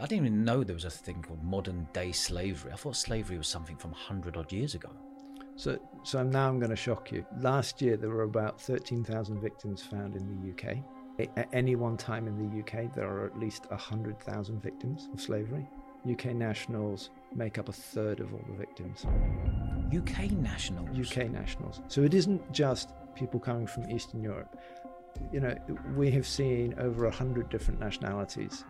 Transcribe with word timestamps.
I 0.00 0.06
didn't 0.06 0.26
even 0.26 0.44
know 0.44 0.62
there 0.62 0.74
was 0.74 0.84
a 0.84 0.90
thing 0.90 1.22
called 1.22 1.42
modern 1.42 1.88
day 1.92 2.12
slavery. 2.12 2.72
I 2.72 2.76
thought 2.76 2.96
slavery 2.96 3.38
was 3.38 3.48
something 3.48 3.76
from 3.76 3.90
100 3.90 4.36
odd 4.36 4.52
years 4.52 4.74
ago. 4.74 4.90
So, 5.56 5.78
so 6.04 6.22
now 6.22 6.48
I'm 6.48 6.60
going 6.60 6.70
to 6.70 6.76
shock 6.76 7.10
you. 7.10 7.26
Last 7.40 7.82
year, 7.82 7.96
there 7.96 8.10
were 8.10 8.22
about 8.22 8.60
13,000 8.60 9.40
victims 9.40 9.82
found 9.82 10.14
in 10.14 10.26
the 10.28 10.52
UK. 10.52 10.78
At 11.36 11.48
any 11.52 11.74
one 11.74 11.96
time 11.96 12.28
in 12.28 12.38
the 12.38 12.60
UK, 12.60 12.94
there 12.94 13.08
are 13.08 13.26
at 13.26 13.36
least 13.36 13.68
100,000 13.70 14.62
victims 14.62 15.08
of 15.12 15.20
slavery. 15.20 15.68
UK 16.08 16.26
nationals 16.26 17.10
make 17.34 17.58
up 17.58 17.68
a 17.68 17.72
third 17.72 18.20
of 18.20 18.32
all 18.32 18.44
the 18.48 18.56
victims. 18.56 19.04
UK 19.92 20.30
nationals? 20.30 20.88
UK 20.96 21.28
nationals. 21.28 21.80
So 21.88 22.02
it 22.02 22.14
isn't 22.14 22.52
just 22.52 22.92
people 23.16 23.40
coming 23.40 23.66
from 23.66 23.90
Eastern 23.90 24.22
Europe. 24.22 24.56
You 25.32 25.40
know, 25.40 25.56
we 25.96 26.12
have 26.12 26.26
seen 26.26 26.76
over 26.78 27.02
100 27.02 27.48
different 27.48 27.80
nationalities 27.80 28.64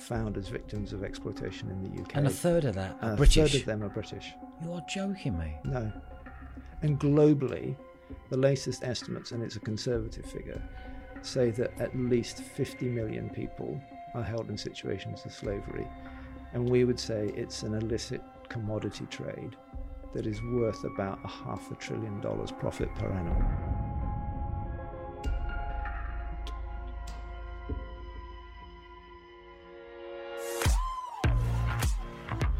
found 0.00 0.36
as 0.36 0.48
victims 0.48 0.92
of 0.92 1.02
exploitation 1.04 1.70
in 1.70 1.82
the 1.82 2.02
UK. 2.02 2.16
And 2.16 2.26
a 2.26 2.30
third 2.30 2.64
of 2.64 2.74
that 2.74 2.96
are 3.02 3.12
a 3.12 3.16
British? 3.16 3.52
third 3.52 3.60
of 3.60 3.66
them 3.66 3.82
are 3.82 3.88
British. 3.88 4.32
You 4.62 4.72
are 4.72 4.82
joking 4.88 5.38
me. 5.38 5.54
No. 5.64 5.92
And 6.82 6.98
globally, 6.98 7.76
the 8.30 8.36
latest 8.36 8.84
estimates, 8.84 9.32
and 9.32 9.42
it's 9.42 9.56
a 9.56 9.60
conservative 9.60 10.26
figure, 10.26 10.62
say 11.22 11.50
that 11.50 11.78
at 11.80 11.96
least 11.96 12.42
50 12.42 12.86
million 12.86 13.28
people 13.30 13.80
are 14.14 14.22
held 14.22 14.48
in 14.48 14.56
situations 14.56 15.24
of 15.24 15.32
slavery. 15.32 15.86
And 16.52 16.68
we 16.68 16.84
would 16.84 16.98
say 16.98 17.32
it's 17.36 17.62
an 17.62 17.74
illicit 17.74 18.22
commodity 18.48 19.06
trade 19.10 19.56
that 20.14 20.26
is 20.26 20.42
worth 20.42 20.84
about 20.84 21.18
a 21.24 21.28
half 21.28 21.70
a 21.70 21.74
trillion 21.74 22.20
dollars 22.20 22.50
profit 22.50 22.94
per 22.94 23.10
annum. 23.10 23.97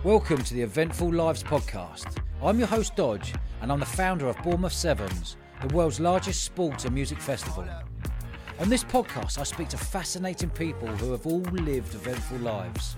Welcome 0.09 0.43
to 0.43 0.55
the 0.55 0.63
Eventful 0.63 1.13
Lives 1.13 1.43
podcast. 1.43 2.17
I'm 2.43 2.59
your 2.59 2.67
host, 2.67 2.97
Dodge, 2.97 3.35
and 3.61 3.71
I'm 3.71 3.79
the 3.79 3.85
founder 3.85 4.27
of 4.27 4.43
Bournemouth 4.43 4.73
Sevens, 4.73 5.37
the 5.61 5.75
world's 5.75 6.01
largest 6.01 6.45
sports 6.45 6.87
and 6.87 6.95
music 6.95 7.21
festival. 7.21 7.69
On 8.59 8.71
this 8.71 8.83
podcast, 8.83 9.39
I 9.39 9.43
speak 9.43 9.69
to 9.69 9.77
fascinating 9.77 10.49
people 10.49 10.89
who 10.89 11.13
have 11.13 11.27
all 11.27 11.41
lived 11.41 11.95
eventful 11.95 12.39
lives. 12.39 12.97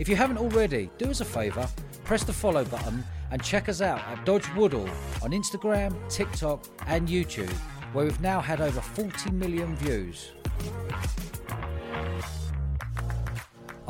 If 0.00 0.08
you 0.08 0.16
haven't 0.16 0.38
already, 0.38 0.90
do 0.98 1.10
us 1.10 1.20
a 1.20 1.24
favour, 1.24 1.68
press 2.02 2.24
the 2.24 2.32
follow 2.32 2.64
button 2.64 3.04
and 3.30 3.40
check 3.40 3.68
us 3.68 3.80
out 3.80 4.00
at 4.00 4.26
Dodge 4.26 4.52
Woodall 4.56 4.90
on 5.22 5.30
Instagram, 5.30 5.94
TikTok, 6.10 6.66
and 6.88 7.06
YouTube, 7.06 7.52
where 7.92 8.04
we've 8.04 8.20
now 8.20 8.40
had 8.40 8.60
over 8.60 8.80
40 8.80 9.30
million 9.30 9.76
views. 9.76 10.32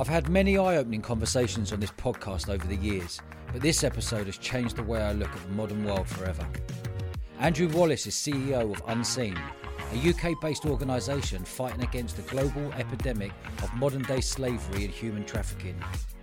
I've 0.00 0.08
had 0.08 0.30
many 0.30 0.56
eye 0.56 0.78
opening 0.78 1.02
conversations 1.02 1.74
on 1.74 1.80
this 1.80 1.90
podcast 1.90 2.48
over 2.48 2.66
the 2.66 2.76
years, 2.76 3.20
but 3.52 3.60
this 3.60 3.84
episode 3.84 4.24
has 4.28 4.38
changed 4.38 4.76
the 4.76 4.82
way 4.82 5.02
I 5.02 5.12
look 5.12 5.28
at 5.28 5.42
the 5.42 5.52
modern 5.52 5.84
world 5.84 6.08
forever. 6.08 6.48
Andrew 7.38 7.68
Wallis 7.68 8.06
is 8.06 8.14
CEO 8.14 8.72
of 8.72 8.82
Unseen, 8.86 9.38
a 9.92 10.08
UK 10.08 10.40
based 10.40 10.64
organisation 10.64 11.44
fighting 11.44 11.82
against 11.82 12.16
the 12.16 12.22
global 12.22 12.72
epidemic 12.78 13.30
of 13.62 13.74
modern 13.74 14.00
day 14.00 14.22
slavery 14.22 14.86
and 14.86 14.94
human 14.94 15.22
trafficking. 15.26 15.76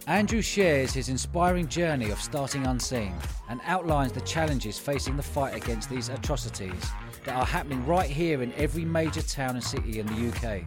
Andrew 0.07 0.41
shares 0.41 0.91
his 0.91 1.09
inspiring 1.09 1.67
journey 1.67 2.09
of 2.09 2.19
starting 2.19 2.65
Unseen 2.65 3.13
and 3.47 3.61
outlines 3.63 4.11
the 4.11 4.21
challenges 4.21 4.79
facing 4.79 5.15
the 5.15 5.21
fight 5.21 5.55
against 5.55 5.87
these 5.87 6.09
atrocities 6.09 6.89
that 7.25 7.35
are 7.35 7.45
happening 7.45 7.85
right 7.85 8.09
here 8.09 8.41
in 8.41 8.51
every 8.53 8.85
major 8.85 9.21
town 9.21 9.51
and 9.51 9.63
city 9.63 9.99
in 9.99 10.07
the 10.07 10.29
UK. 10.29 10.63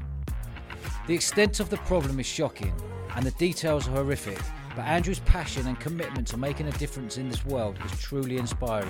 The 1.08 1.14
extent 1.16 1.58
of 1.58 1.70
the 1.70 1.78
problem 1.78 2.20
is 2.20 2.27
shocking 2.27 2.72
and 3.16 3.25
the 3.25 3.30
details 3.33 3.89
are 3.89 3.92
horrific, 3.92 4.39
but 4.77 4.83
Andrew's 4.83 5.19
passion 5.20 5.66
and 5.66 5.78
commitment 5.80 6.27
to 6.28 6.36
making 6.36 6.69
a 6.69 6.72
difference 6.72 7.16
in 7.19 7.28
this 7.28 7.44
world 7.44 7.77
is 7.84 8.00
truly 8.00 8.36
inspiring. 8.36 8.88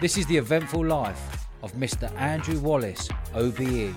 This 0.00 0.16
is 0.16 0.26
the 0.26 0.36
eventful 0.36 0.84
life 0.84 1.46
of 1.62 1.72
Mr. 1.72 2.12
Andrew 2.16 2.58
Wallis, 2.60 3.08
OBE. 3.34 3.94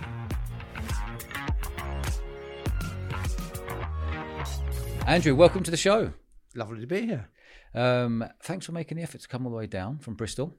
Andrew, 5.07 5.35
welcome 5.35 5.63
to 5.63 5.71
the 5.71 5.77
show. 5.77 6.13
Lovely 6.55 6.81
to 6.81 6.87
be 6.87 7.05
here. 7.05 7.29
Um, 7.73 8.25
thanks 8.43 8.65
for 8.65 8.71
making 8.71 8.97
the 8.97 9.03
effort 9.03 9.21
to 9.21 9.27
come 9.27 9.45
all 9.45 9.51
the 9.51 9.57
way 9.57 9.67
down 9.67 9.97
from 9.99 10.15
Bristol. 10.15 10.57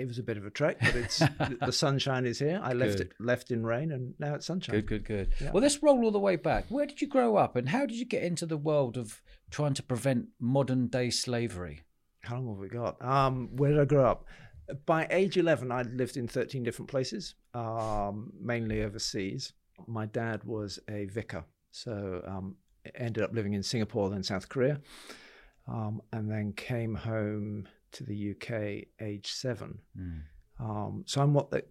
It 0.00 0.08
was 0.08 0.18
a 0.18 0.22
bit 0.22 0.36
of 0.36 0.46
a 0.46 0.50
trek, 0.50 0.78
but 0.80 0.94
it's 0.94 1.18
the 1.64 1.72
sunshine 1.72 2.26
is 2.26 2.38
here. 2.38 2.60
I 2.62 2.72
left 2.72 2.98
Good. 2.98 3.00
it 3.08 3.12
left 3.20 3.50
in 3.50 3.64
rain, 3.64 3.92
and 3.92 4.14
now 4.18 4.34
it's 4.34 4.46
sunshine. 4.46 4.76
Good, 4.76 4.86
good, 4.86 5.04
good. 5.04 5.28
Yeah. 5.40 5.50
Well, 5.52 5.62
let's 5.62 5.82
roll 5.82 6.04
all 6.04 6.10
the 6.10 6.18
way 6.18 6.36
back. 6.36 6.66
Where 6.68 6.86
did 6.86 7.00
you 7.00 7.06
grow 7.06 7.36
up, 7.36 7.56
and 7.56 7.68
how 7.68 7.80
did 7.86 7.96
you 7.96 8.06
get 8.06 8.22
into 8.22 8.46
the 8.46 8.56
world 8.56 8.96
of 8.96 9.20
trying 9.50 9.74
to 9.74 9.82
prevent 9.82 10.28
modern 10.38 10.86
day 10.88 11.10
slavery? 11.10 11.82
How 12.22 12.36
long 12.36 12.48
have 12.48 12.58
we 12.58 12.68
got? 12.68 13.02
Um, 13.04 13.50
where 13.56 13.70
did 13.70 13.80
I 13.80 13.84
grow 13.84 14.06
up? 14.06 14.24
By 14.86 15.06
age 15.10 15.36
11, 15.36 15.72
I'd 15.72 15.94
lived 15.94 16.16
in 16.16 16.28
13 16.28 16.62
different 16.62 16.88
places, 16.90 17.34
um, 17.54 18.32
mainly 18.40 18.82
overseas. 18.82 19.52
My 19.86 20.06
dad 20.06 20.44
was 20.44 20.78
a 20.88 21.06
vicar, 21.06 21.44
so 21.72 22.22
um, 22.26 22.56
ended 22.94 23.24
up 23.24 23.32
living 23.32 23.54
in 23.54 23.62
Singapore, 23.62 24.10
then 24.10 24.22
South 24.22 24.48
Korea, 24.48 24.80
um, 25.66 26.02
and 26.12 26.30
then 26.30 26.52
came 26.52 26.94
home 26.94 27.66
to 27.92 28.04
the 28.04 28.32
UK 28.32 28.86
age 29.00 29.32
seven. 29.32 29.78
Mm. 29.98 30.22
Um, 30.60 31.04
so 31.06 31.22
I'm 31.22 31.32
what, 31.32 31.50
the, 31.50 31.64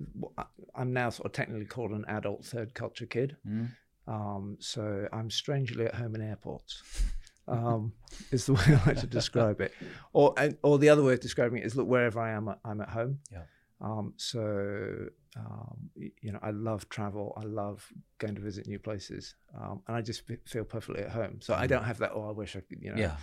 I'm 0.75 0.93
now 0.93 1.09
sort 1.09 1.27
of 1.27 1.31
technically 1.31 1.65
called 1.65 1.91
an 1.91 2.05
adult 2.07 2.43
third 2.43 2.73
culture 2.73 3.05
kid. 3.05 3.37
Mm. 3.47 3.69
Um, 4.07 4.57
so 4.59 5.07
I'm 5.13 5.29
strangely 5.29 5.85
at 5.85 5.95
home 5.95 6.15
in 6.15 6.21
airports. 6.21 6.81
Um, 7.47 7.93
is 8.29 8.45
the 8.45 8.53
way 8.53 8.61
I 8.67 8.85
like 8.85 8.99
to 8.99 9.07
describe 9.07 9.59
it, 9.59 9.73
or 10.13 10.35
or 10.61 10.77
the 10.77 10.89
other 10.89 11.01
way 11.01 11.13
of 11.13 11.19
describing 11.19 11.57
it 11.57 11.65
is 11.65 11.75
look 11.75 11.87
wherever 11.87 12.19
I 12.19 12.29
am, 12.29 12.53
I'm 12.63 12.79
at 12.79 12.89
home. 12.89 13.17
Yeah. 13.31 13.41
Um, 13.81 14.13
so 14.17 15.07
um, 15.35 15.89
you 15.95 16.31
know, 16.31 16.39
I 16.41 16.51
love 16.51 16.89
travel. 16.89 17.33
I 17.37 17.45
love 17.45 17.87
going 18.17 18.35
to 18.35 18.41
visit 18.41 18.67
new 18.67 18.79
places, 18.79 19.35
um, 19.59 19.81
and 19.87 19.95
I 19.95 20.01
just 20.01 20.23
feel 20.45 20.63
perfectly 20.63 21.03
at 21.03 21.11
home. 21.11 21.39
So 21.41 21.53
I 21.53 21.67
don't 21.67 21.83
have 21.83 21.97
that. 21.99 22.11
Oh, 22.13 22.27
I 22.29 22.31
wish 22.31 22.55
I 22.55 22.59
could. 22.59 22.81
You 22.81 22.93
know. 22.93 22.99
Yeah. 22.99 23.15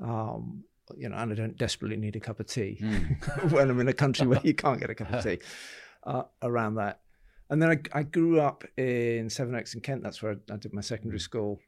Um, 0.00 0.64
you 0.96 1.08
know, 1.08 1.16
and 1.16 1.32
I 1.32 1.34
don't 1.34 1.56
desperately 1.56 1.96
need 1.96 2.16
a 2.16 2.20
cup 2.20 2.40
of 2.40 2.46
tea 2.46 2.78
Mm. 2.80 3.50
when 3.52 3.70
I'm 3.70 3.80
in 3.80 3.88
a 3.88 3.92
country 3.92 4.26
where 4.26 4.40
you 4.42 4.54
can't 4.54 4.80
get 4.80 4.90
a 4.90 4.94
cup 4.94 5.12
of 5.12 5.22
tea 5.22 5.38
uh, 6.04 6.22
around 6.42 6.74
that. 6.76 7.00
And 7.50 7.60
then 7.60 7.70
I, 7.70 7.98
I 7.98 8.02
grew 8.04 8.40
up 8.40 8.64
in 8.76 9.28
Sevenoaks 9.28 9.74
in 9.74 9.80
Kent. 9.80 10.02
That's 10.02 10.22
where 10.22 10.32
I, 10.50 10.54
I 10.54 10.56
did 10.56 10.72
my 10.72 10.80
secondary 10.82 11.18
school. 11.20 11.60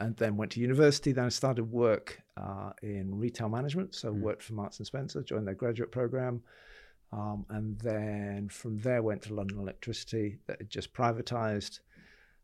And 0.00 0.16
then 0.16 0.36
went 0.36 0.52
to 0.52 0.60
university. 0.60 1.10
Then 1.10 1.24
I 1.24 1.28
started 1.30 1.64
work 1.64 2.20
uh, 2.36 2.70
in 2.82 3.18
retail 3.18 3.48
management. 3.48 3.94
So 3.96 4.12
Mm. 4.12 4.20
worked 4.20 4.42
for 4.44 4.52
Marks 4.54 4.78
and 4.78 4.86
Spencer, 4.86 5.22
joined 5.22 5.46
their 5.48 5.54
graduate 5.56 5.90
program. 5.90 6.42
Um, 7.12 7.46
and 7.48 7.78
then 7.80 8.48
from 8.50 8.78
there 8.78 9.02
went 9.02 9.22
to 9.22 9.34
London 9.34 9.58
Electricity 9.58 10.38
that 10.46 10.58
had 10.58 10.70
just 10.70 10.92
privatized. 10.94 11.80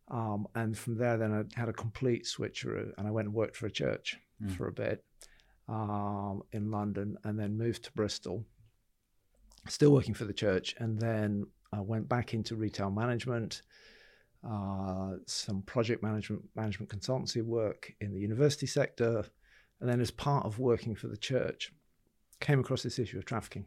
Um, 0.09 0.49
and 0.55 0.77
from 0.77 0.97
there, 0.99 1.17
then 1.17 1.33
I 1.33 1.59
had 1.61 1.69
a 1.69 1.73
complete 1.73 2.25
switcheroo 2.25 2.93
and 2.99 3.07
I 3.07 3.11
went 3.13 3.27
and 3.29 3.35
worked 3.35 3.57
for 3.57 3.67
a 3.67 3.71
church 3.71 4.19
Mm. 4.43 4.51
for 4.57 4.67
a 4.67 4.73
bit 4.73 5.05
um, 5.69 6.43
in 6.53 6.71
London 6.71 7.17
and 7.25 7.39
then 7.39 7.57
moved 7.57 7.85
to 7.85 7.93
Bristol, 7.93 8.45
still 9.69 9.93
working 9.93 10.15
for 10.15 10.25
the 10.25 10.33
church. 10.33 10.75
And 10.79 10.99
then 10.99 11.47
I 11.73 11.81
went 11.81 12.09
back 12.09 12.35
into 12.35 12.57
retail 12.57 12.91
management, 12.91 13.63
uh, 14.49 15.13
some 15.27 15.63
project 15.63 16.03
management, 16.03 16.43
management 16.55 16.91
consultancy 16.91 17.43
work 17.43 17.93
in 18.01 18.13
the 18.13 18.21
university 18.21 18.67
sector. 18.67 19.25
And 19.81 19.89
then, 19.91 20.01
as 20.01 20.11
part 20.11 20.47
of 20.47 20.59
working 20.59 20.95
for 20.95 21.09
the 21.09 21.17
church, 21.17 21.73
came 22.41 22.61
across 22.61 22.83
this 22.83 22.99
issue 22.99 23.19
of 23.19 23.25
trafficking, 23.25 23.67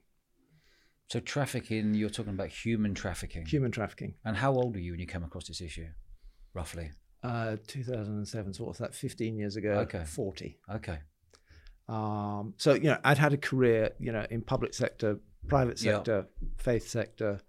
So 1.10 1.20
trafficking, 1.20 1.94
you're 1.94 2.10
talking 2.10 2.34
about 2.34 2.50
human 2.50 2.94
trafficking. 2.94 3.46
human 3.46 3.72
trafficking. 3.72 4.16
And 4.26 4.36
how 4.38 4.54
old 4.54 4.74
were 4.76 4.82
you 4.82 4.92
when 4.92 5.00
you 5.00 5.06
came 5.08 5.24
across 5.24 5.48
this 5.48 5.62
issue, 5.62 5.88
roughly? 6.54 6.92
Uh, 7.24 7.58
2007, 7.68 8.54
so 8.54 8.64
what's 8.66 8.80
that, 8.80 8.94
15 8.96 9.38
years 9.38 9.56
ago? 9.58 9.72
Okay. 9.80 10.04
40. 10.06 10.60
Okay. 10.76 11.00
Um, 11.90 12.54
so 12.58 12.74
you 12.74 12.84
know, 12.84 12.98
I'd 13.04 13.18
had 13.18 13.34
a 13.34 13.38
career, 13.38 13.92
you 14.00 14.12
know, 14.12 14.26
in 14.30 14.42
public 14.42 14.74
sector, 14.74 15.20
private 15.48 15.82
Yeah. 15.82 15.94
sector, 15.98 16.28
faith 16.58 16.88
sector, 16.88 17.40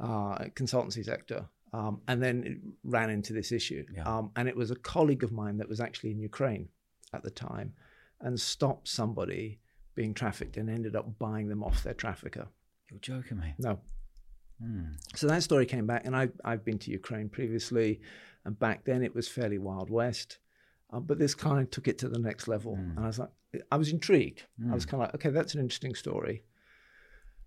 uh, 0.00 0.38
consultancy 0.56 1.04
sector, 1.04 1.48
um, 1.72 2.00
and 2.08 2.22
then 2.22 2.44
it 2.44 2.58
ran 2.84 3.10
into 3.10 3.32
this 3.32 3.52
issue. 3.52 3.84
Yeah. 3.94 4.02
Um, 4.04 4.30
and 4.36 4.48
it 4.48 4.56
was 4.56 4.70
a 4.70 4.76
colleague 4.76 5.22
of 5.22 5.32
mine 5.32 5.58
that 5.58 5.68
was 5.68 5.80
actually 5.80 6.10
in 6.10 6.18
Ukraine 6.18 6.68
at 7.12 7.22
the 7.22 7.30
time, 7.30 7.74
and 8.20 8.38
stopped 8.40 8.88
somebody 8.88 9.60
being 9.94 10.14
trafficked 10.14 10.56
and 10.56 10.68
ended 10.70 10.94
up 10.96 11.18
buying 11.18 11.48
them 11.48 11.62
off 11.62 11.82
their 11.82 11.94
trafficker. 11.94 12.48
You're 12.90 13.00
joking 13.00 13.38
me. 13.38 13.54
No, 13.58 13.80
Mm. 14.62 14.96
so 15.14 15.28
that 15.28 15.44
story 15.44 15.66
came 15.66 15.86
back, 15.86 16.04
and 16.04 16.16
I, 16.16 16.30
I've 16.44 16.64
been 16.64 16.78
to 16.80 16.90
Ukraine 16.90 17.28
previously, 17.28 18.00
and 18.44 18.58
back 18.58 18.84
then 18.84 19.04
it 19.04 19.14
was 19.14 19.28
fairly 19.28 19.56
Wild 19.58 19.88
West. 19.88 20.38
Uh, 20.92 21.00
but 21.00 21.18
this 21.18 21.34
kind 21.34 21.60
of 21.60 21.70
took 21.70 21.86
it 21.88 21.98
to 21.98 22.08
the 22.08 22.18
next 22.18 22.48
level. 22.48 22.76
Mm. 22.76 22.96
And 22.96 23.04
I 23.04 23.06
was 23.08 23.18
like, 23.18 23.30
I 23.70 23.76
was 23.76 23.90
intrigued. 23.90 24.44
I 24.70 24.74
was 24.74 24.84
Mm. 24.86 24.88
kind 24.90 25.02
of 25.02 25.06
like, 25.08 25.14
okay, 25.16 25.30
that's 25.30 25.54
an 25.54 25.60
interesting 25.60 25.94
story. 25.94 26.42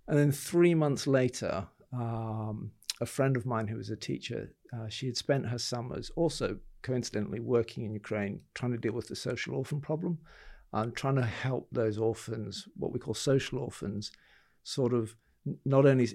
And 0.08 0.18
then 0.18 0.32
three 0.32 0.76
months 0.76 1.08
later, 1.08 1.68
um, 1.94 2.72
a 3.00 3.06
friend 3.06 3.36
of 3.38 3.46
mine 3.46 3.68
who 3.68 3.78
was 3.78 3.90
a 3.90 3.96
teacher 3.96 4.54
uh, 4.74 4.88
she 4.88 5.06
had 5.06 5.18
spent 5.18 5.46
her 5.48 5.58
summers 5.58 6.12
also 6.16 6.58
coincidentally 6.82 7.40
working 7.42 7.84
in 7.84 7.94
Ukraine, 7.94 8.40
trying 8.54 8.72
to 8.72 8.78
deal 8.78 8.94
with 8.94 9.08
the 9.10 9.16
social 9.18 9.54
orphan 9.56 9.82
problem 9.82 10.18
and 10.72 10.96
trying 10.96 11.16
to 11.16 11.26
help 11.26 11.68
those 11.72 11.98
orphans, 11.98 12.68
what 12.78 12.94
we 12.94 13.00
call 13.00 13.14
social 13.14 13.60
orphans, 13.60 14.12
sort 14.64 14.94
of 14.94 15.16
not 15.66 15.86
only 15.86 16.08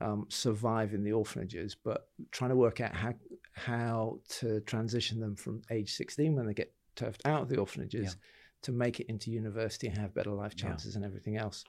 um, 0.00 0.26
survive 0.28 0.92
in 0.92 1.02
the 1.02 1.12
orphanages, 1.12 1.76
but 1.82 2.08
trying 2.30 2.50
to 2.50 2.56
work 2.56 2.80
out 2.80 2.94
how 2.94 3.14
how 3.52 4.18
to 4.28 4.60
transition 4.60 5.18
them 5.20 5.34
from 5.34 5.60
age 5.70 5.94
16 5.94 6.34
when 6.34 6.46
they 6.46 6.54
get 6.54 6.72
turfed 6.96 7.20
out 7.24 7.42
of 7.42 7.48
the 7.48 7.58
orphanages 7.58 8.04
yeah. 8.04 8.20
to 8.62 8.72
make 8.72 9.00
it 9.00 9.06
into 9.08 9.30
university 9.30 9.88
and 9.88 9.98
have 9.98 10.14
better 10.14 10.30
life 10.30 10.54
chances 10.54 10.94
yeah. 10.94 10.98
and 10.98 11.04
everything 11.04 11.36
else. 11.36 11.64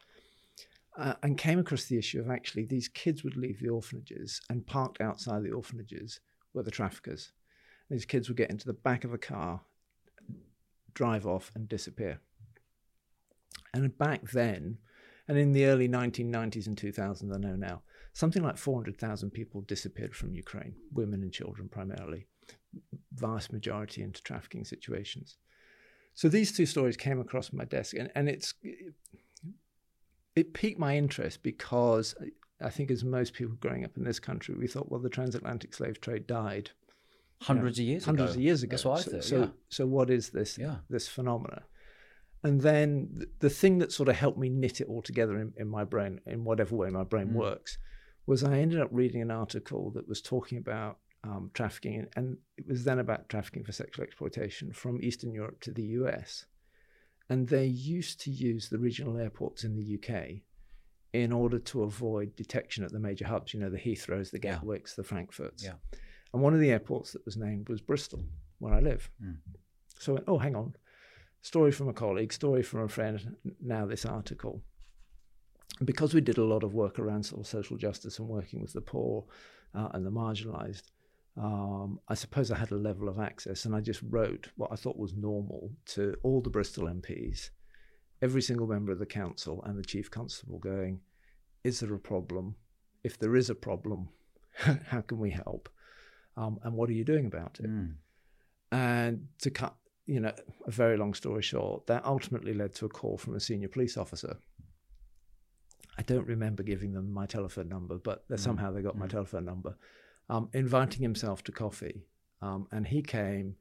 Uh, 0.97 1.13
and 1.23 1.37
came 1.37 1.57
across 1.57 1.85
the 1.85 1.97
issue 1.97 2.19
of 2.19 2.29
actually 2.29 2.65
these 2.65 2.89
kids 2.89 3.23
would 3.23 3.37
leave 3.37 3.59
the 3.61 3.69
orphanages 3.69 4.41
and 4.49 4.67
parked 4.67 4.99
outside 5.01 5.41
the 5.41 5.51
orphanages 5.51 6.19
were 6.53 6.63
the 6.63 6.71
traffickers. 6.71 7.31
These 7.89 8.05
kids 8.05 8.27
would 8.27 8.37
get 8.37 8.49
into 8.49 8.67
the 8.67 8.73
back 8.73 9.03
of 9.03 9.13
a 9.13 9.17
car, 9.17 9.61
drive 10.93 11.25
off, 11.25 11.49
and 11.55 11.67
disappear. 11.67 12.19
And 13.73 13.97
back 13.97 14.31
then, 14.31 14.77
and 15.31 15.39
in 15.39 15.53
the 15.53 15.63
early 15.63 15.87
1990s 15.87 16.67
and 16.67 16.75
2000s, 16.75 17.33
I 17.33 17.37
know 17.37 17.55
now, 17.55 17.83
something 18.11 18.43
like 18.43 18.57
400,000 18.57 19.31
people 19.31 19.61
disappeared 19.61 20.13
from 20.13 20.33
Ukraine, 20.33 20.75
women 20.91 21.21
and 21.21 21.31
children 21.31 21.69
primarily, 21.69 22.27
vast 23.13 23.53
majority 23.53 24.03
into 24.03 24.21
trafficking 24.21 24.65
situations. 24.65 25.37
So 26.15 26.27
these 26.27 26.51
two 26.51 26.65
stories 26.65 26.97
came 26.97 27.17
across 27.21 27.53
my 27.53 27.63
desk, 27.63 27.95
and, 27.95 28.11
and 28.13 28.27
it's 28.27 28.55
it, 28.61 28.93
it 30.35 30.53
piqued 30.53 30.77
my 30.77 30.97
interest 30.97 31.43
because 31.43 32.13
I 32.59 32.69
think, 32.69 32.91
as 32.91 33.05
most 33.05 33.31
people 33.31 33.55
growing 33.61 33.85
up 33.85 33.95
in 33.95 34.03
this 34.03 34.19
country, 34.19 34.53
we 34.53 34.67
thought, 34.67 34.91
well, 34.91 34.99
the 34.99 35.07
transatlantic 35.07 35.73
slave 35.73 36.01
trade 36.01 36.27
died 36.27 36.71
hundreds 37.39 37.79
you 37.79 37.85
know, 37.85 37.87
of 37.87 37.91
years 37.91 38.03
hundreds 38.03 38.31
ago. 38.31 38.37
of 38.37 38.43
years 38.43 38.63
ago. 38.63 38.71
That's 38.71 38.83
what 38.83 38.99
I 38.99 39.01
so, 39.03 39.11
thought. 39.11 39.23
So, 39.23 39.39
yeah. 39.39 39.47
so 39.69 39.85
what 39.85 40.09
is 40.09 40.31
this 40.31 40.57
yeah. 40.57 40.79
this 40.89 41.07
phenomena? 41.07 41.61
And 42.43 42.61
then 42.61 43.27
the 43.39 43.49
thing 43.49 43.77
that 43.79 43.91
sort 43.91 44.09
of 44.09 44.15
helped 44.15 44.39
me 44.39 44.49
knit 44.49 44.81
it 44.81 44.87
all 44.87 45.01
together 45.01 45.39
in, 45.39 45.53
in 45.57 45.67
my 45.67 45.83
brain, 45.83 46.21
in 46.25 46.43
whatever 46.43 46.75
way 46.75 46.89
my 46.89 47.03
brain 47.03 47.29
mm. 47.29 47.33
works, 47.33 47.77
was 48.25 48.43
I 48.43 48.59
ended 48.59 48.79
up 48.79 48.89
reading 48.91 49.21
an 49.21 49.31
article 49.31 49.91
that 49.91 50.07
was 50.07 50.21
talking 50.21 50.57
about 50.57 50.97
um, 51.23 51.51
trafficking, 51.53 52.07
and 52.15 52.37
it 52.57 52.67
was 52.67 52.83
then 52.83 52.99
about 52.99 53.29
trafficking 53.29 53.63
for 53.63 53.71
sexual 53.71 54.03
exploitation 54.03 54.73
from 54.73 54.99
Eastern 55.01 55.33
Europe 55.33 55.61
to 55.61 55.71
the 55.71 55.83
US. 55.83 56.45
And 57.29 57.47
they 57.47 57.65
used 57.65 58.19
to 58.21 58.31
use 58.31 58.69
the 58.69 58.79
regional 58.79 59.17
airports 59.17 59.63
in 59.63 59.75
the 59.75 59.95
UK 59.97 60.41
in 61.13 61.31
order 61.31 61.59
to 61.59 61.83
avoid 61.83 62.35
detection 62.35 62.83
at 62.83 62.91
the 62.91 62.99
major 62.99 63.27
hubs, 63.27 63.53
you 63.53 63.59
know, 63.59 63.69
the 63.69 63.77
Heathrows, 63.77 64.31
the 64.31 64.39
Gatwicks, 64.39 64.89
yeah. 64.89 64.97
the 64.97 65.03
Frankfurts. 65.03 65.63
Yeah. 65.63 65.73
And 66.33 66.41
one 66.41 66.53
of 66.53 66.59
the 66.59 66.71
airports 66.71 67.11
that 67.11 67.25
was 67.25 67.37
named 67.37 67.69
was 67.69 67.81
Bristol, 67.81 68.23
where 68.59 68.73
I 68.73 68.79
live. 68.79 69.09
Mm. 69.23 69.37
So 69.99 70.13
I 70.13 70.15
went, 70.15 70.25
oh, 70.27 70.37
hang 70.37 70.55
on, 70.55 70.73
story 71.41 71.71
from 71.71 71.89
a 71.89 71.93
colleague, 71.93 72.33
story 72.33 72.63
from 72.63 72.81
a 72.81 72.87
friend, 72.87 73.35
now 73.61 73.85
this 73.85 74.05
article. 74.05 74.61
Because 75.83 76.13
we 76.13 76.21
did 76.21 76.37
a 76.37 76.43
lot 76.43 76.63
of 76.63 76.73
work 76.73 76.99
around 76.99 77.23
sort 77.23 77.41
of 77.41 77.47
social 77.47 77.77
justice 77.77 78.19
and 78.19 78.27
working 78.27 78.61
with 78.61 78.73
the 78.73 78.81
poor 78.81 79.25
uh, 79.73 79.89
and 79.93 80.05
the 80.05 80.11
marginalized, 80.11 80.91
um, 81.37 81.99
I 82.07 82.13
suppose 82.13 82.51
I 82.51 82.57
had 82.57 82.71
a 82.71 82.77
level 82.77 83.07
of 83.07 83.19
access 83.19 83.65
and 83.65 83.75
I 83.75 83.79
just 83.79 84.01
wrote 84.09 84.49
what 84.57 84.71
I 84.71 84.75
thought 84.75 84.97
was 84.97 85.13
normal 85.15 85.71
to 85.87 86.15
all 86.23 86.41
the 86.41 86.49
Bristol 86.49 86.85
MPs, 86.85 87.49
every 88.21 88.41
single 88.41 88.67
member 88.67 88.91
of 88.91 88.99
the 88.99 89.05
council 89.05 89.63
and 89.65 89.77
the 89.77 89.83
chief 89.83 90.11
constable 90.11 90.59
going, 90.59 90.99
is 91.63 91.79
there 91.79 91.93
a 91.93 91.99
problem? 91.99 92.55
If 93.03 93.17
there 93.17 93.35
is 93.35 93.49
a 93.49 93.55
problem, 93.55 94.09
how 94.87 95.01
can 95.01 95.19
we 95.19 95.31
help? 95.31 95.69
Um, 96.37 96.59
and 96.63 96.73
what 96.73 96.89
are 96.89 96.93
you 96.93 97.05
doing 97.05 97.25
about 97.25 97.59
it? 97.59 97.69
Mm. 97.69 97.95
And 98.71 99.27
to 99.39 99.49
cut 99.49 99.75
you 100.11 100.19
know, 100.19 100.33
a 100.67 100.71
very 100.71 100.97
long 100.97 101.13
story 101.13 101.41
short, 101.41 101.87
that 101.87 102.05
ultimately 102.05 102.53
led 102.53 102.75
to 102.75 102.85
a 102.85 102.89
call 102.89 103.17
from 103.17 103.35
a 103.35 103.39
senior 103.39 103.69
police 103.69 103.95
officer. 103.95 104.37
I 105.97 106.01
don't 106.01 106.27
remember 106.27 106.63
giving 106.63 106.91
them 106.91 107.13
my 107.13 107.25
telephone 107.25 107.69
number, 107.69 107.97
but 107.97 108.27
mm. 108.27 108.37
somehow 108.37 108.71
they 108.71 108.81
got 108.81 108.97
mm. 108.97 108.99
my 108.99 109.07
telephone 109.07 109.45
number, 109.45 109.77
um, 110.29 110.49
inviting 110.53 111.01
himself 111.01 111.43
to 111.45 111.53
coffee. 111.53 112.03
Um, 112.41 112.67
and 112.73 112.85
he 112.85 113.01
came, 113.01 113.55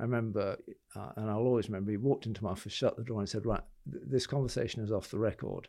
I 0.00 0.02
remember, 0.02 0.56
uh, 0.96 1.10
and 1.16 1.30
I'll 1.30 1.46
always 1.46 1.68
remember, 1.68 1.92
he 1.92 1.98
walked 1.98 2.26
into 2.26 2.42
my 2.42 2.50
office, 2.50 2.72
shut 2.72 2.96
the 2.96 3.04
door, 3.04 3.20
and 3.20 3.28
said, 3.28 3.46
Right, 3.46 3.62
th- 3.88 4.02
this 4.04 4.26
conversation 4.26 4.82
is 4.82 4.90
off 4.90 5.10
the 5.10 5.18
record. 5.18 5.68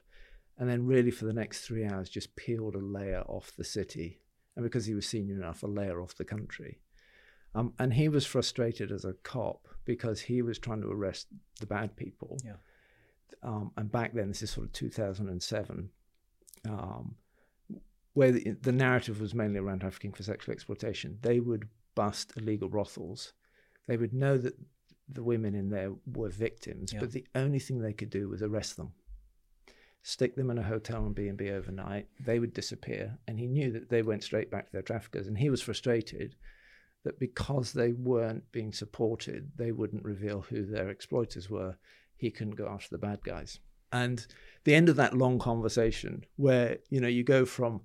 And 0.58 0.68
then, 0.68 0.88
really, 0.88 1.12
for 1.12 1.26
the 1.26 1.34
next 1.34 1.62
three 1.62 1.86
hours, 1.86 2.10
just 2.10 2.36
peeled 2.36 2.76
a 2.76 2.80
layer 2.80 3.24
off 3.28 3.56
the 3.56 3.64
city. 3.64 4.20
And 4.56 4.64
because 4.64 4.86
he 4.86 4.96
was 4.96 5.08
senior 5.08 5.36
enough, 5.36 5.62
a 5.62 5.68
layer 5.68 6.02
off 6.02 6.16
the 6.16 6.26
country. 6.26 6.80
Um, 7.56 7.74
and 7.80 7.94
he 7.94 8.10
was 8.10 8.26
frustrated 8.26 8.92
as 8.92 9.06
a 9.06 9.14
cop 9.24 9.68
because 9.86 10.22
he 10.22 10.42
was 10.42 10.58
trying 10.58 10.82
to 10.82 10.90
arrest 10.90 11.28
the 11.60 11.66
bad 11.66 11.96
people. 11.96 12.38
Yeah. 12.44 12.54
Um, 13.44 13.72
and 13.78 13.92
back 13.92 14.14
then, 14.14 14.30
this 14.30 14.42
is 14.42 14.52
sort 14.52 14.68
of 14.68 14.74
2007, 14.74 15.90
um, 16.70 17.16
where 18.14 18.32
the, 18.32 18.56
the, 18.62 18.72
narrative 18.72 19.20
was 19.20 19.34
mainly 19.34 19.60
around 19.60 19.80
trafficking 19.80 20.14
for 20.14 20.24
sexual 20.24 20.54
exploitation. 20.54 21.18
They 21.22 21.40
would 21.40 21.68
bust 21.94 22.34
illegal 22.38 22.70
brothels. 22.70 23.34
They 23.88 23.98
would 23.98 24.14
know 24.14 24.38
that 24.38 24.56
the 25.10 25.24
women 25.24 25.56
in 25.56 25.70
there 25.70 25.92
were 26.14 26.30
victims, 26.30 26.94
yeah. 26.94 27.02
but 27.02 27.12
the 27.12 27.26
only 27.36 27.60
thing 27.60 27.80
they 27.80 27.92
could 27.92 28.10
do 28.10 28.30
was 28.30 28.42
arrest 28.42 28.78
them, 28.78 28.94
stick 30.04 30.36
them 30.36 30.50
in 30.50 30.58
a 30.58 30.64
hotel 30.64 31.06
and 31.06 31.14
B 31.14 31.28
and 31.28 31.38
B 31.38 31.50
overnight. 31.50 32.08
They 32.20 32.40
would 32.40 32.54
disappear, 32.54 33.18
and 33.28 33.38
he 33.38 33.48
knew 33.48 33.72
that 33.74 33.90
they 33.90 34.04
went 34.04 34.24
straight 34.24 34.50
back 34.50 34.68
to 34.68 34.72
their 34.72 34.82
traffickers. 34.82 35.28
And 35.28 35.38
he 35.38 35.50
was 35.50 35.62
frustrated 35.62 36.36
that 37.04 37.20
because 37.20 37.74
they 37.74 37.92
weren't 37.94 38.50
being 38.52 38.72
supported, 38.72 39.52
they 39.58 39.72
wouldn't 39.72 40.04
reveal 40.04 40.42
who 40.42 40.66
their 40.66 40.90
exploiters 40.90 41.50
were. 41.50 41.76
He 42.16 42.32
couldn't 42.32 42.56
go 42.56 42.68
after 42.68 42.90
the 42.92 42.98
bad 42.98 43.24
guys. 43.24 43.60
And 43.92 44.26
the 44.64 44.74
end 44.74 44.90
of 44.90 44.96
that 44.96 45.16
long 45.16 45.38
conversation, 45.38 46.26
where 46.38 46.80
you 46.90 47.00
know 47.00 47.08
you 47.08 47.24
go 47.24 47.46
from 47.46 47.82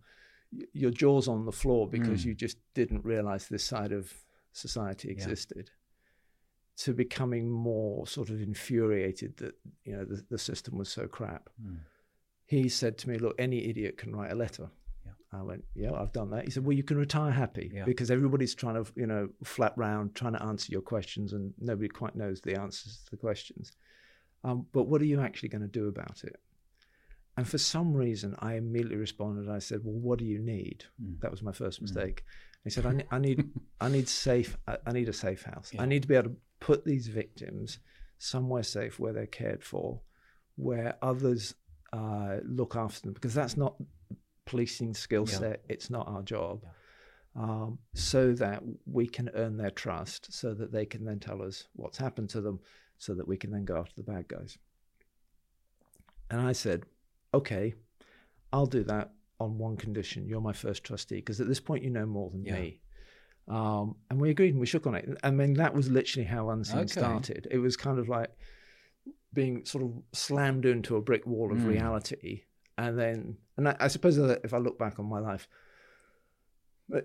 your 0.72 0.90
jaws 0.90 1.28
on 1.28 1.44
the 1.44 1.52
floor 1.52 1.86
because 1.86 2.22
mm. 2.22 2.26
you 2.26 2.34
just 2.34 2.56
didn't 2.72 3.04
realize 3.04 3.48
this 3.48 3.64
side 3.64 3.92
of 3.92 4.12
society 4.52 5.10
existed, 5.10 5.70
yeah. 5.70 6.84
to 6.84 6.94
becoming 6.94 7.50
more 7.50 8.06
sort 8.06 8.30
of 8.30 8.40
infuriated 8.40 9.36
that 9.36 9.54
you 9.84 9.94
know 9.94 10.04
the, 10.04 10.24
the 10.30 10.38
system 10.38 10.78
was 10.78 10.88
so 10.88 11.06
crap. 11.06 11.50
Mm. 11.62 11.78
He 12.46 12.68
said 12.68 12.96
to 12.98 13.08
me, 13.10 13.18
"Look, 13.18 13.34
any 13.38 13.68
idiot 13.68 13.98
can 13.98 14.14
write 14.14 14.32
a 14.32 14.36
letter." 14.36 14.70
I 15.32 15.42
went, 15.42 15.64
yeah, 15.74 15.92
I've 15.92 16.12
done 16.12 16.30
that. 16.30 16.44
He 16.44 16.50
said, 16.50 16.64
well, 16.64 16.76
you 16.76 16.82
can 16.82 16.96
retire 16.96 17.30
happy 17.30 17.70
yeah. 17.72 17.84
because 17.84 18.10
everybody's 18.10 18.54
trying 18.54 18.82
to, 18.82 18.90
you 18.96 19.06
know, 19.06 19.28
flap 19.44 19.74
round, 19.76 20.14
trying 20.14 20.32
to 20.32 20.42
answer 20.42 20.72
your 20.72 20.80
questions, 20.80 21.34
and 21.34 21.52
nobody 21.58 21.88
quite 21.88 22.16
knows 22.16 22.40
the 22.40 22.58
answers 22.58 23.02
to 23.04 23.10
the 23.10 23.16
questions. 23.18 23.72
Um, 24.42 24.66
but 24.72 24.84
what 24.84 25.02
are 25.02 25.06
you 25.06 25.20
actually 25.20 25.50
going 25.50 25.62
to 25.62 25.68
do 25.68 25.88
about 25.88 26.22
it? 26.24 26.36
And 27.36 27.46
for 27.46 27.58
some 27.58 27.92
reason, 27.92 28.34
I 28.38 28.54
immediately 28.54 28.96
responded. 28.96 29.50
I 29.50 29.58
said, 29.58 29.80
well, 29.84 29.94
what 29.94 30.18
do 30.18 30.24
you 30.24 30.38
need? 30.38 30.84
Mm. 31.02 31.20
That 31.20 31.30
was 31.30 31.42
my 31.42 31.52
first 31.52 31.78
mm. 31.78 31.82
mistake. 31.82 32.24
Mm. 32.24 32.64
He 32.64 32.70
said, 32.70 32.86
I, 33.12 33.16
I 33.16 33.18
need, 33.18 33.50
I 33.80 33.88
need 33.88 34.08
safe, 34.08 34.56
I, 34.66 34.78
I 34.86 34.92
need 34.92 35.08
a 35.08 35.12
safe 35.12 35.42
house. 35.42 35.72
Yeah. 35.74 35.82
I 35.82 35.86
need 35.86 36.02
to 36.02 36.08
be 36.08 36.14
able 36.14 36.30
to 36.30 36.36
put 36.58 36.84
these 36.84 37.06
victims 37.06 37.78
somewhere 38.18 38.62
safe 38.62 38.98
where 38.98 39.12
they're 39.12 39.26
cared 39.26 39.62
for, 39.62 40.00
where 40.56 40.96
others 41.02 41.54
uh, 41.92 42.38
look 42.44 42.74
after 42.76 43.02
them, 43.02 43.12
because 43.12 43.34
that's 43.34 43.56
not 43.56 43.76
policing 44.48 44.94
skill 44.94 45.26
set. 45.26 45.60
Yeah. 45.64 45.74
It's 45.74 45.90
not 45.90 46.08
our 46.08 46.22
job. 46.22 46.60
Yeah. 46.62 46.70
Um, 47.36 47.78
so 47.94 48.32
that 48.32 48.62
we 48.86 49.06
can 49.06 49.30
earn 49.34 49.56
their 49.56 49.70
trust, 49.70 50.32
so 50.32 50.54
that 50.54 50.72
they 50.72 50.86
can 50.86 51.04
then 51.04 51.20
tell 51.20 51.40
us 51.42 51.68
what's 51.74 51.98
happened 51.98 52.30
to 52.30 52.40
them, 52.40 52.58
so 52.96 53.14
that 53.14 53.28
we 53.28 53.36
can 53.36 53.52
then 53.52 53.64
go 53.64 53.76
after 53.76 53.94
the 53.96 54.02
bad 54.02 54.26
guys. 54.26 54.58
And 56.30 56.40
I 56.40 56.52
said, 56.52 56.82
okay, 57.32 57.74
I'll 58.52 58.66
do 58.66 58.82
that 58.84 59.12
on 59.38 59.58
one 59.58 59.76
condition. 59.76 60.26
You're 60.26 60.40
my 60.40 60.52
first 60.52 60.82
trustee, 60.82 61.16
because 61.16 61.40
at 61.40 61.46
this 61.46 61.60
point 61.60 61.84
you 61.84 61.90
know 61.90 62.06
more 62.06 62.30
than 62.30 62.44
yeah. 62.44 62.54
me. 62.54 62.80
Um, 63.46 63.96
and 64.10 64.20
we 64.20 64.30
agreed 64.30 64.50
and 64.50 64.60
we 64.60 64.66
shook 64.66 64.86
on 64.86 64.94
it. 64.94 65.08
I 65.22 65.30
mean, 65.30 65.54
that 65.54 65.74
was 65.74 65.88
literally 65.88 66.26
how 66.26 66.50
Unseen 66.50 66.80
okay. 66.80 66.88
started. 66.88 67.46
It 67.50 67.58
was 67.58 67.76
kind 67.76 67.98
of 67.98 68.08
like 68.08 68.30
being 69.32 69.64
sort 69.64 69.84
of 69.84 69.92
slammed 70.12 70.66
into 70.66 70.96
a 70.96 71.00
brick 71.00 71.24
wall 71.26 71.52
of 71.52 71.58
mm. 71.58 71.68
reality 71.68 72.42
and 72.78 72.98
then 72.98 73.36
and 73.56 73.68
I, 73.68 73.76
I 73.80 73.88
suppose 73.88 74.16
that 74.16 74.40
if 74.44 74.54
I 74.54 74.58
look 74.58 74.78
back 74.78 74.98
on 74.98 75.06
my 75.06 75.18
life, 75.18 75.48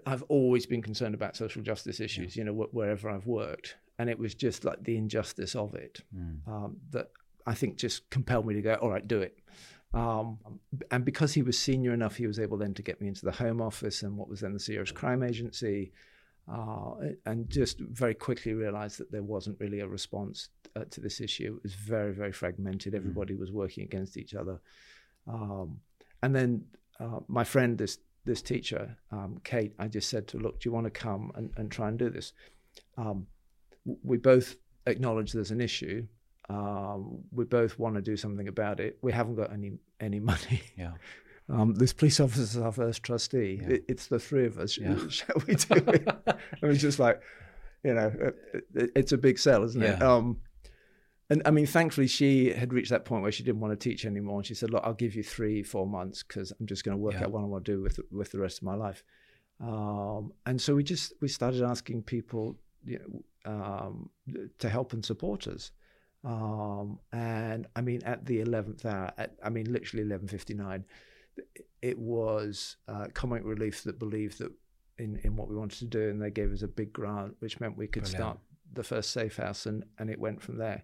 I've 0.06 0.24
always 0.24 0.66
been 0.66 0.82
concerned 0.82 1.16
about 1.16 1.36
social 1.36 1.62
justice 1.62 2.00
issues. 2.00 2.36
Yeah. 2.38 2.42
You 2.42 2.46
know, 2.46 2.64
wh- 2.64 2.74
wherever 2.74 3.10
I've 3.10 3.26
worked, 3.26 3.76
and 4.00 4.10
it 4.10 4.18
was 4.18 4.36
just 4.36 4.64
like 4.64 4.84
the 4.84 4.96
injustice 4.96 5.56
of 5.56 5.76
it 5.76 6.02
mm. 6.16 6.48
um, 6.48 6.78
that 6.92 7.10
I 7.46 7.56
think 7.56 7.78
just 7.78 8.10
compelled 8.10 8.46
me 8.46 8.54
to 8.54 8.62
go. 8.62 8.76
All 8.76 8.92
right, 8.92 9.06
do 9.06 9.22
it. 9.22 9.40
Um, 9.94 10.40
and 10.90 11.06
because 11.06 11.34
he 11.34 11.42
was 11.44 11.58
senior 11.58 11.94
enough, 11.94 12.16
he 12.16 12.26
was 12.26 12.40
able 12.40 12.58
then 12.58 12.74
to 12.76 12.82
get 12.82 13.00
me 13.02 13.08
into 13.08 13.26
the 13.26 13.32
Home 13.32 13.62
Office 13.62 14.02
and 14.02 14.18
what 14.18 14.28
was 14.28 14.40
then 14.40 14.54
the 14.54 14.60
Serious 14.60 14.92
Crime 14.92 15.22
Agency, 15.22 15.92
uh, 16.52 16.94
and 17.26 17.50
just 17.50 17.80
very 17.80 18.16
quickly 18.16 18.54
realised 18.54 19.00
that 19.00 19.12
there 19.12 19.22
wasn't 19.24 19.60
really 19.60 19.82
a 19.82 19.88
response 19.88 20.50
uh, 20.76 20.86
to 20.90 21.02
this 21.02 21.22
issue. 21.22 21.58
It 21.58 21.64
was 21.64 21.76
very, 21.76 22.12
very 22.12 22.32
fragmented. 22.32 22.96
Everybody 22.96 23.34
mm. 23.36 23.40
was 23.40 23.52
working 23.52 23.84
against 23.84 24.18
each 24.18 24.34
other. 24.34 24.60
Um, 25.28 25.80
and 26.22 26.36
then 26.36 26.66
uh, 27.00 27.20
my 27.28 27.44
friend, 27.44 27.78
this 27.78 27.98
this 28.26 28.42
teacher, 28.42 28.98
um, 29.12 29.40
Kate, 29.44 29.74
I 29.78 29.88
just 29.88 30.10
said 30.10 30.28
to 30.30 30.38
her, 30.38 30.44
look, 30.44 30.62
do 30.62 30.70
you 30.70 30.74
want 30.74 30.86
to 30.86 30.92
come 30.92 31.32
and, 31.36 31.52
and 31.58 31.70
try 31.70 31.90
and 31.90 32.00
do 32.00 32.10
this? 32.10 32.32
Um, 32.98 33.28
we 34.02 34.18
both 34.18 34.56
acknowledge 34.86 35.34
there's 35.34 35.52
an 35.52 35.60
issue. 35.60 36.08
Um, 36.50 37.20
we 37.32 37.44
both 37.46 37.78
want 37.78 37.96
to 37.96 38.02
do 38.02 38.16
something 38.16 38.48
about 38.48 38.80
it. 38.80 38.98
We 39.02 39.12
haven't 39.12 39.36
got 39.36 39.52
any 39.52 39.74
any 40.00 40.20
money. 40.32 40.62
Yeah. 40.78 40.94
Um, 41.50 41.76
this 41.76 41.92
police 41.92 42.20
officer 42.22 42.42
is 42.42 42.58
our 42.58 42.72
first 42.72 43.04
trustee. 43.04 43.60
Yeah. 43.62 43.76
It, 43.76 43.86
it's 43.90 44.08
the 44.08 44.20
three 44.20 44.46
of 44.46 44.58
us. 44.58 44.78
Yeah. 44.78 44.96
Shall 45.10 45.36
we 45.46 45.56
do 45.56 45.76
it? 45.76 46.08
I 46.64 46.66
was 46.66 46.80
just 46.80 47.00
like, 47.00 47.22
you 47.84 47.94
know, 47.94 48.12
it, 48.54 48.64
it, 48.74 48.92
it's 48.96 49.12
a 49.12 49.18
big 49.18 49.38
sell, 49.38 49.64
isn't 49.64 49.82
it? 49.82 49.98
Yeah. 50.00 50.16
Um, 50.16 50.38
and 51.30 51.42
I 51.46 51.52
mean, 51.52 51.66
thankfully, 51.66 52.08
she 52.08 52.52
had 52.54 52.74
reached 52.74 52.90
that 52.92 53.06
point 53.06 53.24
where 53.24 53.32
she 53.32 53.44
didn't 53.44 53.62
want 53.62 53.78
to 53.80 53.90
teach 53.90 54.06
anymore. 54.06 54.38
And 54.38 54.46
she 54.46 54.54
said, 54.56 54.70
"Look, 54.72 54.84
I'll 54.84 54.94
give 54.94 55.16
you 55.16 55.24
three, 55.24 55.64
four 55.64 55.88
months 55.88 56.24
because 56.24 56.52
I'm 56.60 56.68
just 56.68 56.84
going 56.84 56.98
to 56.98 57.02
work 57.02 57.14
Yeah. 57.16 57.24
out 57.24 57.32
what 57.32 57.42
I 57.42 57.46
want 57.46 57.66
to 57.66 57.72
do 57.72 57.82
with 57.82 58.00
with 58.12 58.32
the 58.32 58.40
rest 58.40 58.58
of 58.60 58.64
my 58.64 58.76
life." 58.76 59.04
Um, 59.60 60.34
and 60.46 60.62
so 60.62 60.76
we 60.76 60.84
just 60.84 61.14
we 61.22 61.28
started 61.28 61.62
asking 61.62 62.04
people, 62.04 62.58
you 62.86 63.00
know, 63.46 63.52
um, 63.52 64.10
to 64.60 64.70
help 64.70 64.94
and 64.94 65.04
support 65.06 65.48
us. 65.48 65.72
Um, 66.26 67.00
and 67.12 67.68
I 67.76 67.82
mean, 67.82 68.02
at 68.04 68.26
the 68.26 68.42
eleventh 68.42 68.86
hour, 68.86 69.12
at, 69.18 69.36
I 69.44 69.50
mean, 69.50 69.72
literally 69.72 70.04
eleven 70.06 70.28
fifty 70.28 70.54
nine, 70.54 70.86
it 71.82 71.98
was 72.00 72.78
uh, 72.88 73.08
Comic 73.14 73.44
Relief 73.46 73.84
that 73.84 74.00
believed 74.00 74.40
that 74.40 74.52
in 74.98 75.18
in 75.24 75.36
what 75.36 75.48
we 75.50 75.56
wanted 75.56 75.80
to 75.80 75.86
do, 75.86 76.10
and 76.10 76.22
they 76.22 76.32
gave 76.32 76.52
us 76.52 76.62
a 76.62 76.68
big 76.68 76.94
grant, 76.94 77.36
which 77.40 77.60
meant 77.60 77.78
we 77.78 77.88
could 77.88 78.04
Brilliant. 78.04 78.18
start 78.22 78.40
the 78.74 78.84
first 78.84 79.12
safe 79.12 79.38
house, 79.38 79.66
and 79.66 79.84
and 80.00 80.10
it 80.10 80.20
went 80.20 80.42
from 80.42 80.58
there. 80.58 80.84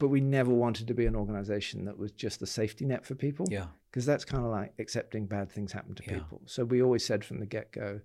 But 0.00 0.08
we 0.08 0.20
never 0.20 0.52
wanted 0.52 0.88
to 0.88 0.94
be 0.94 1.06
an 1.06 1.14
organisation 1.14 1.84
that 1.84 1.96
was 1.96 2.10
just 2.10 2.40
a 2.42 2.46
safety 2.46 2.84
net 2.86 3.04
for 3.06 3.14
people 3.14 3.46
Yeah. 3.50 3.66
because 3.90 4.04
that's 4.06 4.24
kind 4.24 4.42
of 4.44 4.50
like 4.50 4.72
accepting 4.78 5.26
bad 5.26 5.52
things 5.52 5.70
happen 5.72 5.94
to 5.94 6.02
Yeah. 6.04 6.14
people. 6.20 6.40
So 6.46 6.64
we 6.64 6.82
always 6.82 7.04
said 7.04 7.24
from 7.24 7.38
the 7.38 7.46
get 7.46 7.70
go, 7.70 8.00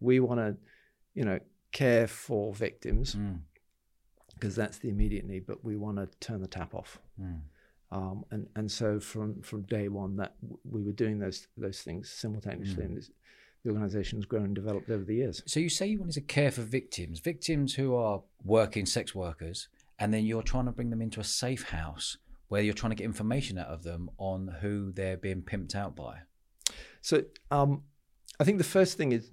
we 0.00 0.20
want 0.20 0.38
to, 0.40 0.56
you 1.14 1.24
know, 1.24 1.40
care 1.72 2.06
for 2.06 2.54
victims 2.54 3.16
Mm. 3.16 3.40
because 4.34 4.54
that's 4.54 4.78
the 4.78 4.88
immediate 4.88 5.26
need, 5.26 5.44
but 5.44 5.64
we 5.64 5.76
want 5.76 5.96
to 5.98 6.06
turn 6.20 6.40
the 6.40 6.46
tap 6.46 6.72
off. 6.74 7.00
Mm. 7.20 7.40
Um, 7.90 8.24
and 8.30 8.48
and 8.56 8.70
so 8.70 8.98
from 9.00 9.42
from 9.42 9.62
day 9.62 9.88
one 9.88 10.16
that 10.16 10.40
w- 10.40 10.58
we 10.64 10.82
were 10.82 10.92
doing 10.92 11.18
those 11.18 11.48
those 11.56 11.82
things 11.82 12.10
simultaneously, 12.10 12.82
Mm. 12.84 12.86
and 12.86 12.96
this, 12.96 13.10
the 13.64 13.70
organisation 13.70 14.18
has 14.18 14.24
grown 14.26 14.44
and 14.46 14.54
developed 14.54 14.88
over 14.90 15.04
the 15.04 15.14
years. 15.16 15.42
So 15.46 15.58
you 15.60 15.68
say 15.68 15.86
you 15.88 15.98
wanted 15.98 16.14
to 16.14 16.20
care 16.20 16.50
for 16.52 16.62
victims, 16.62 17.18
victims 17.20 17.74
who 17.74 17.94
are 17.94 18.22
working 18.44 18.86
sex 18.86 19.14
workers, 19.14 19.68
and 19.98 20.12
then 20.12 20.24
you're 20.24 20.42
trying 20.42 20.66
to 20.66 20.72
bring 20.72 20.90
them 20.90 21.00
into 21.02 21.20
a 21.20 21.24
safe 21.24 21.64
house 21.70 22.16
where 22.48 22.62
you're 22.62 22.74
trying 22.74 22.90
to 22.90 22.96
get 22.96 23.04
information 23.04 23.58
out 23.58 23.68
of 23.68 23.82
them 23.82 24.10
on 24.18 24.56
who 24.60 24.92
they're 24.92 25.16
being 25.16 25.42
pimped 25.42 25.74
out 25.74 25.94
by. 25.96 26.18
So 27.00 27.24
um, 27.50 27.82
I 28.40 28.44
think 28.44 28.58
the 28.58 28.64
first 28.64 28.96
thing 28.96 29.12
is 29.12 29.30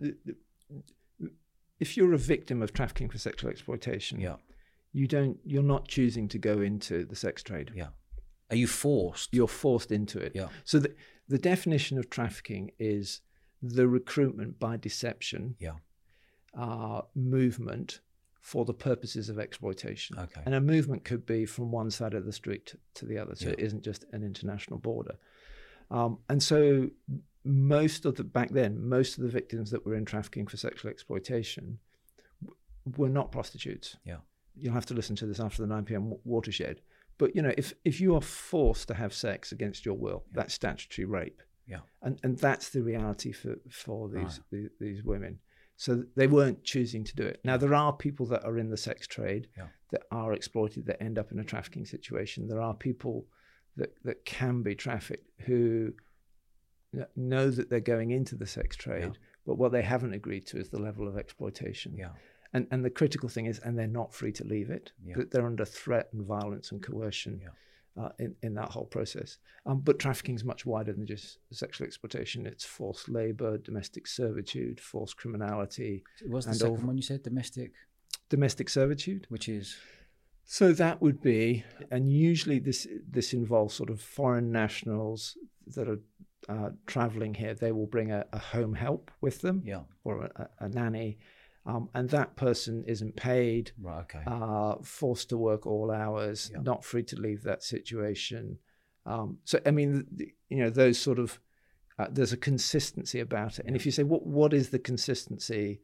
if 1.80 1.98
you're 1.98 2.14
a 2.14 2.18
victim 2.18 2.62
of 2.62 2.74
trafficking 2.74 3.10
for 3.10 3.18
sexual 3.18 3.50
exploitation, 3.50 4.20
Yeah. 4.20 4.36
you 4.94 5.08
don't 5.08 5.40
you're 5.46 5.64
not 5.64 5.88
choosing 5.88 6.28
to 6.30 6.38
go 6.38 6.62
into 6.62 7.06
the 7.06 7.16
sex 7.16 7.42
trade. 7.44 7.72
Yeah. 7.76 7.90
Are 8.50 8.56
you 8.56 8.68
forced? 8.68 9.34
You're 9.34 9.48
forced 9.48 9.92
into 9.92 10.20
it. 10.20 10.34
Yeah. 10.36 10.50
So 10.64 10.80
the 10.80 10.96
the 11.28 11.38
definition 11.40 11.98
of 11.98 12.10
trafficking 12.10 12.72
is 12.78 13.22
the 13.62 13.88
recruitment 13.88 14.60
by 14.60 14.76
deception, 14.78 15.56
Yeah. 15.60 15.76
uh, 16.58 17.02
movement 17.16 18.02
for 18.42 18.66
the 18.66 18.74
purposes 18.74 19.30
of 19.30 19.38
exploitation. 19.40 20.18
Okay. 20.20 20.42
And 20.46 20.54
a 20.56 20.60
movement 20.60 21.06
could 21.06 21.26
be 21.26 21.46
from 21.46 21.72
one 21.72 21.90
side 21.92 22.14
of 22.16 22.26
the 22.26 22.34
street 22.34 22.76
to, 22.96 23.06
the 23.06 23.18
other, 23.18 23.36
so 23.36 23.46
Yeah. 23.48 23.54
it 23.54 23.60
isn't 23.60 23.84
just 23.84 24.04
an 24.12 24.24
international 24.24 24.80
border. 24.80 25.16
Um, 25.92 26.18
and 26.28 26.42
so 26.42 26.90
most 27.44 28.04
of 28.06 28.16
the 28.16 28.24
back 28.24 28.50
then, 28.50 28.84
most 28.88 29.18
of 29.18 29.24
the 29.24 29.30
victims 29.30 29.70
that 29.72 29.86
were 29.86 29.96
in 29.96 30.06
trafficking 30.06 30.48
for 30.48 30.58
sexual 30.58 30.90
exploitation 30.90 31.80
w- 32.42 32.58
were 32.98 33.10
not 33.10 33.32
prostitutes. 33.32 33.98
Yeah. 34.06 34.18
You'll 34.56 34.74
have 34.74 34.86
to 34.88 34.94
listen 34.96 35.16
to 35.18 35.26
this 35.28 35.40
after 35.40 35.62
the 35.62 35.68
9 35.68 35.86
p.m. 35.86 36.10
wa- 36.10 36.18
watershed. 36.24 36.82
But 37.20 37.36
you 37.36 37.42
know, 37.44 37.54
if 37.58 37.74
if 37.86 38.02
you 38.02 38.16
are 38.16 38.22
forced 38.22 38.88
to 38.88 38.96
have 38.96 39.14
sex 39.14 39.52
against 39.52 39.86
your 39.86 39.96
will, 39.96 40.24
Yeah. 40.28 40.34
that's 40.38 40.54
statutory 40.56 41.06
rape. 41.06 41.42
Yeah. 41.68 41.82
And 42.02 42.20
and 42.24 42.38
that's 42.40 42.70
the 42.70 42.82
reality 42.82 43.32
for 43.32 43.58
for 43.70 44.10
these 44.10 44.24
Right. 44.24 44.40
these, 44.52 44.70
these 44.80 45.04
women. 45.04 45.40
So 45.78 46.04
they 46.16 46.28
weren't 46.28 46.64
choosing 46.64 47.04
to 47.06 47.16
do 47.16 47.24
it. 47.24 47.40
Now 47.44 47.58
there 47.58 47.74
are 47.74 47.92
people 47.94 48.26
that 48.28 48.44
are 48.46 48.58
in 48.58 48.70
the 48.70 48.78
sex 48.78 49.08
trade 49.08 49.48
Yeah. 49.58 49.68
that 49.92 50.04
are 50.12 50.34
exploited 50.34 50.86
that 50.86 51.02
end 51.02 51.18
up 51.18 51.32
in 51.32 51.40
a 51.40 51.44
trafficking 51.44 51.86
situation. 51.86 52.48
There 52.48 52.62
are 52.62 52.74
people 52.76 53.26
that 53.78 53.96
that 54.04 54.26
can 54.26 54.62
be 54.64 54.76
trafficked 54.76 55.30
who 55.46 55.94
know 57.16 57.50
that 57.50 57.70
they're 57.70 57.80
going 57.80 58.12
into 58.12 58.36
the 58.36 58.46
sex 58.46 58.76
trade, 58.76 59.18
but 59.46 59.56
what 59.58 59.72
they 59.72 59.82
haven't 59.82 60.14
agreed 60.14 60.46
to 60.48 60.58
is 60.58 60.70
the 60.70 60.80
level 60.80 61.08
of 61.08 61.18
exploitation. 61.18 61.96
Yeah. 61.98 62.10
And 62.54 62.68
and 62.70 62.84
the 62.84 62.90
critical 62.90 63.30
thing 63.30 63.46
is, 63.46 63.60
and 63.60 63.78
they're 63.80 63.88
not 63.88 64.14
free 64.14 64.34
to 64.34 64.44
leave 64.44 64.70
it. 64.70 64.92
Yeah. 65.04 65.16
That 65.18 65.32
they're 65.32 65.46
under 65.46 65.66
threat 65.66 66.10
and 66.12 66.26
violence 66.26 66.72
and 66.72 66.82
coercion 66.84 67.40
Yeah. 67.42 67.50
Uh, 68.00 68.10
in 68.20 68.36
in 68.42 68.54
that 68.56 68.70
whole 68.70 68.86
process. 68.86 69.38
Um, 69.66 69.80
but 69.82 70.00
trafficking 70.00 70.36
is 70.36 70.44
much 70.44 70.66
wider 70.66 70.94
than 70.94 71.06
just 71.06 71.40
sexual 71.52 71.86
exploitation. 71.86 72.46
It's 72.46 72.66
forced 72.66 73.10
labor, 73.10 73.58
domestic 73.58 74.08
servitude, 74.08 74.80
forced 74.80 75.18
criminality, 75.18 76.04
What's 76.26 76.46
the 76.46 76.54
second 76.56 76.88
one 76.88 76.98
you 76.98 77.04
said? 77.04 77.24
Domestic, 77.24 77.74
domestic 78.30 78.70
servitude. 78.70 79.26
which 79.30 79.48
is 79.48 79.78
So 80.46 80.74
that 80.74 81.02
would 81.02 81.22
be, 81.22 81.64
and 81.92 82.12
usually 82.12 82.60
this 82.60 82.88
this 83.10 83.34
involves 83.34 83.74
sort 83.76 83.90
of 83.90 84.02
foreign 84.02 84.52
nationals 84.52 85.38
that 85.68 85.88
are 85.88 86.00
uh, 86.50 86.70
traveling 86.88 87.34
here. 87.34 87.54
They 87.54 87.72
will 87.72 87.88
bring 87.88 88.12
a, 88.12 88.26
a 88.34 88.40
home 88.40 88.74
help 88.74 89.12
with 89.22 89.42
them 89.42 89.62
yeah. 89.66 89.82
or 90.04 90.26
a, 90.26 90.50
a 90.60 90.70
nanny, 90.70 91.20
um, 91.66 91.90
and 91.94 92.10
that 92.10 92.36
person 92.36 92.84
isn't 92.88 93.16
paid, 93.16 93.72
Right. 93.80 94.02
Okay. 94.02 94.24
uh, 94.26 94.76
forced 94.84 95.30
to 95.30 95.38
work 95.38 95.66
all 95.68 95.92
hours, 95.92 96.50
Yeah. 96.54 96.62
not 96.62 96.84
free 96.84 97.04
to 97.04 97.16
leave 97.16 97.44
that 97.44 97.64
situation. 97.64 98.60
Um, 99.06 99.40
so 99.46 99.60
I 99.66 99.72
mean, 99.72 100.08
you 100.50 100.58
know, 100.58 100.70
those 100.70 100.98
sort 101.00 101.20
of 101.20 101.40
uh, 102.00 102.08
there's 102.12 102.34
a 102.34 102.38
consistency 102.38 103.20
about 103.20 103.60
it. 103.60 103.66
And 103.68 103.76
if 103.76 103.86
you 103.86 103.92
say 103.92 104.04
what 104.04 104.26
what 104.26 104.54
is 104.54 104.70
the 104.70 104.80
consistency, 104.80 105.82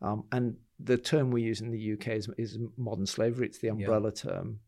um, 0.00 0.24
and 0.32 0.56
the 0.78 0.96
term 0.96 1.30
we 1.30 1.42
use 1.42 1.60
in 1.60 1.70
the 1.70 1.92
UK 1.94 2.08
is, 2.08 2.28
is 2.38 2.58
modern 2.76 3.04
slavery. 3.06 3.46
It's 3.46 3.58
the 3.58 3.68
umbrella 3.68 4.12
term. 4.12 4.60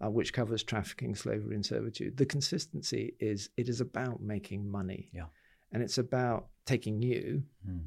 Uh, 0.00 0.08
which 0.08 0.32
covers 0.32 0.62
trafficking, 0.62 1.12
slavery, 1.16 1.56
and 1.56 1.66
servitude. 1.66 2.16
The 2.16 2.24
consistency 2.24 3.14
is 3.18 3.50
it 3.56 3.68
is 3.68 3.80
about 3.80 4.22
making 4.22 4.70
money, 4.70 5.10
Yeah. 5.12 5.26
and 5.72 5.82
it's 5.82 5.98
about 5.98 6.50
taking 6.66 7.02
you. 7.02 7.42
Hmm. 7.66 7.78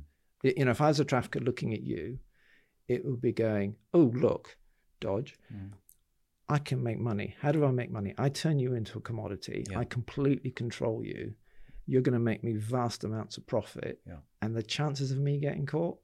You 0.43 0.65
know, 0.65 0.71
if 0.71 0.81
I 0.81 0.87
was 0.87 0.99
a 0.99 1.05
trafficker 1.05 1.39
looking 1.39 1.73
at 1.73 1.81
you, 1.83 2.19
it 2.87 3.05
would 3.05 3.21
be 3.21 3.31
going, 3.31 3.75
"Oh, 3.93 4.11
look, 4.13 4.57
Dodge, 4.99 5.35
Mm. 5.53 5.71
I 6.49 6.57
can 6.59 6.83
make 6.83 6.99
money. 6.99 7.35
How 7.39 7.51
do 7.53 7.63
I 7.63 7.71
make 7.71 7.91
money? 7.91 8.13
I 8.17 8.27
turn 8.29 8.59
you 8.59 8.73
into 8.73 8.97
a 8.97 9.01
commodity. 9.01 9.63
Yeah. 9.69 9.79
I 9.79 9.85
completely 9.85 10.51
control 10.51 11.01
you. 11.03 11.33
You're 11.85 12.01
going 12.01 12.13
to 12.13 12.19
make 12.19 12.43
me 12.43 12.55
vast 12.57 13.03
amounts 13.05 13.37
of 13.37 13.47
profit. 13.47 14.01
Yeah. 14.05 14.17
And 14.41 14.53
the 14.55 14.61
chances 14.63 15.11
of 15.11 15.17
me 15.17 15.39
getting 15.39 15.65
caught 15.65 15.97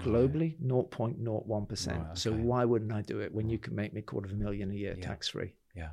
globally, 0.00 0.58
0.01%. 0.60 2.04
Right, 2.08 2.18
So 2.18 2.32
why 2.32 2.64
wouldn't 2.64 2.92
I 2.92 3.02
do 3.02 3.20
it 3.20 3.32
when 3.32 3.48
you 3.48 3.58
can 3.58 3.74
make 3.74 3.92
me 3.92 4.00
a 4.00 4.02
quarter 4.02 4.26
of 4.26 4.32
a 4.32 4.36
million 4.36 4.70
a 4.70 4.74
year 4.74 4.94
Yeah. 4.98 5.06
tax 5.06 5.28
free? 5.28 5.52
Yeah. 5.76 5.90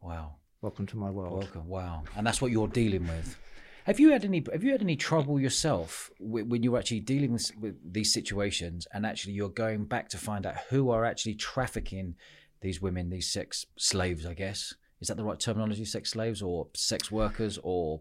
Wow. 0.00 0.36
Welcome 0.62 0.86
to 0.86 0.96
my 0.96 1.10
world. 1.10 1.38
Welcome. 1.40 1.68
Wow. 1.68 2.04
And 2.16 2.26
that's 2.26 2.40
what 2.40 2.50
you're 2.50 2.68
dealing 2.68 3.06
with. 3.06 3.38
Have 3.84 4.00
you 4.00 4.10
had 4.12 4.24
any? 4.24 4.42
Have 4.52 4.64
you 4.64 4.72
had 4.72 4.82
any 4.82 4.96
trouble 4.96 5.38
yourself 5.40 6.10
when, 6.18 6.62
you're 6.62 6.78
actually 6.78 7.00
dealing 7.00 7.32
with, 7.32 7.50
with 7.60 7.76
these 7.92 8.12
situations, 8.12 8.86
and 8.92 9.04
actually 9.06 9.34
you're 9.34 9.48
going 9.50 9.84
back 9.84 10.08
to 10.10 10.18
find 10.18 10.46
out 10.46 10.56
who 10.70 10.90
are 10.90 11.04
actually 11.04 11.34
trafficking 11.34 12.14
these 12.60 12.80
women, 12.80 13.10
these 13.10 13.30
sex 13.30 13.66
slaves? 13.76 14.24
I 14.26 14.34
guess 14.34 14.74
is 15.00 15.08
that 15.08 15.16
the 15.16 15.24
right 15.24 15.38
terminology? 15.38 15.84
Sex 15.84 16.10
slaves 16.10 16.40
or 16.42 16.68
sex 16.74 17.10
workers 17.10 17.58
or 17.62 18.00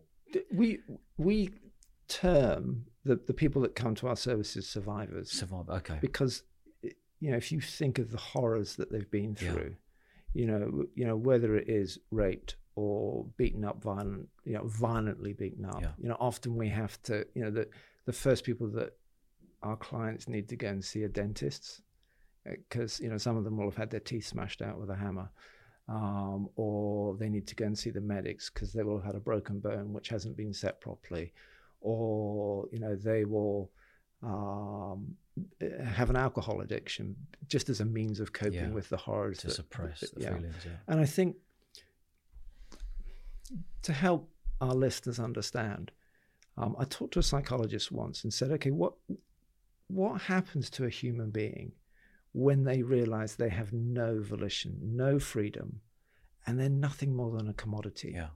We, 0.51 0.79
we 1.17 1.49
term 2.07 2.85
the, 3.03 3.15
the 3.15 3.33
people 3.33 3.61
that 3.63 3.75
come 3.75 3.95
to 3.95 4.07
our 4.07 4.15
services 4.15 4.67
survivors. 4.69 5.31
survivor? 5.31 5.73
Okay. 5.73 5.97
because 6.01 6.43
you 7.19 7.31
know 7.31 7.37
if 7.37 7.51
you 7.51 7.59
think 7.61 7.99
of 7.99 8.11
the 8.11 8.17
horrors 8.17 8.75
that 8.75 8.91
they've 8.91 9.09
been 9.09 9.35
Yeah. 9.41 9.51
through 9.51 9.75
you 10.33 10.45
know 10.45 10.83
you 10.95 11.05
know 11.05 11.15
whether 11.15 11.55
it 11.55 11.69
is 11.69 11.99
raped 12.11 12.55
or 12.75 13.25
beaten 13.37 13.63
up 13.63 13.81
violent 13.83 14.27
you 14.45 14.53
know 14.53 14.63
violently 14.67 15.33
beaten 15.33 15.65
up 15.65 15.81
Yeah. 15.81 15.91
you 15.99 16.09
know 16.09 16.17
often 16.19 16.55
we 16.55 16.69
have 16.69 17.01
to 17.03 17.25
you 17.35 17.43
know 17.43 17.51
the 17.51 17.67
the 18.05 18.13
first 18.13 18.43
people 18.43 18.67
that 18.71 18.97
our 19.61 19.75
clients 19.77 20.27
need 20.27 20.49
to 20.49 20.55
go 20.55 20.67
and 20.69 20.83
see 20.83 21.03
are 21.03 21.07
dentists 21.09 21.81
because 22.45 22.99
you 22.99 23.09
know 23.09 23.17
some 23.17 23.37
of 23.37 23.43
them 23.43 23.55
will 23.57 23.65
have 23.65 23.77
had 23.77 23.89
their 23.91 23.99
teeth 23.99 24.25
smashed 24.27 24.61
out 24.61 24.79
with 24.79 24.89
a 24.89 24.95
hammer 24.95 25.29
um, 25.87 26.49
or 26.55 27.15
they 27.17 27.29
need 27.29 27.45
to 27.47 27.55
go 27.55 27.65
and 27.65 27.77
see 27.77 27.89
the 27.89 28.01
medics 28.01 28.49
because 28.49 28.73
they 28.73 28.83
will 28.83 28.97
have 28.97 29.05
had 29.05 29.15
a 29.15 29.19
broken 29.19 29.59
bone 29.59 29.93
which 29.93 30.09
hasn't 30.09 30.35
been 30.35 30.53
set 30.53 30.81
properly 30.81 31.31
or 31.81 32.67
you 32.71 32.79
know 32.79 32.95
they 32.95 33.23
will 33.25 33.69
um, 34.23 35.15
have 35.85 36.09
an 36.09 36.15
alcohol 36.15 36.61
addiction 36.61 37.15
just 37.47 37.69
as 37.69 37.81
a 37.81 37.85
means 37.85 38.19
of 38.19 38.31
coping 38.31 38.53
Yeah. 38.53 38.69
with 38.69 38.87
the 38.89 38.97
horrors 38.97 39.39
to 39.39 39.47
that- 39.47 39.53
suppress 39.53 39.99
that- 40.01 40.13
the 40.15 40.21
yeah. 40.21 40.35
feelings? 40.35 40.55
Yeah. 40.65 40.71
and 40.87 40.99
I 41.01 41.05
think 41.05 41.35
to 43.83 43.93
help 43.93 44.29
our 44.59 44.73
listeners 44.75 45.19
understand, 45.19 45.91
Um, 46.55 46.75
I 46.77 46.85
talked 46.85 47.13
to 47.13 47.19
a 47.19 47.23
psychologist 47.23 47.91
once 47.91 48.23
and 48.23 48.33
said, 48.33 48.51
okay, 48.51 48.71
what 48.71 48.93
what 49.87 50.21
happens 50.21 50.69
to 50.69 50.85
a 50.85 50.89
human 50.89 51.31
being 51.31 51.71
when 52.31 52.63
they 52.63 52.83
realize 52.83 53.35
they 53.35 53.49
have 53.49 53.73
no 53.73 54.21
volition, 54.21 54.71
no 54.81 55.19
freedom, 55.19 55.81
and 56.45 56.59
they're 56.59 56.69
nothing 56.69 57.15
more 57.15 57.37
than 57.37 57.49
a 57.49 57.53
commodity? 57.53 58.11
Yeah. 58.15 58.29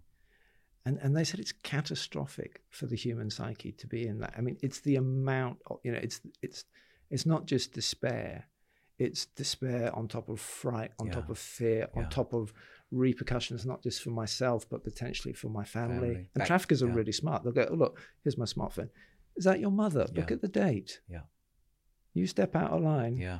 And, 0.86 0.98
and 1.04 1.16
they 1.16 1.24
said 1.26 1.40
it's 1.40 1.52
catastrophic 1.52 2.62
for 2.70 2.88
the 2.88 2.96
human 2.96 3.30
psyche 3.30 3.72
to 3.74 3.88
be 3.88 4.08
in 4.08 4.20
that. 4.20 4.34
I 4.38 4.42
mean, 4.42 4.58
it's 4.62 4.82
the 4.82 4.96
amount, 4.96 5.58
of, 5.68 5.80
you 5.84 5.92
know, 5.92 6.00
it's 6.02 6.22
it's 6.42 6.66
it's 7.10 7.26
not 7.26 7.46
just 7.46 7.74
despair, 7.74 8.48
it's 8.98 9.26
despair 9.28 9.96
on 9.96 10.08
top 10.08 10.30
of 10.30 10.40
fright, 10.40 10.92
on 11.00 11.08
Yeah. 11.08 11.14
top 11.14 11.30
of 11.30 11.38
fear, 11.38 11.88
on 11.94 12.04
Yeah. 12.04 12.10
top 12.10 12.34
of 12.34 12.54
repercussions, 12.92 13.66
not 13.66 13.84
just 13.84 14.02
for 14.02 14.12
myself, 14.12 14.68
but 14.70 14.84
potentially 14.84 15.34
for 15.34 15.50
my 15.50 15.64
family. 15.64 16.14
Family. 16.14 16.30
And 16.36 16.46
traffickers 16.46 16.82
are 16.84 16.88
yeah. 16.88 16.94
really 16.96 17.12
smart. 17.12 17.44
They'll 17.44 17.54
go, 17.54 17.68
oh, 17.70 17.76
look, 17.76 18.00
here's 18.24 18.38
my 18.38 18.46
smartphone. 18.46 18.90
Is 19.36 19.44
that 19.46 19.60
your 19.60 19.72
mother? 19.72 20.08
Look 20.16 20.32
at 20.32 20.42
the 20.42 20.48
date. 20.48 21.02
Yeah. 21.10 21.22
You 22.14 22.26
step 22.28 22.56
out 22.56 22.72
of 22.72 22.82
line. 22.82 23.18
Yeah. 23.18 23.40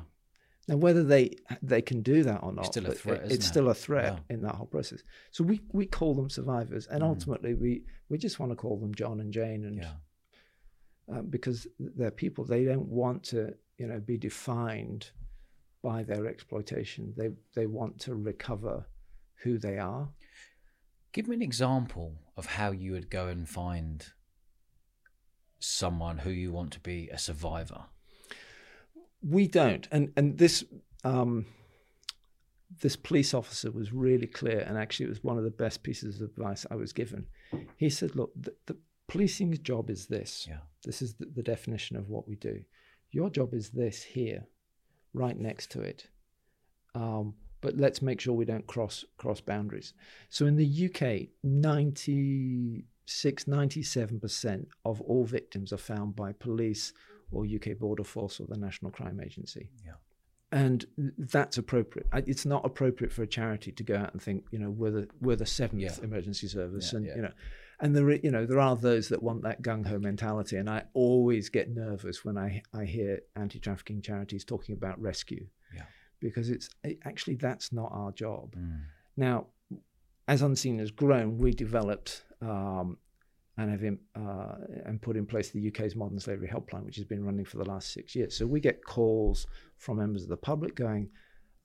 Now, 0.68 0.76
whether 0.76 1.02
they 1.02 1.34
they 1.62 1.80
can 1.80 2.02
do 2.02 2.22
that 2.24 2.42
or 2.42 2.52
not, 2.52 2.66
it's 2.66 2.76
still 2.76 2.86
a 2.86 2.94
threat, 2.94 3.22
it- 3.24 3.32
it's 3.32 3.46
it? 3.46 3.48
still 3.48 3.70
a 3.70 3.74
threat 3.74 4.12
Yeah. 4.28 4.34
in 4.34 4.42
that 4.42 4.54
whole 4.54 4.66
process. 4.66 5.02
So 5.30 5.42
we 5.42 5.62
we 5.72 5.86
call 5.86 6.14
them 6.14 6.28
survivors, 6.28 6.86
and 6.86 7.02
Mm. 7.02 7.06
ultimately 7.08 7.54
we 7.54 7.84
we 8.10 8.18
just 8.18 8.38
want 8.38 8.52
to 8.52 8.56
call 8.56 8.76
them 8.78 8.94
John 8.94 9.18
and 9.20 9.32
Jane, 9.32 9.64
and 9.64 9.76
Yeah. 9.78 9.94
uh, 11.10 11.22
because 11.22 11.66
they're 11.78 12.10
people, 12.10 12.44
they 12.44 12.64
don't 12.64 12.86
want 12.88 13.22
to 13.24 13.54
you 13.78 13.86
know 13.88 13.98
be 13.98 14.18
defined 14.18 15.10
by 15.82 16.02
their 16.02 16.26
exploitation. 16.26 17.14
They 17.16 17.30
they 17.54 17.66
want 17.66 17.98
to 18.00 18.14
recover 18.14 18.86
who 19.42 19.58
they 19.58 19.78
are. 19.78 20.08
Give 21.12 21.28
me 21.28 21.36
an 21.36 21.42
example 21.42 22.14
of 22.36 22.46
how 22.46 22.70
you 22.70 22.92
would 22.92 23.10
go 23.10 23.28
and 23.28 23.48
find 23.48 24.06
someone 25.58 26.18
who 26.18 26.30
you 26.30 26.52
want 26.52 26.72
to 26.72 26.80
be 26.80 27.08
a 27.08 27.18
survivor. 27.18 27.84
We 29.22 29.48
don't, 29.48 29.88
and 29.90 30.12
and 30.16 30.38
this 30.38 30.64
um, 31.02 31.46
this 32.80 32.94
police 32.94 33.34
officer 33.34 33.70
was 33.70 33.92
really 33.92 34.26
clear, 34.26 34.60
and 34.60 34.78
actually 34.78 35.06
it 35.06 35.10
was 35.10 35.24
one 35.24 35.38
of 35.38 35.44
the 35.44 35.50
best 35.50 35.82
pieces 35.82 36.20
of 36.20 36.30
advice 36.30 36.66
I 36.70 36.76
was 36.76 36.92
given. 36.92 37.26
He 37.76 37.90
said, 37.90 38.14
"Look, 38.14 38.30
the, 38.36 38.54
the 38.66 38.76
policing's 39.08 39.58
job 39.58 39.90
is 39.90 40.06
this. 40.06 40.46
Yeah. 40.48 40.58
This 40.84 41.02
is 41.02 41.14
the, 41.14 41.26
the 41.26 41.42
definition 41.42 41.96
of 41.96 42.08
what 42.08 42.28
we 42.28 42.36
do. 42.36 42.62
Your 43.10 43.30
job 43.30 43.54
is 43.54 43.70
this 43.70 44.02
here, 44.02 44.46
right 45.12 45.36
next 45.36 45.72
to 45.72 45.80
it. 45.80 46.08
Um, 46.94 47.34
but 47.60 47.76
let's 47.76 48.02
make 48.02 48.20
sure 48.20 48.34
we 48.34 48.44
don't 48.44 48.66
cross 48.66 49.04
cross 49.16 49.40
boundaries. 49.40 49.94
So 50.28 50.46
in 50.46 50.56
the 50.56 50.86
UK, 50.86 51.28
96, 51.42 53.44
97% 53.44 54.66
of 54.84 55.00
all 55.02 55.24
victims 55.24 55.72
are 55.72 55.76
found 55.78 56.16
by 56.16 56.32
police 56.32 56.92
or 57.30 57.44
UK 57.44 57.78
Border 57.78 58.04
Force 58.04 58.40
or 58.40 58.46
the 58.46 58.56
National 58.56 58.90
Crime 58.90 59.20
Agency. 59.24 59.70
Yeah. 59.84 59.92
And 60.50 60.86
that's 61.18 61.58
appropriate. 61.58 62.06
It's 62.26 62.46
not 62.46 62.64
appropriate 62.64 63.12
for 63.12 63.22
a 63.22 63.26
charity 63.26 63.70
to 63.72 63.82
go 63.82 63.96
out 63.96 64.14
and 64.14 64.22
think, 64.22 64.44
you 64.50 64.58
know, 64.58 64.70
we're 64.70 64.90
the 64.90 65.08
we're 65.20 65.36
the 65.36 65.44
seventh 65.44 65.82
Yeah. 65.82 65.94
emergency 66.02 66.48
service, 66.48 66.90
Yeah, 66.92 66.96
and 66.96 67.06
you 67.06 67.22
know, 67.22 67.32
and 67.80 67.94
there, 67.94 68.10
you 68.12 68.30
know, 68.30 68.46
there 68.46 68.58
are 68.58 68.74
those 68.74 69.10
that 69.10 69.22
want 69.22 69.42
that 69.42 69.60
gung 69.60 69.86
ho 69.86 69.98
mentality, 69.98 70.56
and 70.56 70.70
I 70.70 70.84
always 70.94 71.50
get 71.50 71.68
nervous 71.68 72.24
when 72.24 72.38
I 72.38 72.62
I 72.72 72.86
hear 72.86 73.20
anti 73.36 73.58
trafficking 73.58 74.00
charities 74.00 74.42
talking 74.42 74.74
about 74.74 74.98
rescue, 74.98 75.48
Yeah. 75.74 75.84
Because 76.20 76.50
it's 76.50 76.68
it, 76.84 76.98
actually 77.04 77.36
that's 77.36 77.72
not 77.72 77.90
our 77.92 78.12
job. 78.12 78.54
Mm. 78.56 78.80
Now, 79.16 79.46
as 80.26 80.42
Unseen 80.42 80.78
has 80.78 80.90
grown, 80.90 81.38
we 81.38 81.52
developed 81.52 82.24
um, 82.42 82.98
and 83.56 83.70
have 83.70 83.82
in, 83.82 83.98
uh, 84.14 84.54
and 84.86 85.00
put 85.02 85.16
in 85.16 85.26
place 85.26 85.50
the 85.50 85.66
UK's 85.68 85.96
modern 85.96 86.20
slavery 86.20 86.48
helpline, 86.48 86.84
which 86.84 86.96
has 86.96 87.04
been 87.04 87.24
running 87.24 87.44
for 87.44 87.56
the 87.58 87.64
last 87.64 87.92
six 87.92 88.14
years. 88.14 88.36
So 88.36 88.46
we 88.46 88.60
get 88.60 88.84
calls 88.84 89.46
from 89.78 89.96
members 89.98 90.22
of 90.22 90.28
the 90.28 90.36
public 90.36 90.76
going, 90.76 91.08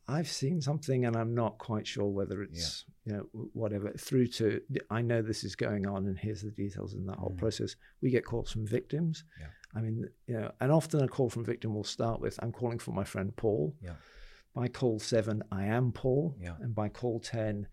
"I've 0.08 0.28
seen 0.30 0.60
something, 0.62 1.06
and 1.06 1.16
I'm 1.16 1.36
not 1.36 1.58
quite 1.60 1.86
sure 1.86 2.08
whether 2.08 2.42
it's 2.42 2.86
you 3.06 3.14
know 3.14 3.30
whatever." 3.54 3.92
Through 3.92 4.28
to, 4.28 4.62
"I 4.90 5.02
know 5.02 5.22
this 5.22 5.44
is 5.44 5.56
going 5.56 5.86
on, 5.86 6.08
and 6.08 6.18
here's 6.18 6.42
the 6.42 6.52
details 6.52 6.94
in 6.96 7.06
that 7.06 7.18
whole 7.18 7.32
Mm. 7.32 7.38
process." 7.38 7.76
We 8.02 8.10
get 8.10 8.26
calls 8.26 8.52
from 8.52 8.66
victims. 8.66 9.24
Yeah. 9.40 9.48
I 9.76 9.82
mean, 9.82 10.06
you 10.28 10.36
know, 10.40 10.52
and 10.62 10.72
often 10.72 11.02
a 11.04 11.08
call 11.08 11.30
from 11.30 11.44
victim 11.46 11.76
will 11.76 11.84
start 11.84 12.22
with, 12.22 12.40
"I'm 12.42 12.52
calling 12.52 12.80
for 12.80 12.92
my 12.92 13.04
friend 13.04 13.36
Paul." 13.36 13.76
Yeah. 13.82 13.96
By 14.54 14.68
call 14.68 15.00
seven, 15.00 15.44
I 15.52 15.66
am 15.66 15.92
Paul, 15.92 16.36
Yeah. 16.40 16.56
and 16.62 16.76
by 16.76 16.88
call 16.90 17.20
ten, 17.20 17.68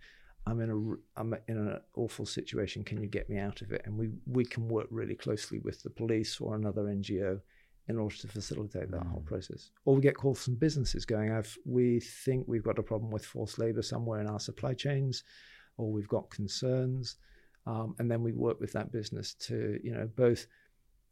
I'm 0.46 0.60
in 0.60 0.70
a 0.70 1.20
I'm 1.20 1.34
in 1.46 1.58
an 1.58 1.78
awful 1.94 2.24
situation. 2.24 2.82
Can 2.84 3.02
you 3.02 3.06
get 3.08 3.28
me 3.28 3.36
out 3.38 3.60
of 3.60 3.70
it? 3.72 3.82
And 3.84 3.98
we 3.98 4.10
we 4.26 4.44
can 4.46 4.66
work 4.66 4.86
really 4.90 5.14
closely 5.14 5.58
with 5.58 5.82
the 5.82 5.90
police 5.90 6.40
or 6.40 6.54
another 6.56 6.84
NGO 6.84 7.40
in 7.88 7.98
order 7.98 8.14
to 8.16 8.28
facilitate 8.28 8.90
that 8.92 9.04
whole 9.06 9.20
Mm. 9.20 9.26
process. 9.26 9.72
Or 9.84 9.94
we 9.94 10.00
get 10.00 10.16
calls 10.16 10.42
from 10.44 10.54
businesses 10.54 11.04
going, 11.04 11.30
"I've 11.30 11.54
we 11.66 12.00
think 12.00 12.48
we've 12.48 12.62
got 12.64 12.78
a 12.78 12.82
problem 12.82 13.10
with 13.10 13.26
forced 13.26 13.58
labour 13.58 13.82
somewhere 13.82 14.20
in 14.20 14.26
our 14.26 14.40
supply 14.40 14.72
chains, 14.72 15.22
or 15.76 15.92
we've 15.92 16.08
got 16.08 16.30
concerns," 16.30 17.18
um, 17.66 17.94
and 17.98 18.10
then 18.10 18.22
we 18.22 18.32
work 18.32 18.58
with 18.58 18.72
that 18.72 18.90
business 18.90 19.34
to 19.34 19.78
you 19.84 19.92
know 19.92 20.06
both 20.06 20.46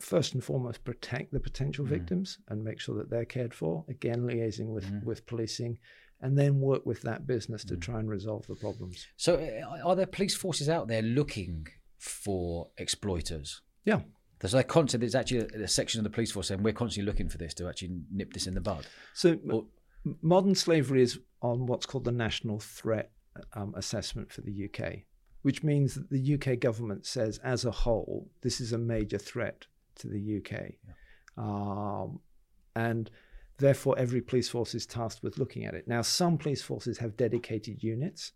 first 0.00 0.34
and 0.34 0.42
foremost 0.44 0.84
protect 0.84 1.32
the 1.32 1.40
potential 1.40 1.84
Mm. 1.84 1.88
victims 1.88 2.38
and 2.48 2.62
make 2.62 2.78
sure 2.80 2.96
that 2.96 3.11
they're 3.11 3.24
cared 3.24 3.52
for. 3.54 3.84
Again, 3.88 4.22
liaising 4.22 4.72
with 4.72 4.84
Mhm. 4.84 5.02
with 5.04 5.26
policing, 5.26 5.78
and 6.20 6.38
then 6.38 6.61
work 6.61 6.84
with 6.87 7.02
that 7.02 7.26
business 7.26 7.64
to 7.64 7.76
Mm. 7.76 7.80
try 7.80 7.98
and 8.00 8.08
resolve 8.08 8.46
the 8.46 8.54
problems. 8.56 9.06
So, 9.16 9.37
uh, 9.37 9.80
are 9.84 9.96
there 9.96 10.06
police 10.06 10.34
forces 10.34 10.68
out 10.68 10.88
there 10.88 11.02
looking 11.02 11.66
for 11.96 12.70
exploiters? 12.78 13.61
Yeah. 13.84 14.02
There's 14.40 14.54
like 14.54 14.68
concept. 14.68 15.00
there's 15.00 15.16
actually 15.16 15.40
a, 15.40 15.64
a 15.64 15.68
section 15.68 15.98
of 15.98 16.04
the 16.04 16.11
police 16.11 16.30
force 16.30 16.46
saying 16.48 16.62
we're 16.62 16.72
constantly 16.72 17.06
looking 17.11 17.28
for 17.28 17.38
this 17.38 17.54
to 17.54 17.68
actually 17.68 18.00
nip 18.12 18.32
this 18.32 18.46
in 18.46 18.54
the 18.54 18.61
bud. 18.61 18.87
So 19.14 19.34
Or- 19.50 19.66
m- 20.06 20.18
modern 20.22 20.54
slavery 20.54 21.02
is 21.02 21.18
on 21.42 21.66
what's 21.66 21.87
called 21.87 22.04
the 22.04 22.12
National 22.12 22.61
Threat 22.61 23.11
um, 23.54 23.74
Assessment 23.76 24.32
for 24.32 24.40
the 24.42 24.52
UK, 24.52 25.06
which 25.42 25.64
means 25.64 25.94
that 25.94 26.11
the 26.11 26.34
UK 26.34 26.54
government 26.56 27.04
says, 27.06 27.38
as 27.38 27.64
a 27.64 27.70
whole, 27.72 28.30
this 28.42 28.61
is 28.61 28.72
a 28.72 28.78
major 28.78 29.18
threat 29.18 29.66
to 29.98 30.08
the 30.08 30.38
UK, 30.38 30.72
um, 31.37 32.20
and 32.76 33.11
therefore 33.58 33.98
every 33.98 34.20
police 34.20 34.48
force 34.48 34.74
is 34.74 34.87
tasked 34.87 35.22
with 35.22 35.38
looking 35.38 35.64
at 35.64 35.74
it. 35.74 35.87
Now, 35.88 36.02
some 36.02 36.38
police 36.38 36.62
forces 36.62 36.98
have 36.98 37.16
dedicated 37.16 37.82
units, 37.82 38.32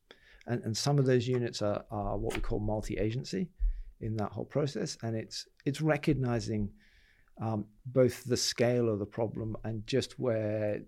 and, 0.46 0.62
and 0.64 0.76
some 0.76 0.98
of 0.98 1.06
those 1.06 1.26
units 1.28 1.62
are, 1.62 1.84
are 1.90 2.16
what 2.16 2.34
we 2.34 2.40
call 2.40 2.58
multi-agency 2.60 3.48
in 4.00 4.16
that 4.16 4.32
whole 4.32 4.44
process, 4.44 4.96
and 5.02 5.16
it's 5.16 5.46
it's 5.64 5.80
recognizing 5.80 6.70
um, 7.40 7.64
both 7.86 8.24
the 8.24 8.36
scale 8.36 8.88
of 8.88 8.98
the 8.98 9.06
problem 9.06 9.56
and 9.64 9.86
just 9.86 10.18
where 10.18 10.80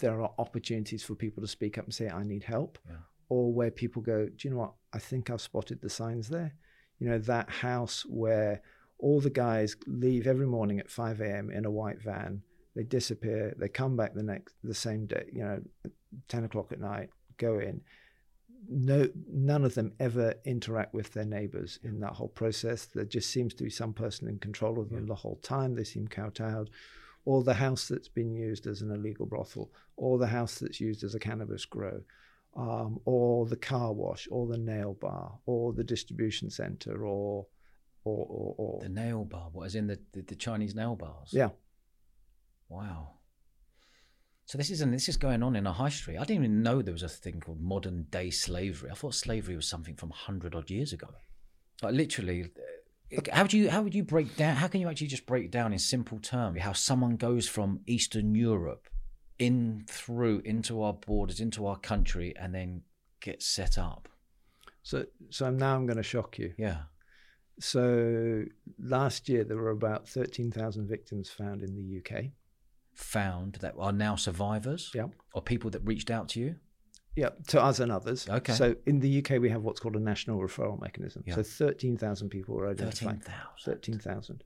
there 0.00 0.20
are 0.20 0.32
opportunities 0.38 1.02
for 1.04 1.14
people 1.14 1.40
to 1.42 1.46
speak 1.46 1.78
up 1.78 1.84
and 1.84 1.94
say, 1.94 2.08
I 2.08 2.24
need 2.24 2.42
help, 2.42 2.78
Yeah. 2.88 2.96
or 3.28 3.52
where 3.52 3.70
people 3.70 4.02
go, 4.02 4.26
Do 4.26 4.48
you 4.48 4.50
know 4.50 4.60
what? 4.60 4.72
I 4.92 4.98
think 4.98 5.30
I've 5.30 5.40
spotted 5.40 5.80
the 5.80 5.88
signs 5.90 6.28
there. 6.28 6.54
You 6.98 7.08
know, 7.08 7.18
that 7.18 7.48
house 7.50 8.04
where 8.06 8.62
all 9.02 9.20
the 9.20 9.30
guys 9.30 9.76
leave 9.86 10.26
every 10.26 10.46
morning 10.46 10.78
at 10.78 10.90
5 10.90 11.20
a.m. 11.20 11.50
in 11.50 11.64
a 11.66 11.70
white 11.70 12.00
van, 12.00 12.40
they 12.74 12.84
disappear, 12.84 13.54
they 13.58 13.68
come 13.68 13.96
back 13.96 14.14
the 14.14 14.22
next, 14.22 14.54
the 14.64 14.72
same 14.74 15.06
day, 15.06 15.26
you 15.32 15.42
know, 15.42 15.60
10 16.28 16.44
o'clock 16.44 16.72
at 16.72 16.80
night, 16.80 17.10
go 17.36 17.58
in. 17.58 17.82
No, 18.68 19.08
none 19.28 19.64
of 19.64 19.74
them 19.74 19.92
ever 19.98 20.34
interact 20.44 20.94
with 20.94 21.12
their 21.12 21.24
neighbors 21.24 21.80
in 21.82 21.98
that 22.00 22.12
whole 22.12 22.28
process. 22.28 22.86
There 22.86 23.04
just 23.04 23.30
seems 23.30 23.54
to 23.54 23.64
be 23.64 23.70
some 23.70 23.92
person 23.92 24.28
in 24.28 24.38
control 24.38 24.78
of 24.78 24.88
them 24.88 25.00
Yeah. 25.00 25.08
the 25.08 25.16
whole 25.16 25.40
time. 25.42 25.74
They 25.74 25.84
seem 25.84 26.06
kowtowed 26.06 26.70
or 27.24 27.42
the 27.44 27.54
house 27.54 27.86
that's 27.88 28.08
been 28.08 28.32
used 28.32 28.66
as 28.66 28.82
an 28.82 28.90
illegal 28.90 29.26
brothel, 29.26 29.70
or 29.96 30.18
the 30.18 30.26
house 30.26 30.58
that's 30.58 30.80
used 30.80 31.04
as 31.04 31.14
a 31.14 31.20
cannabis 31.20 31.64
grow, 31.64 32.02
um, 32.56 32.98
or 33.04 33.46
the 33.46 33.56
car 33.56 33.92
wash, 33.92 34.26
or 34.30 34.46
the 34.48 34.58
nail 34.58 34.94
bar, 34.94 35.38
or 35.46 35.72
the 35.72 35.84
distribution 35.84 36.50
center, 36.50 37.06
or, 37.06 37.46
or, 38.04 38.26
or, 38.28 38.54
or 38.58 38.80
The 38.82 38.88
nail 38.88 39.24
bar, 39.24 39.48
what 39.52 39.66
is 39.66 39.74
in 39.74 39.86
the, 39.86 39.98
the, 40.12 40.22
the 40.22 40.34
Chinese 40.34 40.74
nail 40.74 40.96
bars? 40.96 41.30
yeah. 41.32 41.50
Wow. 42.68 43.18
So 44.46 44.58
this 44.58 44.70
isn't 44.70 44.90
this 44.90 45.08
is 45.08 45.16
going 45.16 45.42
on 45.42 45.56
in 45.56 45.66
a 45.66 45.72
high 45.72 45.88
street. 45.88 46.16
I 46.16 46.24
didn't 46.24 46.44
even 46.44 46.62
know 46.62 46.82
there 46.82 46.92
was 46.92 47.02
a 47.02 47.08
thing 47.08 47.40
called 47.40 47.60
modern 47.60 48.06
day 48.10 48.30
slavery. 48.30 48.90
I 48.90 48.94
thought 48.94 49.14
slavery 49.14 49.56
was 49.56 49.68
something 49.68 49.94
from 49.94 50.10
hundred 50.10 50.54
odd 50.54 50.70
years 50.70 50.92
ago. 50.92 51.08
Like 51.82 51.94
literally, 51.94 52.50
uh, 53.16 53.20
how 53.32 53.44
do 53.44 53.56
you 53.58 53.70
how 53.70 53.82
would 53.82 53.94
you 53.94 54.04
break 54.04 54.36
down? 54.36 54.56
How 54.56 54.68
can 54.68 54.80
you 54.80 54.88
actually 54.88 55.06
just 55.08 55.26
break 55.26 55.50
down 55.50 55.72
in 55.72 55.78
simple 55.78 56.18
terms 56.18 56.60
how 56.60 56.72
someone 56.72 57.16
goes 57.16 57.48
from 57.48 57.80
Eastern 57.86 58.34
Europe 58.34 58.88
in 59.38 59.84
through 59.86 60.42
into 60.44 60.82
our 60.82 60.94
borders, 60.94 61.40
into 61.40 61.66
our 61.66 61.78
country, 61.78 62.34
and 62.38 62.54
then 62.54 62.82
gets 63.20 63.46
set 63.46 63.78
up? 63.78 64.08
So, 64.82 65.06
so 65.30 65.50
now 65.50 65.76
I'm 65.76 65.86
going 65.86 65.98
to 65.98 66.02
shock 66.02 66.38
you. 66.38 66.54
Yeah. 66.58 66.82
So 67.60 68.44
last 68.78 69.28
year 69.28 69.44
there 69.44 69.56
were 69.56 69.70
about 69.70 70.08
thirteen 70.08 70.50
thousand 70.50 70.88
victims 70.88 71.30
found 71.30 71.62
in 71.62 71.74
the 71.74 71.98
UK. 71.98 72.26
Found 72.94 73.54
that 73.56 73.74
are 73.78 73.92
now 73.92 74.16
survivors. 74.16 74.90
Yeah. 74.94 75.06
Or 75.34 75.42
people 75.42 75.70
that 75.70 75.82
reached 75.84 76.10
out 76.10 76.28
to 76.30 76.40
you. 76.40 76.56
Yeah, 77.14 77.30
to 77.48 77.62
us 77.62 77.78
and 77.78 77.92
others. 77.92 78.28
Okay. 78.28 78.54
So 78.54 78.74
in 78.86 79.00
the 79.00 79.18
UK 79.18 79.40
we 79.40 79.50
have 79.50 79.62
what's 79.62 79.80
called 79.80 79.96
a 79.96 80.00
national 80.00 80.40
referral 80.40 80.80
mechanism. 80.80 81.24
Yeah. 81.26 81.36
So 81.36 81.42
thirteen 81.42 81.96
thousand 81.96 82.30
people 82.30 82.54
were 82.54 82.68
identified. 82.68 83.22
thousand. 83.24 83.64
Thirteen 83.64 83.98
thousand. 83.98 84.44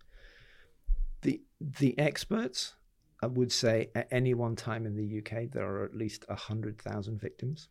the 1.22 1.98
experts 1.98 2.74
I 3.22 3.26
would 3.26 3.50
say 3.50 3.90
at 3.94 4.08
any 4.10 4.34
one 4.34 4.56
time 4.56 4.86
in 4.86 4.94
the 4.94 5.18
UK 5.18 5.50
there 5.50 5.64
are 5.64 5.84
at 5.84 5.94
least 5.94 6.24
100,000 6.28 7.20
victims 7.20 7.68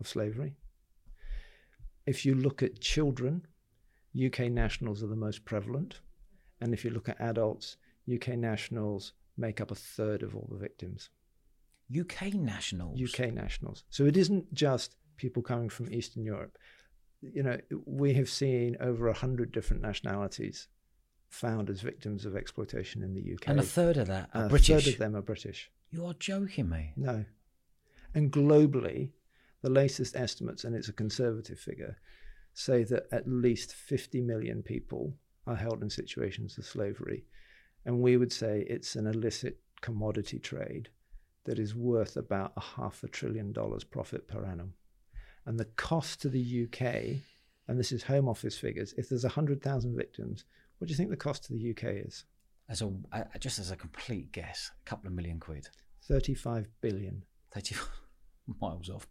of 0.00 0.08
slavery. 0.08 0.56
If 2.06 2.26
you 2.26 2.34
look 2.34 2.62
at 2.62 2.80
children, 2.80 3.46
UK 4.14 4.50
nationals 4.50 5.02
are 5.02 5.08
the 5.08 5.16
most 5.16 5.44
prevalent. 5.44 6.00
And 6.60 6.74
if 6.74 6.84
you 6.84 6.90
look 6.90 7.08
at 7.08 7.20
adults, 7.20 7.76
UK 8.12 8.28
nationals 8.30 9.12
make 9.36 9.60
up 9.60 9.70
a 9.70 9.74
third 9.74 10.22
of 10.22 10.34
all 10.34 10.48
the 10.50 10.58
victims. 10.58 11.10
UK 11.98 12.34
nationals? 12.34 13.00
UK 13.00 13.32
nationals. 13.32 13.84
So 13.90 14.04
it 14.04 14.16
isn't 14.16 14.52
just 14.54 14.96
people 15.16 15.42
coming 15.42 15.68
from 15.68 15.92
Eastern 15.92 16.24
Europe. 16.24 16.58
You 17.20 17.42
know, 17.42 17.58
we 17.84 18.14
have 18.14 18.28
seen 18.28 18.76
over 18.80 19.08
a 19.08 19.12
hundred 19.12 19.52
different 19.52 19.82
nationalities 19.82 20.68
found 21.28 21.70
as 21.70 21.80
victims 21.80 22.24
of 22.26 22.36
exploitation 22.36 23.02
in 23.02 23.14
the 23.14 23.34
UK. 23.34 23.48
And 23.48 23.60
a 23.60 23.62
third 23.62 23.96
of 23.96 24.08
that 24.08 24.30
are 24.34 24.46
a 24.46 24.48
British. 24.48 24.84
third 24.84 24.92
of 24.92 24.98
them 24.98 25.16
are 25.16 25.22
British. 25.22 25.70
You 25.90 26.06
are 26.06 26.14
joking 26.14 26.68
me. 26.68 26.92
No. 26.96 27.24
And 28.14 28.32
globally, 28.32 29.10
the 29.62 29.70
latest 29.70 30.16
estimates, 30.16 30.64
and 30.64 30.74
it's 30.74 30.88
a 30.88 30.92
conservative 30.92 31.58
figure, 31.58 31.98
say 32.54 32.84
that 32.84 33.06
at 33.12 33.28
least 33.28 33.74
50 33.74 34.20
million 34.20 34.62
people 34.62 35.14
are 35.46 35.56
held 35.56 35.82
in 35.82 35.90
situations 35.90 36.58
of 36.58 36.64
slavery. 36.64 37.24
And 37.84 38.00
we 38.00 38.16
would 38.16 38.32
say 38.32 38.66
it's 38.68 38.96
an 38.96 39.06
illicit 39.06 39.58
commodity 39.80 40.38
trade 40.38 40.88
that 41.44 41.58
is 41.58 41.74
worth 41.74 42.16
about 42.16 42.52
a 42.56 42.60
half 42.60 43.02
a 43.02 43.08
trillion 43.08 43.52
dollars 43.52 43.84
profit 43.84 44.28
per 44.28 44.44
annum. 44.44 44.74
And 45.46 45.58
the 45.58 45.64
cost 45.64 46.20
to 46.22 46.28
the 46.28 46.64
UK, 46.64 47.22
and 47.66 47.78
this 47.78 47.92
is 47.92 48.02
Home 48.02 48.28
Office 48.28 48.58
figures, 48.58 48.94
if 48.98 49.08
there's 49.08 49.24
100,000 49.24 49.96
victims, 49.96 50.44
what 50.78 50.88
do 50.88 50.92
you 50.92 50.96
think 50.96 51.10
the 51.10 51.16
cost 51.16 51.44
to 51.44 51.52
the 51.52 51.70
UK 51.70 52.06
is? 52.06 52.24
As 52.68 52.82
a 52.82 52.92
uh, 53.12 53.24
just 53.38 53.58
as 53.58 53.70
a 53.70 53.76
complete 53.76 54.32
guess, 54.32 54.70
a 54.80 54.88
couple 54.88 55.08
of 55.08 55.14
million 55.14 55.40
quid. 55.40 55.68
35 56.06 56.68
billion. 56.80 57.24
30 57.52 57.76
miles 58.60 58.88
off. 58.90 59.06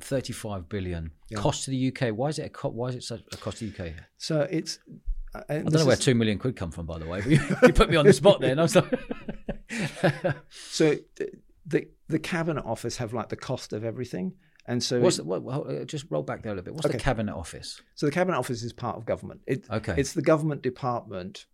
35 0.00 0.68
billion. 0.68 1.10
Yeah. 1.30 1.38
Cost 1.38 1.64
to 1.64 1.70
the 1.70 1.88
UK. 1.88 2.14
Why 2.16 2.28
is 2.28 2.38
it 2.38 2.46
a 2.46 2.48
co- 2.48 2.68
why 2.70 2.88
is 2.88 2.94
it 2.96 3.02
such 3.02 3.20
a 3.32 3.36
cost 3.36 3.58
to 3.58 3.68
the 3.70 3.84
UK? 3.88 3.92
So 4.16 4.42
it's. 4.50 4.78
uh, 5.34 5.42
I 5.48 5.58
don't 5.58 5.72
know 5.72 5.86
where 5.86 5.96
2 5.96 6.14
million 6.14 6.38
quid 6.38 6.56
come 6.56 6.70
from 6.70 6.86
by 6.86 6.98
the 6.98 7.06
way. 7.06 7.20
But 7.20 7.30
you, 7.30 7.40
you 7.64 7.72
put 7.72 7.90
me 7.90 7.96
on 7.96 8.06
the 8.06 8.12
spot 8.12 8.40
there 8.40 8.52
and 8.52 8.60
I 8.60 8.62
was 8.64 8.74
like 8.76 8.92
So 10.50 10.96
the 11.66 11.86
the 12.08 12.18
cabinet 12.18 12.64
office 12.64 12.96
have 12.96 13.12
like 13.12 13.28
the 13.28 13.36
cost 13.36 13.72
of 13.72 13.84
everything, 13.84 14.32
and 14.66 14.82
so 14.82 15.00
What's 15.00 15.18
the, 15.18 15.24
what, 15.24 15.42
uh, 15.68 15.84
just 15.84 16.06
roll 16.10 16.22
back 16.22 16.42
there 16.42 16.52
a 16.52 16.54
little 16.54 16.64
bit. 16.64 16.74
What's 16.74 16.88
the 16.90 16.98
cabinet 16.98 17.34
office? 17.34 17.82
so 17.94 18.06
the 18.06 18.12
cabinet 18.12 18.38
office 18.38 18.62
is 18.62 18.72
part 18.72 18.96
of 18.96 19.04
government. 19.04 19.40
It, 19.46 19.66
Okay. 19.70 19.94
it's 19.98 20.12
the 20.14 20.22
government 20.22 20.62
department. 20.62 21.46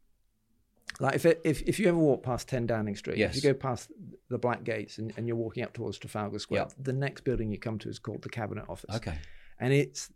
Like 1.01 1.15
if 1.15 1.27
it, 1.27 1.41
if 1.45 1.63
if 1.63 1.79
you 1.81 1.89
ever 1.89 1.99
walk 1.99 2.23
past 2.23 2.49
Ten 2.49 2.67
Downing 2.67 2.97
Street, 2.97 3.17
Yes. 3.19 3.37
if 3.37 3.43
you 3.45 3.51
go 3.53 3.59
past 3.59 3.91
the 4.29 4.39
Black 4.39 4.63
Gates 4.65 4.99
and, 4.99 5.13
and 5.17 5.27
you're 5.27 5.37
walking 5.37 5.63
up 5.65 5.73
towards 5.73 5.99
Trafalgar 5.99 6.39
Square, 6.39 6.67
Yeah. 6.69 6.75
the 6.83 6.93
next 6.93 7.23
building 7.25 7.51
you 7.51 7.59
come 7.59 7.79
to 7.81 7.89
is 7.89 7.99
called 7.99 8.23
the 8.23 8.29
cabinet 8.29 8.65
office, 8.69 8.95
Okay. 8.97 9.19
and 9.59 9.73
it's 9.73 10.11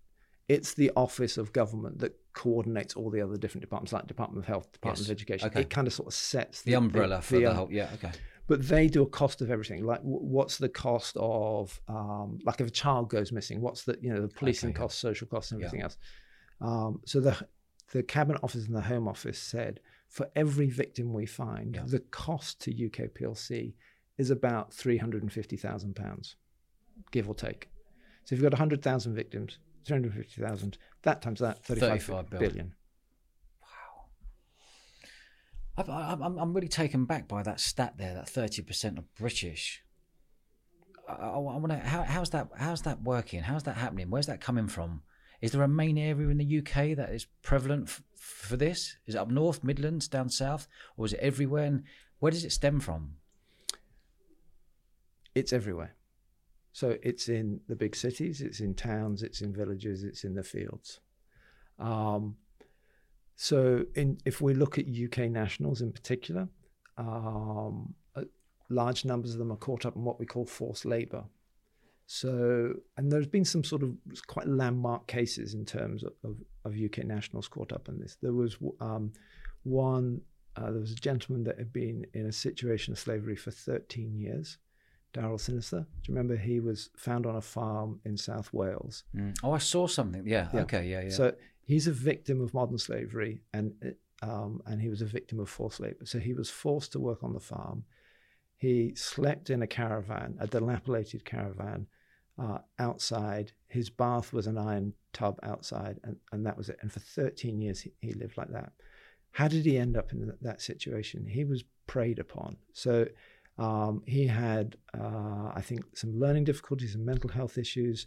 it's 0.48 0.72
the 0.74 0.90
office 0.96 1.36
of 1.36 1.52
government 1.52 1.98
that 1.98 2.14
coordinates 2.32 2.94
all 2.94 3.10
the 3.10 3.20
other 3.20 3.36
different 3.36 3.60
departments, 3.60 3.92
like 3.92 4.06
Department 4.06 4.38
of 4.42 4.46
Health, 4.46 4.72
Department 4.72 5.00
Yes. 5.00 5.08
of 5.08 5.12
Education. 5.12 5.48
Okay. 5.48 5.60
It 5.60 5.68
kind 5.70 5.86
of 5.86 5.92
sort 5.92 6.06
of 6.06 6.14
sets 6.14 6.62
The 6.62 6.72
umbrella 6.74 7.20
for 7.20 7.36
the, 7.36 7.46
um, 7.46 7.56
whole 7.56 7.68
yeah, 7.72 7.90
okay. 7.94 8.12
but 8.46 8.66
they 8.66 8.88
do 8.88 9.02
a 9.02 9.06
cost 9.06 9.42
of 9.42 9.50
everything. 9.50 9.84
Like, 9.84 10.00
wh- 10.00 10.22
what's 10.22 10.56
the 10.56 10.70
cost 10.70 11.18
of, 11.20 11.78
um, 11.86 12.38
like, 12.44 12.62
if 12.62 12.66
a 12.66 12.70
child 12.70 13.10
goes 13.10 13.30
missing, 13.30 13.60
what's 13.60 13.84
the, 13.84 13.98
you 14.00 14.08
know, 14.14 14.22
the 14.22 14.28
policing 14.28 14.70
Okay, 14.70 14.78
yeah. 14.78 14.82
costs, 14.84 14.98
social 14.98 15.26
costs, 15.26 15.52
and 15.52 15.60
Yeah. 15.60 15.66
everything 15.66 15.82
else. 15.84 15.98
Um, 16.62 17.00
so 17.04 17.20
the 17.20 17.36
the 17.92 18.02
cabinet 18.02 18.40
office 18.42 18.66
and 18.66 18.74
the 18.74 18.82
home 18.82 19.06
office 19.08 19.38
said 19.38 19.80
for 20.08 20.30
every 20.34 20.68
victim 20.70 21.12
we 21.12 21.26
find, 21.26 21.74
Yeah. 21.76 21.82
the 21.86 22.00
cost 22.00 22.60
to 22.62 22.70
UK 22.86 23.08
PLC 23.14 23.74
is 24.16 24.30
about 24.30 24.72
three 24.72 24.96
hundred 24.98 25.22
and 25.22 25.32
fifty 25.32 25.56
thousand 25.56 25.94
pounds, 25.96 26.36
give 27.12 27.28
or 27.28 27.34
take. 27.34 27.68
So 28.24 28.34
if 28.34 28.40
you've 28.42 28.50
got 28.50 28.58
hundred 28.58 28.82
thousand 28.82 29.14
victims, 29.14 29.58
three 29.84 29.94
hundred 29.94 30.14
fifty 30.14 30.42
thousand, 30.42 30.78
that 31.02 31.22
times 31.22 31.40
that, 31.40 31.62
thirty-five 31.64 32.02
35 32.02 32.30
billion. 32.30 32.50
billion. 32.50 32.74
I've- 35.76 35.90
I- 35.92 36.12
I'm, 36.14 36.38
I'm 36.38 36.52
really 36.54 36.68
taken 36.68 37.04
back 37.04 37.28
by 37.28 37.42
that 37.44 37.60
stat 37.60 37.94
there. 37.98 38.14
That 38.14 38.28
thirty 38.28 38.62
percent 38.62 38.98
of 38.98 39.14
British. 39.14 39.84
I, 41.08 41.12
I, 41.12 41.38
want 41.38 41.68
to. 41.68 41.78
How, 41.78 42.02
how's 42.02 42.30
that? 42.30 42.48
How's 42.56 42.82
that 42.82 43.02
working? 43.02 43.42
How's 43.42 43.62
that 43.64 43.76
happening? 43.76 44.10
Where's 44.10 44.26
that 44.26 44.40
coming 44.40 44.66
from? 44.66 45.02
Is 45.40 45.52
there 45.52 45.62
a 45.62 45.68
main 45.68 45.98
area 45.98 46.28
in 46.28 46.38
the 46.38 46.58
UK 46.58 46.96
that 46.96 47.10
is 47.10 47.26
prevalent 47.42 47.88
f- 47.88 48.02
for 48.16 48.56
this? 48.56 48.96
Is 49.06 49.14
it 49.14 49.18
up 49.18 49.30
north, 49.30 49.62
Midlands, 49.62 50.08
down 50.08 50.30
south, 50.30 50.66
or 50.96 51.06
is 51.06 51.12
it 51.12 51.20
everywhere? 51.20 51.64
And 51.64 51.84
where 52.18 52.32
does 52.32 52.44
it 52.44 52.52
stem 52.52 52.80
from? 52.80 53.14
it's 55.38 55.52
everywhere. 55.52 55.94
So 56.72 56.96
it's 57.02 57.28
in 57.28 57.60
the 57.68 57.76
big 57.76 57.96
cities, 57.96 58.40
it's 58.40 58.60
in 58.60 58.74
towns, 58.74 59.22
it's 59.22 59.40
in 59.40 59.52
villages, 59.52 60.04
it's 60.04 60.24
in 60.24 60.34
the 60.34 60.42
fields. 60.42 61.00
Um, 61.78 62.36
so 63.36 63.84
in, 63.94 64.18
if 64.24 64.40
we 64.40 64.54
look 64.54 64.78
at 64.78 64.86
UK 64.86 65.30
nationals 65.30 65.80
in 65.80 65.92
particular, 65.92 66.48
um, 66.96 67.94
large 68.68 69.04
numbers 69.04 69.32
of 69.32 69.38
them 69.38 69.52
are 69.52 69.56
caught 69.56 69.86
up 69.86 69.96
in 69.96 70.04
what 70.04 70.20
we 70.20 70.26
call 70.26 70.44
forced 70.44 70.84
labour. 70.84 71.24
So, 72.10 72.72
and 72.96 73.12
there's 73.12 73.26
been 73.26 73.44
some 73.44 73.62
sort 73.62 73.82
of 73.82 73.94
quite 74.28 74.48
landmark 74.48 75.06
cases 75.06 75.52
in 75.52 75.66
terms 75.66 76.02
of, 76.02 76.14
of, 76.24 76.38
of 76.64 76.72
UK 76.72 77.04
nationals 77.04 77.48
caught 77.48 77.70
up 77.70 77.86
in 77.86 77.98
this. 77.98 78.16
There 78.22 78.32
was 78.32 78.56
um, 78.80 79.12
one, 79.62 80.22
uh, 80.56 80.70
there 80.70 80.80
was 80.80 80.92
a 80.92 80.96
gentleman 80.96 81.44
that 81.44 81.58
had 81.58 81.70
been 81.70 82.06
in 82.14 82.24
a 82.24 82.32
situation 82.32 82.92
of 82.92 82.98
slavery 82.98 83.36
for 83.36 83.50
13 83.50 84.16
years. 84.16 84.56
Darrell 85.12 85.36
Simester. 85.36 85.80
Do 85.80 85.86
you 86.04 86.14
remember 86.14 86.34
he 86.34 86.60
was 86.60 86.88
found 86.96 87.26
on 87.26 87.36
a 87.36 87.42
farm 87.42 88.00
in 88.06 88.16
South 88.16 88.50
Wales? 88.54 89.04
Mm. 89.14 89.36
Oh, 89.42 89.52
I 89.52 89.58
saw 89.58 89.86
something. 89.86 90.26
Yeah. 90.26 90.48
Yeah. 90.54 90.60
Okay. 90.62 90.86
Yeah. 90.86 91.02
Yeah. 91.02 91.10
So 91.10 91.34
he's 91.60 91.88
a 91.88 91.92
victim 91.92 92.40
of 92.40 92.54
modern 92.54 92.78
slavery, 92.78 93.40
and 93.52 93.74
um, 94.22 94.62
and 94.64 94.80
he 94.80 94.88
was 94.88 95.02
a 95.02 95.06
victim 95.06 95.40
of 95.40 95.50
forced 95.50 95.80
labor. 95.80 96.06
So 96.06 96.18
he 96.18 96.32
was 96.32 96.48
forced 96.48 96.92
to 96.92 97.00
work 97.00 97.22
on 97.22 97.34
the 97.34 97.40
farm. 97.40 97.84
He 98.56 98.94
slept 98.96 99.50
in 99.50 99.62
a 99.62 99.66
caravan, 99.66 100.36
a 100.40 100.46
dilapidated 100.46 101.24
caravan, 101.24 101.86
uh, 102.38 102.58
outside. 102.78 103.52
His 103.68 103.90
bath 103.90 104.32
was 104.32 104.46
an 104.46 104.58
iron 104.58 104.94
tub 105.12 105.38
outside, 105.42 105.98
and, 106.04 106.16
and 106.32 106.46
that 106.46 106.56
was 106.56 106.68
it. 106.68 106.78
And 106.80 106.92
for 106.92 107.00
13 107.00 107.60
years, 107.60 107.80
he, 107.80 107.92
he 108.00 108.12
lived 108.12 108.36
like 108.36 108.52
that. 108.52 108.72
How 109.32 109.48
did 109.48 109.64
he 109.64 109.78
end 109.78 109.96
up 109.96 110.12
in 110.12 110.32
that, 110.40 110.60
situation? 110.60 111.26
He 111.26 111.44
was 111.44 111.64
preyed 111.86 112.18
upon. 112.18 112.56
So 112.72 113.06
um, 113.58 114.02
he 114.06 114.26
had, 114.26 114.76
uh, 114.98 115.52
I 115.54 115.60
think, 115.62 115.84
some 115.94 116.18
learning 116.18 116.44
difficulties 116.44 116.94
and 116.94 117.04
mental 117.04 117.30
health 117.30 117.58
issues, 117.58 118.06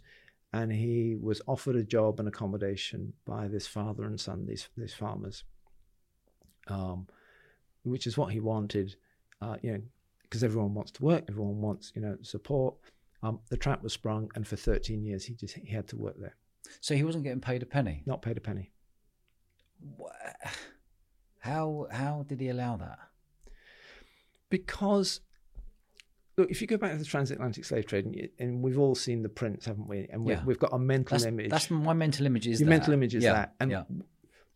and 0.52 0.72
he 0.72 1.16
was 1.20 1.40
offered 1.46 1.76
a 1.76 1.84
job 1.84 2.18
and 2.18 2.28
accommodation 2.28 3.12
by 3.24 3.48
this 3.48 3.66
father 3.66 4.04
and 4.04 4.20
son, 4.20 4.46
these 4.46 4.68
these 4.76 4.92
farmers, 4.92 5.44
um, 6.68 7.06
which 7.84 8.06
is 8.06 8.18
what 8.18 8.32
he 8.32 8.40
wanted, 8.40 8.96
uh, 9.40 9.56
you 9.62 9.72
know, 9.72 9.80
because 10.22 10.44
everyone 10.44 10.74
wants 10.74 10.90
to 10.92 11.04
work, 11.04 11.24
everyone 11.28 11.60
wants, 11.60 11.92
you 11.94 12.02
know, 12.02 12.16
support. 12.22 12.74
Um, 13.22 13.38
the 13.50 13.56
trap 13.56 13.82
was 13.82 13.92
sprung, 13.92 14.30
and 14.34 14.46
for 14.46 14.56
13 14.56 15.04
years 15.04 15.24
he 15.24 15.34
just 15.34 15.54
he 15.54 15.72
had 15.72 15.86
to 15.88 15.96
work 15.96 16.16
there, 16.18 16.36
so 16.80 16.94
he 16.96 17.04
wasn't 17.04 17.24
getting 17.24 17.40
paid 17.40 17.62
a 17.62 17.66
penny. 17.66 18.02
not 18.06 18.20
paid 18.22 18.36
a 18.36 18.40
penny. 18.40 18.72
How 21.40 21.86
how 21.90 22.24
did 22.28 22.40
he 22.40 22.48
allow 22.48 22.76
that? 22.76 22.98
because 24.50 25.20
look, 26.36 26.50
if 26.50 26.60
you 26.60 26.66
go 26.66 26.76
back 26.76 26.92
to 26.92 26.98
the 26.98 27.04
transatlantic 27.06 27.64
slave 27.64 27.86
trade, 27.86 28.04
and, 28.04 28.28
and 28.38 28.62
we've 28.62 28.78
all 28.78 28.94
seen 28.94 29.22
the 29.22 29.28
prints, 29.30 29.64
haven't 29.64 29.88
we? 29.88 30.06
And 30.12 30.24
we've, 30.26 30.36
Yeah. 30.36 30.44
we've 30.44 30.58
got 30.58 30.74
a 30.74 30.78
mental 30.78 31.14
That's, 31.16 31.24
image. 31.24 31.50
that's 31.50 31.70
my 31.70 31.94
mental 31.94 32.26
image. 32.26 32.46
Is 32.46 32.60
Your 32.60 32.66
that. 32.66 32.70
mental 32.70 32.92
image 32.92 33.14
is 33.14 33.24
yeah, 33.24 33.32
that. 33.32 33.54
And 33.60 33.70
yeah. 33.70 33.84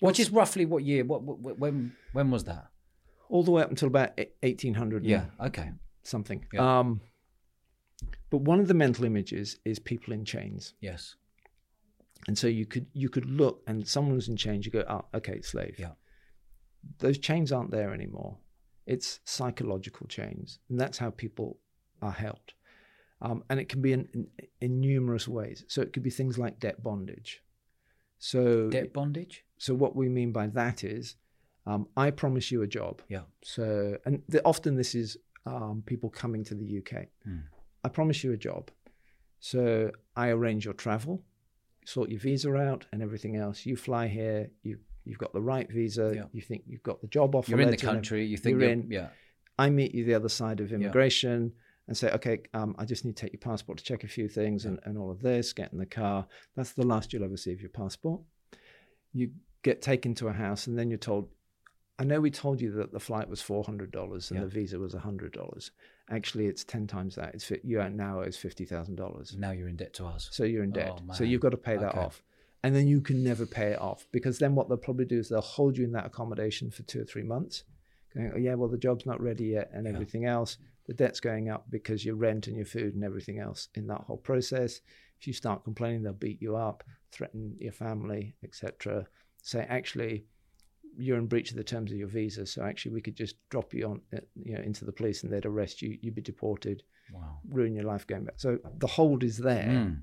Which 0.00 0.20
is 0.20 0.30
roughly 0.30 0.66
what 0.66 0.84
year? 0.84 1.02
What, 1.04 1.22
what 1.22 1.58
when 1.58 1.94
when 2.12 2.30
was 2.30 2.44
that? 2.44 2.66
all 3.30 3.42
the 3.42 3.50
way 3.50 3.62
up 3.62 3.70
until 3.70 3.88
about 3.88 4.10
e- 4.20 4.26
1800 4.42 5.04
Yeah. 5.04 5.24
Okay. 5.40 5.70
something. 6.02 6.44
Yeah. 6.52 6.78
Um, 6.80 7.00
but 8.30 8.38
one 8.38 8.60
of 8.60 8.68
the 8.68 8.74
mental 8.74 9.04
images 9.04 9.58
is 9.64 9.78
people 9.78 10.12
in 10.12 10.24
chains. 10.24 10.74
Yes. 10.80 11.16
And 12.26 12.36
so 12.36 12.46
you 12.46 12.66
could 12.66 12.86
you 12.92 13.08
could 13.08 13.26
look 13.26 13.62
and 13.66 13.86
someone's 13.86 14.28
in 14.28 14.36
chains, 14.36 14.66
you 14.66 14.72
go, 14.72 14.84
oh, 14.88 15.04
okay, 15.14 15.40
slave. 15.42 15.76
Yeah. 15.78 15.92
Those 16.98 17.18
chains 17.18 17.52
aren't 17.52 17.70
there 17.70 17.92
anymore. 17.92 18.38
It's 18.86 19.20
psychological 19.24 20.06
chains. 20.06 20.58
And 20.68 20.80
that's 20.80 20.98
how 20.98 21.10
people 21.10 21.58
are 22.02 22.12
held. 22.12 22.52
Um, 23.22 23.42
and 23.48 23.58
it 23.58 23.68
can 23.68 23.80
be 23.80 23.92
in, 23.92 24.08
in, 24.12 24.26
in 24.60 24.80
numerous 24.80 25.26
ways. 25.26 25.64
So 25.68 25.80
it 25.80 25.92
could 25.92 26.02
be 26.02 26.10
things 26.10 26.38
like 26.38 26.60
debt 26.60 26.82
bondage. 26.82 27.42
So 28.18 28.68
Debt 28.70 28.92
bondage. 28.92 29.44
so 29.58 29.74
what 29.74 29.96
we 29.96 30.08
mean 30.08 30.32
by 30.32 30.46
that 30.48 30.84
is, 30.84 31.16
um, 31.66 31.88
I 31.96 32.10
promise 32.10 32.50
you 32.50 32.62
a 32.62 32.66
job. 32.66 33.02
Yeah. 33.08 33.22
So 33.42 33.98
and 34.04 34.22
the, 34.28 34.42
often 34.44 34.76
this 34.76 34.94
is 34.94 35.16
um, 35.44 35.82
people 35.86 36.10
coming 36.10 36.44
to 36.44 36.54
the 36.54 36.78
UK. 36.78 37.06
Hmm. 37.24 37.38
I 37.86 37.88
promise 37.88 38.24
you 38.24 38.32
a 38.32 38.36
job. 38.36 38.70
So 39.38 39.92
I 40.16 40.28
arrange 40.28 40.64
your 40.64 40.74
travel, 40.74 41.22
sort 41.84 42.10
your 42.10 42.18
visa 42.18 42.52
out 42.56 42.86
and 42.92 43.00
everything 43.02 43.36
else. 43.36 43.64
You 43.64 43.76
fly 43.76 44.08
here, 44.08 44.50
you 44.62 44.78
you've 45.04 45.18
got 45.18 45.32
the 45.32 45.40
right 45.40 45.70
visa, 45.70 46.06
Yeah. 46.14 46.24
you 46.32 46.42
think 46.42 46.64
you've 46.66 46.82
got 46.82 47.00
the 47.00 47.06
job 47.06 47.34
offer. 47.36 47.50
You're 47.50 47.60
in 47.60 47.70
the 47.70 47.76
country. 47.76 48.24
You 48.26 48.36
think 48.36 48.54
you're 48.54 48.62
you're 48.62 48.72
in. 48.72 48.90
Yeah. 48.90 49.08
I 49.56 49.70
meet 49.70 49.94
you 49.94 50.04
the 50.04 50.14
other 50.14 50.28
side 50.28 50.58
of 50.60 50.72
immigration 50.72 51.52
and 51.86 51.96
say, 51.96 52.10
okay, 52.10 52.40
um, 52.54 52.74
I 52.76 52.84
just 52.84 53.04
need 53.04 53.16
to 53.16 53.22
take 53.22 53.32
your 53.32 53.38
passport 53.50 53.78
to 53.78 53.84
check 53.84 54.02
a 54.02 54.08
few 54.08 54.28
things 54.28 54.64
and, 54.64 54.80
and 54.84 54.98
all 54.98 55.10
of 55.12 55.22
this, 55.22 55.52
get 55.52 55.72
in 55.72 55.78
the 55.78 55.86
car. 55.86 56.26
That's 56.56 56.72
the 56.72 56.84
last 56.84 57.12
you'll 57.12 57.22
ever 57.24 57.36
see 57.36 57.52
of 57.52 57.60
your 57.60 57.70
passport. 57.70 58.20
You 59.12 59.30
get 59.62 59.80
taken 59.80 60.12
to 60.16 60.26
a 60.26 60.32
house 60.32 60.66
and 60.66 60.76
then 60.76 60.90
you're 60.90 60.98
told, 60.98 61.28
I 61.98 62.04
know 62.04 62.20
we 62.20 62.30
told 62.30 62.60
you 62.60 62.70
that 62.72 62.92
the 62.92 63.00
flight 63.00 63.28
was 63.28 63.40
$400 63.40 64.30
and 64.30 64.40
Yeah. 64.40 64.44
the 64.44 64.50
visa 64.50 64.78
was 64.78 64.94
$100. 64.94 65.70
Actually, 66.10 66.46
it's 66.46 66.62
10 66.62 66.86
times 66.86 67.14
that. 67.14 67.34
It's 67.34 67.50
You 67.64 67.88
now 67.88 68.22
owes 68.22 68.36
$50,000. 68.36 69.36
Now 69.36 69.50
you're 69.52 69.68
in 69.68 69.76
debt 69.76 69.94
to 69.94 70.06
us. 70.06 70.28
So 70.30 70.44
you're 70.44 70.62
in 70.64 70.72
debt. 70.72 71.00
Oh, 71.08 71.12
so 71.14 71.24
you've 71.24 71.40
got 71.40 71.50
to 71.50 71.56
pay 71.56 71.76
that 71.78 71.90
Okay. 71.90 72.00
off. 72.00 72.22
And 72.62 72.74
then 72.74 72.86
you 72.86 73.00
can 73.00 73.22
never 73.22 73.46
pay 73.46 73.68
it 73.72 73.80
off 73.80 74.06
because 74.12 74.38
then 74.38 74.54
what 74.54 74.68
they'll 74.68 74.76
probably 74.76 75.04
do 75.04 75.18
is 75.18 75.28
they'll 75.28 75.40
hold 75.40 75.78
you 75.78 75.84
in 75.84 75.92
that 75.92 76.06
accommodation 76.06 76.70
for 76.70 76.82
two 76.82 77.00
or 77.00 77.04
three 77.04 77.22
months, 77.22 77.64
going, 78.14 78.32
oh, 78.34 78.38
yeah, 78.38 78.54
well, 78.54 78.68
the 78.68 78.76
job's 78.78 79.06
not 79.06 79.20
ready 79.20 79.46
yet 79.46 79.70
and 79.72 79.86
Yeah. 79.86 79.92
everything 79.92 80.24
else. 80.26 80.58
The 80.86 80.94
debt's 80.94 81.20
going 81.20 81.48
up 81.48 81.70
because 81.70 82.04
your 82.04 82.16
rent 82.16 82.46
and 82.46 82.56
your 82.56 82.66
food 82.66 82.94
and 82.94 83.04
everything 83.04 83.38
else 83.38 83.68
in 83.74 83.86
that 83.86 84.02
whole 84.02 84.18
process. 84.18 84.80
If 85.20 85.26
you 85.26 85.32
start 85.32 85.64
complaining, 85.64 86.02
they'll 86.02 86.12
beat 86.12 86.42
you 86.42 86.56
up, 86.56 86.84
threaten 87.10 87.56
your 87.58 87.72
family, 87.72 88.34
etc. 88.42 89.06
Say, 89.42 89.64
actually, 89.68 90.26
you're 90.96 91.18
in 91.18 91.26
breach 91.26 91.50
of 91.50 91.56
the 91.56 91.64
terms 91.64 91.92
of 91.92 91.98
your 91.98 92.08
visa, 92.08 92.46
so 92.46 92.62
actually 92.62 92.92
we 92.92 93.00
could 93.00 93.16
just 93.16 93.36
drop 93.50 93.74
you 93.74 93.86
on, 93.86 94.00
uh, 94.14 94.18
you 94.34 94.54
know, 94.54 94.60
into 94.62 94.84
the 94.84 94.92
police 94.92 95.22
and 95.22 95.32
they'd 95.32 95.46
arrest 95.46 95.82
you. 95.82 95.98
You'd 96.00 96.14
be 96.14 96.22
deported, 96.22 96.82
Wow. 97.12 97.38
ruin 97.48 97.74
your 97.74 97.84
life 97.84 98.06
going 98.06 98.24
back. 98.24 98.34
So 98.38 98.58
the 98.78 98.86
hold 98.86 99.22
is 99.22 99.38
there 99.38 99.68
Mm. 99.68 100.02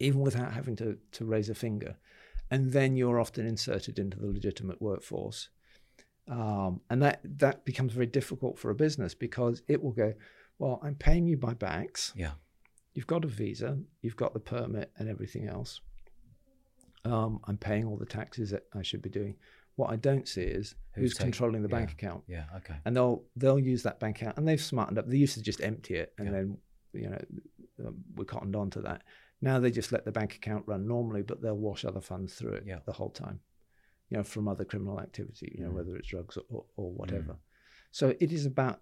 even 0.00 0.20
without 0.20 0.52
having 0.52 0.76
to, 0.76 0.98
to 1.12 1.24
raise 1.24 1.48
a 1.50 1.54
finger. 1.54 1.96
And 2.50 2.72
then 2.72 2.96
you're 2.96 3.20
often 3.20 3.46
inserted 3.46 3.98
into 3.98 4.18
the 4.18 4.26
legitimate 4.26 4.80
workforce. 4.82 5.48
Um, 6.28 6.80
and 6.90 7.02
that, 7.02 7.20
that 7.38 7.64
becomes 7.64 7.92
very 7.92 8.06
difficult 8.06 8.58
for 8.58 8.70
a 8.70 8.74
business 8.74 9.14
because 9.14 9.62
it 9.68 9.82
will 9.82 9.92
go, 9.92 10.14
well, 10.58 10.80
I'm 10.82 10.94
paying 10.94 11.26
you 11.26 11.36
by 11.36 11.54
BACS. 11.54 12.12
Yeah. 12.16 12.32
You've 12.94 13.06
got 13.06 13.24
a 13.24 13.28
visa, 13.28 13.78
you've 14.02 14.16
got 14.16 14.34
the 14.34 14.40
permit 14.40 14.90
and 14.98 15.08
everything 15.08 15.46
else. 15.48 15.80
Um, 17.04 17.40
I'm 17.44 17.58
paying 17.58 17.84
all 17.84 17.96
the 17.98 18.06
taxes 18.06 18.50
that 18.50 18.64
I 18.74 18.82
should 18.82 19.02
be 19.02 19.10
doing. 19.10 19.36
What 19.76 19.90
I 19.90 19.96
don't 19.96 20.26
see 20.28 20.42
is 20.42 20.74
Who's 20.94 21.10
who's, 21.12 21.14
controlling 21.18 21.62
the 21.62 21.68
bank 21.68 21.90
yeah. 21.90 21.94
account 22.08 22.22
Yeah. 22.28 22.44
Okay. 22.58 22.74
and 22.84 22.94
they'll 22.96 23.24
they'll 23.36 23.58
use 23.58 23.82
that 23.82 23.98
bank 24.00 24.20
account 24.22 24.36
and 24.38 24.46
they've 24.46 24.60
smartened 24.60 24.98
up 24.98 25.08
they 25.08 25.16
used 25.16 25.34
to 25.34 25.42
just 25.42 25.60
empty 25.60 25.94
it 25.96 26.12
and 26.18 26.26
Yeah. 26.28 26.32
then 26.32 26.58
you 26.92 27.08
know 27.10 27.24
um, 27.86 27.96
we 28.14 28.24
cottoned 28.24 28.54
on 28.54 28.70
to 28.70 28.80
that 28.82 29.02
now 29.40 29.58
they 29.58 29.72
just 29.72 29.90
let 29.90 30.04
the 30.04 30.12
bank 30.12 30.36
account 30.36 30.64
run 30.68 30.86
normally 30.86 31.22
but 31.22 31.42
they'll 31.42 31.56
wash 31.56 31.84
other 31.84 32.00
funds 32.00 32.34
through 32.36 32.52
it 32.52 32.64
Yeah. 32.66 32.78
the 32.86 32.92
whole 32.92 33.10
time 33.10 33.40
you 34.10 34.16
know 34.16 34.22
from 34.22 34.46
other 34.46 34.64
criminal 34.64 35.00
activity 35.00 35.52
you 35.56 35.64
know 35.64 35.70
Mm. 35.70 35.74
whether 35.74 35.96
it's 35.96 36.08
drugs 36.08 36.38
or, 36.48 36.64
or 36.76 36.92
whatever 36.92 37.36
so 37.90 38.14
it 38.20 38.30
is 38.32 38.46
about 38.46 38.80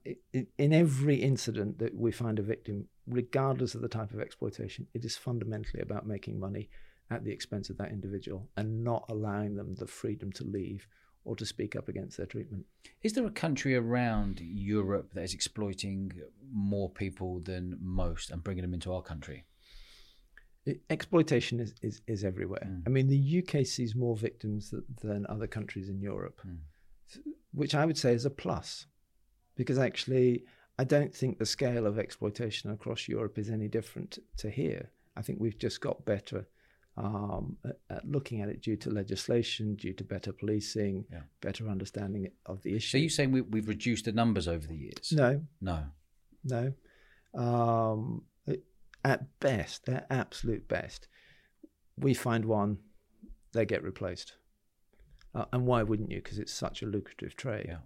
in 0.59 0.73
every 0.75 1.17
incident 1.23 1.79
that 1.79 1.95
we 1.95 2.13
find 2.13 2.39
a 2.39 2.43
victim 2.43 2.89
regardless 3.07 3.75
of 3.75 3.81
the 3.81 3.89
type 3.89 4.13
of 4.13 4.21
exploitation 4.21 4.87
it 4.93 5.05
is 5.07 5.17
fundamentally 5.17 5.81
about 5.83 6.07
making 6.07 6.39
money 6.39 6.69
at 7.13 7.25
the 7.25 7.31
expense 7.31 7.71
of 7.71 7.77
that 7.79 7.91
individual 7.91 8.49
and 8.57 8.83
not 8.83 9.05
allowing 9.09 9.55
them 9.57 9.75
the 9.75 9.87
freedom 9.87 10.33
to 10.33 10.45
leave 10.45 10.87
or 11.25 11.37
to 11.37 11.47
speak 11.47 11.77
up 11.77 11.89
against 11.89 12.17
their 12.17 12.27
treatment 12.27 12.65
Is 13.03 13.13
there 13.13 13.27
a 13.27 13.31
country 13.31 13.75
around 13.77 14.41
Europe 14.41 15.13
that 15.15 15.23
is 15.23 15.35
exploiting 15.35 16.13
more 16.53 16.91
people 16.91 17.41
than 17.41 17.79
most 17.81 18.31
and 18.31 18.43
bringing 18.43 18.63
them 18.63 18.75
into 18.75 18.93
our 18.93 19.03
country? 19.03 19.45
exploitation 20.91 21.59
is, 21.61 21.75
is, 21.83 22.03
is 22.07 22.25
everywhere. 22.25 22.65
Mm. 22.65 22.83
I 22.87 22.91
mean, 22.91 23.09
the 23.09 23.43
UK 23.43 23.67
sees 23.67 23.95
more 23.97 24.17
victims 24.17 24.71
th- 24.71 24.83
than 25.03 25.27
other 25.29 25.47
countries 25.49 25.89
in 25.89 26.01
Europe, 26.01 26.41
Mm. 26.47 26.59
which 27.53 27.75
I 27.75 27.85
would 27.85 27.99
say 27.99 28.15
is 28.15 28.25
a 28.25 28.31
plus, 28.31 28.87
because 29.57 29.79
actually, 29.79 30.45
I 30.79 30.85
don't 30.85 31.15
think 31.15 31.39
the 31.39 31.47
scale 31.47 31.85
of 31.87 31.99
exploitation 31.99 32.71
across 32.71 33.09
Europe 33.09 33.39
is 33.39 33.51
any 33.51 33.69
different 33.69 34.19
to 34.39 34.51
here. 34.51 34.91
I 35.17 35.23
think 35.23 35.41
we've 35.41 35.59
just 35.59 35.81
got 35.81 36.05
better 36.05 36.47
um, 36.97 37.57
at, 37.91 38.07
looking 38.07 38.41
at 38.43 38.49
it 38.49 38.61
due 38.63 38.77
to 38.77 38.91
legislation, 38.91 39.75
due 39.77 39.93
to 39.95 40.05
better 40.05 40.33
policing, 40.33 41.05
Yeah. 41.11 41.23
better 41.41 41.69
understanding 41.69 42.29
of 42.47 42.63
the 42.63 42.77
issue. 42.77 42.89
So 42.91 42.99
you're 42.99 43.11
saying 43.11 43.33
we, 43.33 43.41
we've 43.41 43.69
reduced 43.69 44.05
the 44.05 44.13
numbers 44.13 44.47
over 44.49 44.67
the 44.67 44.77
years? 44.77 45.13
no, 45.13 45.43
No. 45.61 45.85
no. 46.45 46.73
Um, 47.35 48.25
at 49.05 49.39
best, 49.41 49.89
at 49.89 50.07
absolute 50.11 50.69
best, 50.69 51.09
we 51.97 52.15
find 52.15 52.45
one, 52.45 52.79
they 53.53 53.65
get 53.67 53.83
replaced. 53.83 54.35
Uh, 55.35 55.47
and 55.53 55.67
why 55.67 55.83
wouldn't 55.83 56.11
you? 56.11 56.19
Because 56.23 56.39
it's 56.39 56.53
such 56.53 56.83
a 56.83 56.87
lucrative 56.87 57.35
trade. 57.37 57.67
Yeah. 57.69 57.79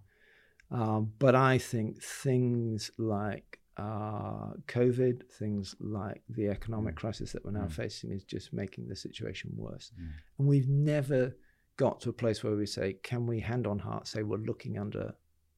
Um, 0.70 1.12
but 1.18 1.34
I 1.36 1.58
think 1.58 2.02
things 2.02 2.90
like 2.98 3.60
uh, 3.76 4.52
COVID, 4.68 5.28
things 5.30 5.76
like 5.80 6.22
the 6.28 6.48
economic 6.48 6.94
Mm. 6.94 6.98
crisis 6.98 7.32
that 7.32 7.44
we're 7.44 7.50
now 7.50 7.66
Mm. 7.66 7.72
facing, 7.72 8.10
is 8.10 8.24
just 8.24 8.52
making 8.52 8.88
the 8.88 8.96
situation 8.96 9.52
worse. 9.56 9.92
Mm. 10.00 10.08
And 10.38 10.48
we've 10.48 10.68
never 10.68 11.36
got 11.76 12.00
to 12.00 12.08
a 12.08 12.12
place 12.12 12.42
where 12.42 12.56
we 12.56 12.64
say, 12.66 12.94
can 12.94 13.26
we 13.26 13.40
hand 13.40 13.66
on 13.66 13.78
heart 13.78 14.06
say 14.06 14.22
we're 14.22 14.38
looking 14.38 14.78
under 14.78 15.14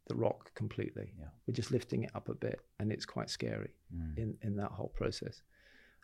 the 0.07 0.15
rock 0.17 0.53
completely? 0.55 1.13
Yeah. 1.19 1.29
We're 1.47 1.55
just 1.55 1.71
lifting 1.71 2.03
it 2.05 2.11
up 2.15 2.29
a 2.29 2.35
bit, 2.35 2.61
and 2.81 2.91
it's 2.91 3.07
quite 3.07 3.31
scary 3.31 3.71
Mm. 3.95 4.19
in, 4.19 4.39
in 4.43 4.57
that 4.57 4.73
whole 4.73 4.89
process. 4.89 5.43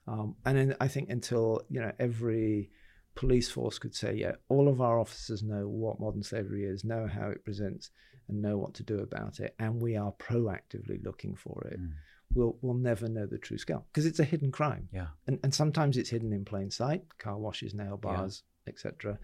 Um, 0.06 0.36
and 0.44 0.56
then 0.56 0.76
I 0.80 0.86
think 0.88 1.08
until 1.10 1.62
you 1.68 1.80
know 1.80 1.92
every 1.98 2.70
police 3.16 3.48
force 3.50 3.78
could 3.78 3.94
say, 3.94 4.14
yeah, 4.14 4.34
all 4.48 4.68
of 4.68 4.80
our 4.80 4.98
officers 4.98 5.42
know 5.42 5.68
what 5.68 5.98
modern 6.00 6.22
slavery 6.22 6.64
is, 6.64 6.84
know 6.84 7.06
how 7.06 7.28
it 7.30 7.44
presents, 7.44 7.90
and 8.28 8.40
know 8.42 8.56
what 8.58 8.74
to 8.74 8.82
do 8.82 8.98
about 9.00 9.40
it, 9.40 9.54
and 9.58 9.80
we 9.80 9.96
are 9.96 10.12
proactively 10.12 11.02
looking 11.04 11.34
for 11.34 11.66
it. 11.70 11.80
Mm. 11.80 11.92
We'll 12.34 12.56
we'll 12.62 12.74
never 12.74 13.08
know 13.08 13.26
the 13.26 13.38
true 13.38 13.58
scale 13.58 13.86
because 13.92 14.06
it's 14.06 14.18
a 14.18 14.24
hidden 14.24 14.50
crime, 14.50 14.88
Yeah. 14.92 15.08
and 15.26 15.38
and 15.42 15.54
sometimes 15.54 15.96
it's 15.96 16.10
hidden 16.10 16.32
in 16.32 16.44
plain 16.44 16.70
sight, 16.70 17.04
car 17.18 17.38
washes, 17.38 17.74
nail 17.74 17.98
Yeah. 18.02 18.10
bars, 18.10 18.42
etc., 18.66 19.18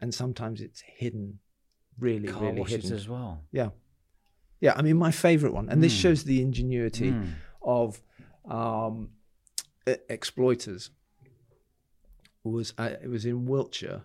and 0.00 0.14
sometimes 0.14 0.60
it's 0.60 0.80
hidden, 0.80 1.40
really, 1.98 2.28
Car 2.28 2.42
really 2.42 2.60
washes 2.60 2.84
hidden. 2.84 2.96
as 2.96 3.08
well. 3.08 3.42
Yeah, 3.52 3.70
yeah. 4.60 4.74
I 4.76 4.82
mean, 4.82 4.96
my 4.96 5.10
favourite 5.10 5.54
one, 5.54 5.68
and 5.68 5.82
this 5.82 5.92
Mm. 5.94 6.00
shows 6.00 6.24
the 6.24 6.40
ingenuity 6.40 7.12
Mm. 7.12 7.34
of 7.62 8.02
um, 8.46 9.10
exploiters 9.86 10.90
was 12.42 12.74
uh, 12.78 12.90
it 13.02 13.08
was 13.08 13.24
in 13.24 13.46
Wiltshire, 13.46 14.02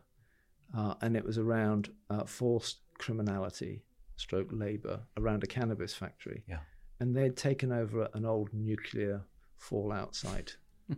uh, 0.75 0.95
and 1.01 1.15
it 1.15 1.25
was 1.25 1.37
around 1.37 1.89
uh, 2.09 2.25
forced 2.25 2.79
criminality, 2.97 3.83
stroke 4.19 4.49
labour 4.51 5.01
around 5.17 5.43
a 5.43 5.47
cannabis 5.47 5.93
factory. 5.93 6.43
Yeah. 6.47 6.59
and 7.01 7.15
they'd 7.15 7.37
taken 7.37 7.71
over 7.71 8.09
an 8.13 8.25
old 8.25 8.49
nuclear 8.53 9.21
fallout 9.57 10.15
site, 10.15 10.57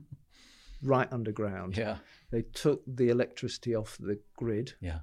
right 0.83 1.07
underground. 1.11 1.77
Yeah. 1.77 1.97
They 2.31 2.41
took 2.41 2.81
the 2.87 3.09
electricity 3.09 3.75
off 3.75 3.97
the 3.99 4.19
grid 4.35 4.73
Yeah. 4.81 4.99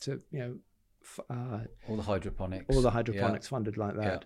to 0.00 0.20
you 0.30 0.38
know. 0.40 0.54
F- 1.02 1.20
uh, 1.30 1.60
All 1.88 1.96
the 1.96 2.02
hydroponics. 2.02 2.66
all 2.68 2.82
the 2.82 2.88
Yeah. 2.88 2.92
hydroponics 2.92 3.48
funded 3.48 3.76
like 3.78 3.94
Yeah. 3.96 4.18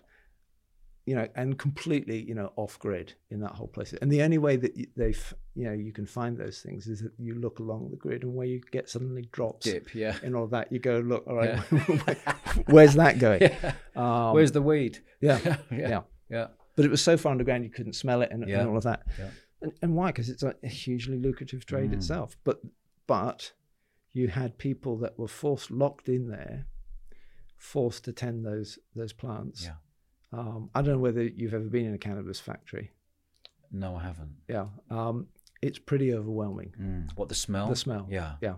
You 1.05 1.13
know, 1.15 1.27
and 1.35 1.57
completely, 1.59 2.19
you 2.23 2.33
know, 2.33 2.51
off 2.55 2.79
grid 2.79 3.13
in 3.29 3.39
that 3.41 3.51
whole 3.51 3.67
place. 3.67 3.93
And 4.01 4.11
the 4.11 4.23
only 4.23 4.39
way 4.39 4.55
that 4.55 4.73
they've, 4.97 5.33
you 5.53 5.65
know, 5.65 5.71
you 5.73 5.91
can 5.93 6.07
find 6.07 6.35
those 6.35 6.61
things 6.61 6.87
is 6.87 7.01
that 7.01 7.11
you 7.19 7.35
look 7.35 7.59
along 7.59 7.89
the 7.91 7.95
grid, 7.95 8.23
and 8.23 8.33
where 8.33 8.47
you 8.47 8.59
get 8.71 8.89
suddenly 8.89 9.29
drops 9.31 9.65
Dip. 9.65 9.93
Yeah. 9.93 10.15
and 10.23 10.35
all 10.35 10.47
that, 10.47 10.71
you 10.71 10.79
go 10.79 10.97
look. 10.99 11.27
All 11.27 11.35
right, 11.35 11.59
Yeah. 11.71 12.33
where's 12.67 12.95
that 12.95 13.19
going? 13.19 13.41
yeah. 13.43 13.73
Um, 13.95 14.33
Where's 14.33 14.51
the 14.51 14.63
weed? 14.63 14.99
yeah, 15.21 15.39
yeah. 15.45 15.57
yeah. 15.71 16.01
Yeah. 16.29 16.47
But 16.75 16.85
it 16.85 16.91
was 16.91 17.01
so 17.03 17.17
far 17.17 17.31
underground 17.31 17.63
you 17.63 17.69
couldn't 17.69 17.93
smell 17.93 18.23
it, 18.23 18.29
and, 18.31 18.43
and 18.43 18.67
all 18.67 18.77
of 18.77 18.83
that. 18.83 19.03
And, 19.61 19.73
and 19.83 19.95
why? 19.95 20.07
Because 20.07 20.27
it's 20.29 20.41
a 20.43 20.55
hugely 20.67 21.17
lucrative 21.19 21.67
trade 21.67 21.91
Mm. 21.91 21.97
itself. 21.97 22.35
But 22.43 22.61
but 23.05 23.53
you 24.11 24.27
had 24.29 24.57
people 24.57 24.97
that 24.97 25.19
were 25.19 25.27
forced 25.27 25.69
locked 25.69 26.09
in 26.09 26.29
there, 26.29 26.65
forced 27.57 28.05
to 28.05 28.11
tend 28.11 28.43
those 28.43 28.79
those 28.95 29.13
plants. 29.13 29.69
Um, 30.37 30.69
I 30.75 30.81
don't 30.81 30.95
know 30.95 30.99
whether 30.99 31.23
you've 31.23 31.53
ever 31.53 31.65
been 31.65 31.85
in 31.85 31.93
a 31.93 31.97
cannabis 31.97 32.39
factory. 32.39 32.91
No, 33.71 33.95
I 33.95 34.03
haven't. 34.03 34.35
Yeah, 34.49 34.67
um, 34.89 35.27
it's 35.61 35.79
pretty 35.79 36.13
overwhelming. 36.13 36.73
Mm. 36.79 37.17
What 37.17 37.29
the 37.29 37.35
smell? 37.35 37.67
The 37.69 37.75
smell. 37.75 38.07
Yeah. 38.09 38.33
Yeah. 38.41 38.55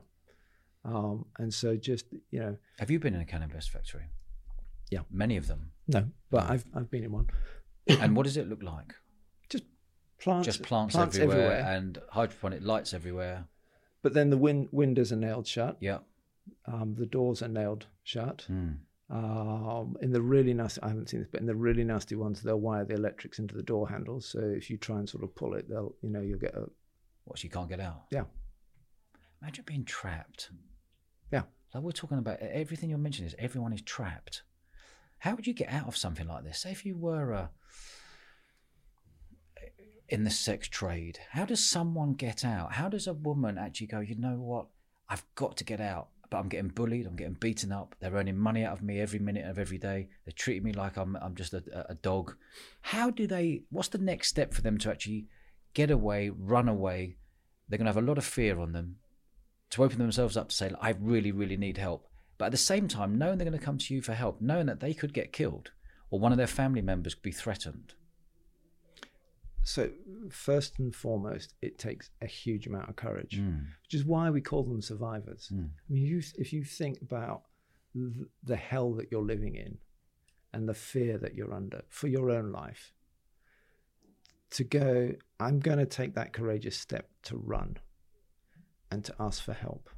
Um, 0.85 1.25
and 1.37 1.53
so 1.53 1.75
just 1.75 2.05
you 2.31 2.39
know, 2.39 2.57
Have 2.79 2.89
you 2.89 2.99
been 2.99 3.13
in 3.13 3.21
a 3.21 3.25
cannabis 3.25 3.67
factory? 3.67 4.05
Yeah. 4.89 5.01
Many 5.11 5.37
of 5.37 5.47
them. 5.47 5.71
no, 5.87 6.05
but 6.31 6.49
I've 6.49 6.65
I've 6.73 6.89
been 6.89 7.03
in 7.03 7.11
one. 7.11 7.27
and 7.87 8.15
what 8.15 8.23
does 8.25 8.37
it 8.37 8.47
look 8.49 8.63
like? 8.63 8.93
Just 9.49 9.63
plants, 10.19 10.45
Just 10.45 10.63
plants, 10.63 10.95
everywhere, 10.95 11.61
and 11.75 11.99
hydroponic 12.09 12.61
lights 12.63 12.93
everywhere. 12.93 13.45
But 14.01 14.13
then 14.13 14.29
the 14.29 14.37
win- 14.37 14.69
windows 14.71 15.11
are 15.11 15.15
nailed 15.17 15.47
shut. 15.47 15.77
Yeah. 15.79 15.99
Um, 16.65 16.95
the 16.97 17.05
doors 17.05 17.41
are 17.43 17.47
nailed 17.49 17.85
shut. 18.03 18.45
Mm. 18.49 18.77
Um, 19.09 19.95
in 20.01 20.11
the 20.11 20.21
really 20.21 20.53
nasty, 20.53 20.81
I 20.83 20.89
haven't 20.89 21.09
seen 21.09 21.21
this, 21.21 21.29
but 21.31 21.39
in 21.39 21.47
the 21.47 21.55
really 21.55 21.83
nasty 21.83 22.15
ones, 22.15 22.41
they'll 22.41 22.59
wire 22.59 22.83
the 22.83 22.95
electrics 22.95 23.39
into 23.39 23.55
the 23.55 23.63
door 23.63 23.87
handles. 23.87 24.27
So 24.27 24.39
if 24.39 24.69
you 24.69 24.77
try 24.77 24.99
and 24.99 25.07
sort 25.07 25.23
of 25.23 25.33
pull 25.35 25.53
it, 25.53 25.69
they'll, 25.69 25.95
you 26.01 26.09
know, 26.09 26.21
you'll 26.21 26.39
get 26.39 26.55
a 26.55 26.65
What, 27.23 27.39
so 27.39 27.43
you 27.43 27.49
can't 27.49 27.69
get 27.69 27.79
out? 27.79 28.03
Yeah. 28.11 28.25
Imagine 29.41 29.63
being 29.65 29.85
trapped. 29.85 30.49
Yeah. 31.31 31.43
Like 31.73 31.83
we're 31.83 31.91
talking 31.91 32.17
about 32.17 32.39
everything 32.39 32.89
you're 32.89 32.97
mentioning 32.97 33.29
is 33.29 33.35
everyone 33.39 33.73
is 33.73 33.81
trapped. 33.81 34.43
How 35.19 35.35
would 35.35 35.47
you 35.47 35.53
get 35.53 35.71
out 35.71 35.87
of 35.87 35.97
something 35.97 36.27
like 36.27 36.43
this? 36.43 36.61
Say 36.61 36.71
if 36.71 36.85
you 36.85 36.95
were 36.95 37.31
a 37.31 37.49
in 40.09 40.23
the 40.23 40.29
sex 40.29 40.67
trade, 40.67 41.19
how 41.31 41.45
does 41.45 41.65
someone 41.65 42.13
get 42.13 42.45
out? 42.45 42.73
How 42.73 42.87
does 42.87 43.07
a 43.07 43.13
woman 43.13 43.57
actually 43.57 43.87
go, 43.87 43.99
you 43.99 44.15
know 44.15 44.35
what? 44.35 44.67
I've 45.09 45.25
got 45.35 45.57
to 45.57 45.63
get 45.63 45.81
out, 45.81 46.09
but 46.29 46.37
I'm 46.37 46.49
getting 46.49 46.69
bullied, 46.69 47.05
I'm 47.05 47.15
getting 47.15 47.37
beaten 47.39 47.71
up, 47.71 47.95
they're 47.99 48.11
earning 48.11 48.37
money 48.37 48.63
out 48.63 48.73
of 48.73 48.83
me 48.83 48.99
every 48.99 49.19
minute 49.19 49.45
of 49.45 49.59
every 49.59 49.77
day, 49.77 50.09
they're 50.25 50.33
treating 50.35 50.63
me 50.63 50.73
like 50.73 50.97
I'm 50.97 51.15
I'm 51.17 51.35
just 51.35 51.53
a, 51.53 51.85
a 51.89 51.95
dog. 51.95 52.35
How 52.81 53.09
do 53.09 53.27
they 53.27 53.63
what's 53.69 53.89
the 53.89 53.97
next 53.97 54.27
step 54.29 54.53
for 54.53 54.61
them 54.61 54.77
to 54.79 54.91
actually 54.91 55.27
get 55.73 55.91
away, 55.91 56.29
run 56.29 56.67
away? 56.67 57.17
They're 57.67 57.77
gonna 57.77 57.89
have 57.89 57.97
a 57.97 58.01
lot 58.01 58.17
of 58.17 58.25
fear 58.25 58.59
on 58.59 58.71
them 58.71 58.97
to 59.71 59.83
open 59.83 59.99
themselves 59.99 60.37
up 60.37 60.49
to 60.49 60.55
say, 60.55 60.71
I 60.81 60.91
really, 60.99 61.31
really 61.31 61.57
need 61.57 61.77
help. 61.77 62.07
But 62.37 62.45
at 62.45 62.51
the 62.51 62.57
same 62.57 62.87
time, 62.87 63.17
knowing 63.17 63.37
they're 63.37 63.47
going 63.47 63.59
to 63.59 63.65
come 63.65 63.77
to 63.77 63.93
you 63.93 64.01
for 64.01 64.13
help, 64.13 64.41
knowing 64.41 64.67
that 64.67 64.79
they 64.79 64.93
could 64.93 65.13
get 65.13 65.33
killed 65.33 65.71
or 66.09 66.19
one 66.19 66.31
of 66.31 66.37
their 66.37 66.47
family 66.47 66.81
members 66.81 67.15
could 67.15 67.23
be 67.23 67.31
threatened. 67.31 67.93
So, 69.67 69.91
first 70.29 70.79
and 70.79 70.95
foremost, 70.95 71.53
it 71.61 71.77
takes 71.77 72.09
a 72.21 72.25
huge 72.25 72.67
amount 72.67 72.87
of 72.87 72.95
courage, 72.95 73.37
Mm. 73.37 73.65
which 73.83 73.93
is 73.93 74.05
why 74.05 74.29
we 74.29 74.39
call 74.39 74.63
them 74.63 74.81
survivors. 74.81 75.49
Mm. 75.53 75.69
I 75.89 75.93
mean, 75.93 76.05
you, 76.05 76.21
if 76.37 76.53
you 76.53 76.63
think 76.63 77.01
about 77.01 77.43
th- 77.93 78.29
the 78.41 78.55
hell 78.55 78.93
that 78.93 79.11
you're 79.11 79.21
living 79.33 79.55
in 79.55 79.79
and 80.53 80.69
the 80.69 80.73
fear 80.73 81.17
that 81.17 81.35
you're 81.35 81.53
under 81.53 81.81
for 81.89 82.07
your 82.07 82.29
own 82.31 82.49
life, 82.53 82.93
to 84.51 84.63
go, 84.63 85.15
I'm 85.37 85.59
going 85.59 85.79
to 85.79 85.85
take 85.85 86.15
that 86.15 86.31
courageous 86.31 86.77
step 86.77 87.09
to 87.23 87.35
run 87.35 87.75
and 88.89 89.03
to 89.03 89.13
ask 89.19 89.43
for 89.43 89.51
help 89.53 89.89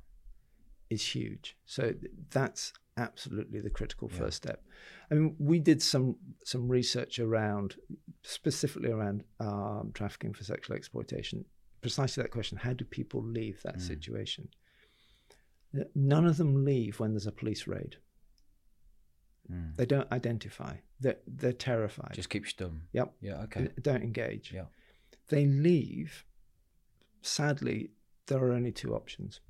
is 0.90 1.14
huge. 1.14 1.56
So 1.68 1.94
that's 2.32 2.74
absolutely 3.08 3.60
the 3.62 3.70
critical 3.70 4.10
Yeah. 4.12 4.18
first 4.20 4.38
step. 4.38 4.64
I 5.10 5.16
mean, 5.16 5.36
we 5.40 5.60
did 5.60 5.82
some 5.82 6.18
some 6.46 6.68
research 6.68 7.20
around 7.20 7.76
specifically 8.24 8.92
around 8.92 9.24
um, 9.40 9.92
trafficking 9.94 10.34
for 10.34 10.44
sexual 10.44 10.76
exploitation. 10.76 11.46
Precisely 11.82 12.22
that 12.24 12.32
question: 12.32 12.58
How 12.60 12.74
do 12.74 12.86
people 12.86 13.22
leave 13.24 13.62
that 13.64 13.78
Mm. 13.78 13.82
situation? 13.94 14.50
None 15.96 16.26
of 16.26 16.38
them 16.38 16.66
leave 16.66 17.00
when 17.00 17.12
there's 17.14 17.28
a 17.28 17.32
police 17.32 17.68
raid. 17.68 17.98
Mm. 19.52 19.76
They 19.78 19.86
don't 19.86 20.12
identify. 20.12 20.78
They're 21.00 21.20
they're 21.28 21.54
terrified. 21.54 22.14
Just 22.14 22.30
keep 22.30 22.46
stum. 22.46 22.82
Yep. 22.94 23.14
Yeah. 23.22 23.44
Okay. 23.44 23.70
Don't 23.82 24.04
engage. 24.04 24.52
Yeah. 24.52 24.66
They 25.30 25.46
leave. 25.46 26.26
Sadly, 27.22 27.92
there 28.28 28.40
are 28.44 28.52
only 28.52 28.72
two 28.72 28.94
options. 28.96 29.42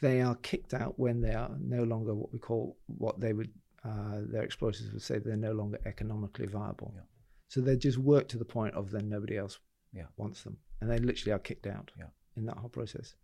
They 0.00 0.20
are 0.22 0.34
kicked 0.36 0.72
out 0.74 0.98
when 0.98 1.20
they 1.20 1.34
are 1.34 1.50
no 1.60 1.82
longer 1.84 2.14
what 2.14 2.32
we 2.32 2.38
call 2.38 2.78
what 2.86 3.20
they 3.20 3.32
would 3.32 3.50
uh, 3.84 4.20
their 4.30 4.42
exploiters 4.42 4.92
would 4.92 5.00
say 5.02 5.18
they're 5.18 5.36
no 5.36 5.52
longer 5.52 5.78
economically 5.86 6.46
viable. 6.46 6.92
Yeah. 6.94 7.02
So 7.48 7.60
they 7.62 7.76
just 7.76 7.96
work 7.98 8.28
to 8.28 8.38
the 8.38 8.44
point 8.44 8.74
of 8.74 8.90
then 8.90 9.08
nobody 9.08 9.36
else 9.38 9.58
Yeah. 9.92 10.06
wants 10.16 10.42
them, 10.42 10.58
and 10.80 10.90
they 10.90 10.98
literally 10.98 11.32
are 11.32 11.38
kicked 11.38 11.66
out 11.66 11.90
Yeah. 11.98 12.10
in 12.36 12.44
that 12.46 12.58
whole 12.58 12.68
process. 12.68 13.14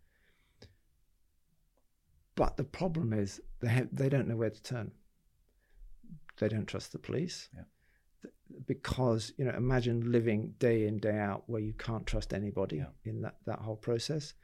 But 2.34 2.56
the 2.56 2.64
problem 2.64 3.12
is 3.12 3.40
they 3.60 3.68
have, 3.68 3.88
they 3.94 4.08
don't 4.08 4.28
know 4.28 4.36
where 4.36 4.50
to 4.50 4.62
turn. 4.62 4.92
They 6.38 6.48
don't 6.48 6.66
trust 6.66 6.92
the 6.92 6.98
police 6.98 7.48
Yeah. 7.54 7.64
because 8.66 9.32
you 9.38 9.44
know 9.44 9.52
imagine 9.54 10.12
living 10.12 10.54
day 10.58 10.86
in 10.86 10.98
day 10.98 11.18
out 11.18 11.44
where 11.48 11.62
you 11.62 11.72
can't 11.74 12.06
trust 12.06 12.32
anybody 12.34 12.84
in 13.04 13.22
that 13.22 13.36
that 13.46 13.60
whole 13.60 13.76
process 13.76 14.34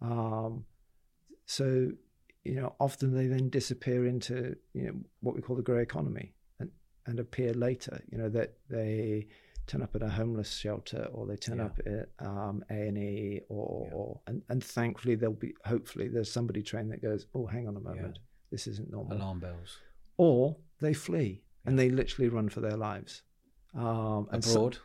um, 0.00 0.64
so 1.46 1.90
you 2.44 2.54
know 2.54 2.74
often 2.78 3.14
they 3.14 3.26
then 3.26 3.48
disappear 3.48 4.06
into 4.06 4.54
you 4.74 4.82
know 4.86 4.94
what 5.20 5.34
we 5.34 5.40
call 5.42 5.56
the 5.56 5.62
grey 5.62 5.82
economy 5.82 6.32
and 6.60 6.70
and 7.06 7.18
appear 7.20 7.52
later 7.54 8.00
you 8.10 8.18
know 8.18 8.28
that 8.28 8.54
they 8.68 9.26
turn 9.66 9.82
up 9.82 9.94
at 9.96 10.02
a 10.02 10.08
homeless 10.08 10.52
shelter 10.52 11.08
or 11.12 11.26
they 11.26 11.34
turn 11.36 11.58
Yeah. 11.58 11.64
up 11.64 11.80
at 11.86 12.08
um, 12.24 12.64
A&E 12.70 13.40
or, 13.48 13.86
Yeah. 13.88 13.94
or 13.96 14.20
and, 14.28 14.42
and 14.48 14.62
thankfully 14.62 15.16
there'll 15.16 15.34
be 15.34 15.54
hopefully 15.64 16.06
there's 16.08 16.30
somebody 16.30 16.62
trained 16.62 16.92
that 16.92 17.02
goes 17.02 17.26
oh 17.34 17.46
hang 17.46 17.66
on 17.66 17.76
a 17.76 17.80
moment 17.80 18.18
this 18.52 18.66
isn't 18.68 18.90
normal 18.92 19.16
Alarm 19.16 19.40
bells. 19.40 19.78
or 20.18 20.56
they 20.80 20.92
flee 20.94 21.42
and 21.64 21.76
they 21.76 21.90
literally 21.90 22.28
run 22.28 22.48
for 22.48 22.60
their 22.60 22.76
lives. 22.76 23.22
Um, 23.74 24.28
some- 24.40 24.52
Abroad. 24.52 24.78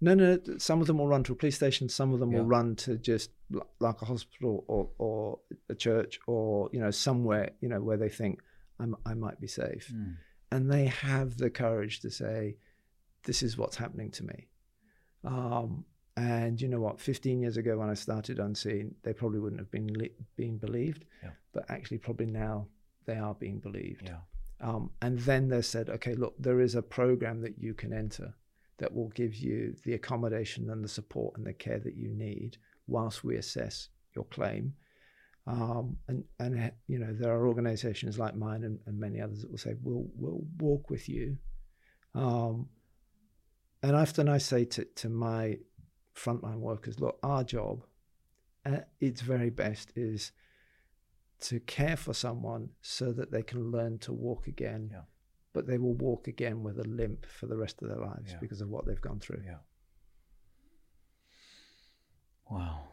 no, 0.00 0.14
no, 0.14 0.38
some 0.58 0.80
of 0.80 0.88
them 0.88 0.98
will 0.98 1.06
run 1.06 1.22
to 1.22 1.32
a 1.32 1.36
police 1.36 1.54
station. 1.54 1.88
Some 1.88 2.12
of 2.12 2.18
them 2.18 2.32
will 2.32 2.44
run 2.44 2.74
to 2.76 2.96
just 2.98 3.30
like 3.80 4.02
a 4.02 4.04
hospital 4.04 4.64
or, 4.66 4.88
or 4.98 5.38
a 5.68 5.74
church 5.74 6.18
or 6.26 6.68
you 6.72 6.80
know 6.80 6.90
somewhere 6.90 7.50
you 7.60 7.68
know 7.68 7.80
where 7.80 7.96
they 7.96 8.08
think 8.08 8.40
I'm, 8.80 8.94
I 9.06 9.14
might 9.14 9.40
be 9.40 9.46
safe, 9.46 9.90
Mm. 9.94 10.16
and 10.52 10.70
they 10.70 10.86
have 10.86 11.36
the 11.38 11.48
courage 11.50 12.00
to 12.00 12.10
say, 12.10 12.56
"This 13.24 13.42
is 13.42 13.56
what's 13.56 13.76
happening 13.76 14.10
to 14.12 14.24
me." 14.24 14.48
Um, 15.24 15.84
and 16.16 16.60
you 16.60 16.68
know 16.68 16.80
what? 16.80 17.00
15 17.00 17.40
years 17.40 17.56
ago, 17.56 17.76
when 17.78 17.90
I 17.90 17.94
started 17.94 18.38
Unseen, 18.38 18.94
they 19.02 19.12
probably 19.12 19.40
wouldn't 19.40 19.60
have 19.60 19.70
been 19.70 19.86
li- 19.88 20.12
being 20.36 20.56
believed, 20.58 21.04
Yeah. 21.22 21.30
but 21.52 21.64
actually, 21.70 21.98
probably 21.98 22.26
now 22.26 22.68
they 23.04 23.16
are 23.16 23.34
being 23.34 23.58
believed. 23.58 24.06
Yeah. 24.08 24.20
Um, 24.60 24.90
and 25.02 25.18
then 25.20 25.48
they 25.48 25.60
said, 25.62 25.90
okay, 25.90 26.14
look, 26.14 26.34
there 26.38 26.60
is 26.60 26.74
a 26.74 26.82
program 26.82 27.42
that 27.42 27.58
you 27.58 27.74
can 27.74 27.92
enter 27.92 28.34
that 28.78 28.94
will 28.94 29.08
give 29.10 29.34
you 29.36 29.74
the 29.84 29.92
accommodation 29.94 30.70
and 30.70 30.82
the 30.82 30.88
support 30.88 31.36
and 31.36 31.46
the 31.46 31.52
care 31.52 31.78
that 31.78 31.96
you 31.96 32.08
need 32.08 32.56
whilst 32.86 33.24
we 33.24 33.36
assess 33.36 33.88
your 34.14 34.24
claim. 34.24 34.74
Um, 35.46 35.98
and, 36.08 36.24
and, 36.40 36.60
uh, 36.60 36.70
you 36.88 36.98
know, 36.98 37.12
there 37.12 37.32
are 37.32 37.46
organizations 37.46 38.18
like 38.18 38.34
mine 38.34 38.64
and, 38.64 38.80
and 38.86 38.98
many 38.98 39.20
others 39.20 39.42
that 39.42 39.50
will 39.50 39.58
say, 39.58 39.74
we'll, 39.82 40.06
we'll 40.16 40.44
walk 40.58 40.90
with 40.90 41.08
you. 41.08 41.38
Um, 42.14 42.68
and 43.82 43.94
often 43.94 44.28
I 44.28 44.38
say 44.38 44.64
to, 44.64 44.84
to 44.84 45.08
my 45.08 45.58
frontline 46.16 46.58
workers, 46.58 46.98
look, 46.98 47.18
our 47.22 47.44
job 47.44 47.84
at 48.64 48.88
its 49.00 49.20
very 49.20 49.50
best 49.50 49.92
is 49.94 50.32
to 51.38 51.60
care 51.60 51.96
for 51.96 52.14
someone 52.14 52.70
so 52.80 53.12
that 53.12 53.30
they 53.30 53.42
can 53.42 53.70
learn 53.70 53.98
to 53.98 54.12
walk 54.12 54.48
again. 54.48 54.88
Yeah. 54.92 55.02
But 55.52 55.66
they 55.66 55.78
will 55.78 55.94
walk 55.94 56.26
again 56.26 56.62
with 56.62 56.78
a 56.78 56.88
limp 56.88 57.24
for 57.26 57.46
the 57.46 57.56
rest 57.56 57.80
of 57.82 57.88
their 57.88 57.98
lives 57.98 58.32
Yeah. 58.32 58.38
because 58.40 58.60
of 58.60 58.68
what 58.68 58.86
they've 58.86 59.00
gone 59.00 59.20
through. 59.20 59.42
Yeah. 59.46 59.58
Wow. 62.48 62.88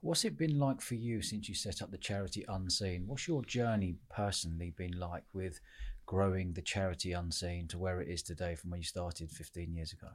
What's 0.00 0.24
it 0.24 0.38
been 0.38 0.58
like 0.58 0.80
for 0.80 0.94
you 0.94 1.20
since 1.20 1.48
you 1.48 1.54
set 1.54 1.82
up 1.82 1.90
the 1.90 1.98
charity 1.98 2.44
Unseen? 2.48 3.04
What's 3.06 3.26
your 3.26 3.44
journey 3.44 3.96
personally 4.08 4.72
been 4.76 4.98
like 4.98 5.24
with 5.32 5.60
growing 6.06 6.52
the 6.52 6.62
charity 6.62 7.12
Unseen 7.12 7.66
to 7.68 7.78
where 7.78 8.00
it 8.00 8.08
is 8.08 8.22
today 8.22 8.54
from 8.54 8.70
when 8.70 8.80
you 8.80 8.84
started 8.84 9.30
15 9.30 9.74
years 9.74 9.92
ago? 9.92 10.08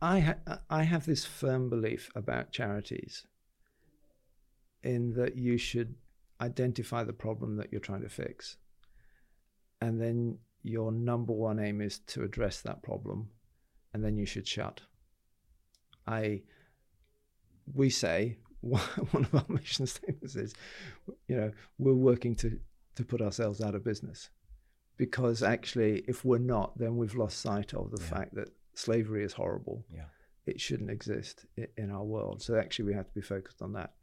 I 0.00 0.20
ha- 0.20 0.60
I 0.68 0.82
have 0.82 1.06
this 1.06 1.24
firm 1.24 1.70
belief 1.70 2.10
about 2.16 2.50
charities 2.50 3.24
in 4.82 5.12
that 5.14 5.36
you 5.36 5.56
should 5.58 5.94
identify 6.40 7.04
the 7.04 7.12
problem 7.12 7.56
that 7.56 7.70
you're 7.70 7.80
trying 7.80 8.02
to 8.02 8.08
fix, 8.08 8.56
and 9.80 10.00
then 10.00 10.38
your 10.64 10.90
number 10.90 11.32
one 11.32 11.60
aim 11.60 11.80
is 11.80 12.00
to 12.00 12.24
address 12.24 12.62
that 12.62 12.82
problem, 12.82 13.28
and 13.94 14.04
then 14.04 14.16
you 14.16 14.26
should 14.26 14.46
shut. 14.46 14.82
I 16.06 16.42
we 17.74 17.90
say 17.90 18.38
one 18.60 18.82
of 19.14 19.34
our 19.34 19.44
mission 19.48 19.86
statements 19.86 20.36
is, 20.36 20.54
you 21.28 21.36
know, 21.36 21.50
we're 21.78 21.94
working 21.94 22.34
to 22.36 22.58
to 22.96 23.04
put 23.04 23.22
ourselves 23.22 23.60
out 23.60 23.74
of 23.74 23.82
business, 23.84 24.28
because 24.98 25.42
actually, 25.42 26.04
if 26.06 26.24
we're 26.24 26.36
not, 26.38 26.78
then 26.78 26.96
we've 26.96 27.14
lost 27.14 27.40
sight 27.40 27.72
of 27.72 27.90
the 27.90 28.00
Yeah. 28.02 28.08
fact 28.08 28.34
that 28.34 28.50
slavery 28.74 29.24
is 29.24 29.32
horrible. 29.32 29.84
Yeah. 29.92 30.04
It 30.44 30.60
shouldn't 30.60 30.90
exist 30.90 31.46
in 31.76 31.90
our 31.90 32.04
world. 32.04 32.42
So 32.42 32.56
actually, 32.56 32.86
we 32.86 32.94
have 32.94 33.06
to 33.06 33.14
be 33.14 33.20
focused 33.22 33.62
on 33.62 33.72
that. 33.74 33.94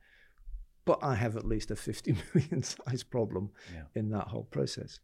But 0.86 1.00
I 1.04 1.14
have 1.16 1.38
at 1.38 1.46
least 1.46 1.70
a 1.70 1.76
50 1.76 2.16
million 2.34 2.64
size 2.64 3.04
problem 3.04 3.52
Yeah. 3.74 3.84
in 3.94 4.10
that 4.10 4.28
whole 4.30 4.46
process. 4.46 5.00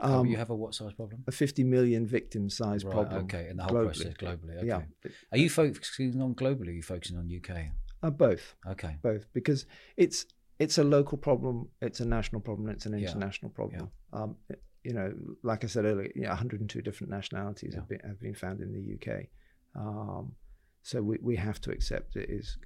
Oh, 0.00 0.20
Um, 0.20 0.26
you 0.26 0.36
have 0.36 0.50
a 0.50 0.54
what 0.56 0.74
size 0.74 0.92
problem? 0.92 1.22
a 1.26 1.32
50 1.32 1.62
million 1.64 2.04
victim 2.06 2.50
size 2.50 2.84
Right, 2.84 2.92
problem. 2.92 3.24
okay, 3.24 3.48
in 3.48 3.56
the 3.56 3.62
whole 3.62 3.74
globally. 3.74 3.84
process 3.84 4.14
globally. 4.14 4.56
Okay. 4.56 4.66
Yeah, 4.66 5.10
Are 5.32 5.38
you 5.38 5.48
focusing 5.48 6.20
on 6.20 6.34
globally? 6.34 6.66
Or 6.66 6.70
are 6.70 6.74
you 6.74 6.82
focusing 6.82 7.16
on 7.16 7.28
UK? 7.30 7.70
uh, 8.02 8.10
both, 8.10 8.54
Okay. 8.66 8.96
both, 9.02 9.26
because 9.32 9.66
it's 9.96 10.26
it's 10.58 10.78
a 10.78 10.84
local 10.84 11.16
problem, 11.18 11.68
it's 11.80 12.00
a 12.00 12.04
national 12.04 12.40
problem, 12.40 12.68
it's 12.68 12.86
an 12.86 12.92
Yeah. 12.92 13.08
international 13.08 13.50
problem. 13.50 13.90
Um, 14.12 14.36
it- 14.48 14.62
you 14.84 14.92
know, 14.92 15.14
like 15.42 15.64
I 15.64 15.66
said 15.66 15.86
earlier, 15.86 16.10
you 16.14 16.22
know, 16.22 16.28
102 16.30 16.82
different 16.82 17.10
nationalities 17.10 17.74
have, 17.74 17.88
been, 17.88 18.00
have 18.00 18.20
been 18.20 18.34
found 18.34 18.60
in 18.60 18.70
the 18.70 18.94
UK. 18.96 19.28
Um, 19.74 20.34
so 20.82 21.00
we, 21.02 21.16
we 21.22 21.36
have 21.36 21.58
to 21.62 21.70
accept 21.70 22.16
it 22.16 22.28
is, 22.28 22.58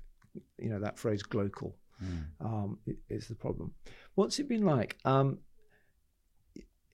you 0.58 0.68
know, 0.68 0.80
that 0.80 0.98
phrase 0.98 1.22
global 1.22 1.76
Mm. 2.02 2.24
um, 2.40 2.78
is 3.08 3.26
the 3.28 3.34
problem. 3.34 3.72
What's 4.14 4.38
it 4.38 4.48
been 4.48 4.64
like? 4.64 4.98
Um, 5.04 5.38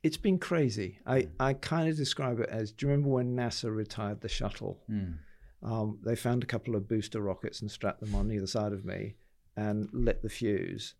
it's 0.05 0.16
been 0.18 0.38
crazy. 0.38 0.98
I, 1.07 1.28
I 1.40 1.55
kind 1.55 1.88
of 1.88 1.96
describe 1.96 2.38
it 2.38 2.48
as 2.50 2.70
do 2.72 2.86
you 2.86 2.90
remember 2.92 3.09
when 3.11 3.34
NASA 3.34 3.74
retired 3.74 4.20
the 4.20 4.28
shuttle? 4.28 4.82
Mm. 4.88 5.18
Um, 5.62 5.98
they 6.05 6.14
found 6.14 6.42
a 6.42 6.46
couple 6.46 6.76
of 6.76 6.86
booster 6.86 7.20
rockets 7.22 7.61
and 7.62 7.70
strapped 7.70 8.00
them 8.00 8.14
on 8.14 8.30
either 8.30 8.46
side 8.46 8.72
of 8.72 8.84
me. 8.84 9.16
and 9.57 9.88
lit 9.92 10.20
the 10.20 10.28
fuse 10.28 10.94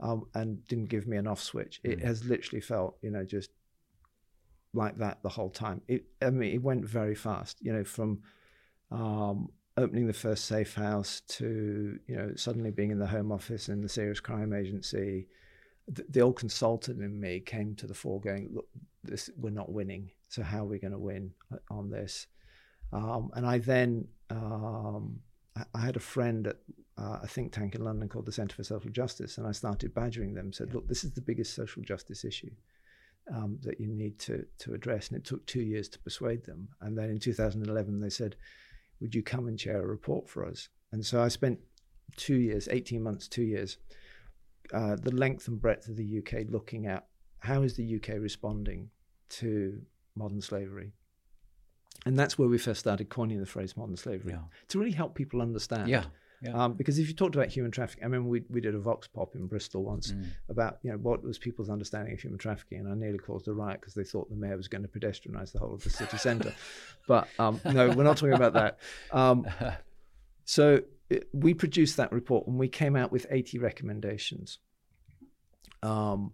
um, 0.00 0.26
and 0.34 0.66
didn't 0.66 0.88
give 0.88 1.06
me 1.06 1.16
an 1.16 1.26
off 1.28 1.40
switch. 1.40 1.80
It 1.84 1.98
Mm. 2.00 2.04
has 2.04 2.24
literally 2.24 2.60
felt, 2.60 2.98
you 3.00 3.10
know, 3.12 3.24
just 3.24 3.50
like 4.74 4.96
that 4.98 5.22
the 5.22 5.28
whole 5.28 5.50
time. 5.50 5.80
It, 5.88 6.04
I 6.20 6.30
mean, 6.30 6.52
it 6.52 6.62
went 6.62 6.84
very 6.84 7.14
fast, 7.14 7.58
you 7.60 7.72
know, 7.72 7.84
from 7.84 8.22
um, 8.90 9.48
opening 9.76 10.06
the 10.08 10.12
first 10.12 10.46
safe 10.46 10.74
house 10.74 11.22
to, 11.28 11.98
you 12.08 12.16
know, 12.16 12.32
suddenly 12.36 12.70
being 12.70 12.90
in 12.90 12.98
the 12.98 13.06
Home 13.06 13.30
Office 13.32 13.68
and 13.68 13.82
the 13.84 13.88
Serious 13.88 14.20
Crime 14.20 14.52
Agency. 14.52 15.28
The, 15.88 16.04
the 16.08 16.20
old 16.20 16.36
consultant 16.36 17.02
in 17.02 17.18
me 17.18 17.40
came 17.40 17.74
to 17.76 17.86
the 17.86 17.94
fore 17.94 18.20
going, 18.20 18.50
look, 18.52 18.68
this, 19.02 19.30
we're 19.36 19.50
not 19.50 19.72
winning. 19.72 20.10
So 20.28 20.42
how 20.42 20.60
are 20.60 20.68
we 20.68 20.78
going 20.78 20.92
to 20.92 20.98
win 20.98 21.32
uh, 21.52 21.56
on 21.70 21.90
this? 21.90 22.26
Um, 22.92 23.30
and 23.34 23.46
I 23.46 23.58
then, 23.58 24.06
um, 24.30 25.20
I, 25.56 25.64
I 25.74 25.80
had 25.80 25.96
a 25.96 26.00
friend 26.00 26.46
at 26.46 26.56
uh, 26.98 27.18
a 27.22 27.26
think 27.26 27.52
tank 27.52 27.74
in 27.74 27.84
London 27.84 28.08
called 28.08 28.26
the 28.26 28.32
Centre 28.32 28.56
for 28.56 28.64
Social 28.64 28.90
Justice, 28.90 29.38
and 29.38 29.46
I 29.46 29.52
started 29.52 29.94
badgering 29.94 30.34
them. 30.34 30.52
Said, 30.52 30.74
"Look, 30.74 30.88
this 30.88 31.04
is 31.04 31.12
the 31.12 31.20
biggest 31.20 31.54
social 31.54 31.82
justice 31.82 32.24
issue 32.24 32.50
um, 33.34 33.58
that 33.62 33.80
you 33.80 33.88
need 33.88 34.18
to 34.20 34.44
to 34.58 34.74
address." 34.74 35.08
And 35.08 35.16
it 35.16 35.24
took 35.24 35.44
two 35.46 35.62
years 35.62 35.88
to 35.90 35.98
persuade 35.98 36.44
them. 36.44 36.68
And 36.80 36.96
then 36.96 37.10
in 37.10 37.18
2011, 37.18 38.00
they 38.00 38.10
said, 38.10 38.36
"Would 39.00 39.14
you 39.14 39.22
come 39.22 39.48
and 39.48 39.58
chair 39.58 39.82
a 39.82 39.86
report 39.86 40.28
for 40.28 40.46
us?" 40.46 40.68
And 40.92 41.04
so 41.04 41.22
I 41.22 41.28
spent 41.28 41.58
two 42.16 42.36
years, 42.36 42.68
18 42.70 43.02
months, 43.02 43.26
two 43.26 43.42
years, 43.42 43.78
uh, 44.72 44.96
the 44.96 45.14
length 45.14 45.48
and 45.48 45.60
breadth 45.60 45.88
of 45.88 45.96
the 45.96 46.18
UK, 46.18 46.46
looking 46.50 46.86
at 46.86 47.06
how 47.40 47.62
is 47.62 47.74
the 47.74 47.96
UK 47.96 48.20
responding 48.20 48.90
to 49.30 49.80
modern 50.14 50.40
slavery. 50.40 50.92
And 52.06 52.18
that's 52.18 52.38
where 52.38 52.48
we 52.48 52.58
first 52.58 52.80
started 52.80 53.08
coining 53.08 53.38
the 53.40 53.46
phrase 53.46 53.76
modern 53.76 53.96
slavery 53.96 54.32
Yeah. 54.32 54.40
to 54.68 54.78
really 54.78 54.92
help 54.92 55.14
people 55.14 55.40
understand. 55.42 55.88
Yeah. 55.88 56.04
Yeah. 56.42 56.64
Um, 56.64 56.72
because 56.72 56.98
if 56.98 57.06
you 57.06 57.14
talked 57.14 57.36
about 57.36 57.48
human 57.50 57.70
trafficking, 57.70 58.04
I 58.04 58.08
mean, 58.08 58.26
we, 58.26 58.42
we 58.50 58.60
did 58.60 58.74
a 58.74 58.78
Vox 58.80 59.06
Pop 59.06 59.36
in 59.36 59.46
Bristol 59.46 59.84
once 59.84 60.10
Mm. 60.10 60.26
about 60.48 60.78
you 60.82 60.90
know 60.90 60.98
what 60.98 61.22
was 61.22 61.38
people's 61.38 61.70
understanding 61.70 62.12
of 62.14 62.20
human 62.20 62.36
trafficking, 62.36 62.80
and 62.80 62.88
I 62.88 62.94
nearly 62.96 63.18
caused 63.18 63.46
a 63.46 63.52
riot 63.52 63.80
because 63.80 63.94
they 63.94 64.02
thought 64.02 64.28
the 64.28 64.34
mayor 64.34 64.56
was 64.56 64.66
going 64.66 64.82
to 64.82 64.88
pedestrianise 64.88 65.52
the 65.52 65.60
whole 65.60 65.72
of 65.72 65.84
the 65.84 65.90
city 65.90 66.18
centre. 66.18 66.52
but 67.06 67.28
um, 67.38 67.60
no, 67.64 67.90
we're 67.90 68.02
not 68.02 68.16
talking 68.16 68.34
about 68.34 68.54
that. 68.54 68.78
Um, 69.12 69.46
so 70.44 70.80
we 71.32 71.54
produced 71.54 71.96
that 71.96 72.12
report 72.12 72.46
and 72.46 72.58
we 72.58 72.68
came 72.68 72.96
out 72.96 73.12
with 73.12 73.26
80 73.30 73.58
recommendations. 73.58 74.58
Um, 75.82 76.32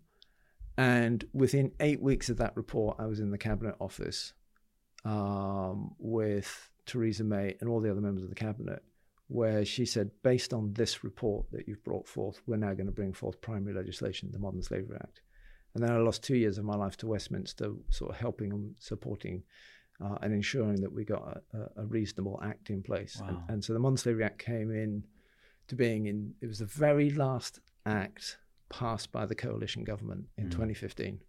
and 0.76 1.24
within 1.32 1.72
eight 1.80 2.00
weeks 2.00 2.28
of 2.28 2.36
that 2.38 2.56
report, 2.56 2.96
I 2.98 3.06
was 3.06 3.20
in 3.20 3.30
the 3.30 3.38
cabinet 3.38 3.74
office 3.80 4.32
um, 5.04 5.94
with 5.98 6.70
Theresa 6.86 7.24
May 7.24 7.56
and 7.60 7.68
all 7.68 7.80
the 7.80 7.90
other 7.90 8.00
members 8.00 8.22
of 8.22 8.28
the 8.28 8.34
cabinet, 8.34 8.82
where 9.26 9.64
she 9.64 9.84
said, 9.84 10.10
based 10.22 10.52
on 10.54 10.72
this 10.74 11.02
report 11.02 11.46
that 11.52 11.66
you've 11.66 11.84
brought 11.84 12.06
forth, 12.06 12.40
we're 12.46 12.56
now 12.56 12.74
going 12.74 12.86
to 12.86 12.92
bring 12.92 13.12
forth 13.12 13.40
primary 13.40 13.74
legislation, 13.74 14.30
the 14.32 14.38
Modern 14.38 14.62
Slavery 14.62 14.98
Act. 15.00 15.20
And 15.74 15.82
then 15.82 15.90
I 15.90 15.98
lost 15.98 16.22
two 16.22 16.36
years 16.36 16.58
of 16.58 16.64
my 16.64 16.76
life 16.76 16.96
to 16.98 17.06
Westminster, 17.06 17.72
sort 17.90 18.10
of 18.10 18.16
helping 18.16 18.52
and 18.52 18.74
supporting 18.78 19.42
uh, 20.04 20.16
and 20.22 20.32
ensuring 20.32 20.80
that 20.80 20.92
we 20.92 21.04
got 21.04 21.40
a, 21.54 21.58
a- 21.82 21.86
reasonable 21.86 22.40
act 22.42 22.70
in 22.70 22.82
place. 22.82 23.20
And, 23.20 23.36
Wow. 23.36 23.44
and 23.48 23.64
so 23.64 23.72
the 23.72 23.78
Modern 23.78 23.96
Slavery 23.96 24.24
Act 24.24 24.38
came 24.38 24.70
in 24.70 25.04
to 25.68 25.74
being 25.74 26.06
in, 26.06 26.34
it 26.40 26.46
was 26.46 26.60
the 26.60 26.66
very 26.66 27.10
last 27.10 27.60
act 27.84 28.38
passed 28.70 29.10
by 29.12 29.26
the 29.26 29.34
coalition 29.34 29.84
government 29.84 30.26
in 30.36 30.46
Mm. 30.46 30.50
2015. 30.52 31.20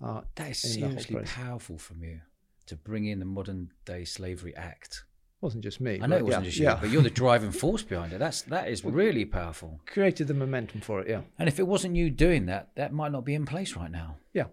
Uh, 0.00 0.20
That 0.36 0.50
is 0.50 0.58
seriously 0.74 1.20
powerful 1.24 1.76
from 1.78 2.04
you 2.04 2.20
to 2.66 2.76
bring 2.76 3.06
in 3.06 3.18
the 3.18 3.24
modern 3.24 3.72
day 3.84 4.04
slavery 4.04 4.54
act. 4.56 5.04
wasn't 5.40 5.62
just 5.64 5.80
me. 5.80 6.00
I 6.02 6.06
know 6.06 6.16
it 6.16 6.24
wasn't 6.24 6.44
yeah, 6.44 6.48
just 6.50 6.58
you, 6.58 6.64
yeah. 6.64 6.78
but 6.80 6.90
you're 6.90 7.02
the 7.02 7.10
driving 7.24 7.50
force 7.52 7.82
behind 7.82 8.12
it. 8.12 8.18
That's 8.18 8.42
that 8.42 8.68
is 8.68 8.84
really 8.84 9.24
powerful. 9.24 9.80
created 9.86 10.26
the 10.28 10.34
momentum 10.34 10.80
for 10.80 11.00
it. 11.00 11.08
Yeah. 11.08 11.22
And 11.38 11.48
if 11.48 11.58
it 11.58 11.66
wasn't 11.66 11.94
you 11.96 12.10
doing 12.10 12.46
that, 12.46 12.70
that 12.76 12.92
might 12.92 13.12
not 13.12 13.24
be 13.24 13.34
in 13.34 13.44
place 13.46 13.74
right 13.76 13.90
now. 13.90 14.16
Yeah. 14.32 14.46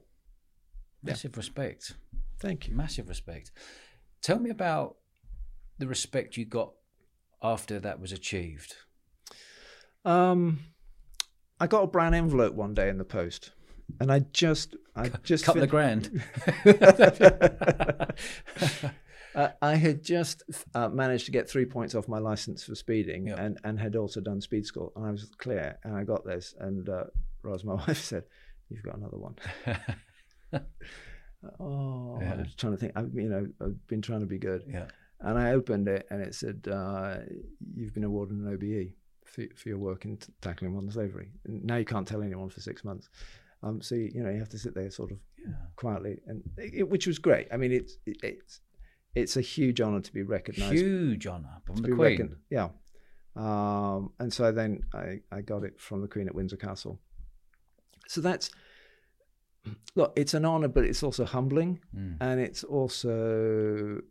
Yeah. 1.04 1.12
Massive 1.12 1.38
respect. 1.38 1.94
Thank 2.40 2.68
you. 2.68 2.76
Massive 2.76 3.08
respect. 3.10 3.52
Tell 4.22 4.40
me 4.40 4.50
about 4.50 4.98
the 5.78 5.88
respect 5.88 6.38
you 6.38 6.46
got 6.46 6.74
after 7.42 7.80
that 7.80 8.00
was 8.00 8.12
achieved. 8.12 8.76
Um, 10.04 10.60
I 11.60 11.68
got 11.68 11.84
a 11.84 11.88
brown 11.88 12.14
envelope 12.14 12.54
one 12.54 12.74
day 12.74 12.90
in 12.90 12.98
the 12.98 13.04
post, 13.06 13.52
and 14.00 14.12
I 14.12 14.20
just, 14.20 14.76
I 14.96 15.10
just 15.24 15.46
Couple 15.46 15.64
of 15.64 15.70
fin- 15.70 15.78
grand. 15.78 16.24
uh, 19.36 19.50
I 19.62 19.76
had 19.76 20.04
just 20.04 20.44
uh, 20.74 20.90
managed 20.90 21.26
to 21.26 21.32
get 21.32 21.50
three 21.50 21.66
points 21.66 21.96
off 21.96 22.08
my 22.08 22.20
license 22.20 22.64
for 22.64 22.76
speeding, 22.76 23.28
Yeah. 23.28 23.42
and 23.42 23.58
and 23.64 23.80
had 23.80 23.96
also 23.96 24.22
done 24.22 24.42
speed 24.42 24.66
school, 24.66 24.92
and 24.96 25.06
I 25.06 25.12
was 25.12 25.30
clear, 25.38 25.78
and 25.84 25.96
I 25.96 26.04
got 26.04 26.26
this, 26.26 26.54
and 26.60 26.88
uh, 26.90 27.06
Ros, 27.44 27.64
my 27.64 27.74
wife, 27.88 28.04
said, 28.04 28.24
"You've 28.70 28.84
got 28.84 28.98
another 28.98 29.18
one." 29.18 29.36
Oh, 31.60 32.18
I 32.20 32.24
Yeah. 32.24 32.36
was 32.42 32.56
trying 32.56 32.74
to 32.74 32.78
think. 32.78 32.94
I, 32.96 33.02
you 33.14 33.30
know, 33.30 33.48
I've 33.62 33.88
been 33.88 34.02
trying 34.02 34.22
to 34.22 34.26
be 34.26 34.38
good, 34.38 34.64
yeah. 34.68 34.88
and 35.22 35.38
I 35.38 35.52
opened 35.52 35.88
it, 35.88 36.08
and 36.10 36.22
it 36.22 36.34
said, 36.36 36.68
uh, 36.72 37.18
"You've 37.76 37.94
been 37.94 38.04
awarded 38.04 38.38
an 38.38 38.48
OBE 38.54 38.94
for, 39.26 39.44
for 39.56 39.70
your 39.70 39.78
work 39.78 40.06
in 40.06 40.18
t- 40.18 40.34
tackling 40.42 40.74
modern 40.74 40.92
slavery." 40.92 41.32
And 41.46 41.64
now 41.64 41.76
you 41.78 41.86
can't 41.86 42.08
tell 42.08 42.22
anyone 42.22 42.50
for 42.50 42.62
six 42.62 42.84
months. 42.84 43.10
Um, 43.64 43.82
so 43.82 43.96
you, 43.96 44.12
you 44.14 44.24
know 44.24 44.30
you 44.30 44.40
have 44.40 44.50
to 44.50 44.60
sit 44.60 44.76
there 44.76 44.90
sort 44.92 45.12
of 45.12 45.20
Yeah. 45.38 45.54
quietly, 45.76 46.20
and 46.28 46.44
it, 46.58 46.90
which 46.90 47.08
was 47.08 47.20
great. 47.20 47.48
I 47.52 47.58
mean, 47.58 47.72
it's 47.72 47.98
it, 48.06 48.18
it's 48.24 48.60
it's 49.16 49.38
a 49.38 49.42
huge 49.42 49.80
honour 49.82 50.02
to 50.02 50.14
be 50.14 50.24
recognised. 50.24 50.74
Huge 50.74 51.26
honour 51.28 51.62
from 51.66 51.78
the 51.78 51.90
Queen. 51.90 51.98
recon- 52.20 52.36
yeah. 52.50 52.70
Um, 53.36 54.12
and 54.20 54.32
so 54.32 54.52
then 54.52 54.82
I, 54.94 55.20
I 55.32 55.42
got 55.42 55.64
it 55.64 55.80
from 55.80 56.02
the 56.02 56.08
Queen 56.08 56.28
at 56.28 56.36
Windsor 56.36 56.56
Castle. 56.58 57.00
So 58.08 58.22
that's 58.22 58.50
look, 59.96 60.14
it's 60.16 60.34
an 60.34 60.46
honour, 60.46 60.68
but 60.70 60.84
it's 60.86 61.04
also 61.04 61.26
humbling, 61.26 61.80
Mm. 61.96 62.18
and 62.22 62.40
it's 62.40 62.64
also 62.64 64.02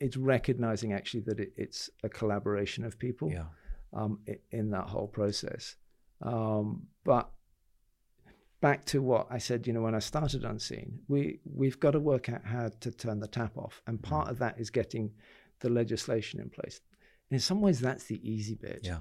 it's 0.00 0.18
recognising 0.18 0.92
actually 0.92 1.20
that 1.20 1.40
it, 1.40 1.52
it's 1.56 1.88
a 2.02 2.08
collaboration 2.08 2.84
of 2.84 2.98
people 2.98 3.30
Yeah. 3.32 3.46
um, 3.94 4.20
in 4.50 4.70
that 4.70 4.86
whole 4.88 5.08
process. 5.08 5.76
Um, 6.20 6.88
but 7.04 7.30
back 8.60 8.84
to 8.86 9.00
what 9.02 9.26
I 9.30 9.38
said, 9.38 9.66
you 9.66 9.72
know, 9.72 9.80
when 9.82 9.94
I 9.94 9.98
started 10.00 10.44
Unseen, 10.44 11.00
we 11.08 11.40
we've 11.44 11.80
got 11.80 11.92
to 11.92 12.00
work 12.00 12.28
out 12.28 12.44
how 12.44 12.68
to 12.80 12.90
turn 12.90 13.20
the 13.20 13.28
tap 13.28 13.56
off, 13.56 13.82
and 13.86 14.02
part 14.02 14.28
of 14.28 14.38
that 14.40 14.60
is 14.60 14.70
getting 14.70 15.12
the 15.60 15.68
legislation 15.70 16.40
in 16.40 16.50
place. 16.50 16.80
And 17.30 17.36
in 17.36 17.40
some 17.40 17.60
ways, 17.60 17.80
that's 17.80 18.04
the 18.04 18.20
easy 18.28 18.54
bit. 18.54 18.80
Yeah. 18.82 18.98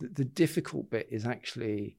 The, 0.00 0.08
the 0.08 0.24
difficult 0.24 0.90
bit 0.90 1.08
is 1.10 1.26
actually 1.26 1.98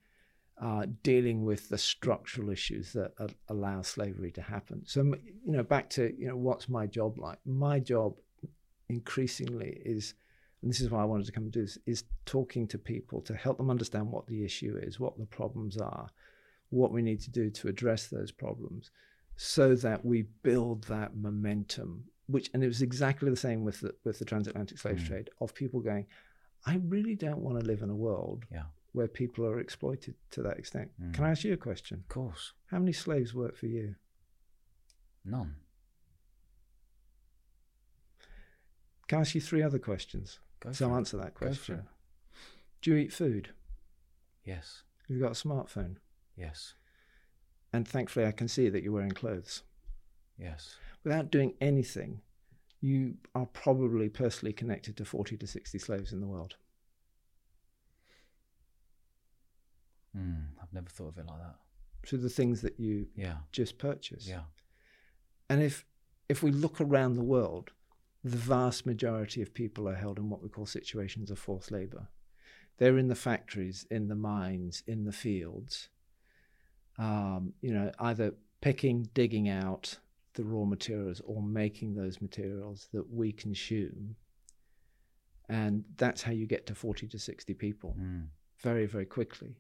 uh, 0.61 0.85
dealing 1.03 1.43
with 1.43 1.67
the 1.69 1.77
structural 1.77 2.49
issues 2.49 2.93
that 2.93 3.13
a- 3.19 3.29
allow 3.49 3.81
slavery 3.81 4.31
to 4.31 4.41
happen. 4.41 4.81
So, 4.85 5.01
you 5.03 5.51
know, 5.53 5.63
back 5.63 5.89
to 5.91 6.13
you 6.17 6.27
know, 6.27 6.37
what's 6.37 6.69
my 6.69 6.87
job 6.87 7.17
like? 7.17 7.39
My 7.45 7.79
job 7.79 8.15
increasingly 8.89 9.81
is, 9.85 10.13
and 10.61 10.69
this 10.69 10.79
is 10.79 10.89
why 10.89 11.01
I 11.01 11.05
wanted 11.05 11.25
to 11.25 11.31
come 11.31 11.43
and 11.43 11.51
do 11.51 11.61
this, 11.61 11.77
is 11.85 12.03
talking 12.25 12.67
to 12.69 12.77
people 12.77 13.21
to 13.21 13.35
help 13.35 13.57
them 13.57 13.69
understand 13.69 14.11
what 14.11 14.27
the 14.27 14.43
issue 14.45 14.79
is, 14.81 14.99
what 14.99 15.17
the 15.17 15.25
problems 15.25 15.77
are, 15.77 16.09
what 16.69 16.91
we 16.91 17.01
need 17.01 17.21
to 17.21 17.31
do 17.31 17.49
to 17.49 17.67
address 17.67 18.07
those 18.07 18.31
problems, 18.31 18.91
so 19.35 19.75
that 19.75 20.05
we 20.05 20.23
build 20.43 20.85
that 20.85 21.15
momentum. 21.15 22.05
Which, 22.27 22.49
and 22.53 22.63
it 22.63 22.67
was 22.67 22.81
exactly 22.81 23.29
the 23.29 23.35
same 23.35 23.63
with 23.63 23.81
the 23.81 23.93
with 24.03 24.17
the 24.19 24.25
transatlantic 24.25 24.79
slave 24.79 24.97
Mm. 24.99 25.07
trade 25.07 25.29
of 25.41 25.53
people 25.53 25.79
going, 25.79 26.07
I 26.65 26.77
really 26.87 27.15
don't 27.15 27.39
want 27.39 27.59
to 27.59 27.65
live 27.65 27.83
in 27.83 27.89
a 27.91 27.95
world 27.95 28.45
Yeah. 28.51 28.63
Where 28.95 29.07
people 29.07 29.45
are 29.45 29.59
exploited 29.59 30.15
to 30.31 30.41
that 30.41 30.57
extent. 30.57 30.89
Mm. 31.01 31.13
Can 31.13 31.25
I 31.25 31.31
ask 31.31 31.43
you 31.43 31.53
a 31.53 31.57
question? 31.57 31.97
Of 31.97 32.07
course. 32.07 32.53
How 32.71 32.79
many 32.79 32.93
slaves 32.93 33.33
work 33.33 33.57
for 33.57 33.65
you? 33.65 33.95
None. 35.25 35.55
Can 39.07 39.17
I 39.19 39.21
ask 39.21 39.35
you 39.35 39.41
three 39.41 39.61
other 39.61 39.79
questions? 39.79 40.39
Go 40.61 40.71
so 40.71 40.89
it. 40.89 40.97
answer 40.97 41.17
that 41.17 41.35
question. 41.35 41.83
Do 42.81 42.91
you 42.91 42.97
eat 42.97 43.13
food? 43.13 43.49
Yes. 44.45 44.83
Have 45.07 45.17
you 45.17 45.21
got 45.21 45.31
a 45.31 45.47
smartphone? 45.47 45.97
Yes. 46.37 46.73
And 47.73 47.87
thankfully, 47.87 48.25
I 48.25 48.31
can 48.31 48.47
see 48.47 48.69
that 48.69 48.81
you're 48.81 48.93
wearing 48.93 49.11
clothes. 49.11 49.63
Yes. 50.39 50.77
Without 51.03 51.31
doing 51.31 51.53
anything, 51.59 52.21
you 52.79 53.15
are 53.33 53.47
probably 53.47 54.07
personally 54.07 54.53
connected 54.53 54.95
to 54.97 55.05
40 55.05 55.37
to 55.37 55.47
60 55.47 55.77
slaves 55.79 56.13
in 56.13 56.21
the 56.21 56.27
world. 56.27 56.55
Mm. 60.15 60.47
I've 60.61 60.71
never 60.73 60.89
thought 60.89 61.09
of 61.09 61.17
it 61.17 61.25
like 61.27 61.39
that. 61.39 61.55
So 62.05 62.17
the 62.17 62.29
things 62.29 62.61
that 62.61 62.79
you 62.79 63.07
Yeah. 63.15 63.37
just 63.51 63.77
purchased. 63.77 64.27
Yeah. 64.27 64.45
And 65.49 65.61
if 65.61 65.85
if 66.27 66.41
we 66.41 66.51
look 66.51 66.81
around 66.81 67.13
the 67.13 67.23
world, 67.23 67.71
the 68.23 68.37
vast 68.37 68.85
majority 68.85 69.41
of 69.43 69.53
people 69.53 69.87
are 69.87 69.93
held 69.95 70.17
in 70.17 70.29
what 70.29 70.41
we 70.41 70.49
call 70.49 70.65
situations 70.65 71.29
of 71.29 71.37
forced 71.37 71.69
labor. 71.71 72.07
They're 72.77 72.97
in 72.97 73.07
the 73.09 73.15
factories, 73.15 73.85
in 73.91 74.07
the 74.07 74.15
mines, 74.15 74.83
in 74.87 75.03
the 75.05 75.11
fields. 75.11 75.89
Um, 76.97 77.53
you 77.61 77.71
know, 77.73 77.91
either 77.99 78.33
picking, 78.61 79.03
digging 79.13 79.47
out 79.49 79.99
the 80.33 80.43
raw 80.43 80.65
materials 80.65 81.21
or 81.25 81.41
making 81.43 81.93
those 81.95 82.19
materials 82.21 82.87
that 82.91 83.09
we 83.11 83.31
consume. 83.31 84.15
and 85.47 85.85
that's 85.97 86.23
how 86.23 86.31
you 86.31 86.47
get 86.47 86.65
to 86.65 86.73
40 86.73 87.07
to 87.07 87.19
60 87.19 87.53
people 87.53 87.95
Mm. 87.99 88.29
very 88.57 88.87
very 88.87 89.05
quickly 89.05 89.55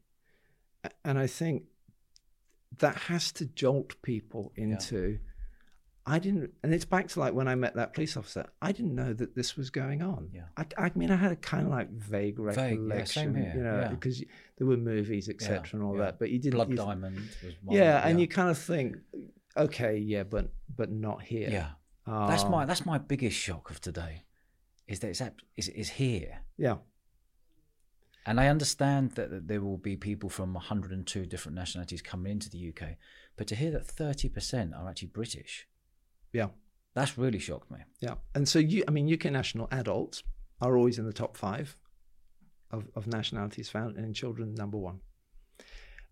and 1.05 1.17
i 1.17 1.27
think 1.27 1.63
that 2.79 2.95
has 3.09 3.31
to 3.31 3.45
jolt 3.45 3.95
people 4.01 4.51
into 4.55 5.17
i 6.05 6.19
didn't 6.19 6.51
and 6.63 6.73
it's 6.73 6.85
back 6.85 7.07
to 7.07 7.19
like 7.19 7.33
when 7.33 7.47
i 7.47 7.55
met 7.55 7.73
that 7.75 7.93
police 7.93 8.17
officer 8.17 8.45
i 8.61 8.71
didn't 8.71 8.93
know 8.95 9.13
that 9.13 9.35
this 9.35 9.55
was 9.55 9.69
going 9.69 10.01
on 10.01 10.29
Yeah. 10.33 10.43
i, 10.57 10.65
I 10.85 10.91
mean 10.95 11.09
i 11.11 11.15
had 11.15 11.31
a 11.31 11.35
kind 11.37 11.63
of 11.65 11.71
like 11.71 11.89
vague 11.91 12.37
Vague, 12.37 12.79
yeah, 12.89 13.55
you 13.55 13.63
know 13.63 13.79
yeah. 13.81 13.87
because 13.87 14.23
there 14.57 14.67
were 14.67 14.77
movies 14.77 15.29
etc 15.29 15.63
and 15.73 15.83
all 15.83 15.95
yeah. 15.95 16.05
that 16.05 16.19
but 16.19 16.29
you 16.31 16.39
didn't 16.39 16.55
Blood 16.55 16.69
you, 16.71 16.75
Diamond 16.75 17.29
yeah 17.69 18.05
and 18.07 18.19
you 18.19 18.27
kind 18.27 18.49
of 18.49 18.57
think 18.57 18.97
okay 19.57 19.97
yeah 19.97 20.23
but 20.23 20.51
but 20.75 20.91
not 20.91 21.21
here 21.21 21.49
yeah. 21.49 21.69
That's 22.07 22.43
Uh, 22.43 22.49
my 22.49 22.65
that's 22.65 22.85
my 22.85 22.99
biggest 22.99 23.35
shock 23.35 23.71
of 23.71 23.81
today, 23.81 24.23
is 24.87 24.99
that 24.99 25.09
it's 25.09 25.21
is 25.57 25.69
is 25.69 25.89
here, 25.89 26.33
yeah 26.55 26.77
and 28.25 28.39
I 28.39 28.47
understand 28.47 29.11
that, 29.11 29.29
that 29.31 29.47
there 29.47 29.61
will 29.61 29.77
be 29.77 29.95
people 29.95 30.29
from 30.29 30.53
102 30.53 31.25
different 31.25 31.55
nationalities 31.55 32.01
coming 32.01 32.31
into 32.31 32.49
the 32.49 32.69
UK, 32.69 32.95
but 33.37 33.47
to 33.47 33.55
hear 33.55 33.71
that 33.71 33.85
30 33.85 34.29
percent 34.29 34.73
are 34.73 34.89
actually 34.89 35.09
British, 35.09 35.67
yeah 36.33 36.47
that's 36.95 37.17
really 37.17 37.39
shocked 37.39 37.69
me. 37.69 37.79
Yeah, 37.99 38.15
and 38.33 38.47
so 38.47 38.57
you, 38.57 38.83
I 38.87 38.91
mean, 38.91 39.13
UK 39.13 39.25
national 39.25 39.67
adults 39.69 40.23
are 40.61 40.77
always 40.77 40.97
in 40.97 41.05
the 41.05 41.11
top 41.11 41.35
five 41.35 41.75
of, 42.71 42.87
of 42.95 43.05
nationalities 43.05 43.67
found, 43.69 43.97
and 43.97 44.05
in 44.05 44.13
children, 44.13 44.55
number 44.55 44.77
one. 44.77 45.01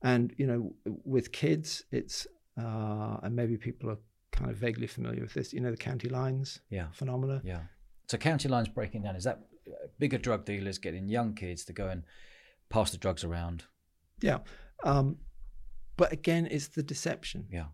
And 0.01 0.33
you 0.37 0.45
know, 0.45 0.73
with 1.05 1.31
kids, 1.31 1.85
it's 1.91 2.27
uh, 2.61 3.17
and 3.23 3.33
maybe 3.33 3.55
people 3.57 3.89
are 3.91 3.97
kind 4.33 4.51
of 4.51 4.57
vaguely 4.57 4.87
familiar 4.87 5.21
with 5.21 5.33
this. 5.33 5.53
You 5.53 5.61
know, 5.61 5.71
the 5.71 5.77
county 5.77 6.09
lines 6.09 6.59
Yeah, 6.69 6.87
phenomena. 6.91 7.41
yeah. 7.45 7.61
So 8.09 8.17
county 8.17 8.49
lines 8.49 8.67
breaking 8.67 9.03
down 9.03 9.15
is 9.15 9.23
that 9.23 9.39
bigger 9.99 10.17
drug 10.17 10.45
dealers 10.45 10.77
getting 10.77 11.07
young 11.07 11.33
kids 11.35 11.65
to 11.65 11.73
go 11.73 11.87
and 11.87 12.03
pass 12.69 12.91
the 12.91 12.97
drugs 12.97 13.23
around? 13.23 13.63
Yeah, 14.21 14.39
um, 14.83 15.17
but 15.97 16.11
again, 16.11 16.47
it's 16.49 16.67
the 16.69 16.83
deception. 16.83 17.47
Yeah, 17.51 17.65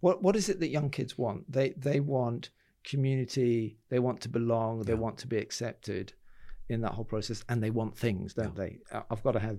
What 0.00 0.22
what 0.22 0.36
is 0.36 0.48
it 0.48 0.60
that 0.60 0.68
young 0.68 0.90
kids 0.90 1.16
want? 1.18 1.50
They 1.50 1.70
they 1.76 2.00
want 2.00 2.50
community. 2.84 3.78
They 3.88 3.98
want 3.98 4.20
to 4.22 4.28
belong. 4.28 4.82
They 4.82 4.92
Yeah. 4.92 4.98
want 5.00 5.18
to 5.18 5.26
be 5.26 5.38
accepted 5.38 6.12
in 6.68 6.80
that 6.82 6.92
whole 6.92 7.04
process, 7.04 7.44
and 7.48 7.62
they 7.62 7.70
want 7.70 7.96
things, 7.96 8.34
don't 8.34 8.54
they? 8.56 8.78
Uh, 8.90 9.02
I've 9.10 9.22
got 9.22 9.32
to 9.32 9.40
have 9.40 9.58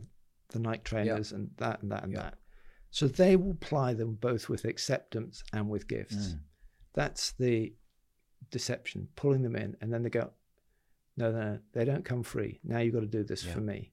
the 0.50 0.60
Nike 0.60 0.84
trainers 0.84 1.32
and 1.34 1.50
that 1.58 1.82
and 1.82 1.92
that 1.92 2.04
and 2.04 2.14
Yeah. 2.14 2.22
that. 2.24 2.38
So 2.92 3.08
they 3.08 3.36
will 3.36 3.56
ply 3.56 3.94
them 3.94 4.16
both 4.16 4.48
with 4.50 4.64
acceptance 4.66 5.44
and 5.54 5.70
with 5.70 5.88
gifts. 5.88 6.16
Mm. 6.34 6.40
That's 6.94 7.32
the 7.34 7.76
deception, 8.50 9.10
pulling 9.16 9.42
them 9.44 9.56
in, 9.56 9.76
and 9.82 9.92
then 9.94 10.04
they 10.04 10.10
go, 10.10 10.32
no, 11.18 11.32
no, 11.32 11.40
no, 11.54 11.60
they 11.74 11.84
don't 11.86 12.06
come 12.06 12.24
free. 12.24 12.60
Now 12.64 12.80
you've 12.80 12.94
got 12.94 13.02
to 13.02 13.06
do 13.08 13.24
this 13.24 13.44
Yeah. 13.44 13.54
for 13.54 13.62
me. 13.62 13.92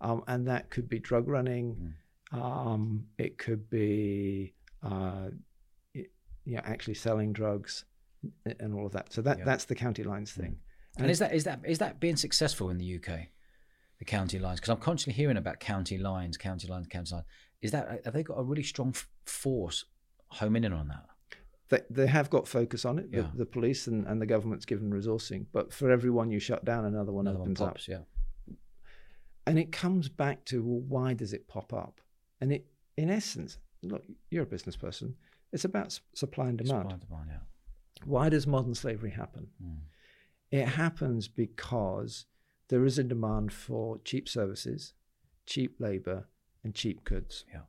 Um, 0.00 0.22
and 0.28 0.46
that 0.48 0.70
could 0.70 0.88
be 0.88 0.98
drug 0.98 1.26
running. 1.28 1.94
Um, 2.32 3.06
it 3.16 3.38
could 3.38 3.68
be, 3.70 4.54
uh, 4.82 5.30
y- 5.94 6.06
you 6.44 6.56
know, 6.56 6.62
actually 6.64 6.94
selling 6.94 7.32
drugs 7.32 7.84
and 8.60 8.74
all 8.74 8.86
of 8.86 8.92
that. 8.92 9.12
So 9.12 9.22
that 9.22 9.38
Yeah. 9.38 9.44
that's 9.44 9.64
the 9.64 9.74
county 9.74 10.02
lines 10.04 10.32
thing. 10.32 10.58
And 10.98 11.10
is 11.10 11.18
that 11.20 11.32
is 11.34 11.44
that 11.44 11.60
is 11.64 11.78
that 11.78 12.00
being 12.00 12.16
successful 12.16 12.70
in 12.70 12.78
the 12.78 12.84
UK, 12.98 13.30
the 13.98 14.04
county 14.04 14.38
lines? 14.38 14.60
Because 14.60 14.70
I'm 14.74 14.80
constantly 14.80 15.16
hearing 15.16 15.36
about 15.36 15.60
county 15.60 15.96
lines, 15.98 16.36
county 16.36 16.66
lines, 16.68 16.86
county 16.88 17.14
lines. 17.14 17.26
Is 17.62 17.70
that 17.72 18.04
have 18.04 18.14
they 18.14 18.22
got 18.22 18.34
a 18.38 18.42
really 18.42 18.62
strong 18.62 18.90
f- 18.90 19.08
force 19.24 19.84
homing 20.28 20.64
in 20.64 20.72
on 20.72 20.88
that? 20.88 21.06
They, 21.70 21.80
they 21.90 22.06
have 22.06 22.30
got 22.30 22.48
focus 22.48 22.84
on 22.84 22.98
it, 22.98 23.12
the, 23.12 23.18
Yeah. 23.18 23.30
the 23.34 23.44
police 23.46 23.86
and, 23.86 24.06
and 24.06 24.20
the 24.22 24.26
government's 24.26 24.64
given 24.64 24.90
resourcing. 24.90 25.46
But 25.52 25.72
for 25.72 25.90
every 25.90 26.10
one 26.10 26.30
you 26.30 26.38
shut 26.40 26.64
down, 26.64 26.84
another 26.86 27.12
one 27.12 27.26
Another 27.26 27.40
one 27.40 27.48
opens 27.48 27.60
up. 27.60 27.78
Yeah, 27.86 27.98
And 29.46 29.58
it 29.58 29.70
comes 29.72 30.08
back 30.08 30.44
to 30.46 30.62
well, 30.62 30.80
why 30.80 31.14
does 31.14 31.32
it 31.32 31.46
pop 31.48 31.72
up? 31.72 32.00
And 32.40 32.52
it, 32.52 32.66
in 32.96 33.10
essence, 33.10 33.58
look, 33.82 34.02
you're 34.30 34.44
a 34.44 34.46
business 34.46 34.76
person. 34.76 35.14
It's 35.52 35.64
about 35.64 35.98
supply 36.14 36.48
and 36.48 36.58
demand. 36.58 36.82
Supply 36.84 36.92
and 36.92 37.00
demand, 37.08 37.26
yeah. 37.30 38.04
Why 38.04 38.28
does 38.28 38.46
modern 38.46 38.74
slavery 38.74 39.10
happen? 39.10 39.48
Mm. 39.62 39.78
It 40.50 40.66
happens 40.68 41.28
because 41.28 42.26
there 42.68 42.84
is 42.84 42.98
a 42.98 43.04
demand 43.04 43.52
for 43.52 43.98
cheap 44.04 44.28
services, 44.28 44.94
cheap 45.46 45.76
labor, 45.80 46.28
and 46.64 46.74
cheap 46.74 47.04
goods. 47.04 47.44
Yeah. 47.52 47.62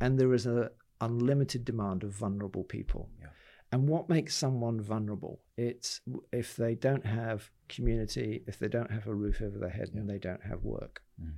And 0.00 0.18
there 0.18 0.32
is 0.34 0.46
a 0.46 0.70
unlimited 1.00 1.64
demand 1.64 2.04
of 2.04 2.12
vulnerable 2.12 2.64
people. 2.64 3.08
Yeah. 3.20 3.28
And 3.72 3.88
what 3.88 4.08
makes 4.08 4.34
someone 4.34 4.80
vulnerable? 4.80 5.40
It's 5.56 6.00
if 6.32 6.56
they 6.56 6.74
don't 6.74 7.06
have 7.06 7.50
community, 7.68 8.42
if 8.48 8.58
they 8.58 8.68
don't 8.68 8.90
have 8.90 9.06
a 9.06 9.14
roof 9.14 9.40
over 9.40 9.58
their 9.58 9.70
head, 9.70 9.90
and 9.94 10.08
they 10.10 10.18
don't 10.18 10.42
have 10.42 10.64
work. 10.64 11.02
Mm. 11.22 11.34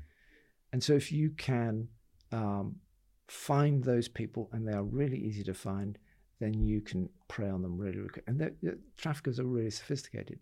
And 0.73 0.83
so, 0.83 0.95
if 0.95 1.13
you 1.13 1.31
can 1.31 1.89
um, 2.33 2.77
find 3.29 3.85
those 3.85 4.09
people, 4.09 4.49
and 4.53 4.67
they 4.67 4.73
are 4.73 4.83
really 4.83 5.19
easy 5.19 5.45
to 5.45 5.53
find, 5.53 5.99
then 6.41 6.55
you 6.55 6.81
can 6.81 7.09
prey 7.29 7.51
on 7.51 7.61
them 7.63 7.77
really, 7.77 7.99
really 7.99 8.09
quick. 8.09 8.25
And 8.27 8.41
the, 8.41 8.55
the 8.63 8.79
traffickers 8.97 9.39
are 9.39 9.45
really 9.45 9.71
sophisticated. 9.71 10.41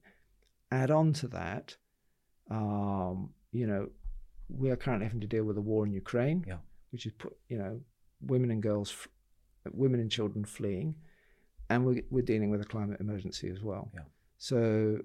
Add 0.71 0.93
on 0.93 1.12
to 1.14 1.29
that, 1.29 1.77
um, 2.51 3.31
you 3.53 3.66
know, 3.66 3.89
we 4.49 4.71
are 4.71 4.77
currently 4.77 5.07
having 5.07 5.21
to 5.21 5.27
deal 5.27 5.45
with 5.45 5.59
a 5.59 5.61
war 5.61 5.85
in 5.85 5.93
Ukraine, 5.93 6.45
Yeah. 6.47 6.59
which 6.91 7.07
is 7.07 7.12
put, 7.12 7.37
you 7.49 7.59
know, 7.59 7.81
women 8.21 8.51
and 8.51 8.62
girls, 8.62 9.09
women 9.73 10.01
and 10.01 10.11
children 10.11 10.45
fleeing, 10.45 10.95
and 11.68 11.85
we're, 11.87 12.03
we're 12.11 12.23
dealing 12.23 12.51
with 12.51 12.61
a 12.61 12.64
climate 12.64 13.01
emergency 13.01 13.49
as 13.49 13.62
well. 13.62 13.91
Yeah. 13.95 14.03
So, 14.39 14.99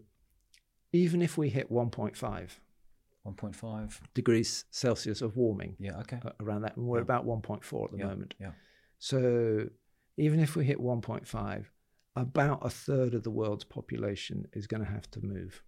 even 0.94 1.22
if 1.22 1.38
we 1.38 1.50
hit 1.50 1.72
1.5 1.72 2.50
1.5. 3.26 4.00
degrees 4.14 4.66
Celsius 4.70 5.22
of 5.22 5.36
warming, 5.36 5.76
Yeah. 5.80 5.98
Okay. 6.02 6.20
around 6.40 6.62
that, 6.62 6.78
and 6.78 6.86
we're 6.86 7.00
Yeah. 7.00 7.04
about 7.04 7.26
1.4 7.26 7.86
at 7.86 7.92
the 7.92 7.98
yeah. 7.98 8.06
moment. 8.06 8.36
Yeah. 8.40 8.52
So 9.00 9.70
even 10.18 10.40
if 10.40 10.56
we 10.56 10.64
hit 10.66 10.80
1.5, 10.80 11.66
about 12.16 12.66
a 12.66 12.70
third 12.70 13.14
of 13.14 13.24
the 13.24 13.32
world's 13.32 13.64
population 13.66 14.48
is 14.54 14.68
going 14.68 14.84
to 14.86 14.90
have 14.90 15.10
to 15.12 15.26
move 15.26 15.64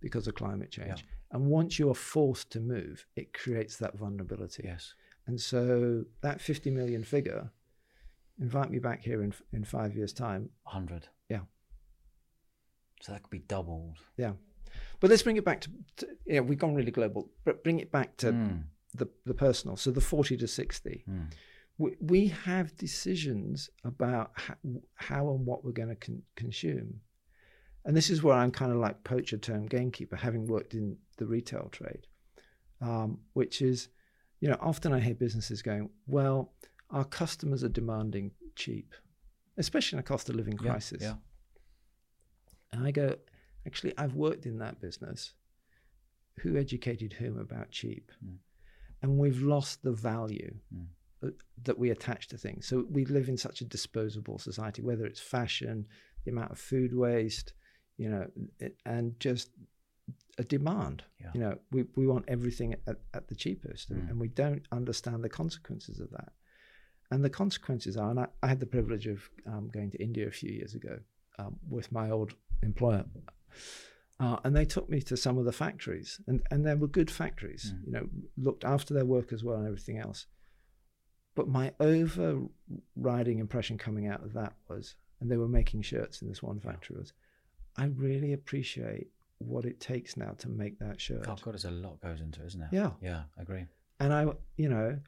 because 0.00 0.28
of 0.28 0.34
climate 0.34 0.70
change. 0.70 1.00
Yeah. 1.00 1.06
And 1.32 1.46
once 1.46 1.78
you're 1.78 1.94
forced 1.94 2.50
to 2.52 2.60
move, 2.60 3.06
it 3.16 3.32
creates 3.32 3.76
that 3.78 3.96
vulnerability. 3.96 4.62
Yes. 4.64 4.94
And 5.28 5.40
so 5.40 6.04
that 6.22 6.40
50 6.40 6.70
million 6.70 7.04
figure, 7.04 7.50
invite 8.40 8.70
me 8.70 8.78
back 8.80 9.02
here 9.04 9.22
in 9.22 9.32
in 9.52 9.62
five 9.64 9.94
years' 9.94 10.12
time. 10.12 10.50
100. 10.64 11.06
Yeah. 11.28 11.40
So 13.02 13.12
that 13.12 13.22
could 13.22 13.30
be 13.30 13.38
doubled. 13.40 13.98
Yeah. 14.16 14.32
But 15.00 15.10
let's 15.10 15.22
bring 15.22 15.36
it 15.36 15.44
back 15.44 15.60
to, 15.62 15.70
to 15.98 16.08
yeah, 16.26 16.40
we've 16.40 16.58
gone 16.58 16.74
really 16.74 16.90
global, 16.90 17.30
but 17.44 17.62
bring 17.62 17.78
it 17.78 17.92
back 17.92 18.16
to 18.18 18.32
Mm. 18.32 18.62
the, 18.94 19.08
the 19.24 19.34
personal. 19.34 19.76
So 19.76 19.90
the 19.90 20.00
40 20.00 20.36
to 20.38 20.48
60. 20.48 21.04
Mm. 21.08 21.32
we, 21.78 21.96
we 22.00 22.26
have 22.28 22.76
decisions 22.76 23.70
about 23.84 24.32
how, 24.34 24.54
how 24.96 25.30
and 25.30 25.46
what 25.46 25.64
we're 25.64 25.72
going 25.72 25.88
to 25.90 25.94
con- 25.94 26.22
consume. 26.36 27.00
And 27.84 27.96
this 27.96 28.10
is 28.10 28.22
where 28.22 28.34
I'm 28.36 28.50
kind 28.50 28.72
of 28.72 28.78
like 28.78 29.04
poacher 29.04 29.38
term 29.38 29.66
gamekeeper, 29.66 30.16
having 30.16 30.46
worked 30.46 30.74
in 30.74 30.96
the 31.18 31.26
retail 31.26 31.68
trade, 31.70 32.06
um, 32.80 33.18
which 33.34 33.62
is, 33.62 33.88
you 34.40 34.48
know, 34.48 34.56
often 34.60 34.92
I 34.92 35.00
hear 35.00 35.14
businesses 35.14 35.62
going, 35.62 35.90
well, 36.06 36.52
our 36.90 37.04
customers 37.04 37.64
are 37.64 37.68
demanding 37.68 38.32
cheap, 38.56 38.94
especially 39.56 39.96
in 39.96 40.00
a 40.00 40.04
cost 40.04 40.28
of 40.28 40.36
living 40.36 40.56
crisis. 40.56 41.02
Yeah. 41.02 41.14
And 42.72 42.86
I 42.86 42.90
go, 42.90 43.16
actually, 43.66 43.94
I've 43.98 44.14
worked 44.14 44.46
in 44.46 44.58
that 44.58 44.80
business. 44.80 45.34
Who 46.40 46.56
educated 46.56 47.14
whom 47.14 47.38
about 47.38 47.70
cheap? 47.70 48.12
Mm. 48.24 48.36
And 49.02 49.18
we've 49.18 49.42
lost 49.42 49.82
the 49.82 49.92
value 49.92 50.54
Mm. 50.74 51.34
that 51.64 51.78
we 51.78 51.90
attach 51.90 52.28
to 52.28 52.38
things. 52.38 52.66
So 52.68 52.86
we 52.88 53.04
live 53.04 53.28
in 53.28 53.36
such 53.36 53.60
a 53.60 53.64
disposable 53.64 54.38
society, 54.38 54.82
whether 54.82 55.04
it's 55.04 55.20
fashion, 55.20 55.86
the 56.24 56.30
amount 56.30 56.52
of 56.52 56.58
food 56.60 56.94
waste, 56.94 57.54
you 57.96 58.08
know, 58.08 58.30
and 58.86 59.18
just 59.18 59.50
a 60.38 60.44
demand. 60.44 61.02
Yeah. 61.20 61.30
You 61.34 61.40
know, 61.40 61.58
we, 61.70 61.84
we 61.96 62.06
want 62.06 62.24
everything 62.28 62.74
at, 62.86 62.96
at 63.14 63.28
the 63.28 63.34
cheapest, 63.34 63.90
and, 63.90 64.02
Mm. 64.02 64.10
and 64.10 64.20
we 64.20 64.28
don't 64.28 64.66
understand 64.72 65.22
the 65.24 65.28
consequences 65.28 65.98
of 66.00 66.10
that. 66.10 66.32
And 67.10 67.24
the 67.24 67.30
consequences 67.30 67.96
are, 67.96 68.10
and 68.10 68.20
I, 68.20 68.26
I 68.42 68.46
had 68.48 68.60
the 68.60 68.66
privilege 68.66 69.06
of 69.06 69.28
um, 69.46 69.68
going 69.72 69.90
to 69.92 70.02
India 70.02 70.26
a 70.28 70.30
few 70.30 70.52
years 70.52 70.74
ago 70.74 70.98
um, 71.38 71.56
with 71.68 71.90
my 71.92 72.10
old 72.10 72.34
employer. 72.62 73.04
Uh, 74.20 74.36
and 74.44 74.54
they 74.54 74.64
took 74.64 74.88
me 74.90 75.00
to 75.02 75.16
some 75.16 75.38
of 75.38 75.44
the 75.44 75.52
factories, 75.52 76.20
and, 76.26 76.42
and 76.50 76.66
they 76.66 76.74
were 76.74 76.88
good 76.88 77.10
factories, 77.10 77.72
Mm. 77.74 77.86
you 77.86 77.92
know, 77.92 78.08
looked 78.36 78.64
after 78.64 78.92
their 78.94 79.04
workers 79.06 79.42
well 79.44 79.56
and 79.56 79.66
everything 79.66 79.98
else. 79.98 80.26
But 81.34 81.48
my 81.48 81.72
overriding 81.78 83.38
impression 83.38 83.78
coming 83.78 84.06
out 84.08 84.22
of 84.24 84.32
that 84.34 84.54
was, 84.68 84.94
and 85.20 85.30
they 85.30 85.36
were 85.36 85.48
making 85.48 85.82
shirts 85.82 86.20
in 86.22 86.28
this 86.28 86.42
one 86.42 86.60
factory, 86.60 86.96
was 86.98 87.12
I 87.76 87.86
really 87.86 88.32
appreciate 88.32 89.08
what 89.38 89.64
it 89.64 89.80
takes 89.80 90.16
now 90.16 90.32
to 90.38 90.48
make 90.48 90.78
that 90.80 91.00
shirt. 91.00 91.24
Oh 91.28 91.36
God, 91.40 91.54
there's 91.54 91.64
a 91.64 91.70
lot 91.70 92.00
goes 92.00 92.20
into 92.20 92.42
it, 92.42 92.46
isn't 92.46 92.60
there? 92.60 92.70
Yeah. 92.72 92.90
Yeah. 93.00 93.22
I 93.38 93.42
agree. 93.42 93.66
And 94.00 94.12
I, 94.12 94.26
you 94.56 94.68
know, 94.68 94.98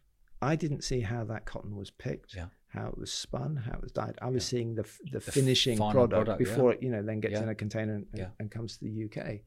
I 0.42 0.56
didn't 0.56 0.82
see 0.82 1.00
how 1.00 1.24
that 1.24 1.44
cotton 1.46 1.76
was 1.76 1.90
picked, 1.90 2.34
Yeah. 2.34 2.46
how 2.68 2.86
it 2.88 2.96
was 2.98 3.12
spun, 3.12 3.56
how 3.56 3.72
it 3.72 3.82
was 3.82 3.92
dyed. 3.92 4.16
I 4.22 4.28
was 4.28 4.44
Yeah. 4.44 4.58
seeing 4.58 4.74
the 4.74 4.82
the, 5.12 5.18
The 5.18 5.20
finishing 5.20 5.78
product, 5.78 6.10
product, 6.12 6.40
yeah. 6.40 6.46
before 6.46 6.72
it, 6.72 6.82
you 6.82 6.90
know, 6.90 7.02
then 7.02 7.20
gets 7.20 7.32
Yeah. 7.32 7.42
in 7.42 7.48
a 7.48 7.54
container 7.54 7.94
and, 7.96 8.06
Yeah. 8.14 8.30
and 8.38 8.50
comes 8.50 8.76
to 8.78 8.84
the 8.84 8.90
UK. 9.04 9.42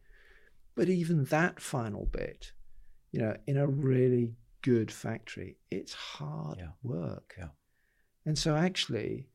But 0.75 0.89
even 0.89 1.23
that 1.25 1.59
final 1.61 2.05
bit, 2.05 2.51
you 3.11 3.19
know, 3.21 3.35
in 3.47 3.57
a 3.57 3.67
really 3.67 4.35
good 4.61 4.91
factory, 4.91 5.57
it's 5.71 5.93
hard 5.93 6.57
Yeah. 6.59 6.71
work. 6.83 7.35
Yeah. 7.37 7.49
And 8.25 8.37
so 8.37 8.55
actually, 8.55 9.27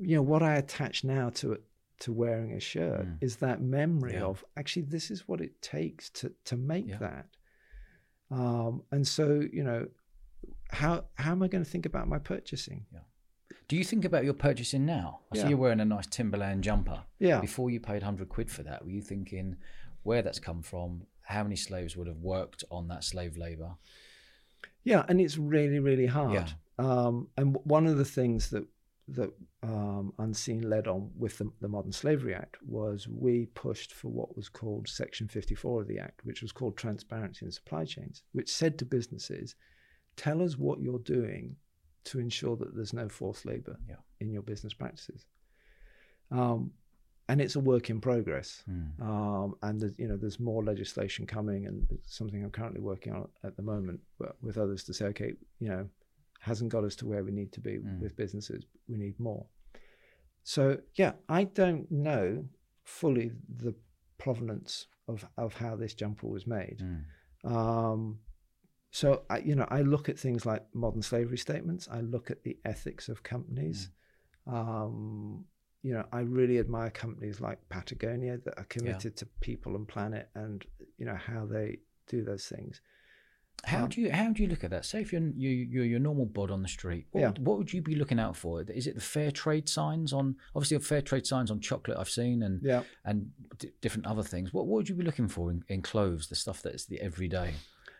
you 0.00 0.16
know, 0.16 0.22
what 0.22 0.42
I 0.42 0.56
attach 0.56 1.04
now 1.04 1.30
to 1.30 1.52
it 1.52 1.62
to 2.00 2.12
wearing 2.12 2.52
a 2.52 2.60
shirt 2.60 3.06
Mm. 3.06 3.18
is 3.20 3.36
that 3.36 3.60
memory 3.62 4.14
Yeah. 4.14 4.24
of 4.24 4.44
actually 4.56 4.82
this 4.82 5.10
is 5.10 5.26
what 5.28 5.40
it 5.40 5.60
takes 5.62 6.10
to 6.10 6.32
to 6.44 6.56
make 6.56 6.86
Yeah. 6.88 6.98
that. 6.98 7.26
Um, 8.30 8.82
and 8.90 9.06
so, 9.06 9.40
you 9.52 9.64
know, 9.64 9.88
how 10.70 11.06
how 11.14 11.32
am 11.32 11.42
I 11.42 11.48
going 11.48 11.64
to 11.64 11.70
think 11.70 11.86
about 11.86 12.08
my 12.08 12.18
purchasing? 12.18 12.86
Do 13.68 13.76
you 13.76 13.84
think 13.84 14.04
about 14.04 14.24
your 14.24 14.34
purchasing 14.34 14.84
now? 14.84 15.20
I 15.32 15.36
Yeah. 15.36 15.42
see 15.42 15.48
you're 15.50 15.58
wearing 15.58 15.80
a 15.80 15.84
nice 15.84 16.06
Timberland 16.06 16.64
jumper. 16.64 17.04
Yeah. 17.18 17.40
Before 17.40 17.70
you 17.70 17.80
paid 17.80 18.02
100 18.02 18.28
quid 18.28 18.50
for 18.50 18.62
that, 18.64 18.84
were 18.84 18.90
you 18.90 19.02
thinking 19.02 19.56
where 20.02 20.22
that's 20.22 20.40
come 20.40 20.62
from? 20.62 21.06
How 21.22 21.42
many 21.44 21.56
slaves 21.56 21.96
would 21.96 22.06
have 22.08 22.18
worked 22.20 22.64
on 22.70 22.88
that 22.88 23.04
slave 23.04 23.36
labor? 23.36 23.76
Yeah, 24.82 25.04
and 25.08 25.20
it's 25.20 25.36
really, 25.38 25.78
really 25.78 26.06
hard. 26.06 26.32
Yeah. 26.34 26.48
Um, 26.78 27.28
and 27.36 27.56
one 27.64 27.86
of 27.86 27.96
the 27.98 28.04
things 28.04 28.50
that 28.50 28.66
that 29.14 29.32
um, 29.62 30.12
Unseen 30.18 30.68
led 30.68 30.86
on 30.86 31.10
with 31.16 31.38
the, 31.38 31.50
the 31.60 31.68
Modern 31.68 31.92
Slavery 31.92 32.34
Act 32.34 32.58
was 32.66 33.08
we 33.08 33.46
pushed 33.54 33.92
for 33.92 34.08
what 34.08 34.36
was 34.36 34.48
called 34.48 34.88
Section 34.88 35.28
54 35.28 35.82
of 35.82 35.88
the 35.88 35.98
Act, 35.98 36.20
which 36.24 36.42
was 36.42 36.52
called 36.52 36.76
Transparency 36.76 37.44
in 37.46 37.52
Supply 37.52 37.84
Chains, 37.84 38.22
which 38.32 38.50
said 38.52 38.78
to 38.78 38.84
businesses, 38.84 39.54
tell 40.16 40.42
us 40.42 40.56
what 40.58 40.80
you're 40.80 40.98
doing 41.00 41.56
to 42.04 42.18
ensure 42.18 42.56
that 42.56 42.74
there's 42.74 42.92
no 42.92 43.08
forced 43.08 43.44
labor 43.44 43.78
Yeah. 43.88 43.96
in 44.20 44.30
your 44.30 44.42
business 44.42 44.72
practices. 44.74 45.26
Um, 46.30 46.70
and 47.28 47.40
it's 47.40 47.54
a 47.56 47.60
work 47.60 47.90
in 47.90 48.00
progress. 48.00 48.62
Hmm. 48.66 49.02
Um, 49.02 49.54
and 49.62 49.80
there's, 49.80 49.98
you 49.98 50.08
know, 50.08 50.16
there's 50.16 50.40
more 50.40 50.64
legislation 50.64 51.26
coming, 51.26 51.66
and 51.66 51.86
it's 51.90 52.16
something 52.16 52.42
I'm 52.42 52.50
currently 52.50 52.80
working 52.80 53.12
on 53.12 53.28
at 53.44 53.56
the 53.56 53.62
moment 53.62 54.00
with 54.42 54.58
others 54.58 54.82
to 54.84 54.94
say, 54.94 55.06
okay, 55.06 55.34
you 55.60 55.68
know, 55.68 55.88
hasn't 56.40 56.70
got 56.72 56.84
us 56.84 56.96
to 56.96 57.06
where 57.06 57.22
we 57.24 57.30
need 57.30 57.52
to 57.52 57.60
be 57.60 57.78
Mm. 57.78 58.00
with 58.00 58.16
businesses. 58.16 58.64
We 58.88 58.96
need 58.98 59.18
more. 59.20 59.46
So 60.42 60.80
yeah, 60.94 61.12
I 61.28 61.44
don't 61.44 61.90
know 61.90 62.48
fully 62.84 63.30
the 63.48 63.74
provenance 64.18 64.86
of 65.06 65.24
of 65.36 65.54
how 65.54 65.76
this 65.76 65.94
jumper 65.94 66.26
was 66.26 66.46
made. 66.46 66.80
Hmm. 66.80 67.56
Um, 67.56 68.20
so 68.90 69.22
I, 69.30 69.38
you 69.38 69.54
know, 69.54 69.66
I 69.70 69.82
look 69.82 70.08
at 70.08 70.18
things 70.18 70.44
like 70.44 70.64
modern 70.74 71.02
slavery 71.02 71.38
statements. 71.38 71.88
I 71.90 72.00
look 72.00 72.30
at 72.30 72.42
the 72.42 72.58
ethics 72.64 73.08
of 73.08 73.22
companies. 73.22 73.90
Um, 74.46 75.44
you 75.82 75.92
know, 75.94 76.04
I 76.12 76.20
really 76.20 76.58
admire 76.58 76.90
companies 76.90 77.40
like 77.40 77.58
Patagonia 77.68 78.38
that 78.44 78.58
are 78.58 78.64
committed 78.64 79.16
to 79.18 79.26
people 79.40 79.76
and 79.76 79.86
planet, 79.86 80.28
and 80.34 80.64
you 80.98 81.06
know 81.06 81.14
how 81.14 81.46
they 81.46 81.78
do 82.06 82.22
those 82.24 82.46
things. 82.46 82.80
How 83.64 83.84
Um, 83.84 83.88
do 83.90 84.00
you 84.00 84.10
how 84.10 84.30
do 84.32 84.42
you 84.42 84.48
look 84.48 84.64
at 84.64 84.70
that? 84.70 84.84
Say 84.86 85.00
if 85.02 85.12
you're 85.12 85.20
you, 85.36 85.50
you're 85.50 85.84
your 85.84 86.00
normal 86.00 86.24
bod 86.26 86.50
on 86.50 86.62
the 86.62 86.68
street, 86.68 87.06
what, 87.10 87.20
Yeah. 87.20 87.26
would, 87.28 87.46
what 87.46 87.58
would 87.58 87.72
you 87.72 87.82
be 87.82 87.94
looking 87.94 88.18
out 88.18 88.36
for? 88.36 88.62
Is 88.62 88.86
it 88.86 88.94
the 88.94 89.00
fair 89.00 89.30
trade 89.30 89.68
signs 89.68 90.12
on? 90.12 90.36
Obviously, 90.54 90.78
the 90.78 90.84
fair 90.84 91.02
trade 91.02 91.26
signs 91.26 91.50
on 91.50 91.60
chocolate 91.60 91.98
I've 91.98 92.08
seen, 92.08 92.42
and 92.42 92.62
Yeah. 92.62 92.84
and 93.04 93.30
d- 93.58 93.70
different 93.82 94.06
other 94.06 94.22
things. 94.22 94.52
What 94.54 94.66
what 94.66 94.76
would 94.78 94.88
you 94.88 94.94
be 94.94 95.04
looking 95.04 95.28
for 95.28 95.50
in, 95.50 95.62
in 95.68 95.82
clothes? 95.82 96.28
The 96.28 96.36
stuff 96.36 96.62
that's 96.62 96.86
the 96.86 97.00
everyday. 97.00 97.52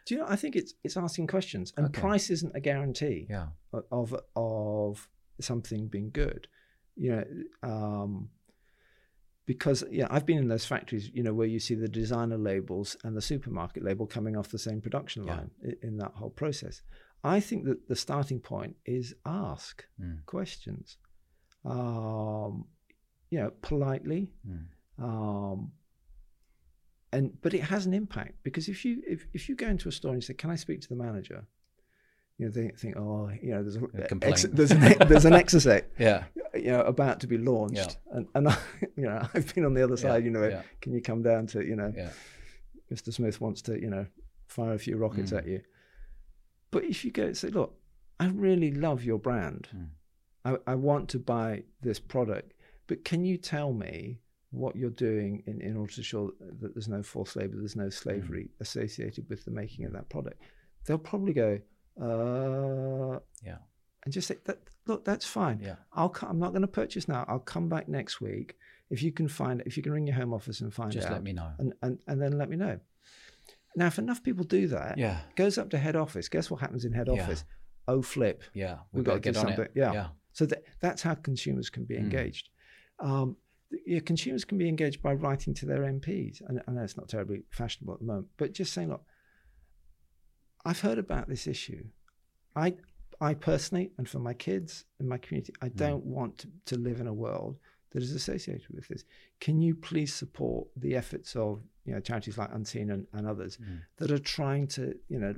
Do 0.06 0.14
you 0.14 0.20
know? 0.22 0.26
I 0.28 0.36
think 0.36 0.56
it's 0.56 0.74
it's 0.82 0.96
asking 0.96 1.26
questions, 1.26 1.72
and 1.76 1.86
Okay. 1.86 2.00
price 2.00 2.30
isn't 2.30 2.56
a 2.56 2.61
guarantee 2.61 3.26
Yeah. 3.28 3.48
of 3.92 4.14
of 4.34 5.08
something 5.40 5.88
being 5.88 6.11
good. 6.11 6.48
You 6.96 7.11
know, 7.16 7.24
um, 7.62 8.30
because 9.53 9.78
yeah, 9.98 10.07
I've 10.14 10.26
been 10.30 10.38
in 10.44 10.48
those 10.55 10.66
factories. 10.74 11.05
You 11.16 11.22
know, 11.24 11.34
where 11.38 11.51
you 11.55 11.61
see 11.66 11.74
the 11.74 11.88
designer 12.03 12.38
labels 12.51 12.88
and 13.05 13.12
the 13.18 13.26
supermarket 13.32 13.82
label 13.88 14.07
coming 14.16 14.34
off 14.38 14.48
the 14.57 14.64
same 14.68 14.80
production 14.86 15.20
line 15.30 15.51
i- 15.68 15.78
in 15.88 15.94
that 16.03 16.12
whole 16.18 16.30
process. 16.42 16.82
I 17.36 17.40
think 17.48 17.61
that 17.68 17.78
the 17.90 17.96
starting 18.07 18.40
point 18.53 18.74
is 18.98 19.07
ask 19.26 19.74
Mm. 20.01 20.18
questions. 20.36 20.86
Um, 21.64 22.53
you 23.32 23.38
know, 23.40 23.51
politely. 23.70 24.22
Mm. 24.51 24.66
Um, 25.07 25.59
and 27.12 27.24
but 27.42 27.53
it 27.55 27.62
has 27.72 27.82
an 27.86 27.94
impact 28.03 28.34
because 28.44 28.68
if 28.74 28.78
you 28.84 28.92
if, 29.14 29.20
if 29.38 29.42
you 29.48 29.55
go 29.57 29.66
into 29.74 29.88
a 29.88 29.92
store 29.98 30.12
and 30.12 30.18
you 30.22 30.26
say, 30.30 30.34
"Can 30.42 30.51
I 30.51 30.59
speak 30.64 30.80
to 30.82 30.88
the 30.88 31.01
manager?" 31.07 31.40
You 32.38 32.46
know, 32.46 32.53
they 32.53 32.68
think, 32.82 32.96
"Oh, 32.96 33.30
you 33.42 33.51
know, 33.53 33.62
there's 33.64 33.76
a, 33.76 33.84
A 34.24 34.28
ex, 34.30 34.42
there's 34.59 34.70
an 34.70 34.80
there's 35.09 35.24
an 35.24 35.32
exercise, 35.44 35.82
Yeah. 35.98 36.24
You 36.64 36.70
know, 36.70 36.80
about 36.82 37.20
to 37.20 37.26
be 37.26 37.38
launched." 37.38 37.98
And 38.12 38.26
and 38.34 38.48
I, 38.52 38.56
you 38.96 39.04
know, 39.04 39.26
I've 39.34 39.54
been 39.54 39.64
on 39.64 39.74
the 39.74 39.82
other 39.84 39.94
Yeah, 39.94 40.00
side. 40.02 40.24
You 40.24 40.30
know, 40.30 40.46
yeah. 40.48 40.62
can 40.80 40.92
you 40.92 41.00
come 41.02 41.22
down 41.22 41.46
to 41.48 41.64
you 41.64 41.76
know, 41.76 41.92
Yeah. 41.96 42.11
Mr. 42.92 43.12
Smith 43.12 43.40
wants 43.40 43.62
to 43.62 43.80
you 43.80 43.88
know 43.90 44.06
fire 44.48 44.74
a 44.74 44.78
few 44.78 44.96
rockets 44.96 45.30
Mm. 45.32 45.38
at 45.38 45.46
you. 45.46 45.61
But 46.70 46.84
if 46.84 47.04
you 47.04 47.11
go 47.11 47.24
and 47.24 47.36
say, 47.36 47.48
"Look, 47.48 47.74
I 48.18 48.26
really 48.28 48.70
love 48.72 49.02
your 49.04 49.18
brand. 49.18 49.68
Mm. 49.74 49.88
I, 50.44 50.56
I 50.72 50.74
want 50.74 51.08
to 51.11 51.18
buy 51.18 51.64
this 51.82 51.98
product, 52.00 52.54
but 52.86 53.04
can 53.04 53.24
you 53.24 53.36
tell 53.36 53.72
me 53.72 54.20
what 54.52 54.74
you're 54.74 54.90
doing 54.90 55.42
in, 55.46 55.61
in 55.61 55.76
order 55.76 55.92
to 55.92 56.00
ensure 56.00 56.30
that 56.61 56.74
there's 56.74 56.88
no 56.88 57.02
forced 57.02 57.36
labor, 57.36 57.56
there's 57.56 57.76
no 57.76 57.90
slavery 57.90 58.44
Mm. 58.44 58.61
associated 58.61 59.28
with 59.28 59.44
the 59.44 59.50
making 59.50 59.84
of 59.84 59.92
that 59.92 60.08
product? 60.08 60.40
They'll 60.86 60.98
probably 60.98 61.34
go, 61.34 61.61
uh, 62.00 63.18
Yeah. 63.44 63.58
And 64.05 64.12
just 64.12 64.28
say, 64.28 64.36
that, 64.44 64.59
look, 64.86 65.05
that's 65.05 65.26
fine. 65.26 65.61
Yeah. 65.61 65.76
I'll 65.92 66.14
I'm 66.22 66.38
not 66.38 66.51
going 66.51 66.62
to 66.62 66.68
purchase 66.68 67.07
now. 67.09 67.24
I'll 67.28 67.38
come 67.38 67.68
back 67.68 67.88
next 67.88 68.20
week. 68.20 68.57
If 68.90 69.03
you 69.03 69.12
can 69.12 69.28
find, 69.28 69.62
if 69.66 69.76
you 69.76 69.82
can 69.82 69.92
ring 69.92 70.07
your 70.07 70.16
home 70.16 70.32
office 70.34 70.61
and 70.62 70.72
find 70.72 70.90
Just 70.90 71.07
out, 71.07 71.12
let 71.12 71.22
me 71.22 71.32
know. 71.32 71.51
and, 71.59 71.72
and, 71.82 71.98
and 72.09 72.20
then 72.20 72.36
let 72.38 72.48
me 72.48 72.57
know. 72.57 72.78
Now, 73.76 73.86
if 73.86 73.98
enough 73.98 74.22
people 74.22 74.44
do 74.44 74.66
that, 74.68 74.98
Yeah. 74.98 75.20
goes 75.36 75.59
up 75.59 75.70
to 75.70 75.78
head 75.78 75.94
office. 75.96 76.28
Guess 76.28 76.51
what 76.51 76.61
happens 76.61 76.84
in 76.84 76.92
head 76.92 77.09
Yeah. 77.12 77.22
office? 77.22 77.44
Oh, 77.86 78.03
flip. 78.03 78.42
Yeah. 78.53 78.78
We've 78.92 79.05
better 79.05 79.18
got 79.18 79.22
to 79.22 79.32
do 79.32 79.32
get 79.32 79.36
on 79.46 79.53
it. 79.53 79.57
something. 79.57 79.72
Yeah. 79.76 79.92
Yeah. 79.92 80.07
So 80.32 80.46
that, 80.46 80.64
that's 80.80 81.03
how 81.03 81.14
consumers 81.14 81.70
can 81.70 81.84
be 81.84 81.94
Mm. 81.96 82.01
engaged. 82.01 82.48
Um, 82.98 83.36
th- 83.70 83.82
yeah, 83.86 84.01
consumers 84.01 84.44
can 84.44 84.59
be 84.59 84.68
engaged 84.68 85.03
by 85.03 85.12
writing 85.14 85.55
to 85.55 85.66
their 85.66 85.82
MPs. 85.84 86.40
And 86.48 86.61
I 86.66 86.72
know 86.72 86.82
it's 86.82 86.96
not 86.96 87.09
terribly 87.09 87.42
fashionable 87.51 87.94
at 87.94 88.01
the 88.01 88.07
moment, 88.07 88.28
but 88.38 88.53
just 88.53 88.72
saying, 88.72 88.88
look, 88.88 89.05
I've 90.64 90.80
heard 90.80 90.98
about 90.98 91.28
this 91.28 91.46
issue. 91.46 91.84
I, 92.57 92.74
I 93.20 93.34
personally, 93.34 93.92
and 93.98 94.08
for 94.08 94.18
my 94.18 94.32
kids 94.34 94.84
and 94.98 95.08
my 95.08 95.18
community, 95.18 95.52
I 95.60 95.68
don't 95.68 96.04
want 96.04 96.38
to, 96.38 96.48
to 96.66 96.76
live 96.78 97.00
in 97.00 97.06
a 97.06 97.12
world 97.12 97.58
that 97.90 98.02
is 98.02 98.12
associated 98.12 98.66
with 98.70 98.88
this. 98.88 99.04
Can 99.40 99.60
you 99.60 99.74
please 99.74 100.12
support 100.14 100.68
the 100.76 100.94
efforts 100.96 101.34
of 101.36 101.62
you 101.84 101.92
know 101.94 102.00
charities 102.00 102.38
like 102.38 102.50
Unseen 102.52 102.90
and, 102.90 103.06
and 103.12 103.26
others 103.26 103.58
Mm. 103.58 103.80
that 103.96 104.10
are 104.10 104.18
trying 104.18 104.66
to 104.68 104.94
you 105.08 105.18
know 105.18 105.34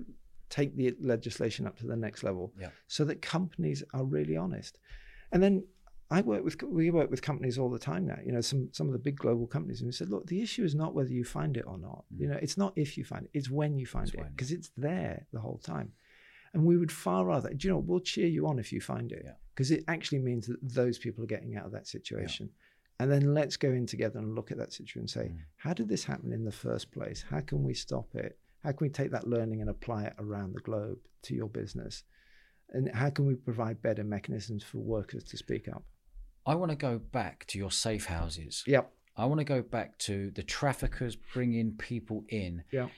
take 0.51 0.77
the 0.77 0.95
legislation 1.01 1.67
up 1.67 1.79
to 1.79 1.87
the 1.87 1.97
next 1.97 2.23
level 2.23 2.53
Yeah. 2.61 2.69
so 2.87 3.05
that 3.07 3.23
companies 3.23 3.83
are 3.95 4.05
really 4.05 4.37
honest. 4.37 4.79
And 5.33 5.43
then 5.43 5.65
I 6.11 6.21
work 6.21 6.45
with 6.45 6.63
we 6.63 6.91
work 6.91 7.11
with 7.11 7.23
companies 7.23 7.57
all 7.59 7.71
the 7.71 7.79
time 7.79 8.05
now. 8.07 8.19
You 8.27 8.33
know, 8.33 8.43
some 8.43 8.69
some 8.73 8.87
of 8.87 8.93
the 8.93 8.99
big 8.99 9.17
global 9.17 9.47
companies, 9.47 9.81
and 9.81 9.89
we 9.89 9.93
said, 9.93 10.11
look, 10.11 10.27
the 10.27 10.43
issue 10.43 10.63
is 10.63 10.75
not 10.75 10.95
whether 10.95 11.09
you 11.11 11.25
find 11.25 11.57
it 11.57 11.65
or 11.67 11.79
not. 11.79 12.05
You 12.17 12.29
know, 12.29 12.39
it's 12.43 12.59
not 12.59 12.75
if 12.77 12.99
you 12.99 13.05
find 13.05 13.25
it; 13.25 13.31
it's 13.33 13.49
when 13.51 13.79
you 13.79 13.87
find 13.87 14.07
It's 14.09 14.15
it 14.15 14.27
because 14.37 14.53
it's 14.53 14.71
there 14.77 15.27
the 15.33 15.41
whole 15.41 15.59
time. 15.59 15.93
And 16.55 16.65
we 16.65 16.77
would 16.77 16.93
far 16.93 17.25
rather, 17.25 17.49
do 17.55 17.67
you 17.69 17.73
know, 17.73 17.79
we'll 17.79 18.01
cheer 18.01 18.27
you 18.27 18.47
on 18.47 18.59
if 18.59 18.73
you 18.73 18.81
find 18.81 19.11
it 19.13 19.23
Yeah. 19.25 19.35
because 19.55 19.71
it 19.71 19.85
actually 19.89 20.19
means 20.19 20.47
that 20.47 20.59
those 20.63 20.99
people 20.99 21.25
are 21.25 21.27
getting 21.29 21.57
out 21.57 21.65
of 21.67 21.73
that 21.73 21.87
situation. 21.87 22.51
And 23.01 23.11
then 23.11 23.33
let's 23.35 23.57
go 23.57 23.71
in 23.71 23.87
together 23.87 24.19
and 24.19 24.35
look 24.35 24.53
at 24.53 24.59
that 24.59 24.73
situation 24.73 25.01
and 25.01 25.11
say, 25.11 25.29
Mm. 25.29 25.39
how 25.57 25.73
did 25.73 25.89
this 25.89 26.05
happen 26.05 26.33
in 26.33 26.45
the 26.45 26.53
first 26.53 26.93
place? 26.93 27.23
How 27.23 27.41
can 27.41 27.63
we 27.65 27.75
stop 27.75 28.15
it? 28.15 28.39
How 28.63 28.71
can 28.73 28.85
we 28.87 28.91
take 28.91 29.11
that 29.11 29.27
learning 29.27 29.61
and 29.61 29.71
apply 29.71 30.05
it 30.05 30.15
around 30.19 30.53
the 30.55 30.61
globe 30.61 30.99
to 31.23 31.35
your 31.35 31.49
business? 31.49 32.05
And 32.69 32.91
how 32.95 33.11
can 33.11 33.27
we 33.27 33.35
provide 33.35 33.83
better 33.83 34.05
mechanisms 34.05 34.63
for 34.63 34.79
workers 34.79 35.25
to 35.25 35.37
speak 35.37 35.69
up? 35.69 35.85
I 36.47 36.55
want 36.55 36.71
to 36.71 36.77
go 36.77 36.99
back 36.99 37.47
to 37.49 37.59
your 37.59 37.71
safe 37.71 38.07
houses. 38.07 38.63
Yep. 38.67 38.93
I 39.17 39.25
want 39.27 39.39
to 39.41 39.45
go 39.45 39.63
back 39.63 39.99
to 40.01 40.31
the 40.31 40.43
traffickers 40.43 41.17
bringing 41.17 41.73
people 41.77 42.25
in. 42.29 42.65
Yeah. 42.73 42.89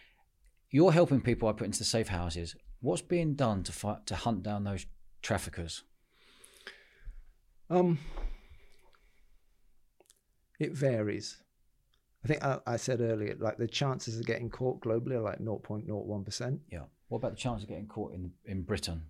You're 0.71 0.93
helping 0.93 1.21
people 1.21 1.49
I 1.49 1.53
put 1.53 1.67
into 1.67 1.79
the 1.79 1.85
safe 1.85 2.09
houses. 2.09 2.57
What's 2.85 3.01
being 3.01 3.35
done 3.35 3.63
to 3.63 3.73
fight 3.73 4.05
to 4.09 4.15
hunt 4.15 4.43
down 4.43 4.65
those 4.65 4.85
traffickers? 5.23 5.85
Um, 7.71 7.99
it 10.61 10.73
varies. 10.73 11.39
I 12.25 12.29
think 12.29 12.45
I, 12.45 12.59
I 12.67 12.77
said 12.77 13.01
earlier, 13.01 13.37
like 13.39 13.57
the 13.57 13.67
chances 13.67 14.19
of 14.21 14.27
getting 14.27 14.51
caught 14.51 14.83
globally 14.83 15.13
are 15.13 15.21
like 15.23 15.39
0.01%. 15.41 16.59
Yeah. 16.71 16.81
What 17.09 17.19
about 17.19 17.31
the 17.33 17.37
chance 17.39 17.63
of 17.63 17.69
getting 17.71 17.87
caught 17.87 18.13
in 18.13 18.33
in 18.45 18.63
Britain? 18.65 19.07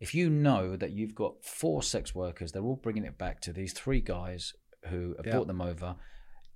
If 0.00 0.12
you 0.12 0.28
know 0.28 0.74
that 0.76 0.90
you've 0.90 1.14
got 1.14 1.44
four 1.44 1.84
sex 1.84 2.12
workers, 2.12 2.50
they're 2.50 2.62
all 2.64 2.80
bringing 2.82 3.04
it 3.04 3.16
back 3.18 3.40
to 3.42 3.52
these 3.52 3.72
three 3.72 4.00
guys 4.00 4.52
who 4.86 5.14
have 5.16 5.26
Yeah. 5.26 5.32
brought 5.32 5.46
them 5.46 5.60
over. 5.60 5.94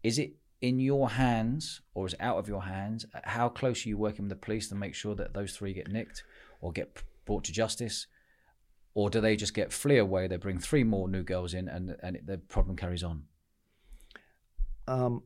Is 0.02 0.18
it 0.18 0.34
in 0.68 0.80
your 0.80 1.10
hands 1.10 1.82
or 1.94 2.06
is 2.06 2.14
out 2.20 2.38
of 2.38 2.48
your 2.48 2.62
hands? 2.62 3.04
How 3.24 3.48
close 3.50 3.84
are 3.84 3.88
you 3.90 3.98
working 3.98 4.24
with 4.24 4.30
the 4.30 4.46
police 4.46 4.68
to 4.70 4.74
make 4.74 4.94
sure 4.94 5.14
that 5.14 5.34
those 5.34 5.52
three 5.56 5.74
get 5.74 5.88
nicked 5.88 6.24
or 6.60 6.72
get 6.72 7.02
brought 7.26 7.44
to 7.44 7.52
justice? 7.52 8.06
Or 8.94 9.10
do 9.10 9.20
they 9.20 9.36
just 9.36 9.54
get 9.54 9.72
flee 9.72 9.98
away? 9.98 10.26
They 10.26 10.38
bring 10.38 10.58
three 10.58 10.84
more 10.84 11.08
new 11.08 11.22
girls 11.22 11.52
in, 11.52 11.68
and 11.68 11.96
and 12.02 12.18
the 12.24 12.38
problem 12.38 12.76
carries 12.76 13.04
on. 13.04 13.24
um, 14.86 15.22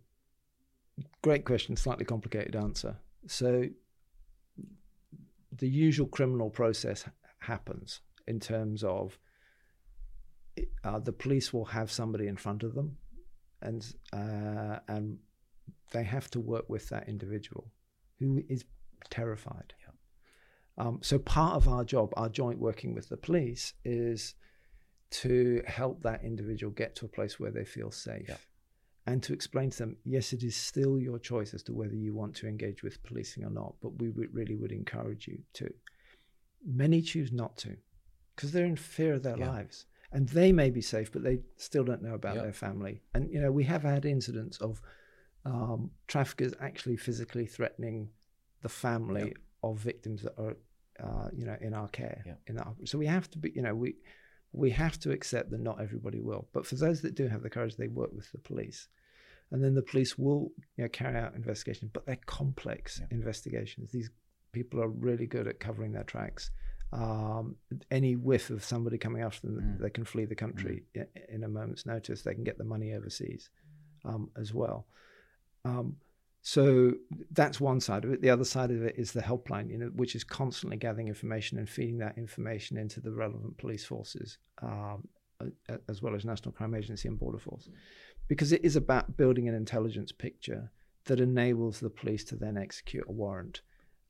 great 1.22 1.44
question, 1.44 1.76
slightly 1.76 2.04
complicated 2.04 2.56
answer. 2.56 2.96
So, 3.26 3.64
the 5.52 5.68
usual 5.68 6.08
criminal 6.08 6.50
process 6.50 7.04
happens 7.40 8.00
in 8.26 8.40
terms 8.40 8.82
of 8.82 9.18
uh, 10.84 10.98
the 10.98 11.12
police 11.12 11.52
will 11.52 11.66
have 11.66 11.90
somebody 11.90 12.26
in 12.26 12.36
front 12.36 12.62
of 12.62 12.74
them, 12.74 12.96
and 13.62 13.94
uh, 14.12 14.78
and 14.88 15.18
they 15.92 16.04
have 16.04 16.30
to 16.30 16.40
work 16.40 16.68
with 16.68 16.88
that 16.88 17.08
individual 17.08 17.70
who 18.18 18.42
is 18.48 18.64
terrified. 19.10 19.74
Yeah. 19.80 20.86
Um, 20.86 21.00
so 21.02 21.18
part 21.18 21.56
of 21.56 21.68
our 21.68 21.84
job, 21.84 22.12
our 22.16 22.28
joint 22.28 22.58
working 22.58 22.94
with 22.94 23.08
the 23.08 23.16
police, 23.16 23.74
is 23.84 24.34
to 25.10 25.62
help 25.66 26.02
that 26.02 26.22
individual 26.22 26.72
get 26.72 26.94
to 26.96 27.06
a 27.06 27.08
place 27.08 27.40
where 27.40 27.50
they 27.50 27.64
feel 27.64 27.90
safe. 27.90 28.26
Yeah. 28.28 28.36
And 29.06 29.22
to 29.22 29.32
explain 29.32 29.70
to 29.70 29.78
them, 29.78 29.96
yes, 30.04 30.34
it 30.34 30.42
is 30.42 30.54
still 30.54 30.98
your 30.98 31.18
choice 31.18 31.54
as 31.54 31.62
to 31.64 31.72
whether 31.72 31.94
you 31.94 32.14
want 32.14 32.34
to 32.36 32.46
engage 32.46 32.82
with 32.82 33.02
policing 33.02 33.42
or 33.42 33.50
not, 33.50 33.74
but 33.80 33.98
we 33.98 34.10
would 34.10 34.34
really 34.34 34.54
would 34.54 34.72
encourage 34.72 35.26
you 35.26 35.38
to. 35.54 35.72
Many 36.64 37.00
choose 37.00 37.32
not 37.32 37.56
to 37.58 37.76
because 38.36 38.52
they're 38.52 38.66
in 38.66 38.76
fear 38.76 39.14
of 39.14 39.22
their 39.22 39.38
yeah. 39.38 39.48
lives 39.48 39.86
and 40.12 40.28
they 40.28 40.52
may 40.52 40.70
be 40.70 40.82
safe, 40.82 41.10
but 41.10 41.22
they 41.22 41.40
still 41.56 41.84
don't 41.84 42.02
know 42.02 42.14
about 42.14 42.34
yep. 42.34 42.44
their 42.44 42.52
family. 42.52 43.00
And 43.14 43.32
you 43.32 43.40
know, 43.40 43.50
we 43.50 43.64
have 43.64 43.82
had 43.82 44.04
incidents 44.04 44.58
of 44.58 44.80
um, 45.44 45.90
traffickers 46.06 46.52
actually 46.60 46.96
physically 46.96 47.46
threatening 47.46 48.08
the 48.62 48.68
family 48.68 49.26
yep. 49.26 49.38
of 49.62 49.78
victims 49.78 50.22
that 50.22 50.38
are, 50.38 50.56
uh, 51.02 51.28
you 51.34 51.46
know, 51.46 51.56
in 51.60 51.74
our 51.74 51.88
care. 51.88 52.22
Yep. 52.26 52.40
In 52.48 52.56
that, 52.56 52.68
so 52.84 52.98
we 52.98 53.06
have 53.06 53.30
to 53.30 53.38
be, 53.38 53.52
you 53.54 53.62
know, 53.62 53.74
we 53.74 53.96
we 54.52 54.70
have 54.70 54.98
to 55.00 55.10
accept 55.10 55.50
that 55.50 55.60
not 55.60 55.80
everybody 55.80 56.20
will. 56.20 56.48
But 56.52 56.66
for 56.66 56.74
those 56.74 57.02
that 57.02 57.14
do 57.14 57.28
have 57.28 57.42
the 57.42 57.50
courage, 57.50 57.76
they 57.76 57.88
work 57.88 58.10
with 58.12 58.30
the 58.32 58.38
police, 58.38 58.88
and 59.50 59.62
then 59.62 59.74
the 59.74 59.82
police 59.82 60.18
will 60.18 60.52
you 60.76 60.84
know, 60.84 60.88
carry 60.88 61.18
out 61.18 61.34
investigations. 61.34 61.90
But 61.92 62.06
they're 62.06 62.18
complex 62.26 63.00
investigations. 63.10 63.92
These 63.92 64.10
people 64.52 64.82
are 64.82 64.88
really 64.88 65.26
good 65.26 65.46
at 65.46 65.60
covering 65.60 65.92
their 65.92 66.04
tracks 66.04 66.50
um, 66.92 67.56
any 67.90 68.16
whiff 68.16 68.50
of 68.50 68.64
somebody 68.64 68.98
coming 68.98 69.22
after 69.22 69.46
them, 69.46 69.76
mm. 69.76 69.80
they 69.80 69.90
can 69.90 70.04
flee 70.04 70.24
the 70.24 70.34
country 70.34 70.84
mm. 70.96 71.06
in 71.28 71.44
a 71.44 71.48
moment's 71.48 71.84
notice. 71.84 72.22
They 72.22 72.34
can 72.34 72.44
get 72.44 72.58
the 72.58 72.64
money 72.64 72.94
overseas 72.94 73.50
um, 74.04 74.30
as 74.36 74.54
well. 74.54 74.86
Um, 75.64 75.96
so 76.42 76.94
that's 77.32 77.60
one 77.60 77.80
side 77.80 78.04
of 78.04 78.12
it. 78.12 78.22
The 78.22 78.30
other 78.30 78.44
side 78.44 78.70
of 78.70 78.82
it 78.82 78.94
is 78.96 79.12
the 79.12 79.20
helpline, 79.20 79.70
you 79.70 79.78
know, 79.78 79.90
which 79.94 80.14
is 80.14 80.24
constantly 80.24 80.76
gathering 80.76 81.08
information 81.08 81.58
and 81.58 81.68
feeding 81.68 81.98
that 81.98 82.16
information 82.16 82.76
into 82.76 83.00
the 83.00 83.10
relevant 83.10 83.58
police 83.58 83.84
forces, 83.84 84.38
um, 84.62 85.06
as 85.88 86.00
well 86.00 86.14
as 86.14 86.24
National 86.24 86.52
Crime 86.52 86.74
Agency 86.74 87.08
and 87.08 87.18
Border 87.18 87.38
Force, 87.38 87.68
because 88.28 88.52
it 88.52 88.64
is 88.64 88.76
about 88.76 89.16
building 89.16 89.48
an 89.48 89.54
intelligence 89.54 90.12
picture 90.12 90.70
that 91.04 91.20
enables 91.20 91.80
the 91.80 91.90
police 91.90 92.24
to 92.24 92.36
then 92.36 92.56
execute 92.56 93.04
a 93.08 93.12
warrant 93.12 93.62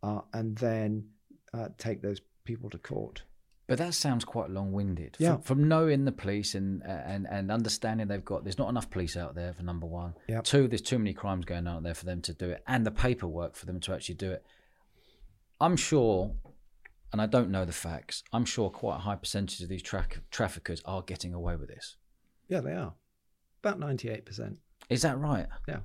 uh, 0.03 0.21
and 0.33 0.57
then 0.59 1.09
uh, 1.55 1.69
take 1.79 2.03
those 2.03 2.21
people 2.45 2.71
to 2.71 2.79
court. 2.79 3.23
But 3.69 3.77
that 3.79 3.93
sounds 3.93 4.25
quite 4.25 4.49
long-winded. 4.49 5.17
Yeah. 5.19 5.35
From, 5.35 5.43
from, 5.43 5.69
knowing 5.69 6.07
the 6.07 6.13
police 6.13 6.55
and 6.55 6.83
and 6.83 7.27
and 7.31 7.53
understanding 7.53 8.09
they've 8.09 8.25
got 8.25 8.43
there's 8.43 8.59
not 8.59 8.71
enough 8.71 8.89
police 8.89 9.15
out 9.15 9.35
there 9.35 9.53
for 9.53 9.63
number 9.63 9.87
one. 9.87 10.15
Yeah. 10.27 10.41
Two, 10.41 10.69
there's 10.69 10.81
too 10.81 10.99
many 10.99 11.13
crimes 11.13 11.45
going 11.45 11.67
on 11.67 11.77
out 11.77 11.83
there 11.83 11.95
for 11.95 12.07
them 12.07 12.23
to 12.23 12.33
do 12.33 12.49
it, 12.49 12.63
and 12.67 12.87
the 12.87 12.91
paperwork 12.91 13.55
for 13.55 13.67
them 13.67 13.79
to 13.81 13.93
actually 13.93 14.15
do 14.15 14.33
it. 14.33 14.43
I'm 15.61 15.77
sure, 15.77 16.33
and 17.13 17.21
I 17.21 17.27
don't 17.27 17.51
know 17.51 17.67
the 17.67 17.73
facts. 17.73 18.25
I'm 18.33 18.47
sure 18.47 18.71
quite 18.71 18.97
a 18.97 19.01
high 19.01 19.17
percentage 19.17 19.61
of 19.61 19.69
these 19.69 19.83
tra- 19.83 20.07
traffickers 20.31 20.81
are 20.87 21.03
getting 21.03 21.35
away 21.35 21.57
with 21.57 21.69
this. 21.69 21.97
Yeah, 22.49 22.61
they 22.61 22.73
are. 22.73 22.95
About 23.63 23.79
ninety-eight 23.79 24.25
percent. 24.25 24.57
Is 24.89 25.03
that 25.03 25.19
right? 25.19 25.47
Yeah. 25.69 25.81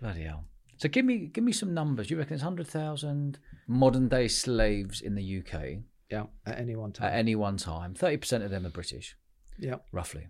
Bloody 0.00 0.22
hell. 0.22 0.44
So 0.78 0.88
give 0.88 1.04
me 1.04 1.26
give 1.26 1.44
me 1.44 1.52
some 1.52 1.74
numbers. 1.74 2.10
You 2.10 2.16
reckon 2.16 2.32
it's 2.32 2.42
hundred 2.42 2.66
thousand 2.66 3.38
modern 3.68 4.08
day 4.08 4.26
slaves 4.28 5.02
in 5.02 5.14
the 5.14 5.40
UK? 5.40 5.82
Yeah, 6.10 6.24
at 6.46 6.58
any 6.58 6.76
one 6.76 6.92
time. 6.92 7.08
At 7.08 7.14
any 7.14 7.34
one 7.34 7.56
time, 7.56 7.94
thirty 7.94 8.16
percent 8.16 8.44
of 8.44 8.50
them 8.50 8.66
are 8.66 8.70
British. 8.70 9.16
Yeah, 9.58 9.76
roughly. 9.92 10.28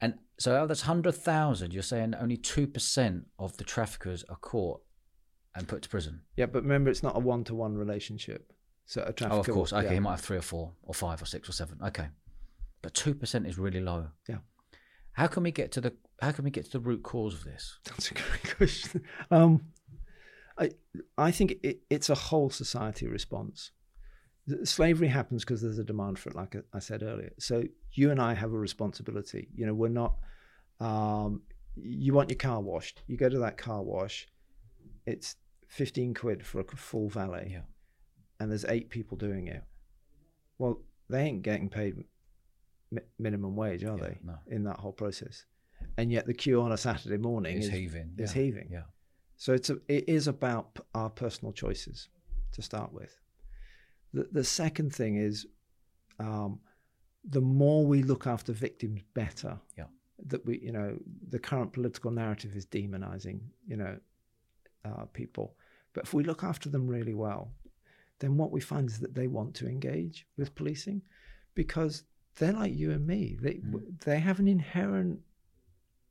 And 0.00 0.14
so 0.38 0.66
that's 0.66 0.82
hundred 0.82 1.14
thousand. 1.14 1.72
You're 1.72 1.82
saying 1.82 2.14
only 2.20 2.36
two 2.36 2.66
percent 2.66 3.26
of 3.38 3.56
the 3.56 3.64
traffickers 3.64 4.24
are 4.28 4.36
caught 4.36 4.82
and 5.54 5.66
put 5.66 5.82
to 5.82 5.88
prison. 5.88 6.20
Yeah, 6.36 6.46
but 6.46 6.62
remember, 6.62 6.90
it's 6.90 7.02
not 7.02 7.16
a 7.16 7.20
one-to-one 7.20 7.76
relationship. 7.76 8.52
So 8.84 9.02
a 9.02 9.12
trafficker. 9.12 9.36
Oh, 9.36 9.40
of 9.40 9.48
course. 9.48 9.72
Okay, 9.72 9.86
yeah. 9.86 9.94
he 9.94 10.00
might 10.00 10.12
have 10.12 10.20
three 10.20 10.36
or 10.36 10.42
four, 10.42 10.72
or 10.82 10.94
five, 10.94 11.20
or 11.22 11.26
six, 11.26 11.48
or 11.48 11.52
seven. 11.52 11.78
Okay, 11.82 12.08
but 12.82 12.94
two 12.94 13.14
percent 13.14 13.46
is 13.46 13.58
really 13.58 13.80
low. 13.80 14.08
Yeah. 14.28 14.38
How 15.12 15.26
can 15.28 15.42
we 15.42 15.50
get 15.50 15.72
to 15.72 15.80
the 15.80 15.94
How 16.20 16.32
can 16.32 16.44
we 16.44 16.50
get 16.50 16.66
to 16.66 16.72
the 16.72 16.80
root 16.80 17.02
cause 17.02 17.32
of 17.32 17.44
this? 17.44 17.78
That's 17.84 18.10
a 18.10 18.14
great 18.14 18.56
question. 18.56 19.02
Um, 19.30 19.62
I, 20.58 20.70
I 21.18 21.30
think 21.30 21.54
it, 21.62 21.80
it's 21.90 22.10
a 22.10 22.14
whole 22.14 22.50
society 22.50 23.06
response. 23.06 23.72
Slavery 24.64 25.08
happens 25.08 25.44
because 25.44 25.60
there's 25.60 25.78
a 25.78 25.84
demand 25.84 26.18
for 26.18 26.30
it, 26.30 26.36
like 26.36 26.54
I 26.72 26.78
said 26.78 27.02
earlier. 27.02 27.32
So 27.38 27.64
you 27.92 28.10
and 28.12 28.20
I 28.20 28.34
have 28.34 28.52
a 28.52 28.58
responsibility. 28.58 29.48
You 29.54 29.66
know, 29.66 29.74
we're 29.74 29.88
not. 29.88 30.16
Um, 30.78 31.42
you 31.74 32.12
want 32.12 32.30
your 32.30 32.38
car 32.38 32.60
washed. 32.60 33.02
You 33.06 33.16
go 33.16 33.28
to 33.28 33.38
that 33.40 33.56
car 33.56 33.82
wash. 33.82 34.28
It's 35.04 35.36
fifteen 35.68 36.14
quid 36.14 36.46
for 36.46 36.60
a 36.60 36.64
full 36.64 37.08
valet, 37.08 37.48
yeah. 37.50 37.60
and 38.38 38.50
there's 38.50 38.64
eight 38.66 38.88
people 38.88 39.16
doing 39.16 39.48
it. 39.48 39.64
Well, 40.58 40.80
they 41.10 41.22
ain't 41.22 41.42
getting 41.42 41.68
paid 41.68 41.96
mi- 42.90 43.02
minimum 43.18 43.56
wage, 43.56 43.84
are 43.84 43.96
yeah, 43.98 44.04
they? 44.04 44.18
No. 44.22 44.34
In 44.46 44.64
that 44.64 44.78
whole 44.78 44.92
process, 44.92 45.44
and 45.96 46.12
yet 46.12 46.26
the 46.26 46.34
queue 46.34 46.60
on 46.62 46.72
a 46.72 46.76
Saturday 46.76 47.18
morning 47.18 47.58
is, 47.58 47.66
is 47.66 47.72
heaving. 47.72 48.10
Is 48.18 48.34
yeah. 48.34 48.42
heaving. 48.42 48.68
Yeah. 48.70 48.82
So 49.36 49.52
it's 49.52 49.70
a, 49.70 49.78
it 49.88 50.08
is 50.08 50.28
about 50.28 50.78
our 50.94 51.10
personal 51.10 51.52
choices 51.52 52.08
to 52.52 52.62
start 52.62 52.92
with. 52.92 53.16
The, 54.16 54.28
the 54.32 54.44
second 54.44 54.94
thing 54.94 55.16
is 55.16 55.46
um, 56.18 56.60
the 57.22 57.40
more 57.40 57.84
we 57.84 58.02
look 58.02 58.26
after 58.26 58.52
victims 58.52 59.02
better. 59.14 59.58
Yeah. 59.76 59.84
That 60.26 60.46
we, 60.46 60.58
you 60.60 60.72
know, 60.72 60.96
the 61.28 61.38
current 61.38 61.72
political 61.74 62.10
narrative 62.10 62.56
is 62.56 62.64
demonizing, 62.64 63.40
you 63.66 63.76
know, 63.76 63.98
uh, 64.84 65.04
people. 65.12 65.54
But 65.92 66.04
if 66.04 66.14
we 66.14 66.24
look 66.24 66.42
after 66.42 66.70
them 66.70 66.86
really 66.86 67.12
well, 67.12 67.52
then 68.20 68.38
what 68.38 68.50
we 68.50 68.60
find 68.60 68.88
is 68.88 68.98
that 69.00 69.14
they 69.14 69.26
want 69.26 69.54
to 69.56 69.66
engage 69.66 70.26
with 70.38 70.54
policing 70.54 71.02
because 71.54 72.04
they're 72.36 72.52
like 72.52 72.74
you 72.74 72.92
and 72.92 73.06
me. 73.06 73.36
They 73.40 73.54
mm. 73.54 73.82
they 74.04 74.18
have 74.18 74.38
an 74.38 74.48
inherent 74.48 75.20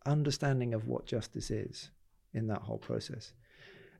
understanding 0.05 0.75
of 0.75 0.87
what 0.87 1.07
justice 1.07 1.49
is 1.49 1.89
in 2.33 2.47
that 2.47 2.61
whole 2.61 2.77
process. 2.77 3.33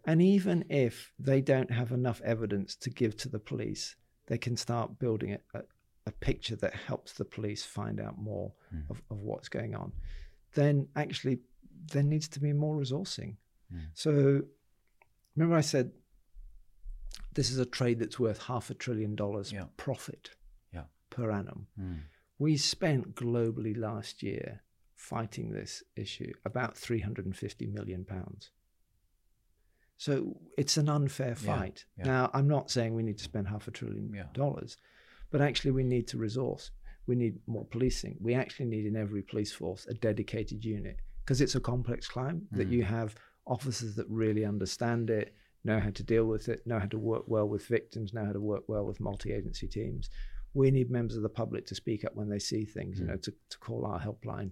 And 0.06 0.22
even 0.22 0.66
if 0.70 1.12
they 1.20 1.42
don't 1.42 1.72
have 1.72 1.92
enough 1.92 2.22
evidence 2.24 2.76
to 2.78 2.90
give 2.90 3.18
to 3.18 3.30
the 3.30 3.40
police, 3.40 3.96
they 4.28 4.38
can 4.38 4.56
start 4.56 5.00
building 5.00 5.38
a, 5.54 5.60
a, 6.06 6.12
picture 6.12 6.56
that 6.58 6.74
helps 6.74 7.14
the 7.14 7.26
police 7.26 7.64
find 7.64 8.00
out 8.00 8.18
more 8.18 8.54
mm. 8.74 8.90
of, 8.90 9.02
of 9.10 9.20
what's 9.20 9.50
going 9.50 9.76
on. 9.76 9.92
Then 10.54 10.88
actually, 10.96 11.40
there 11.92 12.04
needs 12.04 12.28
to 12.30 12.40
be 12.40 12.54
more 12.54 12.76
resourcing. 12.78 13.36
Mm. 13.74 13.88
So 13.94 14.42
remember, 15.36 15.56
I 15.56 15.62
said 15.62 15.92
this 17.34 17.52
is 17.52 17.58
a 17.58 17.66
trade 17.66 18.00
that's 18.00 18.20
worth 18.20 18.44
half 18.44 18.70
a 18.70 18.74
trillion 18.74 19.16
dollars 19.16 19.52
yeah. 19.52 19.66
profit 19.78 20.32
yeah. 20.74 20.84
per 21.10 21.32
annum. 21.32 21.68
Mm. 21.80 22.00
We 22.40 22.58
spent 22.58 23.16
globally 23.16 23.78
last 23.78 24.24
year 24.24 24.62
fighting 24.96 25.52
this 25.52 25.84
issue 25.96 26.34
about 26.46 26.78
350 26.78 27.68
million 27.68 28.06
pounds. 28.06 28.52
So 29.98 30.38
it's 30.58 30.78
an 30.78 30.90
unfair 30.90 31.36
fight. 31.36 31.86
Yeah, 31.98 32.06
yeah. 32.06 32.12
Now, 32.12 32.32
I'm 32.34 32.48
not 32.48 32.70
saying 32.70 32.94
we 32.94 33.04
need 33.04 33.18
to 33.18 33.24
spend 33.24 33.48
half 33.48 33.68
a 33.68 33.72
trillion 33.72 34.12
yeah. 34.14 34.24
dollars, 34.34 34.78
but 35.32 35.42
actually 35.42 35.72
we 35.72 35.84
need 35.84 36.08
to 36.10 36.18
resource. 36.18 36.72
We 37.08 37.16
need 37.16 37.38
more 37.48 37.66
policing. 37.66 38.18
We 38.20 38.34
actually 38.34 38.66
need 38.66 38.86
in 38.86 38.96
every 38.96 39.22
police 39.22 39.54
force 39.54 39.86
a 39.88 39.94
dedicated 39.94 40.66
unit 40.66 40.98
because 41.24 41.40
it's 41.42 41.56
a 41.56 41.60
complex 41.60 42.08
crime 42.08 42.48
mm. 42.54 42.58
that 42.58 42.68
you 42.68 42.84
have 42.84 43.16
officers 43.48 43.96
that 43.96 44.08
really 44.10 44.44
understand 44.44 45.10
it, 45.10 45.34
know 45.64 45.80
how 45.80 45.92
to 45.92 46.04
deal 46.04 46.26
with 46.26 46.50
it, 46.50 46.66
know 46.66 46.80
how 46.80 46.88
to 46.88 46.98
work 46.98 47.24
well 47.28 47.48
with 47.48 47.66
victims, 47.68 48.14
know 48.14 48.26
how 48.26 48.32
to 48.32 48.40
work 48.40 48.64
well 48.68 48.86
with 48.86 49.00
multi-agency 49.00 49.68
teams. 49.68 50.10
We 50.54 50.72
need 50.72 50.90
members 50.90 51.16
of 51.16 51.24
the 51.24 51.30
public 51.30 51.66
to 51.68 51.76
speak 51.76 52.06
up 52.06 52.16
when 52.16 52.30
they 52.30 52.40
see 52.40 52.66
things, 52.66 52.98
mm. 52.98 53.02
you 53.02 53.08
know, 53.08 53.18
to, 53.18 53.34
to 53.50 53.58
call 53.60 53.86
our 53.86 54.00
helpline 54.00 54.52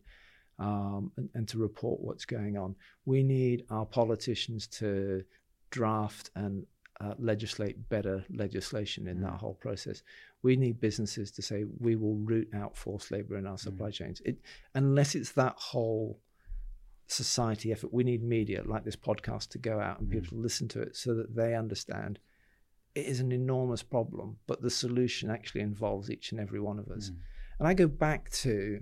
um, 0.64 1.12
and, 1.18 1.30
and, 1.34 1.48
to 1.50 1.58
report 1.58 2.00
what's 2.00 2.26
going 2.26 2.58
on. 2.58 2.76
We 3.06 3.22
need 3.22 3.66
our 3.70 3.86
politicians 3.86 4.66
to 4.80 5.24
draft 5.72 6.30
and 6.36 6.66
uh, 7.02 7.16
legislate 7.20 7.90
better 7.90 8.24
legislation 8.34 9.08
in 9.08 9.18
mm. 9.18 9.24
that 9.24 9.34
whole 9.34 9.56
process. 9.56 10.04
We 10.42 10.56
need 10.56 10.80
businesses 10.80 11.32
to 11.32 11.42
say 11.42 11.66
we 11.80 11.96
will 11.98 12.16
root 12.16 12.50
out 12.56 12.78
forced 12.78 13.12
labor 13.12 13.38
in 13.38 13.46
our 13.46 13.56
mm. 13.56 13.60
supply 13.60 13.90
mm. 13.90 13.94
chains. 13.94 14.22
It, 14.24 14.38
unless 14.74 15.16
it's 15.16 15.34
that 15.34 15.56
whole 15.58 16.20
society 17.08 17.74
effort, 17.74 17.94
we 17.94 18.06
need 18.06 18.24
media 18.24 18.64
like 18.66 18.86
this 18.86 18.96
podcast 18.96 19.50
to 19.50 19.58
go 19.58 19.82
out 19.82 20.00
and 20.00 20.08
mm. 20.08 20.12
people 20.14 20.30
to 20.30 20.42
listen 20.42 20.70
to 20.70 20.82
it 20.82 20.96
so 20.96 21.14
that 21.16 21.36
they 21.36 21.56
understand 21.56 22.20
it 22.96 23.06
is 23.06 23.20
an 23.20 23.32
enormous 23.32 23.84
problem, 23.84 24.38
but 24.48 24.62
the 24.62 24.70
solution 24.70 25.30
actually 25.30 25.62
involves 25.62 26.12
each 26.12 26.32
and 26.32 26.40
every 26.40 26.62
one 26.62 26.80
of 26.80 26.90
us. 26.90 27.10
Mm. 27.10 27.16
And 27.60 27.68
I 27.68 27.74
go 27.74 27.88
back 27.88 28.30
to 28.32 28.82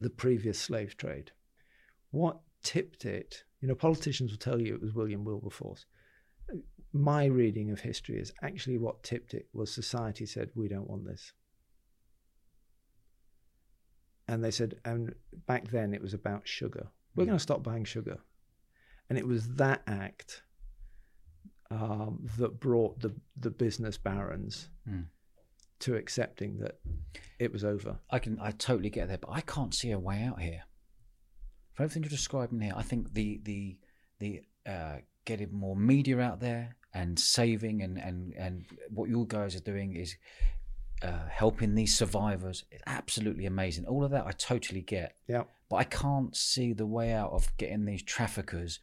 the 0.00 0.10
previous 0.10 0.58
slave 0.58 0.96
trade. 0.96 1.32
What 2.10 2.40
tipped 2.62 3.04
it, 3.04 3.44
you 3.60 3.68
know, 3.68 3.74
politicians 3.74 4.30
will 4.30 4.38
tell 4.38 4.60
you 4.60 4.74
it 4.74 4.82
was 4.82 4.94
William 4.94 5.24
Wilberforce. 5.24 5.86
My 6.92 7.24
reading 7.26 7.70
of 7.70 7.80
history 7.80 8.18
is 8.18 8.32
actually 8.42 8.78
what 8.78 9.02
tipped 9.02 9.34
it 9.34 9.48
was 9.52 9.72
society 9.72 10.26
said, 10.26 10.50
we 10.54 10.68
don't 10.68 10.88
want 10.88 11.04
this. 11.04 11.32
And 14.28 14.42
they 14.42 14.50
said, 14.50 14.74
and 14.84 15.14
back 15.46 15.68
then 15.70 15.94
it 15.94 16.02
was 16.02 16.14
about 16.14 16.48
sugar. 16.48 16.88
We're 17.14 17.24
Mm. 17.24 17.28
going 17.28 17.38
to 17.38 17.42
stop 17.42 17.62
buying 17.62 17.84
sugar. 17.84 18.18
And 19.08 19.18
it 19.18 19.26
was 19.26 19.54
that 19.54 19.82
act 19.86 20.42
um, 21.70 22.26
that 22.38 22.60
brought 22.60 23.00
the, 23.00 23.14
the 23.36 23.50
business 23.50 23.98
barons 23.98 24.70
Mm. 24.88 25.06
To 25.80 25.94
accepting 25.94 26.58
that 26.58 26.78
it 27.38 27.52
was 27.52 27.64
over. 27.64 27.98
I 28.10 28.18
can 28.18 28.38
I 28.40 28.50
totally 28.52 28.90
get 28.90 29.08
there, 29.08 29.18
but 29.18 29.30
I 29.30 29.40
can't 29.42 29.74
see 29.74 29.90
a 29.90 29.98
way 29.98 30.22
out 30.22 30.40
here. 30.40 30.62
For 31.74 31.82
everything 31.82 32.02
you're 32.02 32.10
describing 32.10 32.60
here, 32.60 32.72
I 32.76 32.82
think 32.82 33.12
the 33.14 33.40
the 33.44 33.76
the 34.18 34.42
uh, 34.66 34.96
getting 35.24 35.52
more 35.52 35.76
media 35.76 36.20
out 36.20 36.40
there 36.40 36.76
and 36.94 37.18
saving 37.18 37.82
and 37.82 37.98
and 37.98 38.32
and 38.34 38.64
what 38.88 39.08
you 39.10 39.26
guys 39.28 39.54
are 39.54 39.60
doing 39.60 39.94
is 39.94 40.16
uh, 41.02 41.26
helping 41.28 41.74
these 41.74 41.94
survivors. 41.96 42.64
It's 42.70 42.82
absolutely 42.86 43.44
amazing. 43.46 43.84
All 43.84 44.04
of 44.04 44.10
that 44.12 44.26
I 44.26 44.32
totally 44.32 44.80
get, 44.80 45.16
Yeah. 45.28 45.42
but 45.68 45.76
I 45.76 45.84
can't 45.84 46.34
see 46.34 46.72
the 46.72 46.86
way 46.86 47.12
out 47.12 47.32
of 47.32 47.54
getting 47.58 47.84
these 47.84 48.02
traffickers 48.02 48.80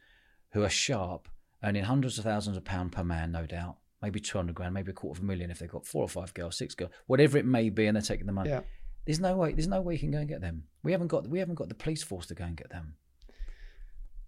who 0.52 0.62
are 0.62 0.68
sharp, 0.70 1.28
earning 1.64 1.82
hundreds 1.82 2.16
of 2.18 2.24
thousands 2.24 2.56
of 2.56 2.64
pounds 2.64 2.94
per 2.94 3.02
man, 3.02 3.32
no 3.32 3.46
doubt. 3.46 3.78
Maybe 4.04 4.20
200 4.20 4.54
grand, 4.54 4.74
maybe 4.74 4.90
a 4.90 4.94
quarter 4.94 5.18
of 5.18 5.24
a 5.24 5.26
million 5.26 5.50
if 5.50 5.58
they've 5.58 5.70
got 5.70 5.86
four 5.86 6.02
or 6.02 6.08
five 6.08 6.34
girls, 6.34 6.56
six 6.56 6.74
girls, 6.74 6.92
whatever 7.06 7.38
it 7.38 7.46
may 7.46 7.70
be, 7.70 7.86
and 7.86 7.96
they're 7.96 8.02
taking 8.02 8.26
the 8.26 8.32
money. 8.32 8.50
Yeah. 8.50 8.60
There's 9.06 9.18
no 9.18 9.34
way. 9.36 9.52
There's 9.52 9.66
no 9.66 9.80
way 9.80 9.94
you 9.94 9.98
can 9.98 10.10
go 10.10 10.18
and 10.18 10.28
get 10.28 10.42
them. 10.42 10.64
We 10.82 10.92
haven't 10.92 11.08
got. 11.08 11.26
We 11.26 11.38
haven't 11.38 11.54
got 11.54 11.70
the 11.70 11.74
police 11.74 12.02
force 12.02 12.26
to 12.26 12.34
go 12.34 12.44
and 12.44 12.54
get 12.54 12.68
them. 12.68 12.96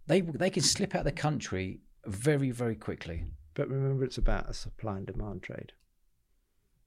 They 0.06 0.22
they 0.22 0.48
can 0.48 0.62
slip 0.62 0.94
out 0.94 1.00
of 1.00 1.04
the 1.04 1.12
country 1.12 1.80
very 2.06 2.50
very 2.52 2.76
quickly. 2.76 3.24
But 3.52 3.68
remember, 3.68 4.04
it's 4.04 4.18
about 4.18 4.48
a 4.48 4.54
supply 4.54 4.96
and 4.96 5.06
demand 5.06 5.42
trade. 5.42 5.72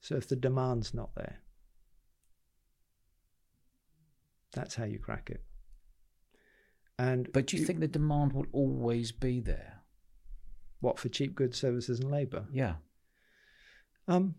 So 0.01 0.15
if 0.15 0.27
the 0.27 0.35
demand's 0.35 0.93
not 0.93 1.13
there, 1.15 1.41
that's 4.53 4.75
how 4.75 4.85
you 4.85 4.97
crack 4.97 5.29
it. 5.29 5.43
And 6.97 7.31
But 7.31 7.47
do 7.47 7.57
you 7.57 7.65
think 7.65 7.79
the 7.79 7.87
demand 7.87 8.33
will 8.33 8.47
always 8.51 9.11
be 9.11 9.39
there? 9.39 9.78
What 10.79 10.99
for 10.99 11.09
cheap 11.09 11.35
goods, 11.35 11.59
services, 11.59 11.99
and 11.99 12.11
labour? 12.11 12.45
Yeah. 12.51 12.75
Um, 14.07 14.35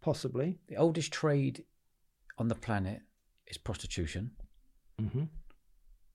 possibly. 0.00 0.58
The 0.68 0.76
oldest 0.76 1.12
trade 1.12 1.64
on 2.38 2.48
the 2.48 2.54
planet 2.54 3.02
is 3.46 3.58
prostitution. 3.58 4.32
Mm-hmm. 5.00 5.24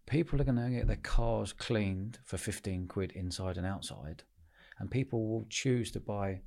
People 0.06 0.42
are 0.42 0.44
going 0.44 0.58
to 0.58 0.70
get 0.70 0.88
their 0.88 0.98
cars 0.98 1.54
cleaned 1.54 2.20
for 2.26 2.38
15 2.38 2.88
quid 2.88 3.12
inside 3.14 3.58
and 3.58 3.66
outside, 3.66 4.24
and 4.80 4.92
people 4.92 5.28
will 5.28 5.46
choose 5.50 5.92
to 5.92 6.00
buy 6.00 6.42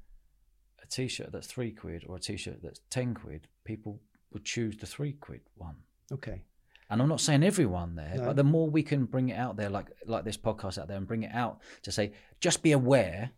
a 0.83 0.87
t 0.91 1.09
shirt 1.09 1.33
that's 1.33 1.47
three 1.47 1.73
quid 1.73 2.05
or 2.07 2.17
a 2.17 2.21
t 2.21 2.37
shirt 2.37 2.63
that's 2.63 2.81
10 2.91 3.15
quid. 3.15 3.49
People 3.65 4.01
will 4.33 4.41
choose 4.41 4.77
the 4.77 4.87
three 4.87 5.13
quid 5.13 5.41
one. 5.55 5.77
Okay. 6.13 6.43
And 6.91 7.01
I'm 7.03 7.09
not 7.09 7.21
saying 7.21 7.43
everyone 7.43 7.95
there, 7.97 8.15
No. 8.19 8.25
but 8.27 8.37
the 8.37 8.45
more 8.45 8.69
we 8.69 8.83
can 8.83 9.05
bring 9.07 9.31
it 9.31 9.39
out 9.39 9.57
there, 9.57 9.71
like 9.71 9.87
like 10.07 10.25
this 10.25 10.37
podcast 10.37 10.79
out 10.79 10.87
there, 10.89 10.97
and 10.99 11.07
bring 11.07 11.23
it 11.23 11.33
out 11.35 11.61
to 11.83 11.91
say, 11.93 12.13
just 12.41 12.63
be 12.63 12.73
aware, 12.73 13.31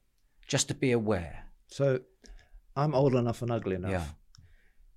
just 0.48 0.68
to 0.68 0.74
be 0.74 0.92
aware. 0.92 1.44
So 1.68 2.00
I'm 2.74 2.94
old 2.94 3.14
enough 3.14 3.42
and 3.42 3.50
ugly 3.50 3.76
enough 3.76 3.90
Yeah. 3.90 4.06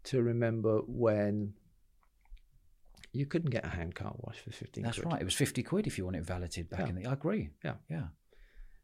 to 0.05 0.21
remember 0.21 0.79
when 0.87 1.53
you 3.11 3.25
couldn't 3.25 3.49
get 3.49 3.65
a 3.65 3.69
hand 3.69 3.95
car 3.95 4.13
wash 4.19 4.39
for 4.39 4.51
15 4.51 4.83
That's 4.83 4.97
quid. 4.99 5.11
right. 5.11 5.21
It 5.21 5.25
was 5.25 5.33
fifty 5.33 5.63
quid 5.63 5.87
if 5.87 5.97
you 5.97 6.05
want 6.05 6.15
it 6.17 6.23
validated 6.23 6.69
back 6.69 6.81
Yeah. 6.81 6.87
in 6.89 6.95
the. 6.95 7.05
I 7.07 7.13
agree. 7.13 7.49
Yeah. 7.63 7.75
yeah. 7.89 8.07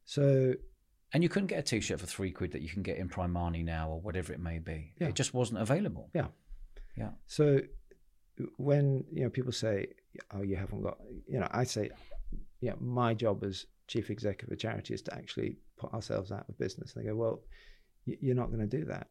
So 0.05 0.53
And 1.13 1.24
you 1.24 1.30
couldn't 1.30 1.47
get 1.47 1.59
a 1.59 1.61
T-shirt 1.61 1.99
for 1.99 2.07
three 2.07 2.32
quid 2.32 2.51
that 2.53 2.61
you 2.61 2.70
can 2.70 2.82
get 2.84 2.97
in 2.97 3.07
Primani 3.07 3.63
now 3.63 3.89
or 3.89 4.01
whatever 4.01 4.34
it 4.34 4.39
may 4.39 4.59
be. 4.59 4.93
Yeah. 4.99 5.07
It 5.09 5.16
just 5.16 5.34
wasn't 5.34 5.61
available. 5.61 6.09
Yeah. 6.13 6.28
Yeah. 6.97 7.11
So 7.28 7.61
when 8.58 9.04
you 9.12 9.24
know 9.24 9.30
people 9.30 9.52
say, 9.52 9.88
"Oh, 10.32 10.42
you 10.42 10.56
haven't 10.56 10.82
got," 10.82 10.98
you 11.28 11.40
know, 11.40 11.48
I 11.52 11.64
say, 11.64 11.90
"Yeah, 12.62 12.74
my 12.80 13.14
job 13.14 13.44
as 13.44 13.66
chief 13.88 14.10
executive 14.10 14.50
of 14.50 14.54
a 14.54 14.58
charity 14.58 14.94
is 14.94 15.02
to 15.04 15.14
actually 15.14 15.58
put 15.78 15.94
ourselves 15.94 16.32
out 16.32 16.48
of 16.50 16.58
business." 16.58 16.96
And 16.96 17.04
they 17.04 17.10
go, 17.10 17.16
"Well, 17.16 17.44
you're 18.06 18.36
not 18.36 18.48
going 18.48 18.68
to 18.68 18.78
do 18.80 18.86
that." 18.86 19.08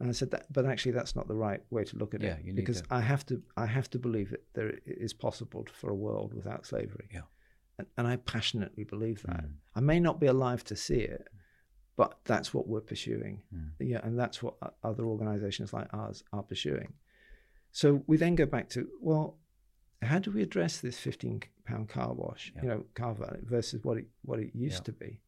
And 0.00 0.08
I 0.08 0.12
said, 0.12 0.30
that, 0.30 0.52
"But 0.52 0.64
actually, 0.64 0.92
that's 0.92 1.16
not 1.16 1.26
the 1.26 1.34
right 1.34 1.60
way 1.70 1.84
to 1.84 1.96
look 1.96 2.14
at 2.14 2.22
Yeah, 2.22 2.34
it 2.34 2.44
you 2.44 2.52
need 2.52 2.56
because 2.56 2.82
to- 2.82 2.94
I 2.94 3.00
have 3.00 3.26
to, 3.26 3.42
I 3.56 3.66
have 3.66 3.90
to 3.90 3.98
believe 3.98 4.30
that 4.30 4.44
there 4.54 4.78
is 4.86 5.12
possible 5.12 5.66
for 5.72 5.90
a 5.90 5.94
world 5.94 6.34
without 6.34 6.66
slavery." 6.66 7.08
Yeah. 7.12 7.22
And, 7.78 7.86
and 7.96 8.06
I 8.06 8.16
passionately 8.16 8.84
believe 8.84 9.22
that. 9.22 9.44
Mm. 9.44 9.52
I 9.74 9.80
may 9.80 10.00
not 10.00 10.18
be 10.20 10.26
alive 10.26 10.64
to 10.64 10.76
see 10.76 11.00
it, 11.00 11.28
but 11.96 12.18
that's 12.24 12.52
what 12.54 12.66
we're 12.68 12.80
pursuing. 12.80 13.42
Mm. 13.54 13.70
Yeah, 13.80 14.00
and 14.04 14.18
that's 14.18 14.42
what 14.42 14.54
other 14.82 15.04
organisations 15.04 15.72
like 15.72 15.88
ours 15.92 16.22
are 16.32 16.42
pursuing. 16.42 16.92
So 17.78 18.02
we 18.08 18.16
then 18.16 18.34
go 18.34 18.44
back 18.44 18.68
to 18.70 18.88
well, 19.00 19.36
how 20.02 20.18
do 20.18 20.32
we 20.32 20.42
address 20.42 20.80
this 20.80 20.98
fifteen 20.98 21.40
pound 21.64 21.88
car 21.88 22.12
wash? 22.12 22.52
Yeah. 22.56 22.62
You 22.62 22.68
know, 22.70 22.84
car 22.96 23.14
value 23.14 23.44
versus 23.44 23.84
what 23.84 23.98
it 23.98 24.06
what 24.22 24.40
it 24.40 24.50
used 24.52 24.80
Yeah. 24.80 24.86
to 24.86 24.92
be. 25.04 25.20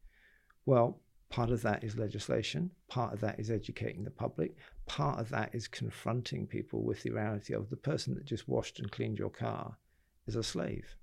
Well, 0.65 0.99
part 1.29 1.49
of 1.49 1.61
that 1.61 1.81
is 1.85 1.95
legislation. 1.97 2.71
Part 2.89 3.13
of 3.13 3.21
that 3.21 3.39
is 3.39 3.49
educating 3.49 4.03
the 4.03 4.11
public. 4.11 4.57
Part 4.85 5.17
of 5.17 5.29
that 5.29 5.55
is 5.55 5.69
confronting 5.69 6.45
people 6.45 6.83
with 6.83 7.03
the 7.03 7.11
reality 7.11 7.53
of 7.53 7.69
the 7.69 7.77
person 7.77 8.15
that 8.15 8.25
just 8.25 8.49
washed 8.49 8.79
and 8.79 8.91
cleaned 8.91 9.17
your 9.17 9.29
car 9.29 9.77
is 10.27 10.35
a 10.35 10.43
slave. 10.43 10.97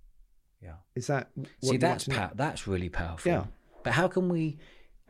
Yeah. 0.62 0.76
Is 0.94 1.06
that 1.06 1.30
what 1.34 1.70
See, 1.70 1.76
that's 1.78 2.06
want 2.08 2.16
to 2.16 2.20
know? 2.20 2.28
pow- 2.28 2.34
that's 2.34 2.66
really 2.68 2.90
powerful. 2.90 3.32
Yeah. 3.32 3.46
But 3.84 3.94
how 3.94 4.06
can 4.08 4.28
we 4.28 4.58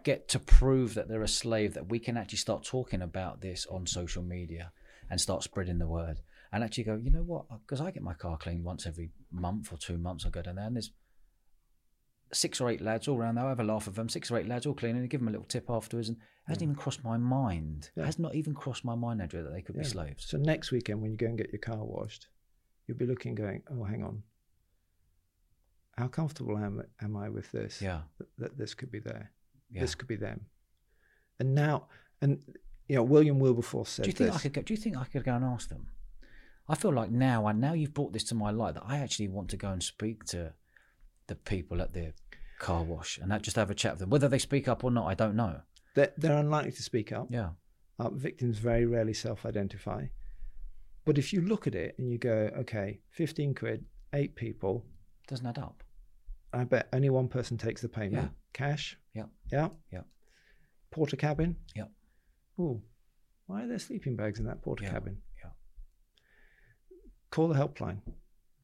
get 0.05 0.29
to 0.29 0.39
prove 0.39 0.95
that 0.95 1.09
they're 1.09 1.31
a 1.33 1.37
slave 1.43 1.75
that 1.75 1.89
we 1.89 1.99
can 1.99 2.17
actually 2.17 2.39
start 2.39 2.63
talking 2.63 3.03
about 3.03 3.41
this 3.41 3.67
on 3.67 3.87
social 3.89 4.23
media 4.23 4.71
and 5.11 5.21
start 5.21 5.43
spreading 5.43 5.79
the 5.81 5.89
word 5.89 6.21
and 6.53 6.65
actually 6.65 6.85
go, 6.85 6.97
you 6.97 7.11
know 7.11 7.23
what? 7.23 7.47
Because 7.49 7.81
I 7.81 7.91
get 7.91 8.03
my 8.03 8.15
car 8.15 8.37
cleaned 8.39 8.65
once 8.65 8.87
every 8.87 9.11
month 9.33 9.73
or 9.73 9.79
two 9.79 9.99
months. 9.99 10.25
I 10.25 10.31
go 10.31 10.43
down 10.43 10.57
there 10.57 10.67
and 10.67 10.77
there's 10.77 10.93
six 12.33 12.61
or 12.61 12.71
eight 12.71 12.81
lads 12.81 13.09
all 13.09 13.19
around 13.19 13.37
there. 13.37 13.47
I 13.47 13.51
have 13.51 13.61
a 13.61 13.65
laugh 13.65 13.87
of 13.87 13.95
them. 13.95 14.09
Six 14.09 14.31
or 14.31 14.39
eight 14.39 14.49
lads 14.49 14.67
all 14.67 14.75
cleaning 14.75 15.03
and 15.03 15.11
give 15.11 15.21
them 15.21 15.29
a 15.29 15.33
little 15.33 15.47
tip 15.47 15.69
afterwards. 15.69 16.09
And 16.09 16.17
it 16.19 16.23
hasn't 16.49 16.61
mm. 16.61 16.73
even 16.73 16.75
crossed 16.75 17.05
my 17.05 17.17
mind. 17.17 17.91
Yeah. 17.97 18.05
It 18.05 18.07
has 18.07 18.19
not 18.19 18.35
even 18.35 18.55
crossed 18.55 18.85
my 18.85 18.95
mind, 18.95 19.21
Andrew, 19.21 19.43
that 19.43 19.53
they 19.53 19.63
could 19.63 19.77
be 19.77 19.85
slaves. 19.85 20.27
So 20.29 20.39
next 20.39 20.73
weekend, 20.73 21.03
when 21.03 21.11
you 21.11 21.17
go 21.17 21.27
and 21.27 21.39
get 21.39 21.53
your 21.53 21.61
car 21.61 21.85
washed, 21.85 22.29
you'll 22.87 22.99
be 22.99 23.07
looking, 23.07 23.35
going, 23.35 23.63
"Oh, 23.71 23.85
hang 23.85 24.03
on, 24.03 24.23
how 25.97 26.09
comfortable 26.09 26.57
am 26.57 26.83
am 27.03 27.17
I 27.17 27.29
with 27.29 27.51
this? 27.53 27.83
Yeah. 27.83 28.03
That, 28.19 28.29
that 28.39 28.59
this 28.59 28.75
could 28.75 28.91
be 28.91 29.01
there, 29.01 29.33
Yeah. 29.71 29.83
this 29.83 29.95
could 29.95 30.09
be 30.09 30.17
them." 30.17 30.47
And 31.39 31.55
now, 31.55 31.89
and 32.23 32.41
you 32.89 32.97
know, 32.97 33.03
William 33.03 33.39
Wilberforce 33.39 33.91
said 33.91 34.05
Do 34.05 34.09
you 34.09 34.13
think 34.15 34.33
this. 34.33 34.39
I 34.39 34.43
could 34.43 34.53
go? 34.55 34.63
Do 34.63 34.73
you 34.73 34.79
think 34.79 34.97
I 34.97 35.05
could 35.05 35.25
go 35.25 35.35
and 35.35 35.45
ask 35.45 35.69
them? 35.69 35.87
I 36.69 36.75
feel 36.75 36.93
like 36.93 37.11
now, 37.11 37.47
and 37.47 37.61
now 37.61 37.73
you've 37.73 37.95
brought 37.95 38.13
this 38.13 38.25
to 38.25 38.35
my 38.35 38.51
light, 38.51 38.75
that 38.75 38.85
I 38.87 38.99
actually 38.99 39.29
want 39.29 39.49
to 39.51 39.57
go 39.57 39.69
and 39.71 39.83
speak 39.83 40.25
to 40.27 40.53
the 41.27 41.35
people 41.35 41.81
at 41.81 41.93
the 41.95 42.13
car 42.59 42.83
wash 42.83 43.19
and 43.19 43.43
just 43.43 43.57
have 43.57 43.71
a 43.71 43.75
chat 43.75 43.93
with 43.93 44.01
them. 44.01 44.11
Whether 44.11 44.29
they 44.29 44.39
speak 44.39 44.69
up 44.69 44.85
or 44.85 44.91
not, 44.91 45.07
I 45.07 45.15
don't 45.15 45.37
know. 45.37 45.61
They're, 45.95 46.13
they're 46.17 46.37
unlikely 46.37 46.73
to 46.73 46.83
speak 46.83 47.11
up. 47.13 47.29
Yeah, 47.31 47.51
Uh, 47.99 48.11
victims 48.11 48.59
very 48.59 48.85
rarely 48.87 49.15
self-identify. 49.15 50.07
But 51.05 51.17
if 51.19 51.33
you 51.33 51.41
look 51.41 51.67
at 51.67 51.75
it 51.75 51.95
and 51.99 52.11
you 52.11 52.19
go, 52.19 52.51
okay, 52.59 53.01
fifteen 53.11 53.55
quid, 53.55 53.85
eight 54.13 54.37
people, 54.37 54.85
doesn't 55.27 55.47
add 55.47 55.59
up. 55.59 55.83
I 56.53 56.65
bet 56.65 56.89
only 56.93 57.09
one 57.11 57.29
person 57.29 57.57
takes 57.57 57.81
the 57.81 57.89
payment. 57.89 58.15
Yeah. 58.25 58.29
Cash. 58.53 58.99
Yeah. 59.15 59.25
Yeah. 59.51 59.69
Yeah. 59.91 60.03
Portakabin. 60.93 61.55
Yeah. 61.75 61.85
Ooh, 62.61 62.83
why 63.47 63.65
are 63.65 63.69
there 63.69 63.79
sleeping 63.79 64.17
bags 64.17 64.39
in 64.39 64.47
that 64.47 64.63
porter 64.63 64.85
Yeah. 64.85 64.93
cabin? 64.93 65.19
Yeah. 67.31 67.35
Call 67.35 67.49
the 67.49 67.55
helpline. 67.55 67.99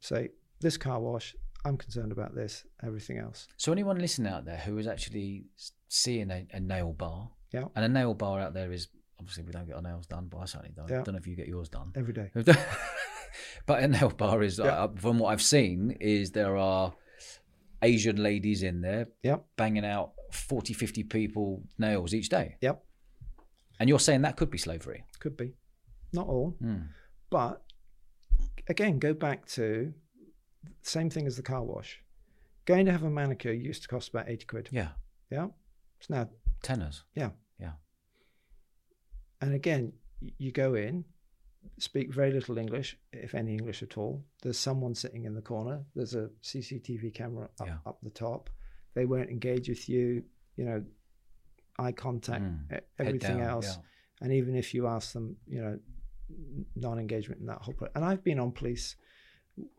Say 0.01 0.31
this 0.61 0.77
car 0.77 1.01
wash. 1.01 1.35
I'm 1.65 1.77
concerned 1.79 2.13
about 2.13 2.35
this. 2.35 2.65
Everything 2.83 3.19
else. 3.19 3.49
So 3.57 3.73
anyone 3.73 3.99
listening 3.99 4.33
out 4.33 4.45
there 4.45 4.59
who 4.59 4.77
is 4.79 4.87
actually 4.87 5.45
seeing 5.89 6.31
a, 6.31 6.47
a 6.53 6.61
nail 6.61 6.93
bar, 6.93 7.31
Yeah. 7.53 7.65
and 7.75 7.85
a 7.85 7.89
nail 7.89 8.13
bar 8.15 8.41
out 8.41 8.53
there 8.55 8.71
is 8.73 8.89
obviously 9.19 9.45
we 9.45 9.53
don't 9.53 9.67
get 9.67 9.77
our 9.77 9.83
nails 9.83 10.07
done, 10.07 10.27
but 10.29 10.39
I 10.39 10.45
certainly 10.45 10.73
don't. 10.77 10.89
Yeah. 10.89 11.01
I 11.01 11.03
don't 11.03 11.15
know 11.15 11.19
if 11.19 11.27
you 11.27 11.37
get 11.37 11.49
yours 11.49 11.69
done. 11.71 11.93
Every 11.97 12.13
day. 12.13 12.31
but 13.67 13.83
a 13.83 13.89
nail 13.89 14.11
bar 14.11 14.43
is, 14.43 14.59
Yeah. 14.59 14.85
uh, 14.85 14.89
from 14.97 15.19
what 15.19 15.29
I've 15.33 15.43
seen, 15.43 15.97
is 16.01 16.33
there 16.33 16.57
are 16.57 16.93
Asian 17.83 18.17
ladies 18.23 18.63
in 18.63 18.81
there 18.83 19.09
Yep. 19.23 19.45
banging 19.57 19.85
out 19.87 20.13
40, 20.33 20.75
50 20.75 21.05
people 21.05 21.63
nails 21.79 22.13
each 22.15 22.29
day. 22.29 22.57
Yep. 22.61 22.83
And 23.81 23.89
you're 23.89 23.99
saying 24.01 24.23
that 24.23 24.37
could 24.37 24.51
be 24.51 24.59
slavery. 24.59 25.05
Could 25.19 25.37
be. 25.37 25.55
Not 26.13 26.27
all. 26.29 26.57
Mm. 26.63 26.89
But 27.31 27.63
again, 28.69 28.99
go 28.99 29.13
back 29.15 29.47
to 29.49 29.93
same 30.83 31.11
thing 31.11 31.27
as 31.27 31.37
the 31.37 31.43
car 31.43 31.63
wash. 31.63 32.01
Going 32.67 32.87
to 32.87 32.93
have 32.93 33.03
a 33.03 33.11
manicure 33.11 33.53
used 33.53 33.83
to 33.83 33.89
cost 33.89 34.09
about 34.09 34.29
80 34.29 34.47
quid. 34.47 34.69
Yeah. 34.73 34.89
Yeah. 35.31 35.49
It's 36.01 36.09
now, 36.11 36.29
Tenors. 36.63 37.05
Yeah. 37.15 37.31
Yeah. 37.59 37.73
And 39.41 39.55
again, 39.55 39.93
you 40.39 40.53
go 40.53 40.75
in, 40.75 41.05
speak 41.79 42.13
very 42.15 42.33
little 42.33 42.57
English, 42.59 42.97
if 43.13 43.35
any 43.35 43.53
English 43.53 43.83
at 43.83 43.99
all. 43.99 44.25
There's 44.43 44.59
someone 44.59 44.95
sitting 44.95 45.25
in 45.25 45.35
the 45.35 45.43
corner. 45.43 45.85
There's 45.95 46.15
a 46.15 46.31
CCTV 46.43 47.13
camera 47.15 47.49
up, 47.61 47.67
Yeah. 47.67 47.79
up 47.85 47.99
the 48.03 48.11
top. 48.11 48.49
They 48.95 49.05
won't 49.07 49.31
engage 49.31 49.69
with 49.69 49.89
you. 49.89 50.25
You 50.57 50.65
know, 50.65 50.85
eye 51.79 51.93
contact, 51.93 52.45
Mm. 52.45 52.81
everything 52.99 53.39
down, 53.39 53.49
else. 53.49 53.67
yeah. 53.77 53.83
And 54.21 54.33
even 54.33 54.55
if 54.55 54.73
you 54.73 54.87
ask 54.87 55.13
them, 55.13 55.37
you 55.47 55.61
know, 55.61 55.81
non-engagement 56.77 57.41
in 57.41 57.47
that 57.47 57.59
whole. 57.63 57.75
Pro- 57.75 57.89
and 57.95 58.05
I've 58.05 58.25
been 58.25 58.39
on 58.39 58.53
police, 58.53 58.97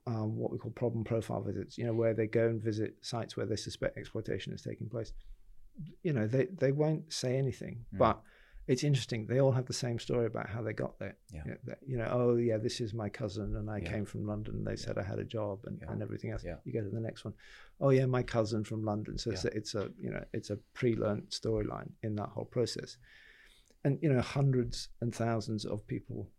um, 0.07 0.35
what 0.37 0.51
we 0.51 0.57
call 0.57 0.71
problem 0.71 1.03
profile 1.03 1.41
visits. 1.41 1.77
You 1.77 1.85
know, 1.85 1.93
where 1.93 2.13
they 2.13 2.27
go 2.27 2.47
and 2.47 2.61
visit 2.61 2.95
sites 3.01 3.35
where 3.37 3.45
they 3.45 3.55
suspect 3.55 3.97
exploitation 3.97 4.53
is 4.53 4.61
taking 4.61 4.89
place. 4.89 5.13
You 6.03 6.13
know, 6.13 6.27
they 6.27 6.45
they 6.57 6.71
won't 6.71 7.11
say 7.11 7.37
anything, 7.37 7.85
Mm. 7.93 7.97
but 7.97 8.21
it's 8.67 8.83
interesting. 8.83 9.27
They 9.27 9.39
all 9.41 9.51
have 9.51 9.67
the 9.67 9.73
same 9.73 9.99
story 9.99 10.25
about 10.25 10.49
how 10.49 10.61
they 10.63 10.73
got 10.73 10.97
there. 10.97 11.17
Yeah. 11.31 11.41
You 11.45 11.51
know, 11.51 11.57
that- 11.65 11.79
you 11.85 11.97
know, 11.97 12.07
oh 12.11 12.35
yeah, 12.37 12.57
this 12.57 12.79
is 12.81 12.93
my 12.93 13.09
cousin, 13.09 13.55
and 13.57 13.69
I 13.69 13.77
Yeah. 13.79 13.91
came 13.91 14.05
from 14.05 14.25
London. 14.25 14.63
They 14.63 14.75
said 14.75 14.97
I 14.97 15.03
had 15.03 15.19
a 15.19 15.23
job 15.25 15.65
and, 15.65 15.77
Yeah. 15.81 15.91
and 15.91 16.01
everything 16.01 16.31
else. 16.31 16.43
Yeah. 16.43 16.57
You 16.63 16.73
go 16.73 16.81
to 16.81 16.89
the 16.89 16.99
next 17.01 17.25
one. 17.25 17.33
Oh 17.79 17.89
yeah, 17.89 18.05
my 18.05 18.23
cousin 18.23 18.63
from 18.63 18.83
London. 18.83 19.17
So 19.17 19.31
it's, 19.31 19.45
a, 19.45 19.55
it's 19.55 19.75
a 19.75 19.91
you 19.99 20.09
know 20.09 20.23
it's 20.33 20.49
a 20.49 20.57
pre-learned 20.73 21.29
storyline 21.29 21.91
in 22.01 22.15
that 22.15 22.29
whole 22.29 22.45
process. 22.45 22.97
And 23.83 23.99
you 24.01 24.11
know, 24.11 24.21
hundreds 24.21 24.89
and 25.01 25.13
thousands 25.13 25.63
of 25.65 25.85
people 25.85 26.31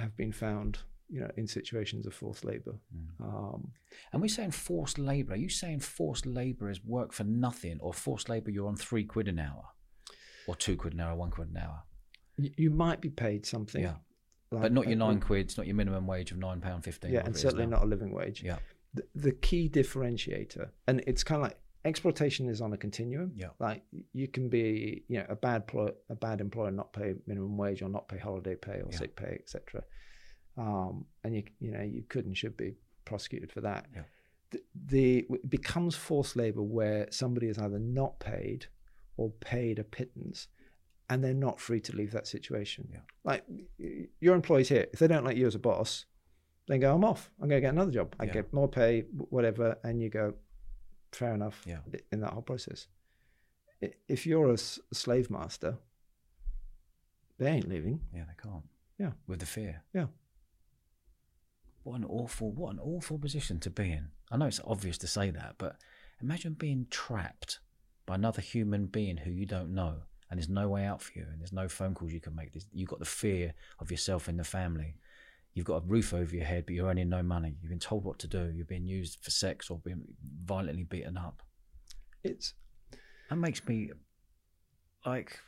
have 0.00 0.16
been 0.16 0.32
found, 0.32 0.78
you 1.08 1.20
know, 1.20 1.30
in 1.36 1.46
situations 1.46 2.06
of 2.06 2.14
forced 2.14 2.44
labour. 2.44 2.74
Mm. 2.94 3.24
Um, 3.26 3.72
And 4.12 4.20
we're 4.22 4.28
saying 4.28 4.52
forced 4.52 4.98
labour. 4.98 5.32
Are 5.34 5.36
you 5.36 5.48
saying 5.48 5.80
forced 5.80 6.26
labour 6.26 6.70
is 6.70 6.84
work 6.84 7.12
for 7.12 7.24
nothing, 7.24 7.78
or 7.80 7.92
forced 7.94 8.28
labour 8.28 8.50
you're 8.50 8.68
on 8.68 8.76
three 8.76 9.04
quid 9.04 9.28
an 9.28 9.38
hour, 9.38 9.64
or 10.46 10.54
two 10.56 10.76
quid 10.76 10.94
an 10.94 11.00
hour, 11.00 11.14
one 11.16 11.30
quid 11.30 11.48
an 11.50 11.56
hour? 11.56 11.82
you, 12.36 12.50
you 12.56 12.70
might 12.70 13.00
be 13.00 13.10
paid 13.10 13.44
something, 13.46 13.82
Yeah. 13.82 13.96
like- 14.50 14.62
but 14.62 14.72
not 14.72 14.86
your 14.86 15.00
uh, 15.02 15.06
nine 15.06 15.20
quids, 15.20 15.56
not 15.58 15.66
your 15.66 15.76
minimum 15.76 16.06
wage 16.06 16.30
of 16.32 16.38
nine 16.38 16.60
pound 16.60 16.84
fifteen. 16.84 17.12
Yeah, 17.12 17.24
and 17.26 17.36
certainly 17.36 17.66
not 17.66 17.82
a 17.82 17.86
living 17.86 18.12
wage. 18.12 18.42
Yeah, 18.42 18.58
the, 18.94 19.04
the 19.14 19.32
key 19.32 19.68
differentiator, 19.68 20.70
and 20.86 21.02
it's 21.06 21.22
kind 21.24 21.40
of 21.40 21.48
like 21.48 21.58
exploitation 21.84 22.48
is 22.48 22.60
on 22.60 22.72
a 22.72 22.76
continuum. 22.76 23.32
Yeah. 23.34 23.48
Like 23.58 23.82
you 24.12 24.28
can 24.28 24.48
be, 24.48 25.04
you 25.08 25.18
know, 25.18 25.26
a 25.28 25.36
bad 25.36 25.66
ploy, 25.66 25.90
a 26.08 26.14
bad 26.14 26.40
employer, 26.40 26.70
not 26.70 26.92
pay 26.92 27.14
minimum 27.26 27.56
wage 27.56 27.82
or 27.82 27.88
not 27.88 28.08
pay 28.08 28.18
holiday 28.18 28.54
pay 28.54 28.80
or 28.82 28.88
Yeah. 28.90 28.98
sick 28.98 29.16
pay, 29.16 29.36
etc. 29.40 29.82
Um, 30.56 31.06
and 31.24 31.34
you, 31.34 31.44
you 31.58 31.70
know, 31.72 31.82
you 31.82 32.02
could 32.08 32.26
and 32.26 32.36
should 32.36 32.56
be 32.56 32.74
prosecuted 33.04 33.50
for 33.52 33.60
that. 33.62 33.86
Yeah. 33.94 34.02
The, 34.50 34.62
the 34.86 35.18
it 35.30 35.48
becomes 35.50 35.96
forced 35.96 36.36
labor 36.36 36.62
where 36.62 37.06
somebody 37.10 37.48
is 37.48 37.58
either 37.58 37.78
not 37.78 38.18
paid 38.20 38.66
or 39.16 39.30
paid 39.40 39.78
a 39.78 39.84
pittance, 39.84 40.48
and 41.08 41.22
they're 41.22 41.34
not 41.34 41.60
free 41.60 41.80
to 41.80 41.94
leave 41.96 42.12
that 42.12 42.26
situation. 42.26 42.88
Yeah. 42.92 43.00
Like 43.24 43.44
your 44.20 44.34
employees 44.34 44.68
here, 44.68 44.86
if 44.92 44.98
they 44.98 45.06
don't 45.08 45.24
like 45.24 45.36
you 45.36 45.46
as 45.46 45.54
a 45.54 45.58
boss, 45.58 46.06
then 46.68 46.80
go, 46.80 46.94
I'm 46.94 47.04
off. 47.04 47.30
I'm 47.40 47.48
going 47.48 47.58
to 47.60 47.66
get 47.66 47.72
another 47.74 47.90
job. 47.90 48.14
I 48.20 48.24
Yeah. 48.24 48.32
get 48.32 48.52
more 48.52 48.68
pay, 48.68 49.02
whatever. 49.30 49.76
And 49.84 50.00
you 50.00 50.08
go, 50.08 50.34
fair 51.12 51.34
enough 51.34 51.62
Yeah. 51.66 51.78
in 52.12 52.20
that 52.20 52.32
whole 52.32 52.42
process. 52.42 52.86
If 54.08 54.26
you're 54.26 54.52
a 54.52 54.58
slave 54.58 55.30
master, 55.30 55.78
they 57.38 57.46
ain't 57.50 57.68
leaving. 57.68 58.00
yeah, 58.14 58.24
they 58.24 58.34
can't. 58.42 58.64
Yeah. 58.98 59.12
with 59.26 59.40
the 59.40 59.46
fear. 59.46 59.82
Yeah. 59.94 60.06
What 61.82 61.96
an 61.96 62.04
awful, 62.04 62.52
what 62.52 62.74
an 62.74 62.78
awful 62.80 63.18
position 63.18 63.58
to 63.60 63.70
be 63.70 63.90
in. 63.92 64.08
I 64.30 64.36
know 64.36 64.44
it's 64.46 64.60
obvious 64.64 64.98
to 64.98 65.06
say 65.06 65.30
that, 65.30 65.54
but 65.56 65.76
imagine 66.20 66.52
being 66.54 66.86
trapped 66.90 67.60
by 68.04 68.16
another 68.16 68.42
human 68.42 68.86
being 68.86 69.16
who 69.16 69.30
you 69.30 69.46
don't 69.46 69.72
know, 69.74 70.02
and 70.30 70.38
there's 70.38 70.48
no 70.50 70.68
way 70.68 70.84
out 70.84 71.00
for 71.00 71.18
you, 71.18 71.24
and 71.30 71.40
there's 71.40 71.52
no 71.52 71.68
phone 71.68 71.94
calls 71.94 72.12
you 72.12 72.20
can 72.20 72.34
make. 72.36 72.52
There's, 72.52 72.66
you've 72.72 72.90
got 72.90 72.98
the 72.98 73.06
fear 73.06 73.54
of 73.78 73.90
yourself 73.90 74.28
and 74.28 74.38
the 74.38 74.44
family. 74.44 74.96
You've 75.54 75.66
got 75.66 75.82
a 75.82 75.86
roof 75.86 76.14
over 76.14 76.34
your 76.34 76.44
head, 76.44 76.64
but 76.66 76.74
you're 76.74 76.88
earning 76.88 77.08
no 77.08 77.22
money. 77.22 77.56
You've 77.60 77.70
been 77.70 77.80
told 77.80 78.04
what 78.04 78.18
to 78.20 78.28
do. 78.28 78.52
You're 78.54 78.64
being 78.64 78.86
used 78.86 79.18
for 79.22 79.30
sex 79.30 79.68
or 79.68 79.78
being 79.78 80.02
violently 80.44 80.84
beaten 80.84 81.16
up. 81.16 81.42
It's 82.22 82.54
That 83.28 83.36
makes 83.36 83.66
me 83.66 83.90
like 85.04 85.38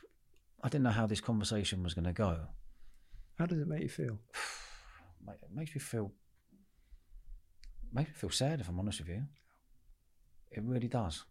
I 0.63 0.69
didn't 0.69 0.83
know 0.83 0.91
how 0.91 1.07
this 1.07 1.21
conversation 1.21 1.83
was 1.83 1.93
going 1.93 2.05
to 2.05 2.13
go. 2.13 2.39
how 3.37 3.45
does 3.45 3.59
it 3.59 3.67
make 3.67 3.81
you 3.83 3.89
feel? 3.89 4.19
It 5.25 5.55
makes 5.55 5.73
me 5.73 5.79
feel 5.79 6.11
makes 7.93 8.09
me 8.09 8.15
feel 8.15 8.29
sad 8.29 8.59
if 8.59 8.67
I'm 8.67 8.77
honest 8.77 8.99
with 8.99 9.07
you. 9.07 9.23
It 10.51 10.63
really 10.63 10.89
does. 10.89 11.23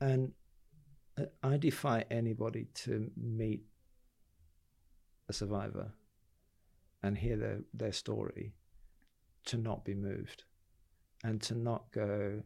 And 0.00 0.32
uh, 1.18 1.24
I 1.42 1.56
defy 1.56 2.04
anybody 2.10 2.68
to 2.84 3.10
meet 3.16 3.62
a 5.28 5.32
survivor 5.32 5.92
and 7.02 7.16
hear 7.16 7.36
their, 7.36 7.60
their 7.72 7.92
story 7.92 8.52
to 9.46 9.56
not 9.56 9.84
be 9.84 9.94
moved 9.94 10.44
and 11.24 11.40
to 11.42 11.54
not 11.54 11.90
go, 11.92 12.42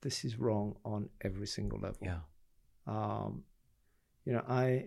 this 0.00 0.24
is 0.24 0.38
wrong 0.38 0.76
on 0.84 1.08
every 1.22 1.46
single 1.46 1.78
level. 1.78 1.98
Yeah. 2.02 2.20
Um, 2.86 3.44
you 4.24 4.32
know, 4.32 4.44
I 4.48 4.86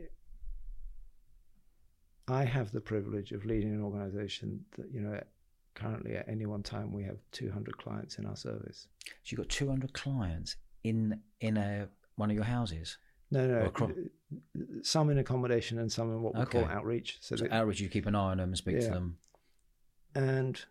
I 2.28 2.44
have 2.44 2.72
the 2.72 2.82
privilege 2.82 3.32
of 3.32 3.46
leading 3.46 3.74
an 3.74 3.84
organization 3.84 4.66
that, 4.78 4.92
you 4.92 5.02
know, 5.02 5.22
currently 5.76 6.16
at 6.16 6.28
any 6.28 6.46
one 6.46 6.64
time 6.64 6.92
we 6.92 7.04
have 7.04 7.18
200 7.32 7.78
clients 7.78 8.18
in 8.18 8.26
our 8.26 8.36
service. 8.36 8.88
So 9.06 9.12
you've 9.28 9.38
got 9.38 9.50
200 9.50 9.94
clients 9.94 10.56
in 10.84 11.20
in 11.42 11.58
a 11.58 11.88
one 12.16 12.30
of 12.30 12.36
your 12.36 12.46
houses. 12.46 12.98
No, 13.36 13.72
no, 13.72 13.94
some 14.82 15.10
in 15.10 15.18
accommodation 15.18 15.80
and 15.80 15.92
some 15.92 16.10
in 16.12 16.22
what 16.22 16.36
we 16.36 16.46
call 16.46 16.66
outreach. 16.66 17.18
So, 17.22 17.36
So 17.36 17.44
that- 17.44 17.54
outreach, 17.54 17.80
you 17.80 17.90
keep 17.90 18.06
an 18.06 18.16
eye 18.16 18.32
on 18.32 18.38
them 18.38 18.50
and 18.50 18.58
speak 18.58 18.80
to 18.82 18.88
them. 18.90 19.18
and 20.16 20.64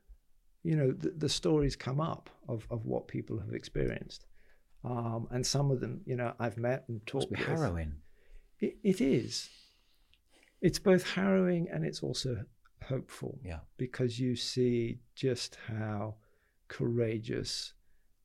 you 0.62 0.76
know 0.76 0.92
the, 0.92 1.10
the 1.10 1.28
stories 1.28 1.76
come 1.76 2.00
up 2.00 2.30
of, 2.48 2.66
of 2.70 2.86
what 2.86 3.06
people 3.08 3.38
have 3.38 3.52
experienced, 3.52 4.26
um, 4.84 5.28
and 5.30 5.46
some 5.46 5.70
of 5.70 5.80
them, 5.80 6.00
you 6.06 6.16
know, 6.16 6.32
I've 6.38 6.56
met 6.56 6.84
and 6.88 7.04
talked 7.06 7.30
with. 7.30 7.40
harrowing. 7.40 7.96
It, 8.60 8.78
it 8.82 9.00
is. 9.00 9.48
It's 10.62 10.78
both 10.78 11.04
harrowing 11.10 11.68
and 11.70 11.84
it's 11.84 12.02
also 12.02 12.44
hopeful. 12.88 13.38
Yeah. 13.44 13.60
because 13.76 14.18
you 14.20 14.36
see 14.36 15.00
just 15.14 15.58
how 15.68 16.14
courageous 16.68 17.72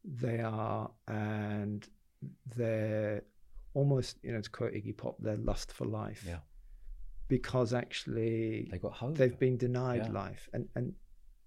they 0.06 0.40
are 0.40 0.92
and 1.08 1.88
their 2.56 3.24
almost, 3.74 4.18
you 4.24 4.32
know, 4.34 4.42
to 4.42 4.50
quote 4.50 4.74
Iggy 4.74 4.96
Pop, 4.98 5.18
their 5.20 5.38
lust 5.38 5.72
for 5.74 5.86
life. 5.86 6.24
Yeah. 6.28 6.40
Because 7.28 7.74
actually 7.74 8.68
They 8.72 8.78
got 8.80 8.94
hope. 8.94 9.18
they've 9.18 9.38
been 9.38 9.58
denied 9.58 10.06
Yeah. 10.06 10.12
life. 10.12 10.50
And 10.54 10.68
and 10.76 10.94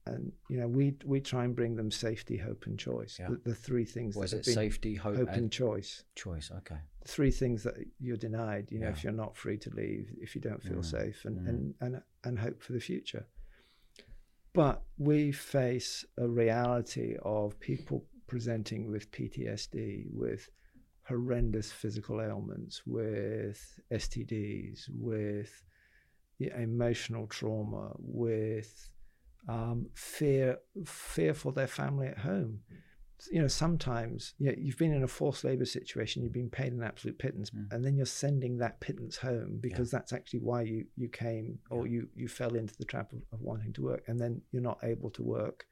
and 0.06 0.32
you 0.48 0.58
know, 0.58 0.66
we 0.68 0.96
we 1.04 1.20
try 1.20 1.44
and 1.44 1.54
bring 1.54 1.76
them 1.76 1.90
safety, 1.90 2.36
hope 2.36 2.66
and 2.66 2.78
choice. 2.78 3.18
Yeah. 3.18 3.28
The, 3.30 3.50
the 3.50 3.54
three 3.54 3.84
things 3.84 4.14
that 4.16 4.32
it? 4.32 4.44
Safety, 4.44 4.94
hope, 4.94 5.16
hope 5.16 5.28
and 5.28 5.36
and 5.42 5.52
choice. 5.52 6.04
choice. 6.14 6.50
Okay. 6.58 6.78
The 7.02 7.08
three 7.08 7.30
things 7.30 7.62
that 7.64 7.74
you're 8.00 8.16
denied, 8.16 8.68
you 8.70 8.78
know, 8.80 8.86
Yeah. 8.86 8.92
if 8.92 9.04
you're 9.04 9.12
not 9.12 9.36
free 9.36 9.58
to 9.58 9.70
leave, 9.70 10.12
if 10.20 10.34
you 10.34 10.40
don't 10.40 10.62
feel 10.62 10.78
Mm, 10.80 10.84
safe 10.84 11.24
and, 11.24 11.38
mm. 11.40 11.48
and, 11.48 11.74
and 11.80 12.02
and 12.24 12.38
hope 12.38 12.62
for 12.62 12.72
the 12.72 12.80
future. 12.80 13.26
But 14.52 14.82
we 14.98 15.32
face 15.32 16.04
a 16.18 16.28
reality 16.28 17.16
of 17.22 17.58
people 17.58 18.04
presenting 18.26 18.90
with 18.90 19.10
PTSD, 19.10 20.08
with 20.12 20.48
horrendous 21.09 21.70
physical 21.72 22.20
ailments, 22.20 22.82
with 22.86 23.80
STDs, 23.92 24.88
with 24.90 25.62
emotional 26.40 27.26
trauma, 27.26 27.92
with 27.98 28.88
um, 29.48 29.86
fear, 29.94 30.59
fear 30.84 31.34
for 31.34 31.53
their 31.53 31.66
family 31.66 32.07
at 32.09 32.18
home. 32.18 32.61
You 33.30 33.40
know, 33.40 33.48
sometimes 33.48 34.34
you 34.38 34.46
know, 34.46 34.55
you've 34.59 34.78
been 34.78 34.92
in 34.92 35.05
a 35.05 35.09
forced 35.09 35.44
labor 35.44 35.64
situation, 35.64 36.24
you've 36.24 36.32
been 36.32 36.50
paid 36.50 36.72
an 36.72 36.82
absolute 36.82 37.18
pittance, 37.18 37.50
Mm. 37.50 37.72
and 37.72 37.84
then 37.84 37.96
you're 37.96 38.07
sending 38.07 38.59
that 38.59 38.80
pittance 38.80 39.16
home 39.16 39.59
because 39.61 39.92
that's 39.92 40.12
actually 40.12 40.40
why 40.40 40.62
you, 40.62 40.86
you 40.96 41.09
came 41.09 41.61
or 41.70 41.86
Yeah. 41.86 41.92
you, 41.92 42.09
you 42.16 42.26
fell 42.28 42.57
into 42.57 42.76
the 42.76 42.84
trap 42.84 43.12
of, 43.12 43.22
of 43.32 43.40
wanting 43.40 43.72
to 43.74 43.82
work, 43.82 44.03
and 44.09 44.18
then 44.18 44.42
you're 44.50 44.62
not 44.62 44.80
able 44.82 45.11
to 45.11 45.22
work 45.22 45.66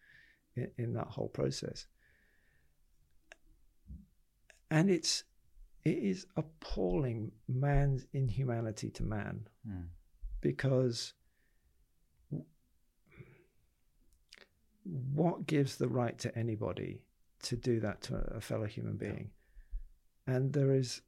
in, 0.55 0.70
in 0.78 0.93
that 0.93 1.09
whole 1.09 1.28
process. 1.28 1.87
And 4.71 4.91
it's 4.91 5.25
it 5.85 5.97
is 5.99 6.27
appalling 6.37 7.33
man's 7.49 8.07
inhumanity 8.12 8.91
to 8.91 9.03
man 9.03 9.49
Mm. 9.66 9.89
because 10.41 11.14
what 14.85 15.47
gives 15.47 15.77
the 15.77 15.89
right 15.89 16.18
to 16.18 16.37
anybody 16.39 17.03
to 17.43 17.57
do 17.57 17.81
that 17.81 18.03
to 18.03 18.16
a 18.16 18.41
fellow 18.41 18.66
human 18.66 18.95
Yeah. 19.01 19.12
being? 19.12 19.31
And 20.27 20.53
there 20.53 20.73
is, 20.75 21.03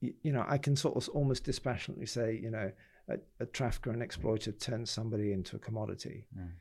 you 0.00 0.32
know, 0.32 0.44
I 0.46 0.58
can 0.58 0.76
sort 0.76 0.96
of 0.96 1.08
almost 1.10 1.44
dispassionately 1.44 2.06
say, 2.06 2.36
you 2.36 2.50
know, 2.50 2.72
a, 3.08 3.18
a 3.40 3.46
trafficker 3.46 3.90
and 3.90 4.02
exploiter 4.02 4.52
turns 4.52 4.90
somebody 4.90 5.32
into 5.32 5.56
a 5.56 5.58
commodity, 5.58 6.26
Mm. 6.36 6.52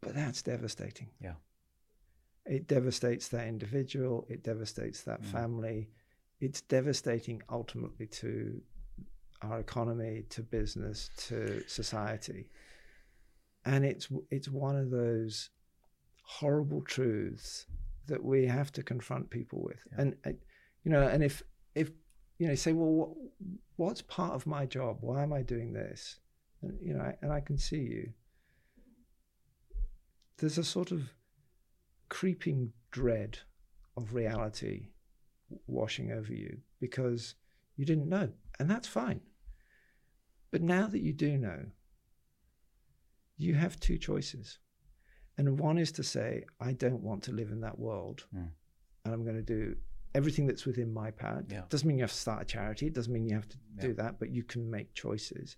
but 0.00 0.14
that's 0.14 0.42
devastating. 0.42 1.10
Yeah. 1.20 1.36
It 2.46 2.66
devastates 2.66 3.28
that 3.28 3.46
individual, 3.46 4.26
it 4.28 4.42
devastates 4.42 5.02
that 5.02 5.22
Mm. 5.22 5.26
family, 5.26 5.90
it's 6.40 6.62
devastating 6.62 7.42
ultimately 7.48 8.06
to 8.06 8.62
our 9.42 9.60
economy, 9.60 10.24
to 10.30 10.42
business, 10.42 11.10
to 11.16 11.62
society. 11.68 12.50
And 13.64 13.84
it's 13.84 14.08
it's 14.30 14.48
one 14.48 14.76
of 14.76 14.90
those 14.90 15.50
horrible 16.22 16.82
truths 16.82 17.66
that 18.06 18.22
we 18.22 18.46
have 18.46 18.72
to 18.72 18.82
confront 18.82 19.30
people 19.30 19.62
with. 19.62 19.80
Yeah. 19.90 20.00
And 20.00 20.16
uh, 20.24 20.30
you 20.82 20.90
know, 20.90 21.06
and 21.06 21.22
if 21.22 21.42
if 21.74 21.90
you 22.38 22.48
know, 22.48 22.54
say, 22.54 22.72
well, 22.72 22.90
what, 22.90 23.10
what's 23.76 24.02
part 24.02 24.32
of 24.32 24.46
my 24.46 24.64
job? 24.64 24.98
Why 25.02 25.22
am 25.22 25.32
I 25.32 25.42
doing 25.42 25.74
this? 25.74 26.18
And 26.62 26.78
you 26.80 26.94
know, 26.94 27.12
and 27.20 27.30
I 27.32 27.40
can 27.40 27.58
see 27.58 27.80
you. 27.80 28.12
There's 30.38 30.56
a 30.56 30.64
sort 30.64 30.90
of 30.90 31.02
creeping 32.10 32.72
dread 32.90 33.38
of 33.96 34.12
reality 34.14 34.88
washing 35.66 36.12
over 36.12 36.32
you 36.32 36.58
because 36.80 37.34
you 37.76 37.86
didn't 37.86 38.08
know, 38.08 38.28
and 38.58 38.70
that's 38.70 38.86
fine. 38.86 39.20
But 40.50 40.62
now 40.62 40.86
that 40.88 41.00
you 41.00 41.12
do 41.14 41.38
know, 41.38 41.64
you 43.38 43.54
have 43.54 43.80
two 43.80 43.96
choices. 43.96 44.58
And 45.38 45.58
one 45.58 45.78
is 45.78 45.92
to 45.92 46.02
say, 46.02 46.44
I 46.60 46.72
don't 46.74 47.02
want 47.02 47.22
to 47.24 47.32
live 47.32 47.50
in 47.50 47.60
that 47.62 47.78
world. 47.78 48.26
Mm. 48.36 48.50
And 49.04 49.14
I'm 49.14 49.24
going 49.24 49.36
to 49.36 49.42
do 49.42 49.76
everything 50.14 50.46
that's 50.46 50.66
within 50.66 50.92
my 50.92 51.10
power. 51.10 51.42
Yeah. 51.48 51.62
Doesn't 51.70 51.88
mean 51.88 51.96
you 51.96 52.02
have 52.02 52.10
to 52.12 52.16
start 52.18 52.42
a 52.42 52.44
charity. 52.44 52.88
It 52.88 52.94
doesn't 52.94 53.12
mean 53.12 53.26
you 53.26 53.34
have 53.36 53.48
to 53.48 53.56
Yeah. 53.76 53.82
do 53.82 53.94
that, 53.94 54.18
but 54.18 54.30
you 54.30 54.42
can 54.42 54.70
make 54.70 54.92
choices. 54.92 55.56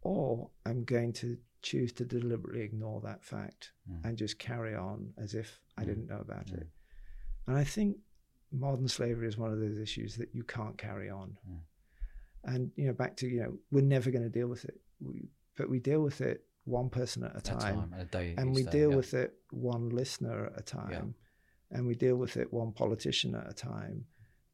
Or 0.00 0.50
I'm 0.64 0.84
going 0.84 1.12
to 1.14 1.36
choose 1.70 1.92
to 1.92 2.04
deliberately 2.04 2.62
ignore 2.62 3.00
that 3.00 3.22
fact 3.24 3.72
Mm. 3.90 4.04
and 4.04 4.12
just 4.24 4.38
carry 4.38 4.74
on 4.88 5.12
as 5.24 5.34
if 5.34 5.48
I 5.76 5.82
Mm. 5.82 5.86
didn't 5.88 6.06
know 6.12 6.20
about 6.28 6.46
Mm. 6.46 6.60
it. 6.60 6.68
And 7.46 7.56
I 7.56 7.64
think 7.64 7.98
modern 8.52 8.88
slavery 8.88 9.26
is 9.28 9.36
one 9.44 9.52
of 9.52 9.58
those 9.64 9.78
issues 9.86 10.16
that 10.16 10.30
you 10.36 10.44
can't 10.44 10.78
carry 10.78 11.08
on. 11.10 11.28
Mm. 11.48 11.60
And 12.44 12.72
you 12.76 12.86
know, 12.86 12.92
back 13.02 13.16
to 13.18 13.26
you 13.28 13.40
know, 13.42 13.58
we're 13.72 13.90
never 13.96 14.10
going 14.14 14.22
to 14.30 14.38
deal 14.38 14.48
with 14.54 14.64
it, 14.64 14.80
we, 15.00 15.28
but 15.56 15.68
we 15.68 15.80
deal 15.80 16.02
with 16.08 16.20
it 16.20 16.38
one 16.64 16.88
person 16.98 17.22
at 17.24 17.32
a 17.32 17.36
At 17.36 17.44
time, 17.44 17.60
time 17.60 17.92
and 17.92 18.14
a 18.14 18.40
and 18.40 18.54
we 18.54 18.62
day, 18.64 18.70
deal 18.78 18.90
yeah. 18.90 18.96
with 18.96 19.14
it 19.14 19.30
one 19.50 19.88
listener 20.00 20.46
at 20.46 20.58
a 20.58 20.62
time, 20.62 21.14
and 21.70 21.86
we 21.86 21.94
deal 21.94 22.16
with 22.16 22.36
it 22.36 22.52
one 22.52 22.72
politician 22.72 23.34
at 23.34 23.48
a 23.48 23.54
time, 23.54 24.06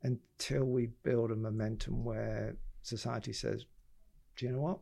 until 0.02 0.64
we 0.64 0.86
build 1.08 1.30
a 1.30 1.36
momentum 1.36 2.04
where 2.04 2.56
society 2.82 3.32
says, 3.32 3.58
"Do 4.36 4.46
you 4.46 4.52
know 4.52 4.60
what? 4.68 4.80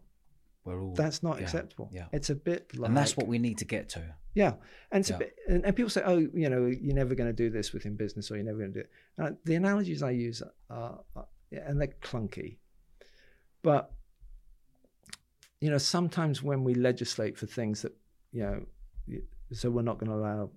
We're 0.65 0.83
all 0.83 0.95
That's 0.95 1.23
not 1.23 1.39
yeah, 1.39 1.45
acceptable." 1.45 1.89
yeah. 1.93 2.07
It's 2.13 2.31
a 2.31 2.35
bit 2.35 2.77
like 2.77 2.89
and 2.89 2.97
that's 2.97 3.17
what 3.17 3.27
we 3.27 3.39
need 3.39 3.59
to 3.59 3.65
get 3.65 3.89
to. 3.91 4.15
yeah, 4.35 4.55
and, 4.93 5.01
it's 5.01 5.11
Yeah. 5.11 5.17
a 5.17 5.19
bit, 5.19 5.37
and, 5.49 5.65
and 5.65 5.75
people 5.77 5.91
say, 5.91 6.03
"Oh, 6.05 6.19
you 6.19 6.49
know, 6.51 6.67
you're 6.67 6.95
never 6.95 7.15
going 7.15 7.29
to 7.29 7.33
do 7.45 7.51
this 7.51 7.73
within 7.73 7.97
business, 7.97 8.31
or 8.31 8.37
you're 8.37 8.45
never 8.45 8.59
going 8.59 8.73
to 8.73 8.79
do 8.81 8.85
it." 8.85 8.91
And 9.17 9.37
the 9.45 9.55
analogies 9.55 10.03
I 10.03 10.11
use 10.11 10.43
are, 10.69 11.01
are 11.17 11.27
and 11.53 11.81
they're 11.81 11.95
clunky, 12.03 12.59
but 13.63 13.93
you 15.61 15.71
know, 15.71 15.79
sometimes 15.79 16.43
when 16.43 16.65
we 16.65 16.75
legislate 16.75 17.37
for 17.37 17.47
things 17.47 17.83
that 17.83 17.93
you 18.33 18.43
know, 18.43 18.65
so 19.53 19.69
we're 19.71 19.83
not 19.83 19.99
going 19.99 20.11
to 20.11 20.17
allow, 20.17 20.51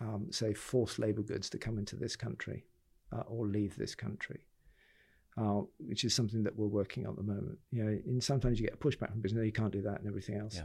um, 0.00 0.28
say, 0.32 0.54
forced 0.54 0.98
labor 0.98 1.22
goods 1.22 1.50
to 1.50 1.58
come 1.58 1.76
into 1.78 1.96
this 1.96 2.16
country 2.16 2.64
uh, 3.12 3.20
or 3.26 3.46
leave 3.46 3.76
this 3.76 3.94
country. 3.94 4.46
Uh, 5.36 5.62
which 5.78 6.04
is 6.04 6.14
something 6.14 6.42
that 6.42 6.54
we're 6.56 6.66
working 6.66 7.06
on 7.06 7.12
at 7.12 7.16
the 7.16 7.22
moment. 7.22 7.58
You 7.70 7.84
know, 7.84 7.98
and 8.04 8.22
sometimes 8.22 8.60
you 8.60 8.66
get 8.66 8.74
a 8.74 8.76
pushback 8.76 9.10
from 9.10 9.22
business, 9.22 9.38
no, 9.38 9.44
you 9.44 9.52
can't 9.52 9.72
do 9.72 9.80
that, 9.82 9.98
and 9.98 10.06
everything 10.06 10.36
else. 10.36 10.56
Yeah. 10.56 10.64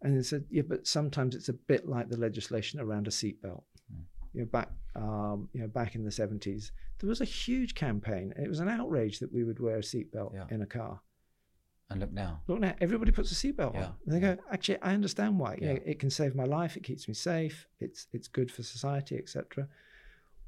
And 0.00 0.16
it 0.16 0.24
said, 0.24 0.46
yeah, 0.50 0.62
but 0.66 0.86
sometimes 0.86 1.34
it's 1.34 1.50
a 1.50 1.52
bit 1.52 1.86
like 1.86 2.08
the 2.08 2.16
legislation 2.16 2.80
around 2.80 3.06
a 3.06 3.10
seatbelt. 3.10 3.62
Mm. 3.92 4.04
You 4.32 4.40
know, 4.40 4.46
back, 4.46 4.70
um, 4.96 5.48
you 5.52 5.60
know, 5.60 5.68
back 5.68 5.94
in 5.94 6.04
the 6.04 6.10
seventies, 6.10 6.72
there 7.00 7.08
was 7.08 7.20
a 7.20 7.26
huge 7.26 7.74
campaign. 7.74 8.32
It 8.36 8.48
was 8.48 8.60
an 8.60 8.68
outrage 8.70 9.18
that 9.18 9.30
we 9.32 9.44
would 9.44 9.60
wear 9.60 9.76
a 9.76 9.80
seatbelt 9.82 10.32
Yeah. 10.34 10.46
in 10.50 10.62
a 10.62 10.66
car. 10.66 11.00
And 11.90 12.00
look 12.00 12.12
now. 12.12 12.40
Look 12.48 12.60
now, 12.60 12.74
everybody 12.80 13.12
puts 13.12 13.30
a 13.30 13.34
seatbelt 13.34 13.74
Yeah. 13.74 13.84
on. 13.88 13.94
And 14.06 14.14
they 14.14 14.20
go, 14.20 14.38
actually, 14.50 14.80
I 14.80 14.94
understand 14.94 15.38
why. 15.38 15.58
You 15.60 15.66
know, 15.66 15.78
it 15.84 15.98
can 15.98 16.08
save 16.08 16.34
my 16.34 16.44
life. 16.44 16.78
It 16.78 16.82
keeps 16.82 17.06
me 17.06 17.12
safe. 17.14 17.68
It's 17.78 18.06
it's 18.12 18.26
good 18.28 18.50
for 18.50 18.62
society, 18.62 19.16
etc. 19.18 19.68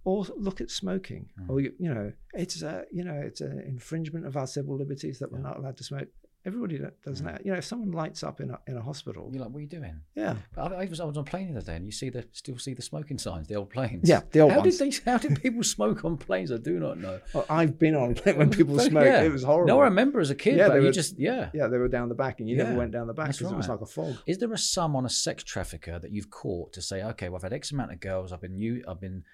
Or 0.04 0.24
look 0.36 0.60
at 0.60 0.70
smoking. 0.70 1.30
Mm. 1.40 1.48
Or 1.48 1.60
you, 1.60 1.72
you 1.78 1.92
know, 1.92 2.12
it's 2.34 2.60
a 2.62 2.84
you 2.92 3.04
know 3.04 3.14
it's 3.14 3.40
an 3.40 3.60
infringement 3.66 4.26
of 4.26 4.36
our 4.36 4.46
civil 4.46 4.76
liberties 4.76 5.18
that 5.20 5.32
we're 5.32 5.38
Yeah. 5.38 5.44
not 5.48 5.56
allowed 5.58 5.76
to 5.78 5.84
smoke. 5.84 6.08
Everybody 6.46 6.76
that 6.76 7.00
does 7.00 7.22
Mm. 7.22 7.24
that. 7.24 7.46
You 7.46 7.52
know, 7.52 7.56
if 7.56 7.64
someone 7.64 7.90
lights 7.92 8.22
up 8.22 8.38
in 8.38 8.50
a 8.50 8.60
in 8.66 8.76
a 8.76 8.82
hospital, 8.82 9.30
You're 9.32 9.40
like, 9.44 9.50
what 9.50 9.60
are 9.60 9.62
you 9.62 9.66
doing? 9.66 10.02
yeah, 10.14 10.36
But 10.54 10.72
I, 10.74 10.82
I 10.82 10.84
was 10.84 11.00
I 11.00 11.06
was 11.06 11.16
on 11.16 11.22
a 11.22 11.24
plane 11.24 11.46
the 11.50 11.56
other 11.58 11.64
day, 11.64 11.76
and 11.76 11.86
you 11.86 11.90
see 11.90 12.10
the 12.10 12.26
still 12.32 12.58
see 12.58 12.74
the 12.74 12.82
smoking 12.82 13.16
signs, 13.16 13.48
the 13.48 13.54
old 13.54 13.70
planes. 13.70 14.06
yeah, 14.06 14.20
the 14.30 14.40
old 14.40 14.52
How 14.52 14.58
ones. 14.60 14.76
did 14.76 14.92
they? 14.92 15.10
How 15.10 15.16
did 15.16 15.40
people 15.40 15.62
smoke 15.62 16.04
on 16.04 16.18
planes? 16.18 16.52
I 16.52 16.58
do 16.58 16.78
not 16.78 16.98
know. 16.98 17.18
Well, 17.32 17.46
I've 17.48 17.78
been 17.78 17.94
on 17.94 18.10
a 18.10 18.14
plane 18.14 18.36
when 18.36 18.50
people 18.58 18.78
smoke. 18.78 19.06
yeah. 19.06 19.22
It 19.22 19.32
was 19.32 19.42
horrible. 19.42 19.68
No, 19.68 19.80
I 19.80 19.84
remember 19.84 20.20
as 20.20 20.28
a 20.28 20.34
kid, 20.34 20.58
Yeah, 20.58 20.68
but 20.68 20.74
they 20.74 20.80
you 20.80 20.86
were- 20.88 20.92
just 20.92 21.18
yeah. 21.18 21.48
yeah, 21.54 21.66
they 21.68 21.78
were 21.78 21.88
down 21.88 22.10
the 22.10 22.14
back, 22.14 22.40
and 22.40 22.48
you 22.50 22.58
Yeah, 22.58 22.64
never 22.64 22.76
went 22.76 22.92
down 22.92 23.06
the 23.06 23.14
back 23.14 23.28
because 23.28 23.50
it 23.50 23.56
was 23.56 23.68
like 23.70 23.80
a 23.80 23.86
fog. 23.86 24.16
Is 24.26 24.36
there 24.36 24.52
a 24.52 24.58
sum 24.58 24.94
on 24.96 25.06
a 25.06 25.10
sex 25.10 25.42
trafficker 25.44 25.98
that 25.98 26.10
you've 26.12 26.28
caught 26.28 26.74
to 26.74 26.82
say, 26.82 27.02
okay, 27.02 27.30
well, 27.30 27.36
I've 27.36 27.42
had 27.44 27.54
X 27.54 27.72
amount 27.72 27.92
of 27.92 28.00
girls, 28.00 28.32
I've 28.34 28.42
been 28.42 28.58
you, 28.58 28.84
I've 28.86 29.00
been, 29.00 29.24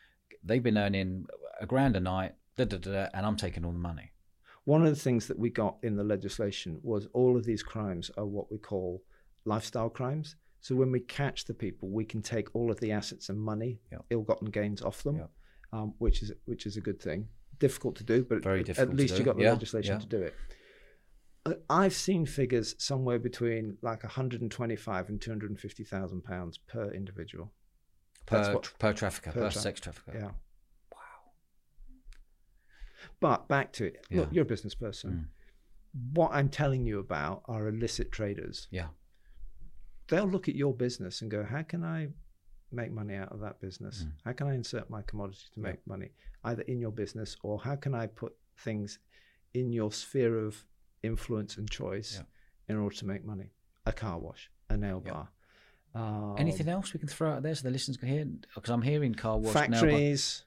they've 0.43 0.63
been 0.63 0.79
earning 0.79 1.27
a 1.61 1.67
grand 1.67 1.97
a 1.97 2.01
night, 2.01 2.35
da, 2.57 2.65
da, 2.65 2.79
da, 2.79 2.93
da, 2.93 3.07
and 3.15 3.27
I'm 3.27 3.37
taking 3.37 3.65
all 3.65 3.73
the 3.73 3.79
money. 3.79 4.11
One 4.65 4.85
of 4.85 4.91
the 4.95 5.01
things 5.01 5.27
that 5.29 5.39
we 5.39 5.51
got 5.51 5.77
in 5.83 5.97
the 5.97 6.05
legislation 6.05 6.79
was 6.83 7.09
all 7.13 7.37
of 7.37 7.45
these 7.45 7.63
crimes 7.63 8.11
are 8.17 8.27
what 8.27 8.51
we 8.51 8.59
call 8.59 9.03
lifestyle 9.45 9.89
crimes. 9.91 10.37
So 10.61 10.75
when 10.77 10.93
we 10.93 11.01
catch 11.01 11.47
the 11.47 11.55
people, 11.55 11.89
we 11.89 12.05
can 12.05 12.21
take 12.23 12.55
all 12.55 12.71
of 12.71 12.79
the 12.81 12.93
assets 12.93 13.31
and 13.31 13.41
money, 13.41 13.81
Yep. 13.91 14.05
ill-gotten 14.11 14.51
gains 14.51 14.83
off 14.83 15.03
them, 15.03 15.17
Yep. 15.17 15.31
um, 15.73 15.95
which 15.99 16.23
is 16.23 16.33
which 16.45 16.67
is 16.67 16.77
a 16.77 16.81
good 16.81 17.01
thing. 17.01 17.29
Difficult 17.59 17.97
to 17.97 18.05
do, 18.05 18.25
but 18.25 18.43
Very 18.43 18.61
at- 18.61 18.67
difficult 18.67 18.91
at 18.91 18.97
least 18.97 19.19
you 19.19 19.25
got 19.25 19.37
the 19.37 19.43
Yeah, 19.45 19.53
legislation 19.53 19.95
yeah. 19.95 20.01
to 20.01 20.07
do 20.07 20.23
it. 20.23 20.35
I've 21.71 21.95
seen 21.95 22.27
figures 22.27 22.75
somewhere 22.79 23.19
between 23.19 23.79
like 23.81 24.03
125 24.05 25.09
and 25.09 25.21
250 25.21 25.85
thousand 25.85 26.23
pounds 26.23 26.59
per 26.59 26.91
individual. 26.93 27.51
Per, 28.27 28.55
what- 28.55 28.73
per 28.79 28.93
trafficker, 28.93 29.33
per, 29.33 29.41
per 29.41 29.51
tra- 29.51 29.61
sex 29.61 29.81
trafficker. 29.81 30.13
Yeah. 30.19 30.31
Wow. 30.93 31.33
But 33.21 33.49
back 33.49 33.73
to 33.75 33.87
it. 33.87 34.07
Look, 34.11 34.29
you're 34.33 34.43
a 34.43 34.47
business 34.47 34.75
person. 34.75 35.29
What 36.13 36.31
I'm 36.33 36.49
telling 36.49 36.87
you 36.87 37.01
about 37.01 37.43
are 37.47 37.69
illicit 37.69 38.13
traders. 38.13 38.69
Yeah. 38.71 38.89
They'll 40.09 40.29
look 40.29 40.49
at 40.49 40.55
your 40.55 40.75
business 40.75 41.23
and 41.23 41.31
go, 41.31 41.43
"How 41.45 41.63
can 41.63 41.83
I 41.85 42.09
make 42.73 42.93
money 42.93 43.15
out 43.15 43.33
of 43.33 43.41
that 43.41 43.61
business? 43.61 44.05
Mm. 44.05 44.13
How 44.25 44.33
can 44.33 44.47
I 44.47 44.55
insert 44.55 44.89
my 44.91 45.03
commodity 45.03 45.47
to 45.55 45.61
Yeah. 45.61 45.67
make 45.71 45.87
money, 45.87 46.13
either 46.45 46.63
in 46.63 46.79
your 46.81 46.93
business 46.93 47.37
or 47.43 47.61
how 47.61 47.75
can 47.77 47.95
I 47.95 48.07
put 48.07 48.37
things 48.59 48.99
in 49.55 49.73
your 49.73 49.91
sphere 49.91 50.39
of 50.39 50.65
influence 51.03 51.57
and 51.57 51.69
choice 51.69 52.15
Yeah. 52.19 52.25
in 52.69 52.77
order 52.77 52.95
to 52.97 53.07
make 53.07 53.25
money? 53.25 53.51
A 53.87 53.93
car 53.93 54.19
wash, 54.21 54.51
a 54.69 54.77
nail 54.77 55.03
Yeah. 55.05 55.13
bar." 55.13 55.33
Um, 55.95 56.37
Anything 56.39 56.69
else 56.69 56.93
we 56.93 57.01
can 57.01 57.09
throw 57.09 57.33
out 57.33 57.43
there 57.43 57.55
so 57.55 57.63
the 57.65 57.71
listeners 57.71 57.97
can 57.97 58.09
hear? 58.09 58.25
Because 58.55 58.71
I'm 58.71 58.83
hearing 58.83 59.15
car 59.15 59.39
wash 59.39 59.55
now. 59.55 59.61
but- 59.63 59.71
factories, 59.73 60.45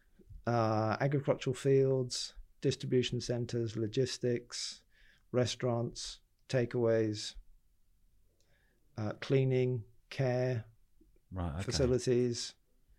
uh, 0.47 0.95
agricultural 1.01 1.53
fields, 1.53 2.33
distribution 2.61 3.19
centers, 3.19 3.75
logistics, 3.75 4.81
restaurants, 5.31 6.19
takeaways, 6.47 7.35
uh, 8.97 9.13
cleaning, 9.19 9.83
care, 10.09 10.65
right. 11.31 11.53
Okay. 11.55 11.63
facilities, 11.63 12.53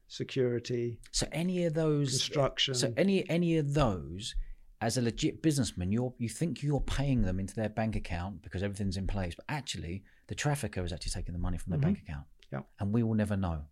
security, 0.08 0.98
So 1.12 1.26
any 1.32 1.64
of 1.64 1.74
those 1.74 2.10
construction. 2.10 2.74
So 2.74 2.92
any 2.96 3.28
any 3.30 3.56
of 3.56 3.74
those, 3.74 4.34
as 4.80 4.96
a 4.98 5.02
legit 5.02 5.40
businessman, 5.42 5.92
you're 5.92 6.12
you 6.18 6.28
think 6.28 6.62
you're 6.62 6.80
paying 6.80 7.22
them 7.22 7.40
into 7.40 7.54
their 7.54 7.68
bank 7.68 7.96
account 7.96 8.42
because 8.42 8.62
everything's 8.62 8.96
in 8.96 9.06
place, 9.06 9.34
but 9.34 9.44
actually 9.48 10.02
the 10.26 10.34
trafficker 10.34 10.84
is 10.84 10.92
actually 10.92 11.12
taking 11.12 11.32
the 11.32 11.38
money 11.38 11.58
from 11.58 11.70
their 11.70 11.78
Mhm. 11.78 11.82
bank 11.82 11.98
account. 12.00 12.26
Yeah. 12.54 12.62
And 12.78 12.92
we 12.94 13.02
will 13.02 13.14
never 13.14 13.36
know. 13.36 13.64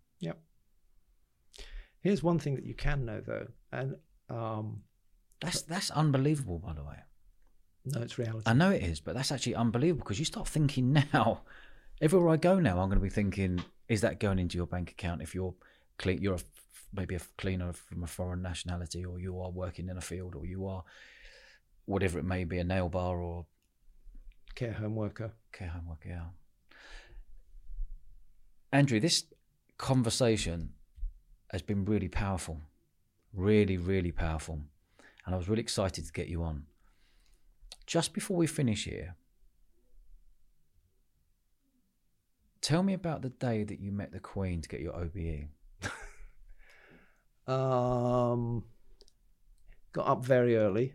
Here's 2.00 2.20
one 2.22 2.40
thing 2.40 2.56
that 2.56 2.64
you 2.66 2.74
can 2.74 3.04
know 3.04 3.20
though, 3.20 3.46
and 3.70 3.94
um, 4.28 4.82
That's 5.40 5.62
that's 5.62 5.88
unbelievable, 5.92 6.58
by 6.58 6.72
the 6.72 6.82
way. 6.82 6.96
no, 7.84 8.00
it's 8.02 8.18
reality. 8.18 8.42
I 8.44 8.54
know 8.54 8.70
it 8.70 8.82
is, 8.82 8.98
but 9.00 9.14
that's 9.14 9.30
actually 9.30 9.54
unbelievable 9.54 10.02
because 10.02 10.18
you 10.18 10.24
start 10.24 10.48
thinking 10.48 10.92
now. 11.12 11.42
Everywhere 12.00 12.30
I 12.30 12.38
go 12.38 12.58
now, 12.58 12.80
I'm 12.80 12.88
going 12.88 12.98
to 12.98 13.08
be 13.08 13.08
thinking, 13.08 13.62
is 13.88 14.00
that 14.00 14.18
going 14.18 14.40
into 14.40 14.56
your 14.56 14.66
bank 14.66 14.90
account 14.90 15.22
if 15.22 15.32
you're 15.32 15.54
clean? 15.96 16.20
You're 16.20 16.34
a, 16.34 16.40
maybe 16.92 17.14
a 17.14 17.20
cleaner 17.38 17.72
from 17.72 18.02
a 18.02 18.08
foreign 18.08 18.42
nationality, 18.42 19.04
or 19.04 19.20
you 19.20 19.38
are 19.40 19.50
working 19.52 19.88
in 19.88 19.96
a 19.96 20.00
field, 20.00 20.34
or 20.34 20.44
you 20.44 20.66
are 20.66 20.82
whatever 21.84 22.18
it 22.18 22.24
may 22.24 22.42
be, 22.42 22.58
a 22.58 22.64
nail 22.64 22.88
bar 22.88 23.22
or 23.22 23.46
Care 24.56 24.72
home 24.72 24.96
worker. 24.96 25.32
care 25.52 25.68
homework. 25.68 26.04
Yeah. 26.04 26.24
Andrew, 28.72 28.98
this 28.98 29.24
conversation 29.76 30.70
has 31.50 31.60
been 31.60 31.84
really 31.84 32.08
powerful, 32.08 32.60
really, 33.34 33.76
really 33.76 34.12
powerful, 34.12 34.60
and 35.26 35.34
I 35.34 35.38
was 35.38 35.48
really 35.48 35.60
excited 35.60 36.06
to 36.06 36.12
get 36.12 36.28
you 36.28 36.42
on. 36.42 36.64
Just 37.86 38.14
before 38.14 38.38
we 38.38 38.46
finish 38.46 38.84
here, 38.84 39.16
tell 42.62 42.82
me 42.82 42.94
about 42.94 43.20
the 43.20 43.28
day 43.28 43.62
that 43.62 43.78
you 43.78 43.92
met 43.92 44.12
the 44.12 44.20
Queen 44.20 44.62
to 44.62 44.68
get 44.68 44.80
your. 44.80 44.94
OBE. 44.96 45.48
Um, 47.44 48.62
got 49.92 50.06
up 50.06 50.24
very 50.24 50.56
early. 50.56 50.94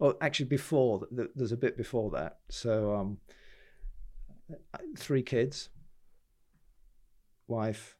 Well, 0.00 0.16
actually, 0.20 0.46
before 0.46 1.06
there's 1.10 1.52
a 1.52 1.56
bit 1.56 1.76
before 1.76 2.10
that. 2.10 2.38
So, 2.48 2.94
um, 2.96 3.18
three 4.96 5.22
kids, 5.22 5.68
wife, 7.46 7.96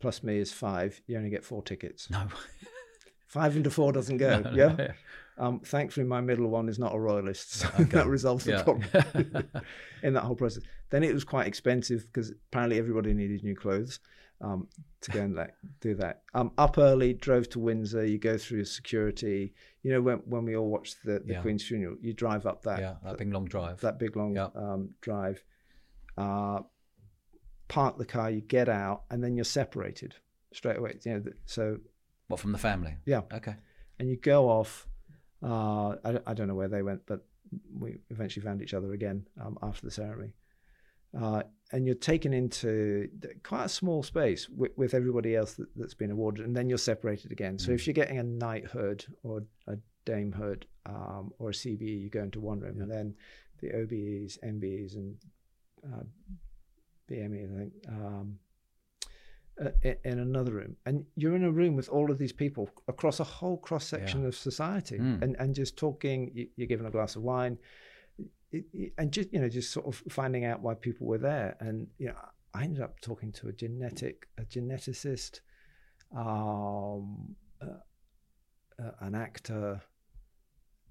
plus 0.00 0.22
me 0.22 0.38
is 0.38 0.52
five. 0.52 1.00
You 1.06 1.16
only 1.18 1.30
get 1.30 1.44
four 1.44 1.62
tickets. 1.62 2.10
No. 2.10 2.26
Five 3.26 3.56
into 3.56 3.70
four 3.70 3.92
doesn't 3.92 4.18
go. 4.18 4.40
No, 4.40 4.50
no, 4.50 4.54
yeah. 4.56 4.76
yeah. 4.78 4.92
Um, 5.38 5.60
thankfully, 5.60 6.04
my 6.04 6.20
middle 6.20 6.48
one 6.50 6.68
is 6.68 6.78
not 6.78 6.94
a 6.94 6.98
royalist, 7.00 7.54
so 7.54 7.68
Okay. 7.80 7.84
that 7.92 8.06
resolves 8.06 8.44
the 8.44 8.52
Yeah. 8.52 8.62
problem 8.62 9.48
in 10.02 10.12
that 10.12 10.20
whole 10.24 10.34
process. 10.36 10.62
Then 10.90 11.02
it 11.02 11.14
was 11.14 11.24
quite 11.24 11.46
expensive 11.46 12.04
because 12.08 12.30
apparently 12.50 12.78
everybody 12.78 13.14
needed 13.14 13.42
new 13.42 13.56
clothes 13.56 14.00
um, 14.42 14.68
to 15.00 15.10
go 15.12 15.20
and 15.22 15.34
like, 15.34 15.54
do 15.80 15.94
that. 15.94 16.24
Um, 16.34 16.52
up 16.58 16.76
early, 16.76 17.14
drove 17.14 17.48
to 17.50 17.58
Windsor. 17.58 18.04
You 18.04 18.18
go 18.18 18.36
through 18.36 18.66
security. 18.66 19.54
You 19.82 19.92
know 19.92 20.02
when 20.02 20.18
when 20.26 20.44
we 20.44 20.54
all 20.54 20.68
watched 20.68 21.02
the, 21.02 21.20
the 21.24 21.32
Yeah. 21.32 21.40
Queen's 21.40 21.64
funeral, 21.64 21.96
you 22.02 22.12
drive 22.12 22.44
up 22.44 22.64
that 22.64 22.80
yeah, 22.80 22.96
that 23.02 23.16
big 23.16 23.32
long 23.32 23.46
drive. 23.46 23.80
that 23.80 23.98
big 23.98 24.14
long 24.14 24.34
Yeah. 24.36 24.48
um, 24.54 24.90
drive. 25.00 25.42
Uh, 26.18 26.60
park 27.68 27.98
the 27.98 28.04
car, 28.04 28.30
you 28.30 28.40
get 28.40 28.68
out, 28.68 29.04
and 29.10 29.22
then 29.22 29.36
you're 29.36 29.44
separated 29.44 30.14
straight 30.52 30.76
away. 30.78 30.98
You 31.04 31.12
know, 31.14 31.22
so 31.46 31.78
what 32.28 32.40
from 32.40 32.52
the 32.52 32.58
family? 32.58 32.96
yeah, 33.06 33.22
Okay. 33.32 33.54
and 33.98 34.08
you 34.08 34.16
go 34.16 34.48
off. 34.48 34.86
Uh, 35.42 35.96
I, 36.04 36.20
I 36.26 36.34
don't 36.34 36.46
know 36.48 36.54
where 36.54 36.68
they 36.68 36.82
went, 36.82 37.02
but 37.06 37.26
we 37.78 37.98
eventually 38.10 38.44
found 38.44 38.62
each 38.62 38.74
other 38.74 38.92
again 38.92 39.26
um, 39.40 39.58
after 39.62 39.84
the 39.86 39.90
ceremony. 39.90 40.32
Uh, 41.20 41.42
and 41.72 41.84
you're 41.84 41.94
taken 41.94 42.32
into 42.32 43.08
quite 43.42 43.64
a 43.66 43.68
small 43.68 44.02
space 44.02 44.48
with, 44.48 44.72
with 44.76 44.94
everybody 44.94 45.36
else 45.36 45.54
that, 45.54 45.66
that's 45.76 45.92
been 45.94 46.10
awarded, 46.10 46.44
and 46.46 46.56
then 46.56 46.68
you're 46.68 46.78
separated 46.78 47.32
again. 47.32 47.58
So 47.58 47.72
if 47.72 47.86
you're 47.86 47.92
getting 47.94 48.18
a 48.18 48.22
knighthood 48.22 49.04
or 49.22 49.42
a 49.66 49.76
damehood 50.06 50.62
um, 50.86 51.30
or 51.38 51.50
a 51.50 51.52
CBE, 51.52 52.00
you 52.02 52.08
go 52.08 52.22
into 52.22 52.40
one 52.40 52.60
room, 52.60 52.80
and 52.80 52.90
then 52.90 53.14
the 53.60 53.68
OBEs, 53.68 54.38
MBEs, 54.44 54.94
and 54.96 55.16
uh, 55.84 56.02
BME, 57.12 57.40
I 57.54 57.58
think, 57.58 57.72
um, 57.88 58.38
uh, 59.62 59.70
in 60.04 60.18
another 60.18 60.52
room, 60.52 60.76
and 60.86 61.04
you're 61.14 61.36
in 61.36 61.44
a 61.44 61.50
room 61.52 61.76
with 61.76 61.88
all 61.90 62.10
of 62.10 62.18
these 62.18 62.32
people 62.32 62.70
across 62.88 63.20
a 63.20 63.24
whole 63.24 63.58
cross 63.58 63.84
section 63.86 64.22
Yeah. 64.22 64.28
of 64.28 64.34
society, 64.34 64.98
Mm. 64.98 65.22
and 65.22 65.36
and 65.38 65.54
just 65.54 65.76
talking. 65.76 66.18
You, 66.36 66.48
you're 66.56 66.68
given 66.74 66.86
a 66.86 66.90
glass 66.90 67.16
of 67.16 67.22
wine, 67.22 67.58
and 68.98 69.12
just 69.12 69.28
you 69.32 69.40
know 69.40 69.48
just 69.48 69.70
sort 69.72 69.86
of 69.86 69.94
finding 70.12 70.44
out 70.44 70.62
why 70.62 70.74
people 70.74 71.06
were 71.06 71.18
there, 71.32 71.56
and 71.60 71.86
you 71.98 72.06
know 72.08 72.16
I 72.54 72.64
ended 72.64 72.82
up 72.82 73.00
talking 73.00 73.30
to 73.32 73.48
a 73.48 73.52
genetic 73.52 74.16
a 74.38 74.44
geneticist, 74.44 75.40
um, 76.16 77.36
uh, 77.60 77.80
uh, 78.82 78.90
an 79.00 79.14
actor, 79.14 79.82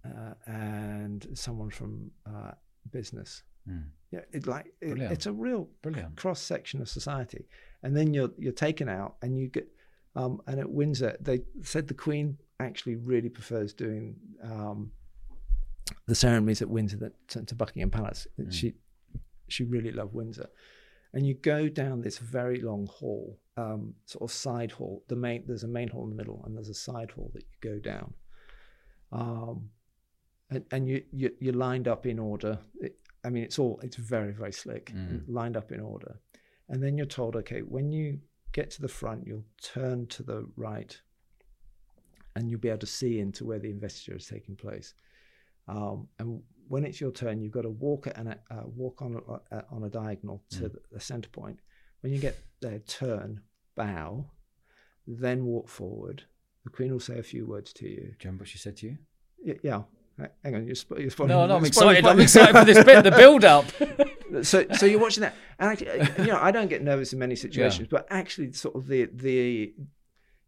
uh, 0.05 0.33
and 0.45 1.27
someone 1.33 1.69
from 1.71 2.11
uh, 2.25 2.51
business. 2.91 3.43
Mm. 3.69 3.85
Yeah, 4.11 4.21
it 4.33 4.45
like 4.47 4.73
it, 4.81 4.99
it's 4.99 5.25
a 5.25 5.31
real 5.31 5.69
Brilliant. 5.81 6.17
cross 6.17 6.41
section 6.41 6.81
of 6.81 6.89
society, 6.89 7.45
and 7.83 7.95
then 7.95 8.13
you're 8.13 8.31
you're 8.37 8.51
taken 8.53 8.89
out, 8.89 9.15
and 9.21 9.37
you 9.37 9.47
get. 9.47 9.67
Um, 10.13 10.41
and 10.45 10.59
at 10.59 10.69
Windsor, 10.69 11.15
they 11.21 11.39
said 11.61 11.87
the 11.87 11.93
Queen 11.93 12.37
actually 12.59 12.97
really 12.97 13.29
prefers 13.29 13.73
doing 13.73 14.17
um, 14.43 14.91
the 16.05 16.15
ceremonies 16.15 16.61
at 16.61 16.69
Windsor 16.69 16.97
that, 16.97 17.27
to, 17.29 17.45
to 17.45 17.55
Buckingham 17.55 17.89
Palace. 17.89 18.27
She 18.49 18.73
she 19.47 19.63
really 19.63 19.91
loved 19.91 20.13
Windsor, 20.13 20.49
and 21.13 21.25
you 21.25 21.33
go 21.33 21.69
down 21.69 22.01
this 22.01 22.17
very 22.17 22.61
long 22.61 22.87
hall, 22.87 23.39
um, 23.55 23.93
sort 24.05 24.29
of 24.29 24.33
side 24.35 24.71
hall. 24.71 25.03
The 25.07 25.15
main 25.15 25.43
there's 25.47 25.63
a 25.63 25.67
main 25.69 25.87
hall 25.87 26.03
in 26.03 26.09
the 26.09 26.15
middle, 26.15 26.43
and 26.45 26.55
there's 26.55 26.69
a 26.69 26.73
side 26.73 27.11
hall 27.11 27.31
that 27.33 27.43
you 27.43 27.71
go 27.71 27.79
down. 27.79 28.13
Um, 29.13 29.69
and, 30.49 30.65
and 30.71 30.87
you, 30.87 31.03
you 31.11 31.31
you're 31.39 31.53
lined 31.53 31.87
up 31.87 32.05
in 32.05 32.19
order. 32.19 32.59
I 33.23 33.29
mean, 33.29 33.43
it's 33.43 33.59
all 33.59 33.79
it's 33.83 33.95
very 33.97 34.31
very 34.33 34.51
slick, 34.53 34.91
Mm. 34.93 35.23
lined 35.27 35.57
up 35.57 35.71
in 35.71 35.79
order, 35.79 36.19
and 36.69 36.81
then 36.81 36.97
you're 36.97 37.05
told, 37.05 37.35
okay, 37.35 37.61
when 37.61 37.91
you 37.91 38.19
get 38.51 38.69
to 38.71 38.81
the 38.81 38.87
front, 38.87 39.25
you'll 39.27 39.45
turn 39.61 40.07
to 40.07 40.23
the 40.23 40.47
right, 40.55 40.99
and 42.35 42.49
you'll 42.49 42.59
be 42.59 42.69
able 42.69 42.79
to 42.79 42.85
see 42.87 43.19
into 43.19 43.45
where 43.45 43.59
the 43.59 43.69
investiture 43.69 44.15
is 44.15 44.25
taking 44.27 44.55
place. 44.55 44.93
Um, 45.67 46.07
and 46.19 46.41
when 46.67 46.83
it's 46.85 46.99
your 46.99 47.11
turn, 47.11 47.41
you've 47.41 47.51
got 47.51 47.61
to 47.63 47.69
walk 47.69 48.07
at 48.07 48.17
an, 48.17 48.35
uh, 48.49 48.63
walk 48.65 49.01
on 49.01 49.15
a, 49.15 49.55
uh, 49.55 49.61
on 49.69 49.83
a 49.83 49.89
diagonal 49.89 50.43
to 50.51 50.69
Mm. 50.69 50.75
the, 50.91 50.99
center 50.99 51.29
point. 51.29 51.59
When 52.01 52.11
you 52.13 52.19
get 52.19 52.37
there, 52.61 52.79
turn, 52.79 53.41
bow, 53.75 54.25
then 55.05 55.45
walk 55.45 55.67
forward. 55.69 56.23
The 56.63 56.69
Queen 56.71 56.91
will 56.91 56.99
say 56.99 57.19
a 57.19 57.23
few 57.23 57.45
words 57.45 57.73
to 57.73 57.87
you. 57.87 57.95
Do 57.97 58.01
you 58.07 58.15
remember 58.23 58.41
what 58.43 58.49
she 58.49 58.57
said 58.57 58.77
to 58.77 58.87
you? 58.87 58.97
Yeah. 59.63 59.83
Hang 60.43 60.55
on, 60.55 60.65
you're, 60.65 60.75
spo- 60.75 60.99
you're 60.99 61.09
spoiling. 61.09 61.29
No, 61.29 61.45
no, 61.47 61.55
I'm 61.55 61.61
you're 61.61 61.67
excited. 61.67 62.05
I'm 62.05 62.19
excited 62.19 62.55
for 62.57 62.65
this 62.65 62.83
bit, 62.83 63.03
the 63.03 63.11
build 63.11 63.43
up. 63.45 63.65
so, 64.43 64.65
so 64.77 64.85
you're 64.85 64.99
watching 64.99 65.21
that, 65.21 65.35
and 65.59 65.69
actually, 65.71 65.89
uh, 65.89 66.07
you 66.23 66.27
know, 66.31 66.39
I 66.41 66.51
don't 66.51 66.67
get 66.69 66.81
nervous 66.83 67.13
in 67.13 67.19
many 67.19 67.35
situations, 67.35 67.87
but 67.89 68.07
actually, 68.09 68.51
sort 68.53 68.75
of 68.75 68.87
the 68.87 69.05
the, 69.13 69.73
you 69.77 69.85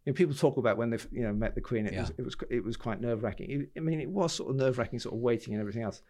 know, 0.07 0.13
people 0.13 0.33
talk 0.35 0.57
about 0.57 0.77
when 0.77 0.89
they've 0.89 1.07
you 1.11 1.23
know 1.23 1.33
met 1.33 1.55
the 1.55 1.61
Queen. 1.61 1.85
It 1.87 1.97
was 1.99 2.11
it 2.17 2.21
was 2.23 2.35
it 2.49 2.63
was 2.63 2.77
quite 2.77 3.01
nerve 3.01 3.23
wracking. 3.23 3.67
I 3.77 3.79
mean, 3.79 3.99
it 4.01 4.09
was 4.09 4.33
sort 4.33 4.49
of 4.49 4.55
nerve 4.55 4.77
wracking, 4.77 4.99
sort 4.99 5.15
of 5.15 5.21
waiting 5.21 5.53
and 5.53 5.61
everything 5.61 5.83
else, 5.83 6.01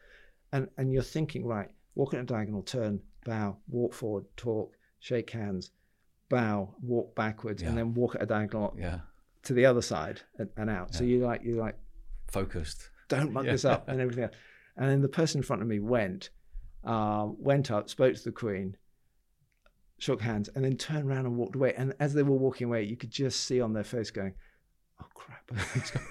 and 0.51 0.67
and 0.77 0.91
you're 0.91 1.03
thinking, 1.03 1.45
right, 1.45 1.69
walk 1.95 2.13
in 2.13 2.19
a 2.19 2.23
diagonal, 2.23 2.61
turn, 2.63 2.99
bow, 3.25 3.57
walk 3.69 3.93
forward, 3.93 4.25
talk, 4.37 4.75
shake 4.99 5.29
hands, 5.31 5.71
bow, 6.29 6.73
walk 6.81 7.15
backwards, 7.15 7.61
Yeah. 7.61 7.69
and 7.69 7.77
then 7.77 7.93
walk 7.93 8.15
at 8.15 8.23
a 8.23 8.25
diagonal 8.25 8.75
Yeah. 8.77 8.99
to 9.43 9.53
the 9.53 9.65
other 9.65 9.81
side 9.81 10.21
and, 10.37 10.49
and 10.57 10.69
out. 10.69 10.93
So 10.95 11.03
Yeah. 11.03 11.15
you 11.17 11.25
like 11.25 11.43
you 11.43 11.55
like 11.55 11.75
Focused. 12.31 12.89
Don't 13.15 13.33
muck 13.33 13.45
Yeah. 13.45 13.51
this 13.53 13.65
up 13.65 13.87
and 13.89 13.99
everything 14.01 14.25
else. 14.25 14.35
And 14.77 14.89
then 14.89 15.01
the 15.01 15.07
person 15.09 15.39
in 15.39 15.43
front 15.43 15.61
of 15.61 15.67
me 15.67 15.79
went, 15.79 16.29
um, 16.83 17.35
went 17.41 17.69
up, 17.71 17.89
spoke 17.89 18.15
to 18.15 18.23
the 18.23 18.31
Queen, 18.31 18.75
shook 19.99 20.21
hands, 20.21 20.49
and 20.55 20.65
then 20.65 20.75
turned 20.77 21.09
around 21.09 21.25
and 21.25 21.37
walked 21.37 21.55
away. 21.55 21.73
And 21.77 21.93
as 21.99 22.13
they 22.13 22.23
were 22.23 22.35
walking 22.35 22.67
away, 22.67 22.83
you 22.83 22.97
could 22.97 23.11
just 23.11 23.41
see 23.41 23.61
on 23.61 23.73
their 23.73 23.83
face 23.83 24.11
going, 24.11 24.33
"Oh 25.01 25.05
crap." 25.13 25.51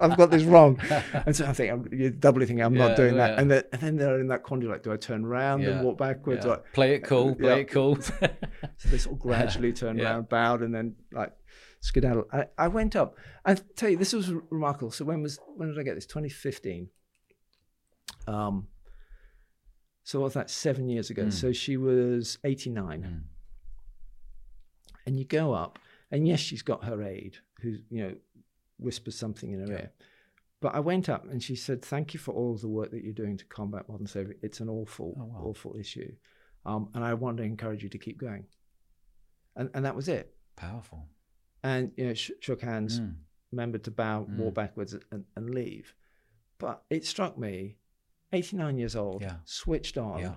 I've 0.00 0.16
got 0.16 0.30
this 0.30 0.42
wrong, 0.42 0.78
and 1.26 1.34
so 1.34 1.46
I 1.46 1.52
think 1.54 1.72
I'm, 1.72 1.88
you're 1.92 2.10
doubly 2.10 2.44
thinking 2.46 2.62
I'm 2.64 2.74
Yeah, 2.74 2.88
not 2.88 2.96
doing 2.96 3.14
yeah. 3.16 3.28
that, 3.28 3.38
and, 3.38 3.50
then 3.50 3.62
and 3.72 3.80
then 3.80 3.96
they're 3.96 4.20
in 4.20 4.28
that 4.28 4.42
quandary 4.42 4.70
like, 4.72 4.82
do 4.82 4.92
I 4.92 4.96
turn 4.96 5.24
around 5.24 5.62
Yeah, 5.62 5.70
and 5.70 5.84
walk 5.84 5.98
backwards? 5.98 6.44
Yeah. 6.44 6.52
Like, 6.52 6.72
Play 6.72 6.94
it 6.94 7.04
cool. 7.04 7.34
Play 7.34 7.48
Yeah. 7.48 7.56
it 7.56 7.70
cool. 7.70 7.96
so 8.02 8.18
they 8.86 8.98
sort 8.98 9.16
of 9.16 9.20
gradually 9.22 9.72
turned 9.72 9.98
Yeah. 9.98 10.10
around, 10.12 10.28
bowed, 10.28 10.62
and 10.62 10.74
then 10.74 10.96
like 11.12 11.32
skedaddle. 11.80 12.26
I, 12.32 12.46
I 12.58 12.68
went 12.68 12.94
up. 12.96 13.16
I 13.44 13.54
tell 13.54 13.88
you, 13.90 13.96
this 13.96 14.12
was 14.12 14.32
remarkable. 14.50 14.90
So 14.90 15.04
when 15.04 15.22
was 15.22 15.38
when 15.56 15.68
did 15.68 15.78
I 15.78 15.82
get 15.82 15.94
this? 15.94 16.06
2015. 16.06 16.88
Um. 18.26 18.68
So 20.02 20.20
what's 20.20 20.34
that? 20.34 20.50
Seven 20.50 20.88
years 20.88 21.10
ago. 21.10 21.24
Mm. 21.24 21.32
So 21.32 21.52
she 21.52 21.76
was 21.76 22.38
89, 22.44 23.02
Mm. 23.02 23.22
and 25.06 25.18
you 25.18 25.24
go 25.24 25.52
up, 25.52 25.78
and 26.10 26.26
yes, 26.26 26.40
she's 26.40 26.62
got 26.62 26.84
her 26.84 27.02
aide, 27.02 27.36
who 27.60 27.76
you 27.90 28.02
know 28.02 28.14
whispers 28.78 29.16
something 29.16 29.52
in 29.52 29.60
her 29.60 29.66
Yeah. 29.72 29.78
ear. 29.80 29.92
But 30.60 30.74
I 30.74 30.80
went 30.80 31.08
up 31.08 31.24
and 31.24 31.42
she 31.42 31.54
said, 31.56 31.82
"Thank 31.82 32.12
you 32.12 32.20
for 32.20 32.34
all 32.34 32.56
the 32.56 32.68
work 32.68 32.90
that 32.90 33.02
you're 33.02 33.14
doing 33.14 33.36
to 33.38 33.44
combat 33.46 33.88
modern 33.88 34.06
slavery. 34.06 34.38
It's 34.42 34.60
an 34.60 34.68
awful, 34.68 35.14
Oh, 35.18 35.24
wow. 35.24 35.42
awful 35.44 35.76
issue, 35.76 36.14
um, 36.66 36.90
and 36.94 37.02
I 37.04 37.14
want 37.14 37.38
to 37.38 37.42
encourage 37.44 37.82
you 37.82 37.88
to 37.90 37.98
keep 37.98 38.18
going." 38.18 38.46
And 39.56 39.70
and 39.74 39.84
that 39.84 39.94
was 39.96 40.08
it. 40.08 40.34
Powerful. 40.56 41.08
And 41.62 41.92
you 41.96 42.06
know, 42.06 42.14
sh- 42.14 42.30
shook 42.40 42.62
hands, 42.62 43.00
Mm. 43.00 43.16
remembered 43.52 43.84
to 43.84 43.90
bow, 43.90 44.24
Mm. 44.24 44.36
walk 44.38 44.54
backwards, 44.54 44.94
and, 45.12 45.24
and 45.36 45.50
leave. 45.54 45.94
But 46.58 46.84
it 46.90 47.04
struck 47.04 47.38
me, 47.38 47.76
89 48.32 48.78
years 48.78 48.96
old, 48.96 49.22
Yeah. 49.22 49.36
switched 49.44 49.98
on, 49.98 50.20
Yeah. 50.20 50.36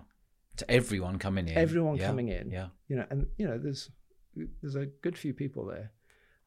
To 0.57 0.69
everyone 0.69 1.17
coming 1.19 1.47
in. 1.47 1.57
Everyone 1.57 1.97
Yeah. 1.97 2.07
coming 2.07 2.27
in. 2.27 2.51
Yeah. 2.51 2.69
you 2.87 2.95
know, 2.97 3.07
and 3.09 3.27
you 3.37 3.47
know, 3.47 3.57
there's 3.57 3.89
there's 4.61 4.75
a 4.75 4.85
good 4.87 5.17
few 5.17 5.33
people 5.33 5.65
there. 5.65 5.91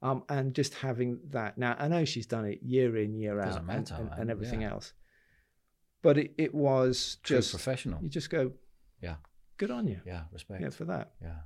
Um, 0.02 0.24
and 0.28 0.54
just 0.54 0.74
having 0.74 1.20
that 1.30 1.56
now, 1.56 1.74
I 1.78 1.88
know 1.88 2.04
she's 2.04 2.26
done 2.26 2.44
it 2.44 2.62
year 2.62 2.96
in, 2.96 3.14
year 3.14 3.40
out, 3.40 3.56
and- 3.58 3.66
matter, 3.66 3.94
and, 3.94 4.10
and 4.20 4.30
everything 4.30 4.62
Yeah. 4.62 4.72
else. 4.72 4.92
But 6.02 6.18
it, 6.18 6.34
it 6.36 6.54
was 6.54 7.16
True 7.22 7.38
just 7.38 7.50
professional. 7.50 8.02
you 8.02 8.08
just 8.08 8.28
go, 8.30 8.52
Yeah. 9.00 9.16
good 9.56 9.70
on 9.70 9.86
you, 9.88 10.00
Yeah. 10.04 10.24
Respect. 10.32 10.60
yeah, 10.62 10.70
for 10.70 10.84
that. 10.86 11.14
Yeah. 11.22 11.40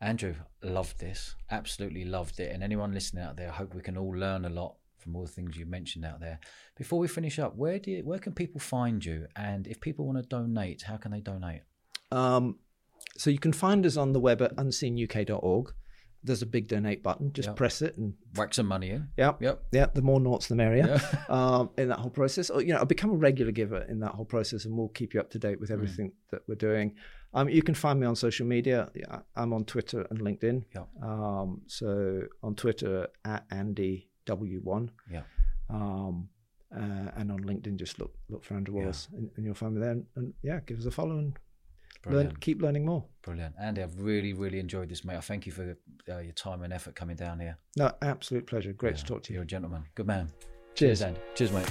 Andrew, 0.00 0.34
loved 0.62 1.00
this. 1.00 1.34
Absolutely 1.50 2.04
loved 2.04 2.38
it. 2.40 2.52
And 2.52 2.62
anyone 2.62 2.92
listening 2.92 3.24
out 3.24 3.36
there, 3.36 3.48
I 3.50 3.54
hope 3.54 3.74
we 3.74 3.82
can 3.82 3.96
all 3.96 4.10
learn 4.14 4.44
a 4.44 4.48
lot 4.48 4.76
from 4.98 5.16
all 5.16 5.22
the 5.22 5.28
things 5.32 5.56
you 5.56 5.66
mentioned 5.66 6.04
out 6.04 6.20
there. 6.20 6.38
Before 6.76 6.98
we 6.98 7.08
finish 7.08 7.38
up, 7.38 7.56
where 7.56 7.78
do 7.78 7.90
you, 7.90 8.04
where 8.04 8.18
can 8.18 8.32
people 8.32 8.60
find 8.60 9.04
you? 9.04 9.26
And 9.36 9.66
if 9.66 9.80
people 9.80 10.06
want 10.06 10.18
to 10.18 10.22
donate, 10.22 10.82
how 10.82 10.96
can 10.96 11.10
they 11.10 11.20
donate? 11.20 11.62
Um, 12.12 12.58
so 13.16 13.30
you 13.30 13.38
can 13.38 13.52
find 13.52 13.84
us 13.86 13.96
on 13.96 14.12
the 14.12 14.20
web 14.20 14.40
at 14.42 14.54
unseenuk.org. 14.56 15.72
There's 16.24 16.42
a 16.42 16.46
big 16.46 16.66
donate 16.66 17.02
button. 17.02 17.32
Just 17.32 17.48
Yeah. 17.48 17.54
press 17.54 17.80
it, 17.80 17.96
and 17.96 18.14
Whack 18.34 18.52
some 18.52 18.66
money 18.66 18.90
in. 18.90 19.08
yeah, 19.16 19.34
Yep. 19.40 19.66
yeah. 19.72 19.86
The 19.86 20.02
more 20.02 20.18
noughts, 20.20 20.48
the 20.48 20.56
merrier. 20.56 20.86
Yeah. 21.00 21.24
um, 21.28 21.70
in 21.78 21.88
that 21.88 22.00
whole 22.00 22.10
process. 22.10 22.50
Or, 22.50 22.60
you 22.60 22.72
know, 22.74 22.84
become 22.84 23.10
a 23.10 23.16
regular 23.16 23.52
giver 23.52 23.82
in 23.82 24.00
that 24.00 24.12
whole 24.12 24.24
process, 24.24 24.64
and 24.64 24.76
we'll 24.76 24.88
keep 24.88 25.14
you 25.14 25.20
up 25.20 25.30
to 25.30 25.38
date 25.38 25.58
Mm. 25.58 25.60
with 25.60 25.70
everything 25.70 26.12
that 26.32 26.42
we're 26.48 26.56
doing. 26.56 26.96
Um, 27.34 27.48
you 27.48 27.62
can 27.62 27.74
find 27.74 28.00
me 28.00 28.06
on 28.06 28.16
social 28.16 28.46
media. 28.46 28.90
I'm 29.36 29.52
on 29.52 29.64
Twitter 29.64 30.06
and 30.10 30.20
LinkedIn. 30.20 30.64
Yeah. 30.74 30.84
Um, 31.02 31.62
so 31.66 32.22
on 32.42 32.54
Twitter 32.54 33.08
at 33.24 33.44
Andy 33.50 34.08
W1. 34.26 34.88
Yeah. 35.10 35.22
Um, 35.70 36.28
uh, 36.74 37.10
and 37.16 37.30
on 37.32 37.40
LinkedIn, 37.40 37.76
just 37.76 37.98
look 37.98 38.14
look 38.28 38.44
for 38.44 38.54
Andrew 38.54 38.74
Yeah. 38.76 38.82
Wallis, 38.82 39.08
and, 39.12 39.30
and 39.36 39.44
you'll 39.44 39.54
find 39.54 39.74
me 39.74 39.80
there. 39.80 39.90
And, 39.92 40.06
and 40.16 40.34
yeah, 40.42 40.60
give 40.66 40.78
us 40.78 40.86
a 40.86 40.90
follow 40.90 41.18
and 41.18 41.38
learn, 42.06 42.36
keep 42.40 42.60
learning 42.62 42.84
more. 42.86 43.04
Brilliant. 43.22 43.54
Andy, 43.60 43.82
I've 43.82 43.98
really, 44.00 44.32
really 44.32 44.58
enjoyed 44.58 44.88
this, 44.88 45.04
mate. 45.04 45.16
I 45.16 45.20
thank 45.20 45.46
you 45.46 45.52
for 45.52 45.76
uh, 46.10 46.18
your 46.18 46.32
time 46.32 46.62
and 46.62 46.72
effort 46.72 46.94
coming 46.94 47.16
down 47.16 47.40
here. 47.40 47.58
No, 47.76 47.92
absolute 48.02 48.46
pleasure. 48.46 48.72
Great 48.72 48.94
Yeah, 48.96 49.00
to 49.00 49.04
talk 49.04 49.22
to 49.24 49.32
you. 49.32 49.38
You're 49.38 49.44
a 49.44 49.46
gentleman. 49.46 49.84
Good 49.94 50.06
man. 50.06 50.30
Cheers. 50.74 51.02
Andy. 51.02 51.20
Cheers, 51.34 51.52
mate. 51.52 51.68